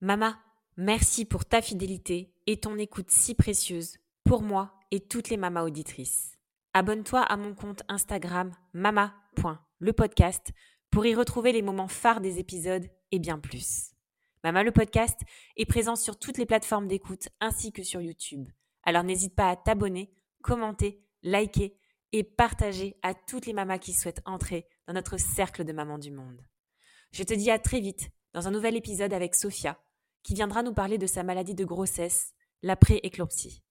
Mama, 0.00 0.38
merci 0.76 1.24
pour 1.24 1.44
ta 1.44 1.62
fidélité 1.62 2.30
et 2.46 2.60
ton 2.60 2.76
écoute 2.76 3.10
si 3.10 3.34
précieuse 3.34 3.99
pour 4.24 4.42
moi 4.42 4.74
et 4.90 5.00
toutes 5.00 5.28
les 5.30 5.36
mamas 5.36 5.62
auditrices. 5.62 6.38
Abonne-toi 6.72 7.20
à 7.20 7.36
mon 7.36 7.54
compte 7.54 7.82
Instagram 7.88 8.52
mama.lepodcast 8.72 10.52
pour 10.90 11.06
y 11.06 11.14
retrouver 11.14 11.52
les 11.52 11.62
moments 11.62 11.88
phares 11.88 12.20
des 12.20 12.38
épisodes 12.38 12.86
et 13.12 13.18
bien 13.18 13.38
plus. 13.38 13.92
Mama 14.44 14.62
le 14.62 14.72
podcast 14.72 15.20
est 15.56 15.66
présent 15.66 15.96
sur 15.96 16.18
toutes 16.18 16.38
les 16.38 16.46
plateformes 16.46 16.88
d'écoute 16.88 17.28
ainsi 17.40 17.72
que 17.72 17.82
sur 17.82 18.00
YouTube. 18.00 18.48
Alors 18.84 19.04
n'hésite 19.04 19.34
pas 19.34 19.50
à 19.50 19.56
t'abonner, 19.56 20.12
commenter, 20.42 21.04
liker 21.22 21.76
et 22.12 22.24
partager 22.24 22.96
à 23.02 23.14
toutes 23.14 23.46
les 23.46 23.52
mamas 23.52 23.78
qui 23.78 23.92
souhaitent 23.92 24.22
entrer 24.24 24.66
dans 24.86 24.94
notre 24.94 25.18
cercle 25.18 25.64
de 25.64 25.72
mamans 25.72 25.98
du 25.98 26.10
monde. 26.10 26.42
Je 27.12 27.22
te 27.22 27.34
dis 27.34 27.50
à 27.50 27.58
très 27.58 27.80
vite 27.80 28.10
dans 28.32 28.48
un 28.48 28.50
nouvel 28.50 28.76
épisode 28.76 29.12
avec 29.12 29.34
Sophia, 29.34 29.78
qui 30.22 30.34
viendra 30.34 30.62
nous 30.62 30.74
parler 30.74 30.98
de 30.98 31.06
sa 31.06 31.22
maladie 31.22 31.54
de 31.54 31.64
grossesse, 31.64 32.32
la 32.62 32.76
pré-éclampsie. 32.76 33.62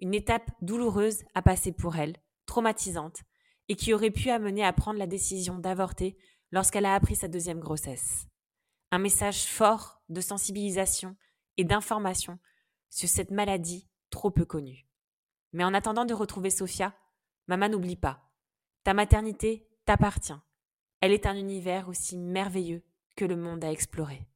Une 0.00 0.14
étape 0.14 0.50
douloureuse 0.62 1.24
à 1.34 1.42
passer 1.42 1.72
pour 1.72 1.96
elle, 1.96 2.16
traumatisante, 2.46 3.22
et 3.68 3.76
qui 3.76 3.92
aurait 3.92 4.10
pu 4.10 4.30
amener 4.30 4.64
à 4.64 4.72
prendre 4.72 4.98
la 4.98 5.06
décision 5.06 5.58
d'avorter 5.58 6.16
lorsqu'elle 6.52 6.86
a 6.86 6.94
appris 6.94 7.16
sa 7.16 7.28
deuxième 7.28 7.60
grossesse 7.60 8.28
un 8.90 8.98
message 8.98 9.44
fort 9.44 10.00
de 10.08 10.20
sensibilisation 10.20 11.16
et 11.56 11.64
d'information 11.64 12.38
sur 12.90 13.08
cette 13.08 13.30
maladie 13.30 13.88
trop 14.10 14.30
peu 14.30 14.44
connue. 14.44 14.86
Mais 15.52 15.64
en 15.64 15.74
attendant 15.74 16.04
de 16.04 16.14
retrouver 16.14 16.50
Sophia, 16.50 16.94
maman 17.46 17.68
n'oublie 17.68 17.96
pas, 17.96 18.30
ta 18.84 18.94
maternité 18.94 19.68
t'appartient. 19.84 20.32
Elle 21.00 21.12
est 21.12 21.26
un 21.26 21.36
univers 21.36 21.88
aussi 21.88 22.16
merveilleux 22.16 22.82
que 23.16 23.24
le 23.24 23.36
monde 23.36 23.64
à 23.64 23.70
explorer. 23.70 24.26